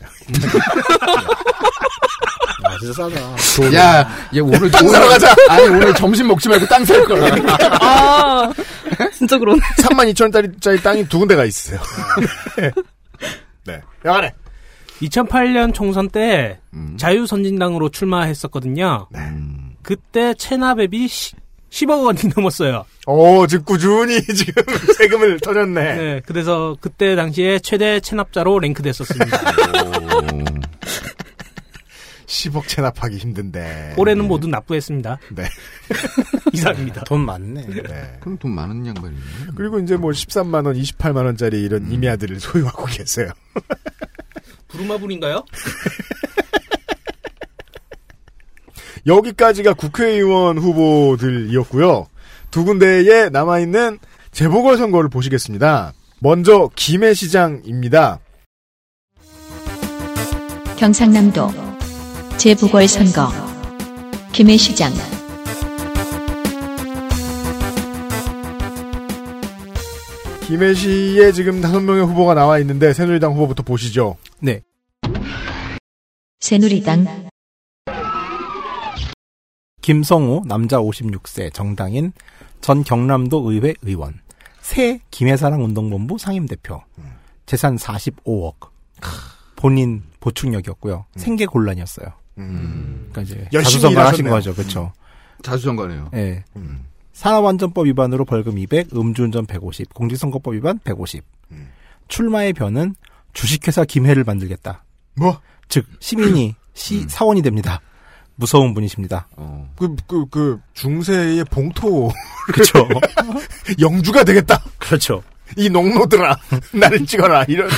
[2.65, 3.75] 아, 진짜 싸다.
[3.75, 5.33] 야, 얘 오늘 땅 사러 가자.
[5.49, 7.33] 아니 오늘 점심 먹지 말고 땅 살 거야.
[7.81, 8.53] 아,
[9.13, 9.59] 진짜 그러네.
[9.79, 11.79] 3만 2천 원짜리 땅이 두 군데가 있으세요.
[13.65, 13.81] 네.
[14.05, 14.33] 야간에
[15.03, 16.95] 2008년 총선 때 음.
[16.97, 19.07] 자유선진당으로 출마했었거든요.
[19.15, 19.75] 음.
[19.81, 21.07] 그때 체납액이
[21.69, 22.85] 10억 원이 넘었어요.
[23.07, 24.63] 오 지금 꾸준히 지금
[24.97, 25.95] 세금을 터졌네.
[25.95, 29.37] 네, 그래서 그때 당시에 최대 체납자로 랭크됐었습니다.
[29.37, 30.43] 오.
[32.25, 33.93] 10억 체납하기 힘든데.
[33.97, 35.19] 올해는 모두 납부했습니다.
[35.35, 35.43] 네.
[36.53, 37.03] 이상입니다.
[37.03, 37.65] 돈 많네.
[37.67, 38.17] 네.
[38.21, 39.21] 그럼 돈 많은 양반이네.
[39.55, 43.29] 그리고 이제 뭐 13만 원, 28만 원짜리 이런 임야들을 소유하고 계세요.
[44.73, 45.45] 부루마블인가요?
[49.05, 52.07] 여기까지가 국회의원 후보들이었고요.
[52.51, 53.99] 두 군데에 남아있는
[54.31, 55.93] 재보궐선거를 보시겠습니다.
[56.19, 58.19] 먼저 김해시장입니다.
[60.77, 61.49] 경상남도
[62.37, 63.31] 재보궐선거
[64.31, 64.93] 김해시장
[70.47, 74.17] 김해시에 지금 다섯 명의 후보가 나와 있는데 새누리당 후보부터 보시죠.
[74.39, 74.61] 네.
[76.39, 77.29] 새누리당
[79.81, 82.13] 김성우 남자 56세 정당인
[82.61, 84.19] 전 경남도 의회 의원
[84.61, 86.81] 새 김해사랑 운동본부 상임대표.
[87.45, 88.55] 재산 45억.
[89.57, 91.05] 본인 보충력이었고요.
[91.15, 92.07] 생계 곤란이었어요.
[92.37, 93.09] 음.
[93.11, 94.29] 그러니까 이제 열심히 자수성가 하신.
[94.29, 94.53] 거죠.
[94.53, 94.93] 그렇죠.
[95.41, 96.11] 자수성가네요.
[96.15, 96.43] 예.
[96.55, 96.85] 음.
[97.13, 101.23] 산업안전법 위반으로 벌금 200, 음주운전 150, 공직선거법 위반 150.
[101.51, 101.69] 음.
[102.07, 102.95] 출마의 변은
[103.33, 104.83] 주식회사 김해를 만들겠다.
[105.15, 105.39] 뭐?
[105.69, 107.81] 즉 시민이 시 사원이 됩니다.
[108.35, 109.27] 무서운 분이십니다.
[109.37, 109.69] 어.
[109.75, 112.11] 그, 그, 그, 중세의 봉토.
[112.51, 112.87] 그렇죠.
[113.79, 114.61] 영주가 되겠다.
[114.79, 115.21] 그렇죠.
[115.55, 116.35] 이 농노들아.
[116.73, 117.43] 나를 찍어라.
[117.47, 117.69] 이런.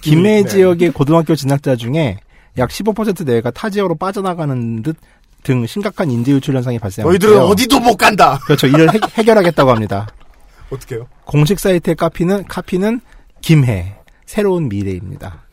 [0.00, 0.48] 김해 네.
[0.48, 2.18] 지역의 고등학교 진학자 중에
[2.58, 4.96] 약 15% 내외가 타 지역으로 빠져나가는 듯
[5.42, 7.40] 등 심각한 인재 유출 현상이 발생하고 너희들은.
[7.40, 8.38] 어디도 못 간다.
[8.40, 8.66] 그렇죠.
[8.66, 10.06] 이를 해, 해결하겠다고 합니다.
[10.70, 11.08] 어떻게요?
[11.24, 13.00] 공식 사이트의 카피는 카피는
[13.40, 13.96] 김해
[14.26, 15.44] 새로운 미래입니다.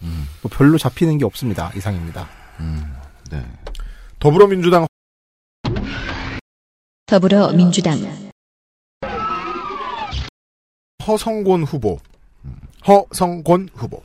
[0.41, 1.72] 뭐 별로 잡히는 게 없습니다.
[1.75, 2.27] 이상입니다.
[3.32, 3.43] 네.
[4.19, 4.85] 더불어민주당
[7.07, 7.98] 더불어민주당
[11.07, 11.99] 허성곤 후보.
[12.88, 14.03] 허성곤 후보.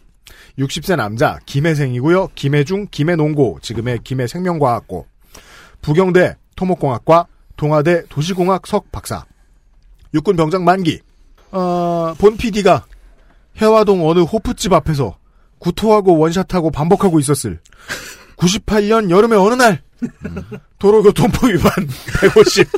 [0.58, 2.28] 60세 남자, 김해생이고요.
[2.34, 5.06] 김해중, 김해농고, 지금의 김해생명과학고.
[5.82, 9.24] 부경대 토목공학과, 동아대 도시공학 석 박사.
[10.14, 11.00] 육군 병장 만기.
[11.50, 12.86] 어, 본 PD가
[13.60, 15.18] 해화동 어느 호프집 앞에서
[15.58, 17.60] 구토하고 원샷하고 반복하고 있었을
[18.36, 19.82] 98년 여름의 어느 날
[20.78, 21.70] 도로교통법 위반
[22.20, 22.68] 150.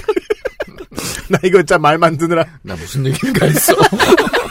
[1.31, 3.75] 나 이거 진짜 말 만드느라 나 무슨 얘기인가 했어.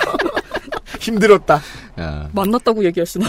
[1.03, 1.61] 힘들었다.
[1.99, 3.27] 야, 만났다고 얘기하시나?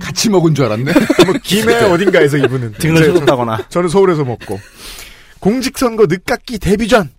[0.00, 0.84] 같이 먹은 줄 알았네.
[1.26, 3.68] 뭐 김해 어딘가에서 이분은 등을 제- 쳐줬다거나.
[3.68, 4.58] 저는 서울에서 먹고
[5.40, 7.10] 공직선거 늦깎이 데뷔 전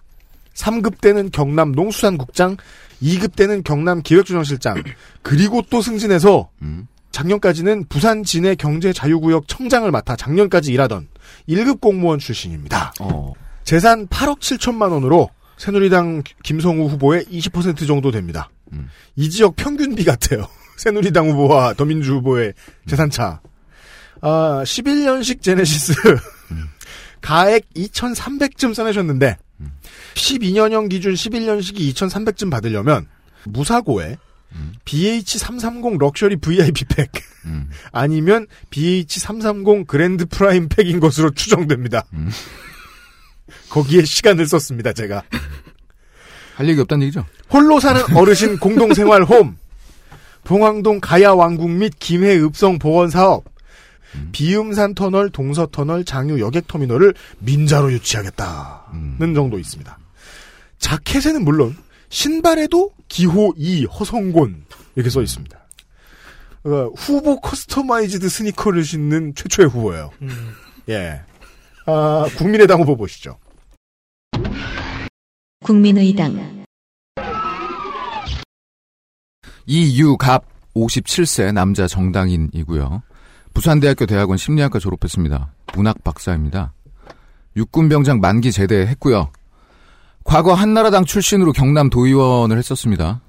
[0.56, 2.58] 3급 때는 경남 농수산국장
[3.02, 4.84] 2급 때는 경남 기획조정실장
[5.24, 6.88] 그리고 또 승진해서 음.
[7.12, 11.08] 작년까지는 부산 진해 경제자유구역 청장을 맡아 작년까지 일하던
[11.50, 12.94] 1급 공무원 출신입니다.
[13.00, 13.34] 어.
[13.64, 18.50] 재산 8억 7천만 원으로 새누리당 김성우 후보의 20% 정도 됩니다.
[18.74, 18.90] 음.
[19.16, 20.48] 이 지역 평균비 같아요.
[20.78, 22.54] 새누리당 후보와 더민주 후보의
[22.88, 23.42] 재산차.
[24.22, 25.94] 아, 11년식 제네시스
[27.22, 29.38] 가액 2,300쯤 써내셨는데
[30.16, 33.08] 12년형 기준 11년식이 2,300쯤 받으려면
[33.46, 34.18] 무사고에
[34.86, 37.12] BH330 luxury VIP pack
[37.46, 37.70] 음.
[37.92, 42.06] 아니면 BH330 grand prime pack인 것으로 추정됩니다.
[43.70, 45.24] 거기에 시간을 썼습니다, 제가.
[46.56, 47.26] 할 얘기 없다는 얘기죠?
[47.52, 49.58] 홀로 사는 어르신 공동생활 홈,
[50.44, 53.46] 봉황동 가야 왕국 및 김해 읍성 보건 사업,
[54.32, 59.98] 비음산 터널, 동서 터널, 장유 여객 터미널을 민자로 유치하겠다는 정도 있습니다.
[60.80, 61.78] 자켓에는 물론
[62.10, 64.66] 신발에도 기호 2 허성곤
[64.96, 65.58] 이렇게 써 있습니다.
[66.64, 70.12] 어, 후보 customized sneaker를 신는 최초의 후보예요.
[70.90, 71.22] 예.
[71.86, 73.38] 아, 국민의당 후보 보시죠.
[75.64, 76.66] 국민의당
[79.68, 80.44] 이유갑
[80.76, 83.04] 57세 남자 정당인이고요.
[83.54, 85.54] 부산대학교 대학원 심리학과 졸업했습니다.
[85.76, 86.74] 문학 박사입니다.
[87.56, 89.32] 육군병장 만기 제대했고요.
[90.24, 93.22] 과거 한나라당 출신으로 경남 도의원을 했었습니다.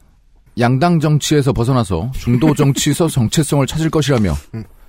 [0.58, 4.34] 양당 정치에서 벗어나서 중도 정치에서 정체성을 찾을 것이라며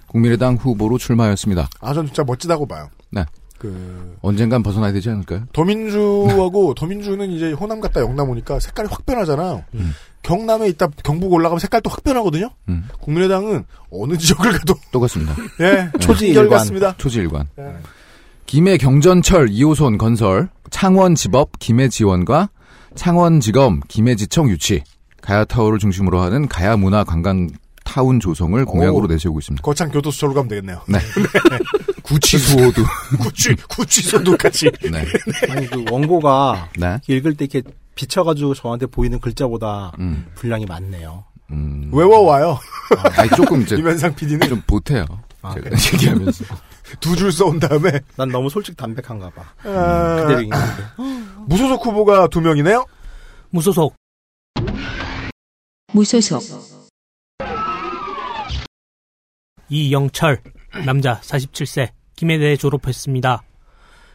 [0.07, 1.69] 국민의당 후보로 출마하였습니다.
[1.81, 2.89] 아, 전 진짜 멋지다고 봐요.
[3.11, 3.25] 네.
[3.63, 5.45] 그, 언젠간 벗어나야 되지 않을까요?
[5.53, 9.63] 더민주하고 더민주는 이제 호남 갔다 영남 오니까 색깔이 확 변하잖아요.
[10.21, 12.49] 경남에 있다 경북 올라가면 색깔도 확 변하거든요.
[12.67, 12.89] 음.
[12.99, 15.33] 국민의당은 어느 지역을 가도 똑같습니다.
[15.61, 16.49] 예 초지일관.
[16.49, 16.93] 같습니다.
[16.97, 17.47] 초지일관.
[17.57, 17.73] 예.
[18.45, 22.49] 김해 경전철 2호선 건설, 창원지법 김해지원과
[22.95, 24.83] 창원지검 김해지청 유치,
[25.21, 27.47] 가야타워를 중심으로 하는 가야문화관광
[27.83, 29.07] 타운 조성을 공약으로 오.
[29.07, 29.61] 내세우고 있습니다.
[29.61, 30.81] 거창 교도소로 가면 되겠네요.
[30.87, 30.99] 네.
[32.03, 32.81] 구치수호도.
[33.21, 34.69] 구치 구치소도 같이.
[34.91, 35.05] 네.
[35.49, 36.99] 아니 그 원고가 네.
[37.07, 37.61] 읽을 때 이렇게
[37.95, 40.25] 비쳐가지고 저한테 보이는 글자보다 음.
[40.35, 41.25] 분량이 많네요.
[41.51, 41.91] 음.
[41.93, 42.57] 외워와요.
[43.17, 45.05] 아니, 조금 이제 유면상 PD는 좀 보태요.
[45.41, 45.79] 아, 제가 그래요?
[45.93, 46.45] 얘기하면서.
[46.99, 49.43] 두 줄 써온 다음에 난 너무 솔직 담백한가 봐.
[49.63, 50.55] 아, 읽는데.
[51.47, 52.85] 무소속 후보가 두 명이네요.
[53.49, 53.95] 무소속
[55.93, 56.43] 무소속
[59.73, 60.39] 이영철
[60.85, 63.41] 남자 47세 김해대 졸업했습니다.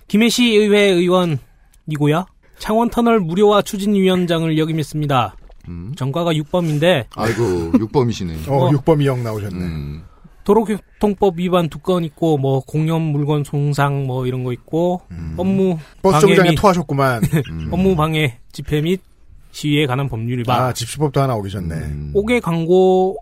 [0.07, 2.27] 김해시 의회 의원이고요.
[2.59, 5.37] 창원터널 무료화 추진위원장을 역임했습니다.
[5.69, 5.93] 음.
[5.97, 8.37] 전과가 6범인데 아이고, 육범이시네.
[8.49, 8.71] 어, 어.
[8.73, 9.57] 육범이 형 나오셨네.
[9.65, 10.03] 음.
[10.45, 15.03] 도로교통법 위반 두 건 있고 뭐 공용 물건 손상 뭐 이런 거 있고
[15.37, 15.77] 업무 음.
[16.01, 17.23] 버스 방해 정류장에 및 토하셨구만.
[17.51, 17.69] 음.
[17.71, 19.03] 업무 방해 집회 및
[19.51, 21.75] 시위에 관한 법률 위반 아, 집시법도 하나 어기셨네.
[21.75, 22.11] 음.
[22.15, 23.17] 옥외 광고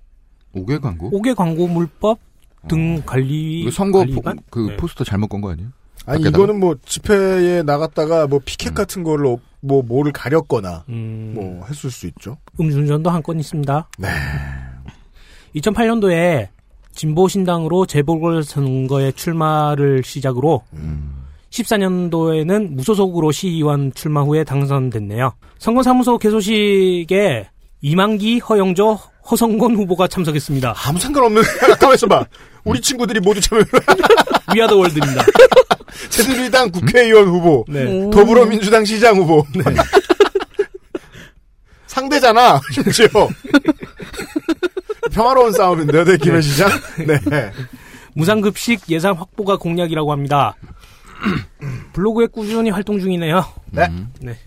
[0.57, 1.09] 옥외 광고?
[1.13, 2.19] 옥외 광고물법
[2.69, 4.23] 등 관리 이거 선거 관리 포?
[4.51, 4.77] 그 네.
[4.77, 5.69] 포스터 잘못 건 거 아니에요?
[6.07, 6.45] 아니 밖에다가?
[6.45, 11.91] 이거는 뭐 집회에 나갔다가 뭐 피켓 같은 거를 어- 뭐 뭐를 가렸거나 음, 뭐 했을
[11.91, 12.37] 수 있죠.
[12.61, 13.89] 음주운전도 한 건 있습니다.
[13.99, 14.09] 네.
[15.57, 16.49] 2008년도에
[16.93, 20.63] 진보 신당으로 재보궐 선거에 출마를 시작으로
[21.51, 25.33] 14년도에는 무소속으로 시의원 출마 후에 당선됐네요.
[25.59, 27.49] 선거사무소 개소식에
[27.81, 28.99] 이만기, 허영조,
[29.31, 30.75] 허성곤 후보가 참석했습니다.
[30.87, 31.43] 아무 상관없는
[31.79, 32.25] 가만 있어 봐.
[32.65, 33.63] 우리 친구들이 모두 참여.
[34.55, 35.25] 위아더 월드입니다.
[36.11, 37.85] 새누리당 국회의원 후보, 네.
[38.11, 39.45] 더불어민주당 시장 후보.
[41.87, 43.09] 상대잖아, 심지어.
[45.13, 46.69] 평화로운 싸움인데요, 네, 김해 시장?
[47.07, 47.19] 네.
[48.15, 50.55] 무상급식 예산 확보가 공약이라고 합니다.
[51.95, 53.45] 블로그에 꾸준히 활동 중이네요.
[53.71, 53.89] 네.
[54.21, 54.39] 네.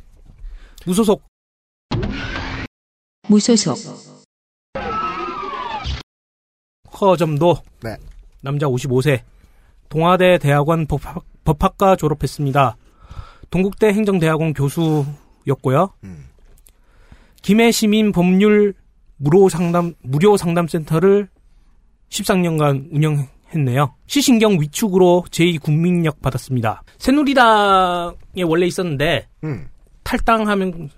[0.85, 1.24] 무소속
[3.27, 3.77] 무소속,
[7.07, 7.95] 허점도 네.
[8.41, 9.21] 남자 55세
[9.89, 12.77] 동아대 대학원 법학, 법학과 졸업했습니다.
[13.49, 15.93] 동국대 행정대학원 교수였고요.
[16.03, 16.25] 음.
[17.41, 18.73] 김해 시민 법률
[19.17, 21.27] 무료 상담 무료 상담 센터를
[22.09, 23.95] 13년간 운영했네요.
[24.07, 26.83] 시신경 위축으로 제2 국민력 받았습니다.
[26.97, 29.67] 새누리당에 원래 있었는데 음.
[30.03, 30.89] 탈당하면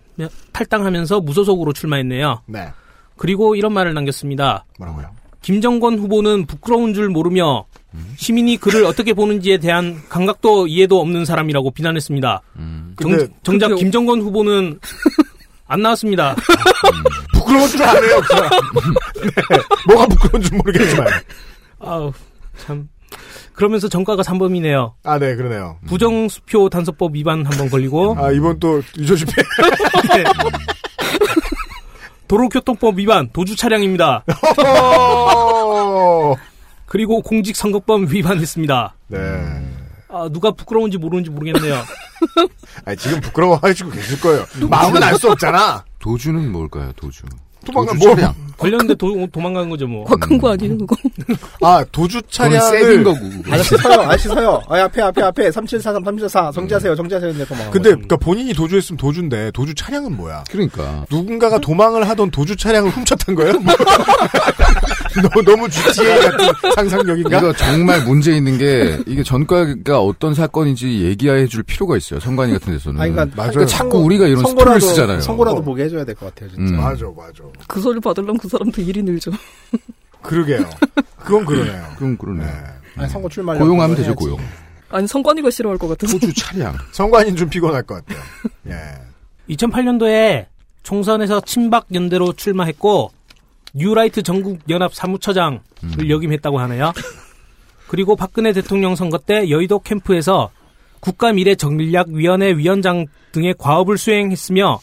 [0.51, 2.43] 탈당하면서 무소속으로 출마했네요.
[2.47, 2.69] 네.
[3.17, 4.65] 그리고 이런 말을 남겼습니다.
[4.77, 5.20] 뭐라고요?
[5.41, 7.65] 김정권 후보는 부끄러운 줄 모르며
[8.17, 12.41] 시민이 그를 어떻게 보는지에 대한 감각도 이해도 없는 사람이라고 비난했습니다.
[12.95, 14.79] 근데 정, 작 그렇게- 김정권 후보는
[15.67, 16.35] 안 나왔습니다.
[17.33, 18.49] 부끄러운 줄 아네요, 그 사람.
[19.23, 19.57] 네.
[19.87, 21.07] 뭐가 부끄러운 줄 모르겠지만.
[21.79, 22.11] 아우
[22.57, 22.87] 참.
[23.53, 24.93] 그러면서 정가가 3범이네요.
[25.03, 25.77] 아, 네, 그러네요.
[25.87, 29.33] 부정수표 단서법 위반 한 번 걸리고 아, 이번 또 유조 집회.
[30.15, 30.23] 네.
[32.31, 34.23] 도로교통법 위반 도주 차량입니다.
[34.65, 36.33] 어.
[36.87, 38.95] 그리고 공직선거법 위반했습니다.
[39.07, 39.19] 네.
[40.07, 41.75] 아, 누가 부끄러운지 모르는지 모르겠네요.
[42.85, 44.45] 아니, 지금 부끄러워하시고 계실 거예요.
[44.69, 45.83] 마음은 알 수 없잖아.
[45.99, 46.93] 도주는 뭘까요?
[46.95, 47.23] 도주.
[47.65, 48.15] 도망가, 도주 뭐.
[48.15, 48.33] 차량.
[48.57, 50.05] 걸렸는데 도, 도망간 거죠 뭐.
[50.05, 50.95] 광고 아니에요 그거?
[51.61, 53.03] 아, 도주 차량을.
[53.03, 53.19] 거고.
[53.49, 54.61] 아저씨 서요, 아저씨 서요.
[54.69, 55.51] 아, 앞에, 앞에, 앞에.
[55.51, 56.51] 3743, 3744.
[56.51, 57.31] 정지하세요, 정지하세요.
[57.31, 57.71] 근데 도망.
[57.71, 60.43] 근데, 그니까 본인이 도주했으면 도주인데, 도주 차량은 뭐야?
[60.51, 61.05] 그러니까.
[61.09, 63.53] 누군가가 도망을 하던 도주 차량을 훔쳤던 거예요?
[63.53, 63.73] 뭐.
[65.35, 67.37] 너, 너무 GTA 같은 상상력인가?
[67.39, 72.19] 이거 정말 문제 있는 게 이게 전과가 어떤 사건인지 얘기해 줄 필요가 있어요.
[72.19, 73.01] 선관위 같은 데서는.
[73.01, 73.51] 아니, 그러니까, 맞아요.
[73.51, 75.19] 그러니까 자꾸 우리가 이런 스포를 쓰잖아요.
[75.21, 76.73] 선고라도 보게 해줘야 될 것 같아요, 진짜.
[76.75, 76.77] 음.
[76.77, 77.43] 맞아, 맞아.
[77.67, 79.31] 그 소리 받으려면 그 사람도 일이 늘죠.
[80.21, 80.69] 그러게요.
[81.17, 81.83] 그건 그러네요.
[81.97, 82.45] 그럼 그러네.
[82.45, 82.51] 네.
[82.95, 84.39] 아니, 선고 출마 고용하면 되죠, 고용.
[84.89, 86.19] 아니 성관이가 싫어할 것 같아서.
[86.19, 86.75] 도주 차량.
[86.91, 88.23] 성관인 좀 피곤할 것 같아요.
[88.67, 89.53] 예.
[89.55, 90.45] 2008년도에
[90.83, 93.11] 총선에서 친박 연대로 출마했고
[93.73, 95.61] 뉴라이트 전국 연합 사무처장을
[96.09, 96.91] 역임했다고 하네요.
[97.87, 100.51] 그리고 박근혜 대통령 선거 때 여의도 캠프에서
[101.01, 104.79] 국가미래전략위원회 위원장 등의 과업을 수행했으며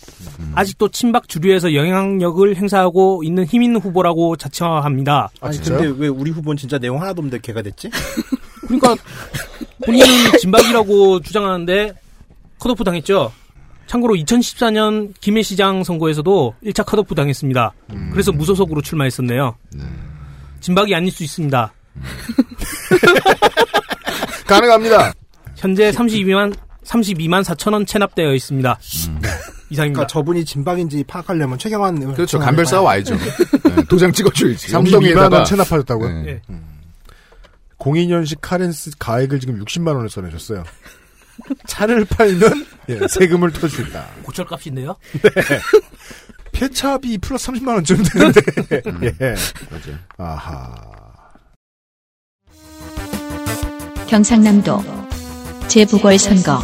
[0.54, 5.30] 아직도 친박 주류에서 영향력을 행사하고 있는 힘 있는 후보라고 자처합니다.
[5.40, 5.78] 아, 아니, 진짜요?
[5.78, 7.90] 근데 왜 우리 후보는 진짜 내용 하나도 없는데 걔가 됐지?
[8.66, 8.96] 그러니까
[9.84, 10.06] 본인은
[10.40, 11.94] 진박이라고 주장하는데
[12.58, 13.32] 컷오프 당했죠.
[13.86, 17.72] 참고로 2014년 김해 시장 선거에서도 1차 컷오프 당했습니다.
[18.12, 19.56] 그래서 무소속으로 출마했었네요.
[20.60, 21.72] 진박이 아닐 수 있습니다.
[24.46, 25.12] 가능합니다.
[25.58, 26.54] 현재 32만
[26.84, 28.78] 32만 4천 원 체납되어 있습니다.
[28.80, 29.76] 이상입니다.
[29.76, 32.38] 그러니까 저분이 진박인지 파악하려면 최경환 그렇죠.
[32.38, 33.16] 간별 싸워 와야죠.
[33.16, 34.68] 네, 도장 찍어줘야지.
[34.72, 35.36] 32만 엉덩이에다가.
[35.36, 36.22] 원 체납하셨다고요?
[36.22, 36.28] 네.
[36.30, 36.40] 예.
[37.78, 40.64] 02년식 카렌스 가액을 지금 60만 원을 써내셨어요.
[41.66, 44.06] 차를 팔면 예, 세금을 터수 있다.
[44.22, 44.96] 고철값인데요.
[46.52, 48.40] 폐차비 플러스 30만 원쯤 되는데.
[49.20, 49.34] 예.
[49.70, 49.98] 맞아요.
[50.16, 50.74] 아하.
[54.08, 55.07] 경상남도
[55.68, 56.58] 재보궐선거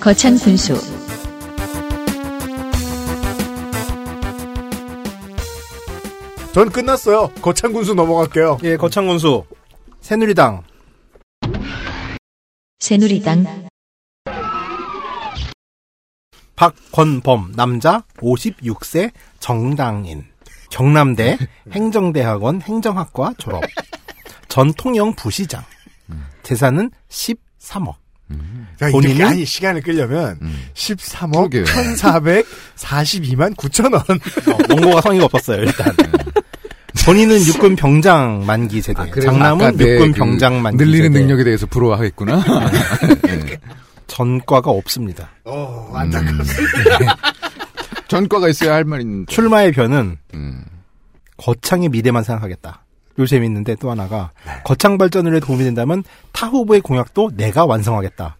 [0.00, 0.74] 거창 군수
[6.54, 7.28] 전 끝났어요.
[7.42, 8.58] 거창 군수 넘어갈게요.
[8.64, 9.44] 예, 거창 군수.
[10.00, 10.64] 새누리당.
[12.80, 13.68] 새누리당
[16.56, 20.24] 박건범 남자 56세 정당인
[20.70, 21.38] 경남대
[21.72, 23.62] 행정대학원 행정학과 졸업
[24.48, 25.62] 전 통영 부시장
[26.42, 26.90] 재산은
[27.70, 27.94] 13억
[28.78, 29.16] 자, 본인은?
[29.16, 30.66] 이렇게 아니 시간을 끌려면 음.
[30.74, 31.64] 13억 그러게요.
[31.64, 34.02] 1,442만 9천 원.
[34.02, 35.92] 어, 원고가 성의가 없었어요 일단
[37.04, 41.66] 본인은 육군 병장 만기 세대 아, 장남은 육군 그 병장 만기 늘리는 세대 능력에 대해서
[41.66, 42.44] 부러워하겠구나.
[43.22, 43.58] 네.
[44.06, 47.16] 전과가 없습니다 어, 안타깝습니다.
[48.08, 49.24] 전과가 있어야 할 말인.
[49.28, 50.64] 출마의 변은 음.
[51.36, 52.84] 거창의 미래만 생각하겠다.
[53.18, 54.30] 요 재밌는데 또 하나가
[54.64, 58.36] 거창 발전을 해 도움이 된다면 타 후보의 공약도 내가 완성하겠다.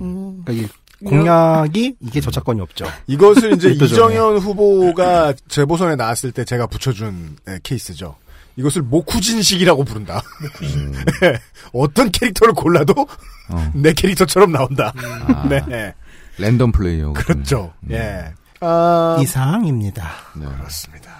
[0.00, 0.42] 음.
[0.44, 0.68] 그러니까 이
[1.04, 2.84] 공약이 이게 저작권이 없죠.
[3.06, 3.70] 이것을 이제.
[3.84, 8.16] 이정현 후보가 재보선에 나왔을 때 제가 붙여준 예, 케이스죠.
[8.56, 10.20] 이것을 모쿠진식이라고 부른다.
[11.22, 11.38] 예,
[11.72, 13.06] 어떤 캐릭터를 골라도
[13.48, 13.70] 어.
[13.74, 14.92] 내 캐릭터처럼 나온다.
[14.96, 15.46] 아.
[15.48, 15.94] 네.
[16.38, 17.12] 랜덤 플레이어.
[17.12, 17.72] 그렇죠.
[17.90, 18.32] 예.
[18.60, 20.08] 아, 이상입니다.
[20.34, 20.46] 네.
[20.46, 21.12] 그렇습니다.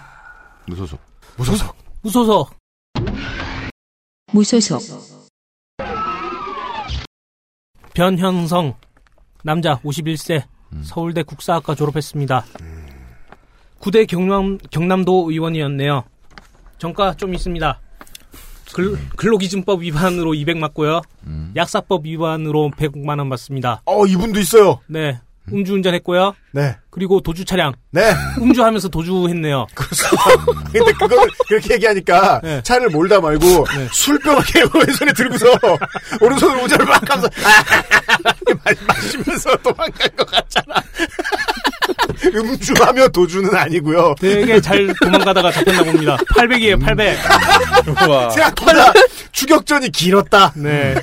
[0.67, 0.99] 무소속.
[1.37, 1.75] 무소속.
[2.09, 2.49] 무소속.
[4.31, 4.81] 무소속,
[7.93, 8.73] 변현성.
[9.43, 10.43] 남자 51세.
[10.73, 10.81] 음.
[10.83, 12.45] 서울대 국사학과 졸업했습니다.
[13.77, 16.03] 구대 경남, 경남도 의원이었네요.
[16.79, 17.79] 정가 좀 있습니다.
[18.73, 21.01] 근, 근로기준법 위반으로 200 맞고요.
[21.27, 21.53] 음.
[21.55, 23.83] 약사법 위반으로 100만 원 받습니다.
[23.85, 24.79] 어, 이분도 있어요.
[24.87, 25.19] 네.
[25.53, 26.33] 음주운전 했고요.
[26.51, 26.75] 네.
[26.91, 27.73] 그리고 도주 차량.
[27.91, 28.11] 네.
[28.39, 29.67] 음주하면서 도주했네요.
[30.73, 32.61] 근데 그거를 그렇게 얘기하니까 네.
[32.63, 35.45] 차를 몰다 말고 술병을 이렇게 왼손에 들고서
[36.21, 40.75] 오른손으로 모자를 막 마- 마시면서 도망갈 것 같잖아.
[42.25, 44.15] 음주하며 도주는 아니고요.
[44.19, 46.17] 되게 잘 도망가다가 잡혔나 봅니다.
[46.35, 47.17] 800이에요, 800.
[48.33, 48.93] 생각보다
[49.31, 50.51] 추격전이 길었다.
[50.55, 50.95] 네.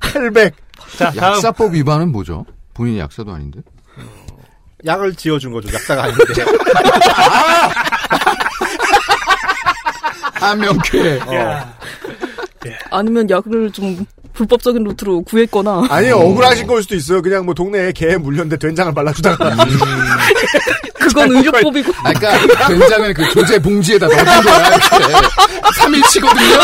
[0.00, 0.54] 800.
[0.96, 1.34] 자, 다음.
[1.34, 2.44] 약사법 위반은 뭐죠?
[2.74, 3.60] 본인이 약사도 아닌데?
[4.84, 5.72] 약을 지어준 거죠.
[5.72, 6.24] 약사가 아닌데.
[10.34, 11.20] 한 명쾌.
[12.90, 15.86] 아니면 약을 좀 불법적인 루트로 구했거나.
[15.88, 17.22] 아니 억울하신 걸 수도 있어요.
[17.22, 19.56] 그냥 뭐 동네에 개 물렸는데 된장을 발라주다가
[21.00, 21.92] 그건 의료법이고.
[22.04, 24.68] 아, 그러니까 된장을 그 조제 봉지에다 넣어둔 거야.
[24.68, 25.14] 이렇게.
[25.80, 26.60] 3일치거든요.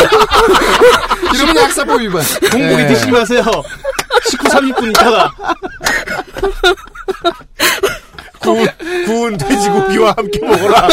[1.34, 2.22] 이러면 약사법 위반.
[2.50, 2.86] 공고기 네.
[2.88, 3.42] 드시지 마세요.
[4.30, 5.32] 19, 30분 있다가.
[8.40, 8.66] 구운,
[9.06, 10.88] 구운 돼지고기와 함께 먹어라.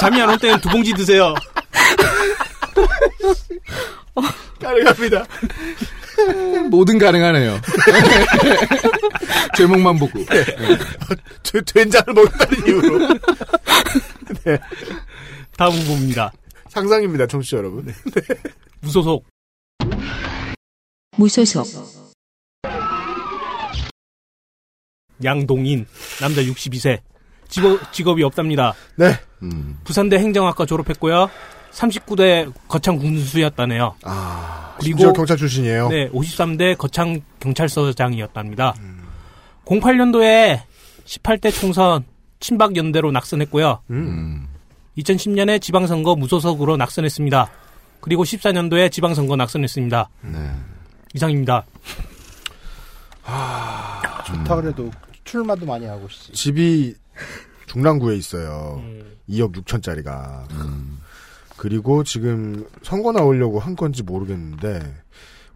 [0.00, 1.34] 잠이 안 올 때는 두 봉지 드세요.
[4.60, 5.24] 가능합니다.
[6.70, 7.60] 뭐든 가능하네요.
[9.56, 10.24] 제목만 보고.
[11.42, 13.08] 되- 된장을 먹는다는 이유로.
[14.44, 14.58] 네.
[15.58, 16.32] 다음 후보입니다.
[16.70, 17.92] 상상입니다, 청취자 여러분.
[18.80, 19.24] 무소속.
[21.16, 21.66] 무소속,
[25.24, 25.86] 양동인.
[26.20, 27.00] 남자 62세.
[27.48, 28.74] 직업, 직업이 없답니다.
[28.96, 29.12] 네.
[29.42, 29.78] 음.
[29.84, 31.30] 부산대 행정학과 졸업했고요.
[31.72, 33.96] 39대 거창 군수였다네요.
[34.02, 35.88] 아, 그리고- 심지어 경찰 출신이에요.
[35.88, 38.74] 네, 53대 거창 경찰서장이었답니다.
[39.64, 40.60] 08년도에
[41.04, 42.04] 18대 총선
[42.40, 43.82] 친박 연대로 낙선했고요.
[43.90, 44.48] 음.
[44.98, 47.50] 2010년에 지방선거 무소속으로 낙선했습니다.
[48.00, 50.08] 그리고 14년도에 지방선거 낙선했습니다.
[50.22, 50.50] 네.
[51.14, 51.64] 이상입니다.
[54.26, 54.90] 좋다 그래도
[55.24, 56.32] 출마도 많이 하고 씨.
[56.32, 56.94] 집이
[57.66, 58.76] 중랑구에 있어요.
[58.78, 59.16] 음.
[59.28, 60.50] 2억 6천짜리가.
[60.52, 61.00] 음.
[61.56, 64.94] 그리고 지금 선거 나오려고 한 건지 모르겠는데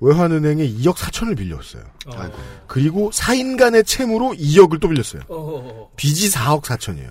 [0.01, 1.85] 외환은행에 2억 4천을 빌렸어요.
[2.07, 2.35] 아이고.
[2.67, 5.23] 그리고 4인 간의 채무로 2억을 또 빌렸어요.
[5.29, 7.11] 어, 빚이 4억 4천이에요.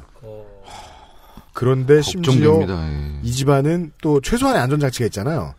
[1.53, 2.89] 그런데 심지어 걱정됩니다.
[2.89, 3.19] 예.
[3.21, 5.53] 이 집안은 또 최소한의 안전장치가 있잖아요.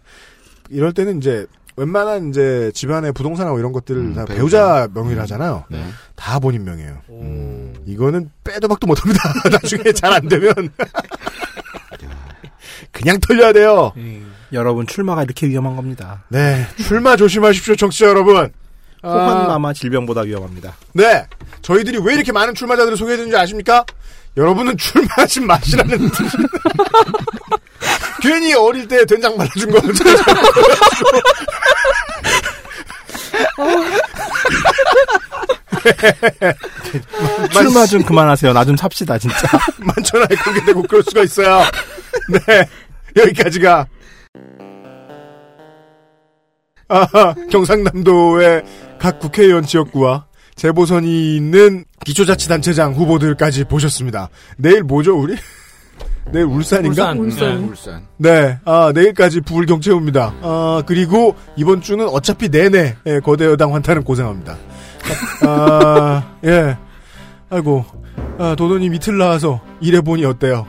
[0.71, 4.35] 이럴 때는 이제 웬만한 이제 집안의 부동산하고 이런 것들을 음, 다 배우자.
[4.37, 5.65] 배우자 명의로 하잖아요.
[5.71, 5.85] 네.
[6.17, 6.99] 다 본인 명의예요.
[7.11, 7.75] 음.
[7.87, 9.21] 이거는 빼도 박도 못합니다.
[9.51, 10.53] 나중에 잘 안 되면
[12.93, 13.93] 그냥 털려야 돼요.
[13.97, 14.33] 음.
[14.53, 16.25] 여러분 출마가 이렇게 위험한 겁니다.
[16.29, 18.51] 네, 출마 조심하십시오, 청취자 여러분.
[19.03, 20.75] 아, 호환마마 질병보다 위험합니다.
[20.93, 21.25] 네,
[21.63, 23.85] 저희들이 왜 이렇게 많은 출마자들을 소개해드는지 아십니까?
[24.37, 26.25] 여러분은 출마하지 마시라는 뜻.
[28.23, 29.81] 괜히 어릴 때 된장 말라준 거
[37.53, 38.53] 출마 좀 그만하세요.
[38.53, 39.37] 나 좀 삽시다 진짜.
[39.79, 41.63] 만천하에 공개되고 그럴 수가 있어요.
[42.47, 42.69] 네,
[43.17, 43.87] 여기까지가
[46.89, 48.63] 아, 경상남도의
[48.99, 50.27] 각 국회의원 지역구와
[50.61, 54.29] 재보선이 있는 기초자치단체장 후보들까지 보셨습니다.
[54.59, 55.35] 내일 뭐죠, 우리?
[56.33, 57.13] 내일 울산인가?
[57.13, 57.19] 울산.
[57.19, 57.49] 울산.
[57.49, 57.67] 네.
[57.67, 58.07] 울산.
[58.19, 60.35] 네, 아, 내일까지 부울경채웁니다.
[60.43, 64.59] 아, 그리고 이번 주는 어차피 내내 예, 거대 여당 환타는 고생합니다.
[65.47, 66.77] 아, 예.
[67.49, 67.87] 아이고,
[68.39, 70.67] 아, 도도님 이틀 나와서 일해보니 어때요?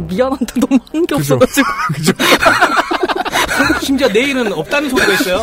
[0.00, 1.14] 미안한데 너무 한 게.
[1.14, 1.66] 없어가지고.
[1.96, 2.12] 그죠?
[3.80, 5.40] 심지어 내일은 없다는 소리가 있어요.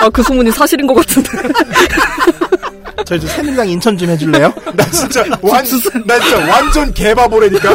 [0.00, 1.30] 아, 그 소문이 사실인 것 같은데.
[3.04, 4.52] 저희 좀 새누리당 인천 좀 해줄래요?
[4.74, 5.64] 나 진짜 완,
[6.06, 7.74] 나 진짜 완전 개바보라니까.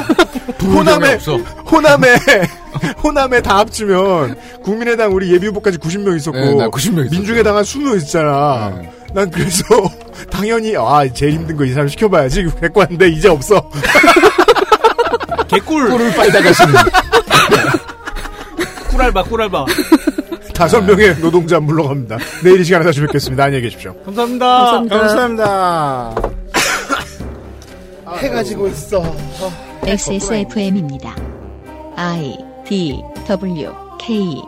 [0.63, 1.37] 호남에 없어.
[1.37, 2.15] 호남에
[3.03, 7.09] 호남에 다 합치면 국민의당 우리 예비 후보까지 90명 있었고 네, 나 90명 있었어요.
[7.11, 8.73] 민중의당 한 20명 있었잖아.
[8.81, 8.91] 네.
[9.13, 9.63] 난 그래서
[10.29, 13.69] 당연히 아 제일 힘든 거 이 사람 시켜봐야지 갖고 왔는데 이제 없어.
[15.47, 15.89] 개꿀.
[15.89, 16.73] 꿀을 빨다 가시는.
[18.89, 19.65] 꿀알바, 꿀알바.
[20.53, 22.17] 다섯 명의 노동자 물러갑니다.
[22.43, 23.43] 내일 이 시간에 다시 뵙겠습니다.
[23.45, 23.93] 안녕히 계십시오.
[24.03, 24.83] 감사합니다.
[24.89, 26.15] 감사합니다.
[28.17, 29.03] 해가 지고 있어.
[29.85, 31.15] XSFM입니다.
[31.95, 32.35] I
[32.67, 34.41] D W K